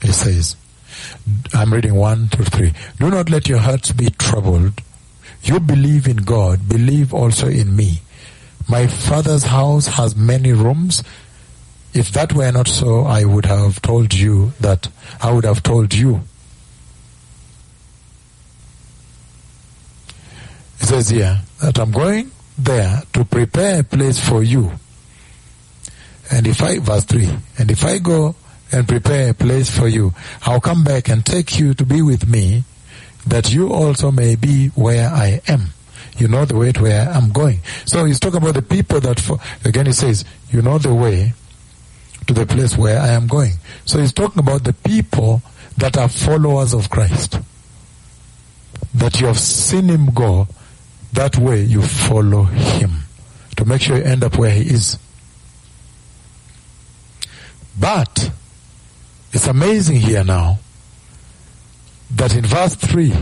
He 0.02 0.12
says, 0.12 0.58
I'm 1.54 1.74
reading 1.74 1.96
1 1.96 2.28
to 2.32 2.44
3. 2.44 2.74
Do 3.00 3.10
not 3.10 3.30
let 3.30 3.48
your 3.48 3.60
hearts 3.60 3.94
be 3.94 4.10
troubled. 4.10 4.82
You 5.44 5.62
believe 5.62 6.10
in 6.10 6.18
God, 6.18 6.68
believe 6.68 7.14
also 7.14 7.48
in 7.48 7.74
me. 7.74 8.02
My 8.68 8.86
father's 8.86 9.46
house 9.46 9.88
has 9.88 10.14
many 10.14 10.52
rooms. 10.52 11.06
If 11.94 12.12
that 12.12 12.34
were 12.34 12.52
not 12.52 12.68
so, 12.68 13.06
I 13.06 13.24
would 13.24 13.46
have 13.46 13.82
told 13.82 14.14
you 14.14 14.52
that 14.60 14.90
I 15.22 15.32
would 15.32 15.46
have 15.46 15.64
told 15.64 15.94
you. 15.94 16.24
It 20.82 20.86
says 20.86 21.10
here 21.10 21.40
that 21.62 21.78
I'm 21.80 21.92
going 21.92 22.32
there 22.58 23.02
to 23.14 23.26
prepare 23.26 23.82
a 23.82 23.84
place 23.84 24.20
for 24.20 24.44
you. 24.44 24.72
And 26.32 26.46
if 26.48 26.62
I, 26.62 26.80
verse 26.80 27.06
3, 27.06 27.30
and 27.58 27.72
if 27.72 27.84
I 27.84 27.98
go 27.98 28.36
and 28.72 28.88
prepare 28.88 29.32
a 29.32 29.34
place 29.34 29.70
for 29.76 29.88
you, 29.88 30.14
I'll 30.44 30.62
come 30.62 30.84
back 30.84 31.10
and 31.10 31.26
take 31.26 31.60
you 31.60 31.74
to 31.74 31.86
be 31.86 32.02
with 32.02 32.28
me, 32.28 32.64
that 33.26 33.52
you 33.52 33.72
also 33.74 34.12
may 34.12 34.36
be 34.36 34.68
where 34.70 35.10
I 35.10 35.42
am. 35.48 35.70
You 36.18 36.28
know 36.28 36.46
the 36.46 36.56
way 36.56 36.72
to 36.72 36.82
where 36.82 37.10
I'm 37.10 37.32
going. 37.32 37.60
So 37.86 38.06
he's 38.06 38.20
talking 38.20 38.42
about 38.42 38.54
the 38.54 38.62
people 38.62 39.00
that, 39.02 39.20
for, 39.20 39.40
again 39.64 39.86
he 39.86 39.94
says, 39.94 40.26
you 40.52 40.62
know 40.62 40.78
the 40.78 40.94
way 40.94 41.34
to 42.28 42.34
the 42.34 42.46
place 42.46 42.78
where 42.78 43.00
I 43.00 43.10
am 43.10 43.28
going. 43.28 43.54
So 43.86 44.00
he's 44.00 44.14
talking 44.14 44.40
about 44.40 44.64
the 44.64 44.74
people 44.74 45.42
that 45.78 45.98
are 45.98 46.10
followers 46.10 46.74
of 46.74 46.90
Christ. 46.90 47.40
That 48.94 49.20
you 49.22 49.28
have 49.28 49.40
seen 49.40 49.88
him 49.88 50.08
go, 50.08 50.48
that 51.14 51.38
way 51.38 51.62
you 51.62 51.82
follow 51.82 52.44
him. 52.44 52.92
To 53.58 53.66
make 53.66 53.82
sure 53.82 53.98
you 53.98 54.04
end 54.04 54.24
up 54.24 54.38
where 54.38 54.52
he 54.52 54.62
is. 54.62 54.98
But 57.78 58.32
it's 59.32 59.48
amazing 59.48 59.98
here 59.98 60.24
now 60.24 60.60
that 62.12 62.36
in 62.36 62.46
verse 62.46 62.76
3 62.76 63.14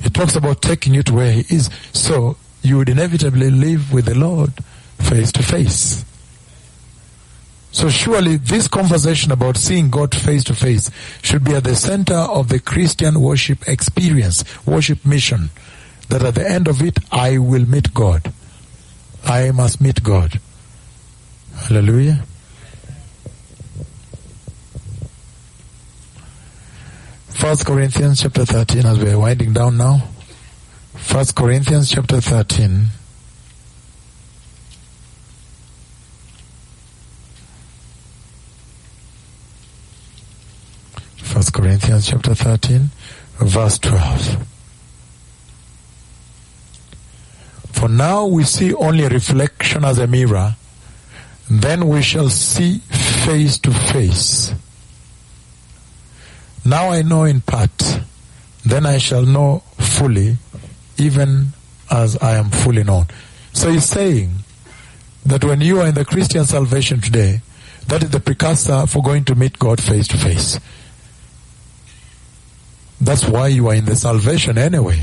he 0.00 0.10
talks 0.10 0.34
about 0.34 0.60
taking 0.60 0.94
you 0.94 1.02
to 1.04 1.14
where 1.14 1.32
he 1.32 1.54
is. 1.54 1.70
So 1.92 2.36
you 2.62 2.78
would 2.78 2.88
inevitably 2.88 3.50
live 3.50 3.92
with 3.92 4.06
the 4.06 4.16
Lord 4.16 4.52
face 4.98 5.32
to 5.32 5.42
face. 5.42 6.04
So 7.70 7.88
surely 7.88 8.36
this 8.36 8.68
conversation 8.68 9.32
about 9.32 9.56
seeing 9.56 9.88
God 9.88 10.14
face 10.14 10.44
to 10.44 10.54
face 10.54 10.90
should 11.22 11.42
be 11.42 11.54
at 11.54 11.64
the 11.64 11.74
center 11.74 12.14
of 12.14 12.48
the 12.48 12.60
Christian 12.60 13.20
worship 13.20 13.66
experience, 13.66 14.44
worship 14.66 15.06
mission. 15.06 15.50
That 16.12 16.24
at 16.24 16.34
the 16.34 16.46
end 16.46 16.68
of 16.68 16.82
it, 16.82 16.98
I 17.10 17.38
will 17.38 17.64
meet 17.66 17.94
God. 17.94 18.30
I 19.24 19.50
must 19.50 19.80
meet 19.80 20.02
God. 20.02 20.38
Hallelujah. 21.56 22.22
First 27.30 27.64
Corinthians 27.64 28.20
chapter 28.20 28.44
13 28.44 28.84
as 28.84 28.98
we 28.98 29.10
are 29.10 29.18
winding 29.18 29.54
down 29.54 29.78
now. 29.78 30.06
First 30.96 31.34
Corinthians 31.34 31.90
chapter 31.90 32.20
13. 32.20 32.88
First 41.16 41.54
Corinthians 41.54 42.06
chapter 42.06 42.34
13 42.34 42.90
verse 43.38 43.78
12. 43.78 44.51
For 47.82 47.88
now 47.88 48.26
we 48.26 48.44
see 48.44 48.72
only 48.72 49.08
reflection 49.08 49.84
as 49.84 49.98
a 49.98 50.06
mirror, 50.06 50.54
then 51.50 51.88
we 51.88 52.00
shall 52.00 52.30
see 52.30 52.78
face 52.78 53.58
to 53.58 53.72
face. 53.72 54.54
Now 56.64 56.90
I 56.90 57.02
know 57.02 57.24
in 57.24 57.40
part, 57.40 57.76
then 58.64 58.86
I 58.86 58.98
shall 58.98 59.26
know 59.26 59.64
fully, 59.78 60.36
even 60.96 61.54
as 61.90 62.16
I 62.18 62.36
am 62.36 62.50
fully 62.50 62.84
known. 62.84 63.06
So 63.52 63.68
he's 63.72 63.86
saying 63.86 64.30
that 65.26 65.42
when 65.42 65.60
you 65.60 65.80
are 65.80 65.88
in 65.88 65.96
the 65.96 66.04
Christian 66.04 66.44
salvation 66.44 67.00
today, 67.00 67.40
that 67.88 68.04
is 68.04 68.10
the 68.10 68.20
precursor 68.20 68.86
for 68.86 69.02
going 69.02 69.24
to 69.24 69.34
meet 69.34 69.58
God 69.58 69.82
face 69.82 70.06
to 70.06 70.16
face. 70.16 70.60
That's 73.00 73.26
why 73.26 73.48
you 73.48 73.66
are 73.70 73.74
in 73.74 73.86
the 73.86 73.96
salvation 73.96 74.56
anyway. 74.56 75.02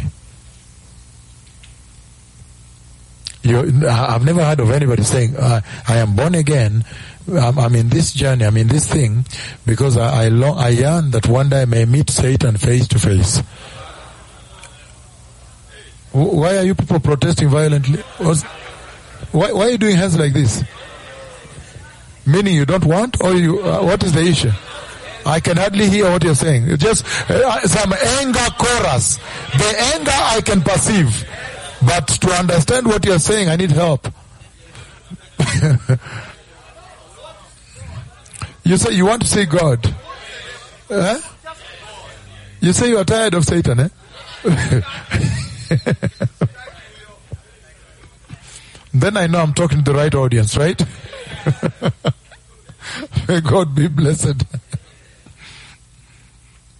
You, 3.41 3.87
I've 3.87 4.25
never 4.25 4.43
heard 4.43 4.59
of 4.59 4.69
anybody 4.69 5.03
saying, 5.03 5.37
uh, 5.37 5.61
I 5.87 5.97
am 5.97 6.15
born 6.15 6.35
again, 6.35 6.83
I'm, 7.31 7.57
I'm, 7.57 7.73
in 7.75 7.87
this 7.87 8.11
journey, 8.13 8.45
I'm 8.45 8.57
in 8.57 8.67
this 8.67 8.85
thing, 8.85 9.25
because 9.65 9.95
I, 9.95 10.25
I, 10.25 10.27
long, 10.27 10.57
I 10.57 10.69
yearn 10.69 11.11
that 11.11 11.27
one 11.27 11.49
day 11.49 11.61
I 11.61 11.65
may 11.65 11.85
meet 11.85 12.09
Satan 12.09 12.57
face 12.57 12.87
to 12.89 12.99
face. 12.99 13.41
Why 16.11 16.57
are 16.57 16.63
you 16.63 16.75
people 16.75 16.99
protesting 16.99 17.49
violently? 17.49 18.01
Why, 19.31 19.53
why 19.53 19.61
are 19.61 19.69
you 19.69 19.77
doing 19.77 19.95
hands 19.95 20.17
like 20.17 20.33
this? 20.33 20.63
Meaning 22.25 22.55
you 22.55 22.65
don't 22.65 22.85
want, 22.85 23.23
or 23.23 23.33
you? 23.35 23.61
Uh, 23.61 23.83
what 23.85 24.03
is 24.03 24.13
the 24.13 24.21
issue? 24.21 24.51
I 25.25 25.39
can 25.39 25.57
hardly 25.57 25.89
hear 25.89 26.11
what 26.11 26.23
you're 26.23 26.35
saying. 26.35 26.67
It's 26.67 26.83
just 26.83 27.05
uh, 27.29 27.67
some 27.67 27.93
anger 27.93 28.47
chorus. 28.57 29.17
The 29.57 29.75
anger 29.95 30.11
I 30.11 30.41
can 30.41 30.61
perceive. 30.61 31.25
But 31.81 32.07
to 32.07 32.29
understand 32.31 32.87
what 32.87 33.05
you're 33.05 33.19
saying, 33.19 33.49
I 33.49 33.55
need 33.55 33.71
help. 33.71 34.07
you 38.63 38.77
say 38.77 38.93
you 38.93 39.05
want 39.05 39.21
to 39.21 39.27
see 39.27 39.45
God. 39.45 39.95
Eh? 40.89 41.21
You 42.61 42.73
say 42.73 42.89
you 42.89 42.97
are 42.97 43.05
tired 43.05 43.35
of 43.35 43.45
Satan, 43.45 43.79
eh? 43.79 43.87
then 48.93 49.15
I 49.15 49.27
know 49.27 49.39
I'm 49.39 49.53
talking 49.53 49.81
to 49.83 49.91
the 49.91 49.97
right 49.97 50.13
audience, 50.13 50.57
right? 50.57 50.79
May 53.27 53.41
God 53.41 53.75
be 53.75 53.87
blessed. 53.87 54.43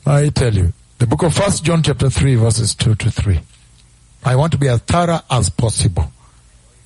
I 0.06 0.30
tell 0.30 0.54
you, 0.54 0.74
the 0.98 1.08
book 1.08 1.24
of 1.24 1.34
First 1.34 1.64
John 1.64 1.82
chapter 1.84 2.10
3 2.10 2.36
verses 2.36 2.76
2 2.76 2.96
to 2.96 3.12
3. 3.12 3.40
I 4.24 4.36
want 4.36 4.52
to 4.52 4.58
be 4.58 4.68
as 4.68 4.82
thorough 4.82 5.22
as 5.30 5.50
possible 5.50 6.12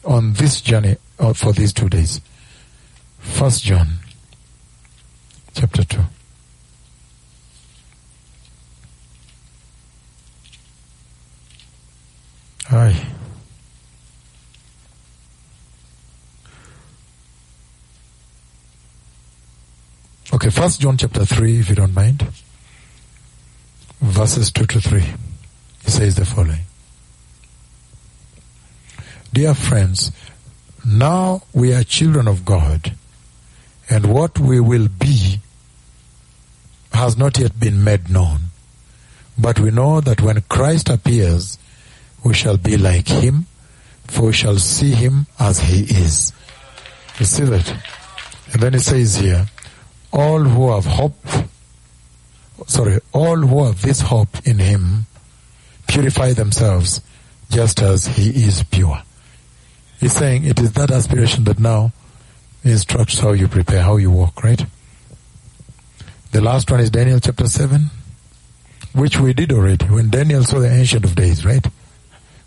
on 0.05 0.34
this 0.34 0.61
journey 0.61 0.97
uh, 1.19 1.34
for 1.34 1.51
these 1.53 1.73
two 1.73 1.89
days. 1.89 2.22
First 3.19 3.64
John 3.64 3.88
chapter 5.53 5.84
2. 5.84 5.99
Aye. 12.72 13.05
Okay, 20.34 20.49
first 20.49 20.81
John 20.81 20.97
chapter 20.97 21.26
3, 21.26 21.60
if 21.60 21.69
you 21.69 21.76
don't 21.76 21.93
mind. 21.93 22.26
Verses 24.01 24.51
2 24.51 24.65
to 24.65 24.81
3. 24.81 25.01
He 25.01 25.91
says 25.91 26.15
the 26.15 26.26
following. 26.26 26.61
Dear 29.34 29.55
friends, 29.55 30.11
now 30.85 31.41
we 31.53 31.73
are 31.73 31.84
children 31.84 32.27
of 32.27 32.45
God, 32.45 32.93
and 33.89 34.14
what 34.14 34.38
we 34.38 34.60
will 34.60 34.88
be 34.88 35.39
has 36.93 37.18
not 37.18 37.39
yet 37.39 37.60
been 37.60 37.84
made 37.84 38.11
known. 38.11 38.51
But 39.35 39.60
we 39.60 39.72
know 39.72 40.01
that 40.01 40.22
when 40.22 40.41
Christ 40.41 40.88
appears, 40.88 41.57
we 42.23 42.35
shall 42.35 42.57
be 42.57 42.77
like 42.77 43.07
him, 43.07 43.47
for 44.03 44.27
we 44.27 44.34
shall 44.34 44.60
see 44.60 44.91
him 44.91 45.26
as 45.39 45.61
he 45.61 45.81
is. 45.81 46.31
You 47.18 47.26
see 47.26 47.45
that? 47.45 47.68
And 48.53 48.61
then 48.61 48.76
it 48.76 48.81
says 48.81 49.15
here, 49.15 49.47
all 50.11 50.41
who 50.41 50.72
have 50.72 50.85
hope, 50.85 51.26
sorry, 52.68 52.99
all 53.14 53.38
who 53.38 53.65
have 53.65 53.81
this 53.81 54.01
hope 54.01 54.45
in 54.45 54.60
him 54.60 55.07
purify 55.88 56.34
themselves 56.34 57.01
just 57.49 57.81
as 57.81 58.05
he 58.05 58.30
is 58.30 58.61
pure. 58.61 59.01
He's 60.03 60.11
saying 60.11 60.43
it 60.43 60.59
is 60.59 60.73
that 60.73 60.91
aspiration 60.91 61.45
that 61.45 61.59
now 61.59 61.93
instructs 62.61 63.19
how 63.19 63.31
you 63.31 63.47
prepare, 63.47 63.84
how 63.84 63.95
you 63.95 64.11
walk, 64.11 64.43
right? 64.43 64.61
The 66.34 66.41
last 66.41 66.69
one 66.69 66.81
is 66.81 66.89
Daniel 66.89 67.21
chapter 67.21 67.47
7, 67.47 67.89
which 68.91 69.17
we 69.17 69.31
did 69.31 69.53
already 69.53 69.85
when 69.85 70.09
Daniel 70.09 70.43
saw 70.43 70.59
the 70.59 70.69
Ancient 70.69 71.05
of 71.05 71.15
Days, 71.15 71.45
right? 71.45 71.65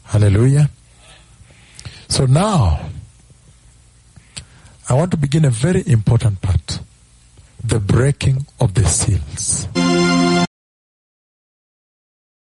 Hallelujah. 0.05 0.69
So 2.09 2.27
now, 2.27 2.91
I 4.91 4.93
want 4.93 5.13
to 5.13 5.17
begin 5.17 5.47
a 5.47 5.51
very 5.51 5.83
important 5.87 6.43
part 6.43 6.81
the 7.65 7.81
breaking 7.81 8.47
of 8.61 8.75
the 8.75 8.85
seals. 8.85 9.67